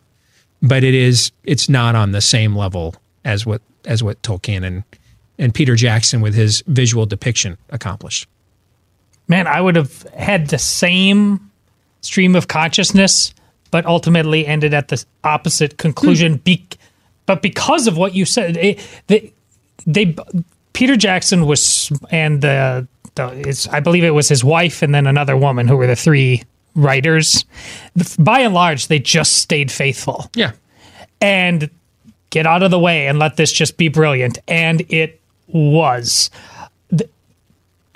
But 0.62 0.84
it 0.84 0.94
is 0.94 1.32
it's 1.44 1.68
not 1.68 1.94
on 1.94 2.12
the 2.12 2.20
same 2.20 2.54
level 2.54 2.94
as 3.24 3.46
what 3.46 3.62
as 3.86 4.02
what 4.02 4.22
Tolkien 4.22 4.64
and 4.64 4.84
and 5.38 5.54
Peter 5.54 5.74
Jackson 5.74 6.20
with 6.20 6.34
his 6.34 6.62
visual 6.66 7.06
depiction 7.06 7.56
accomplished. 7.70 8.28
Man, 9.26 9.46
I 9.46 9.60
would 9.60 9.76
have 9.76 10.02
had 10.14 10.48
the 10.48 10.58
same 10.58 11.50
stream 12.02 12.36
of 12.36 12.48
consciousness, 12.48 13.32
but 13.70 13.86
ultimately 13.86 14.46
ended 14.46 14.74
at 14.74 14.88
the 14.88 15.02
opposite 15.24 15.78
conclusion. 15.78 16.34
Hmm. 16.34 16.38
Be- 16.38 16.68
but 17.26 17.42
because 17.42 17.86
of 17.86 17.96
what 17.96 18.14
you 18.14 18.24
said, 18.24 18.56
it, 18.56 18.80
they, 19.06 19.32
they, 19.86 20.16
Peter 20.72 20.96
Jackson 20.96 21.46
was, 21.46 21.92
and 22.10 22.40
the, 22.40 22.88
the 23.28 23.48
it's, 23.48 23.68
I 23.68 23.80
believe 23.80 24.04
it 24.04 24.10
was 24.10 24.28
his 24.28 24.42
wife 24.44 24.82
and 24.82 24.94
then 24.94 25.06
another 25.06 25.36
woman 25.36 25.68
who 25.68 25.76
were 25.76 25.86
the 25.86 25.96
three 25.96 26.42
writers. 26.74 27.44
By 28.18 28.40
and 28.40 28.54
large, 28.54 28.86
they 28.88 28.98
just 28.98 29.36
stayed 29.36 29.70
faithful. 29.72 30.30
Yeah. 30.34 30.52
And 31.20 31.70
get 32.30 32.46
out 32.46 32.62
of 32.62 32.70
the 32.70 32.78
way 32.78 33.06
and 33.08 33.18
let 33.18 33.36
this 33.36 33.52
just 33.52 33.76
be 33.76 33.88
brilliant. 33.88 34.38
And 34.48 34.82
it 34.88 35.20
was. 35.48 36.30
The, 36.90 37.08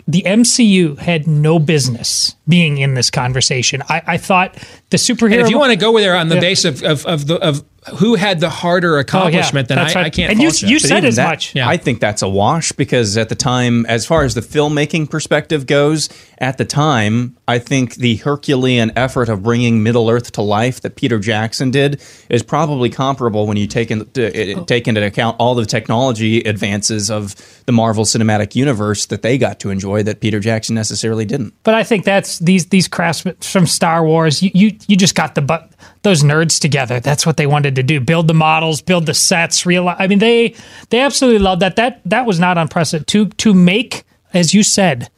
the 0.07 0.23
MCU 0.27 0.99
had 0.99 1.27
no 1.27 1.59
business 1.59 2.35
being 2.49 2.79
in 2.79 2.95
this 2.95 3.11
conversation. 3.11 3.83
I, 3.89 4.03
I 4.07 4.17
thought 4.19 4.55
the 4.91 4.97
superhero. 4.97 5.33
And 5.35 5.41
if 5.43 5.51
you 5.51 5.59
want 5.59 5.71
to 5.71 5.77
go 5.79 5.97
there 5.99 6.17
on 6.17 6.29
the 6.29 6.35
Yeah. 6.35 6.41
base 6.41 6.65
of, 6.65 6.83
of, 6.83 7.07
of 7.07 7.27
the 7.27 7.37
of 7.37 7.65
who 7.99 8.15
had 8.15 8.41
the 8.41 8.51
harder 8.51 8.97
oh, 8.97 9.01
accomplishment, 9.01 9.69
then 9.69 9.79
I, 9.79 9.85
that's 9.85 9.95
right. 9.95 10.07
I 10.07 10.11
can't. 10.11 10.33
And 10.33 10.41
you- 10.41 10.51
fault 10.51 10.63
you 10.63 10.79
said 10.79 11.05
as 11.05 11.17
that- 11.17 11.29
much. 11.29 11.55
I 11.57 11.77
think 11.77 12.01
that's 12.01 12.23
a 12.23 12.29
wash 12.29 12.73
because 12.73 13.17
at 13.17 13.29
the 13.29 13.35
time, 13.35 13.85
as 13.87 14.07
far 14.07 14.25
as 14.25 14.35
the 14.35 14.41
filmmaking 14.41 15.11
perspective 15.11 15.67
goes, 15.67 16.09
at 16.39 16.59
the 16.59 16.65
time, 16.65 17.37
I 17.47 17.59
think 17.59 17.97
the 17.97 18.17
Herculean 18.17 18.93
effort 18.97 19.29
of 19.29 19.43
bringing 19.43 19.83
Middle 19.83 20.11
Earth 20.11 20.33
to 20.33 20.43
life 20.43 20.81
that 20.81 20.97
Peter 20.97 21.19
Jackson 21.19 21.71
did 21.71 22.03
is 22.29 22.43
probably 22.43 22.91
comparable 22.91 23.47
when 23.47 23.57
you 23.57 23.67
take, 23.67 23.91
in, 23.91 24.03
uh, 24.03 24.65
take 24.65 24.89
into 24.89 25.05
account 25.05 25.37
all 25.39 25.55
the 25.55 25.67
technology 25.67 26.41
advances 26.41 27.11
of 27.11 27.35
the 27.67 27.73
Marvel 27.73 28.05
Cinematic 28.05 28.55
Universe 28.55 29.07
that 29.07 29.23
they 29.23 29.39
got 29.39 29.61
to 29.61 29.71
enjoy 29.71 30.03
that 30.03 30.21
Peter 30.21 30.41
Jackson 30.41 30.75
necessarily 30.75 31.25
didn't. 31.25 31.55
But 31.63 31.75
I 31.75 31.85
think 31.85 32.05
that's 32.05 32.39
these 32.39 32.67
these 32.67 32.89
craftsmen 32.89 33.37
from 33.37 33.67
Star 33.67 34.05
Wars. 34.05 34.43
You 34.43 34.51
you, 34.55 34.77
you 34.87 34.97
just 34.97 35.15
got 35.15 35.35
the 35.35 35.43
but 35.43 35.73
those 36.03 36.23
nerds 36.23 36.61
together. 36.61 37.01
That's 37.01 37.25
what 37.25 37.37
they 37.37 37.47
wanted 37.47 37.77
to 37.77 37.83
do: 37.83 38.01
build 38.01 38.29
the 38.29 38.35
models, 38.35 38.83
build 38.83 39.07
the 39.07 39.15
sets. 39.15 39.67
Real. 39.67 39.89
I 39.89 40.07
mean, 40.07 40.19
they 40.19 40.55
they 40.91 41.01
absolutely 41.01 41.41
loved 41.41 41.63
that. 41.63 41.77
That 41.77 42.01
that 42.05 42.27
was 42.27 42.39
not 42.39 42.59
unprecedented 42.59 43.07
to 43.09 43.27
to 43.29 43.55
make, 43.55 44.05
as 44.33 44.53
you 44.55 44.63
said, 44.63 45.11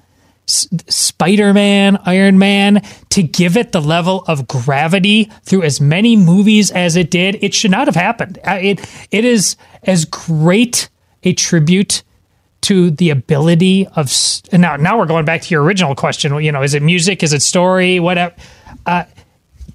Spider 0.47 1.53
Man, 1.53 1.97
Iron 2.05 2.39
Man, 2.39 2.83
to 3.11 3.23
give 3.23 3.57
it 3.57 3.73
the 3.73 3.81
level 3.81 4.25
of 4.29 4.47
gravity 4.47 5.25
through 5.43 5.63
as 5.63 5.81
many 5.81 6.15
movies 6.17 6.71
as 6.71 6.97
it 6.97 7.11
did. 7.11 7.37
It 7.43 7.53
should 7.53 7.71
not 7.73 7.87
have 7.89 7.97
happened. 7.97 8.39
Uh, 8.47 8.59
It 8.63 8.91
it 9.11 9.25
is 9.25 9.57
as 9.83 10.05
great 10.05 10.89
a 11.25 11.33
tribute 11.33 12.03
to 12.63 12.91
the 12.91 13.11
ability 13.11 13.87
of 13.97 14.11
now 14.53 14.77
now 14.77 14.99
we're 14.99 15.07
going 15.07 15.25
back 15.25 15.43
to 15.43 15.51
your 15.55 15.63
original 15.63 15.95
question 15.95 16.35
you 16.43 16.51
know 16.51 16.63
is 16.63 16.75
it 16.75 16.83
music 16.83 17.23
is 17.23 17.33
it 17.33 17.43
story 17.43 18.01
whatever 18.01 18.35
uh, 18.87 19.05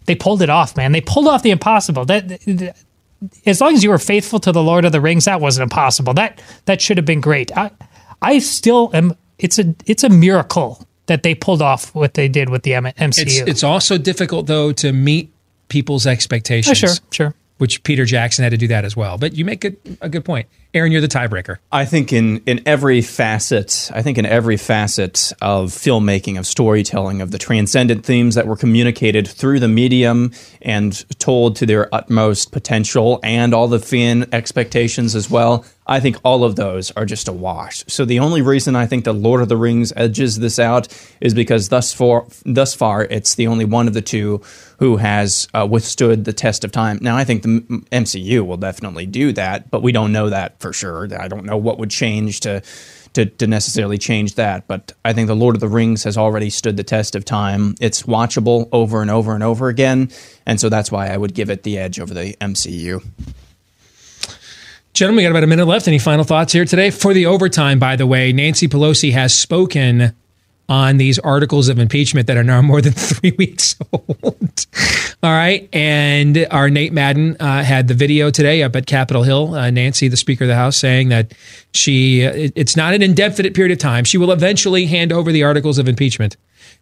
they 0.07 0.15
pulled 0.15 0.41
it 0.41 0.49
off 0.49 0.75
man 0.75 0.91
they 0.91 0.99
pulled 0.99 1.27
off 1.27 1.41
the 1.43 1.51
impossible 1.51 2.03
that, 2.05 2.27
that- 2.27 2.75
as 3.45 3.61
long 3.61 3.73
as 3.75 3.83
you 3.83 3.89
were 3.91 3.99
faithful 3.99 4.39
to 4.39 4.51
the 4.51 4.63
lord 4.63 4.83
of 4.83 4.91
the 4.91 4.99
rings 4.99 5.25
that 5.25 5.39
wasn't 5.39 5.61
impossible 5.63 6.13
that 6.13 6.41
that 6.65 6.81
should 6.81 6.97
have 6.97 7.05
been 7.05 7.21
great 7.21 7.55
i 7.55 7.69
i 8.21 8.39
still 8.39 8.89
am 8.93 9.15
it's 9.41 9.59
a 9.59 9.75
it's 9.85 10.03
a 10.03 10.09
miracle 10.09 10.87
that 11.07 11.23
they 11.23 11.35
pulled 11.35 11.61
off 11.61 11.93
what 11.93 12.13
they 12.13 12.29
did 12.29 12.49
with 12.49 12.63
the 12.63 12.73
M- 12.75 12.85
mcu 12.85 13.21
It's 13.21 13.37
it's 13.39 13.63
also 13.63 13.97
difficult 13.97 14.47
though 14.47 14.71
to 14.73 14.93
meet 14.93 15.33
people's 15.67 16.07
expectations. 16.07 16.83
Oh, 16.83 16.87
sure 16.87 16.95
sure 17.11 17.35
Which 17.57 17.83
Peter 17.83 18.05
Jackson 18.05 18.43
had 18.43 18.51
to 18.51 18.57
do 18.57 18.67
that 18.69 18.85
as 18.85 18.95
well. 18.95 19.17
But 19.17 19.33
you 19.33 19.43
make 19.45 19.65
a, 19.65 19.73
a 20.01 20.09
good 20.09 20.25
point, 20.25 20.47
Aaron. 20.73 20.91
You're 20.91 21.01
the 21.01 21.07
tiebreaker. 21.07 21.57
I 21.71 21.85
think 21.85 22.11
in 22.13 22.41
in 22.45 22.61
every 22.65 23.01
facet, 23.01 23.91
I 23.93 24.01
think 24.01 24.17
in 24.17 24.25
every 24.25 24.57
facet 24.57 25.31
of 25.41 25.71
filmmaking, 25.71 26.39
of 26.39 26.45
storytelling, 26.47 27.21
of 27.21 27.31
the 27.31 27.37
transcendent 27.37 28.05
themes 28.05 28.35
that 28.35 28.47
were 28.47 28.57
communicated 28.57 29.27
through 29.27 29.59
the 29.59 29.67
medium 29.67 30.31
and 30.61 31.05
told 31.19 31.55
to 31.57 31.65
their 31.65 31.93
utmost 31.93 32.51
potential, 32.51 33.19
and 33.23 33.53
all 33.53 33.67
the 33.67 33.79
fan 33.79 34.27
expectations 34.31 35.15
as 35.15 35.29
well. 35.29 35.65
I 35.91 35.99
think 35.99 36.17
all 36.23 36.45
of 36.45 36.55
those 36.55 36.89
are 36.91 37.05
just 37.05 37.27
a 37.27 37.33
wash. 37.33 37.83
So 37.87 38.05
the 38.05 38.19
only 38.19 38.41
reason 38.41 38.77
I 38.77 38.85
think 38.85 39.03
the 39.03 39.13
Lord 39.13 39.41
of 39.41 39.49
the 39.49 39.57
Rings 39.57 39.91
edges 39.97 40.39
this 40.39 40.57
out 40.57 40.87
is 41.19 41.33
because 41.33 41.67
thus 41.67 41.91
far, 41.91 42.25
thus 42.45 42.73
far, 42.73 43.03
it's 43.03 43.35
the 43.35 43.47
only 43.47 43.65
one 43.65 43.89
of 43.89 43.93
the 43.93 44.01
two 44.01 44.41
who 44.79 44.95
has 44.95 45.49
uh, 45.53 45.67
withstood 45.69 46.23
the 46.23 46.31
test 46.31 46.63
of 46.63 46.71
time. 46.71 46.97
Now, 47.01 47.17
I 47.17 47.25
think 47.25 47.43
the 47.43 47.59
MCU 47.91 48.45
will 48.45 48.55
definitely 48.55 49.05
do 49.05 49.33
that, 49.33 49.69
but 49.69 49.81
we 49.81 49.91
don't 49.91 50.13
know 50.13 50.29
that 50.29 50.57
for 50.61 50.71
sure. 50.71 51.09
I 51.19 51.27
don't 51.27 51.45
know 51.45 51.57
what 51.57 51.77
would 51.77 51.91
change 51.91 52.39
to. 52.41 52.61
To, 53.15 53.25
to 53.25 53.45
necessarily 53.45 53.97
change 53.97 54.35
that, 54.35 54.69
but 54.69 54.93
I 55.03 55.11
think 55.11 55.27
The 55.27 55.35
Lord 55.35 55.53
of 55.53 55.59
the 55.59 55.67
Rings 55.67 56.05
has 56.05 56.17
already 56.17 56.49
stood 56.49 56.77
the 56.77 56.83
test 56.85 57.13
of 57.13 57.25
time. 57.25 57.75
It's 57.81 58.03
watchable 58.03 58.69
over 58.71 59.01
and 59.01 59.11
over 59.11 59.33
and 59.33 59.43
over 59.43 59.67
again, 59.67 60.11
and 60.45 60.61
so 60.61 60.69
that's 60.69 60.93
why 60.93 61.09
I 61.09 61.17
would 61.17 61.33
give 61.33 61.49
it 61.49 61.63
the 61.63 61.77
edge 61.77 61.99
over 61.99 62.13
the 62.13 62.37
MCU. 62.39 63.03
Gentlemen, 64.93 65.17
we 65.17 65.23
got 65.23 65.31
about 65.31 65.43
a 65.43 65.47
minute 65.47 65.65
left. 65.65 65.87
Any 65.87 65.99
final 65.99 66.23
thoughts 66.25 66.51
here 66.53 66.65
today? 66.65 66.89
For 66.91 67.13
the 67.13 67.25
overtime, 67.25 67.79
by 67.79 67.95
the 67.95 68.05
way, 68.05 68.33
Nancy 68.33 68.67
Pelosi 68.67 69.13
has 69.13 69.33
spoken 69.37 70.13
on 70.67 70.97
these 70.97 71.17
articles 71.19 71.69
of 71.69 71.79
impeachment 71.79 72.27
that 72.27 72.37
are 72.37 72.43
now 72.43 72.61
more 72.61 72.81
than 72.81 72.93
three 72.93 73.31
weeks 73.37 73.75
old. 73.93 74.65
All 75.23 75.31
right. 75.31 75.69
And 75.71 76.45
our 76.51 76.69
Nate 76.69 76.91
Madden 76.91 77.37
uh, 77.39 77.63
had 77.63 77.87
the 77.87 77.93
video 77.93 78.31
today 78.31 78.63
up 78.63 78.75
at 78.75 78.85
Capitol 78.85 79.23
Hill. 79.23 79.53
Uh, 79.53 79.69
Nancy, 79.69 80.07
the 80.07 80.17
Speaker 80.17 80.43
of 80.43 80.47
the 80.49 80.55
House, 80.55 80.75
saying 80.77 81.09
that 81.09 81.33
she, 81.73 82.25
uh, 82.25 82.31
it- 82.33 82.53
it's 82.55 82.75
not 82.75 82.93
an 82.93 83.01
indefinite 83.01 83.53
period 83.53 83.71
of 83.71 83.77
time. 83.79 84.03
She 84.03 84.17
will 84.17 84.31
eventually 84.31 84.87
hand 84.87 85.11
over 85.13 85.31
the 85.31 85.43
articles 85.43 85.77
of 85.77 85.87
impeachment 85.87 86.35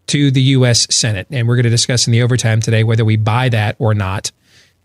to 0.07 0.31
the 0.31 0.41
U.S. 0.41 0.87
Senate. 0.89 1.27
And 1.29 1.47
we're 1.47 1.55
going 1.57 1.63
to 1.65 1.69
discuss 1.69 2.07
in 2.07 2.11
the 2.11 2.23
overtime 2.23 2.59
today 2.61 2.83
whether 2.83 3.05
we 3.05 3.17
buy 3.17 3.49
that 3.49 3.75
or 3.77 3.93
not 3.93 4.31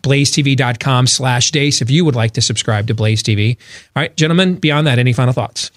blazetv.com 0.05 1.07
slash 1.07 1.51
deace 1.51 1.81
if 1.81 1.89
you 1.89 2.05
would 2.05 2.15
like 2.15 2.31
to 2.33 2.41
subscribe 2.41 2.87
to 2.87 2.93
Blaze 2.93 3.23
TV. 3.23 3.57
All 3.95 4.01
right, 4.01 4.15
gentlemen, 4.15 4.55
beyond 4.55 4.87
that, 4.87 4.99
any 4.99 5.13
final 5.13 5.33
thoughts? 5.33 5.71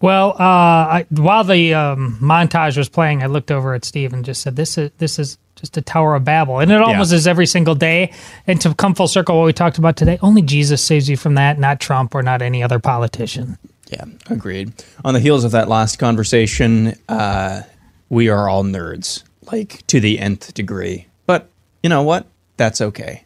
Well, 0.00 0.32
uh, 0.32 1.00
I, 1.02 1.06
while 1.08 1.42
the 1.42 1.72
um, 1.72 2.18
montage 2.20 2.76
was 2.76 2.88
playing, 2.88 3.22
I 3.22 3.26
looked 3.26 3.50
over 3.50 3.74
at 3.74 3.84
Steve 3.84 4.12
and 4.12 4.24
just 4.24 4.42
said, 4.42 4.56
"This 4.56 4.76
is 4.76 4.90
this 4.98 5.18
is 5.18 5.38
just 5.54 5.76
a 5.78 5.82
Tower 5.82 6.14
of 6.14 6.24
Babel," 6.24 6.60
and 6.60 6.70
it 6.70 6.80
almost 6.82 7.12
is 7.12 7.26
every 7.26 7.46
single 7.46 7.74
day. 7.74 8.12
And 8.46 8.60
to 8.60 8.74
come 8.74 8.94
full 8.94 9.08
circle, 9.08 9.38
what 9.38 9.46
we 9.46 9.54
talked 9.54 9.78
about 9.78 9.96
today, 9.96 10.18
only 10.20 10.42
Jesus 10.42 10.82
saves 10.82 11.08
you 11.08 11.16
from 11.16 11.34
that, 11.36 11.58
not 11.58 11.80
Trump 11.80 12.14
or 12.14 12.22
not 12.22 12.42
any 12.42 12.62
other 12.62 12.78
politician. 12.78 13.56
Yeah, 13.88 14.04
agreed. 14.28 14.72
On 15.04 15.14
the 15.14 15.20
heels 15.20 15.44
of 15.44 15.52
that 15.52 15.68
last 15.68 15.98
conversation, 15.98 16.94
uh, 17.08 17.62
we 18.10 18.28
are 18.28 18.48
all 18.48 18.64
nerds, 18.64 19.22
like 19.50 19.86
to 19.86 19.98
the 19.98 20.18
nth 20.18 20.52
degree. 20.52 21.06
But 21.24 21.48
you 21.82 21.88
know 21.88 22.02
what? 22.02 22.26
That's 22.58 22.80
okay. 22.80 23.24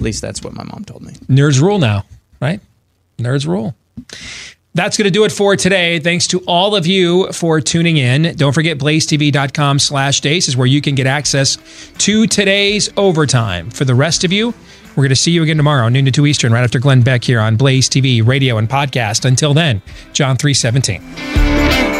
At 0.00 0.04
least 0.04 0.22
that's 0.22 0.42
what 0.42 0.54
my 0.54 0.64
mom 0.64 0.86
told 0.86 1.02
me. 1.02 1.12
Nerds 1.28 1.60
rule 1.60 1.78
now, 1.78 2.06
right? 2.40 2.58
Nerds 3.18 3.46
rule. 3.46 3.74
That's 4.72 4.96
going 4.96 5.04
to 5.04 5.10
do 5.10 5.24
it 5.24 5.32
for 5.32 5.56
today. 5.56 5.98
Thanks 5.98 6.26
to 6.28 6.38
all 6.46 6.74
of 6.74 6.86
you 6.86 7.30
for 7.32 7.60
tuning 7.60 7.98
in. 7.98 8.34
Don't 8.36 8.54
forget 8.54 8.78
blazetv.com 8.78 9.78
slash 9.78 10.22
deace 10.22 10.48
is 10.48 10.56
where 10.56 10.66
you 10.66 10.80
can 10.80 10.94
get 10.94 11.06
access 11.06 11.58
to 11.98 12.26
today's 12.26 12.88
overtime. 12.96 13.68
For 13.68 13.84
the 13.84 13.94
rest 13.94 14.24
of 14.24 14.32
you, 14.32 14.54
we're 14.96 15.02
going 15.02 15.10
to 15.10 15.16
see 15.16 15.32
you 15.32 15.42
again 15.42 15.58
tomorrow, 15.58 15.90
noon 15.90 16.06
to 16.06 16.10
2 16.10 16.24
Eastern, 16.24 16.50
right 16.50 16.64
after 16.64 16.78
Glenn 16.78 17.02
Beck 17.02 17.22
here 17.22 17.40
on 17.40 17.56
Blaze 17.56 17.90
TV, 17.90 18.26
radio, 18.26 18.56
and 18.56 18.70
podcast. 18.70 19.26
Until 19.26 19.52
then, 19.52 19.82
John 20.14 20.38
317. 20.38 21.99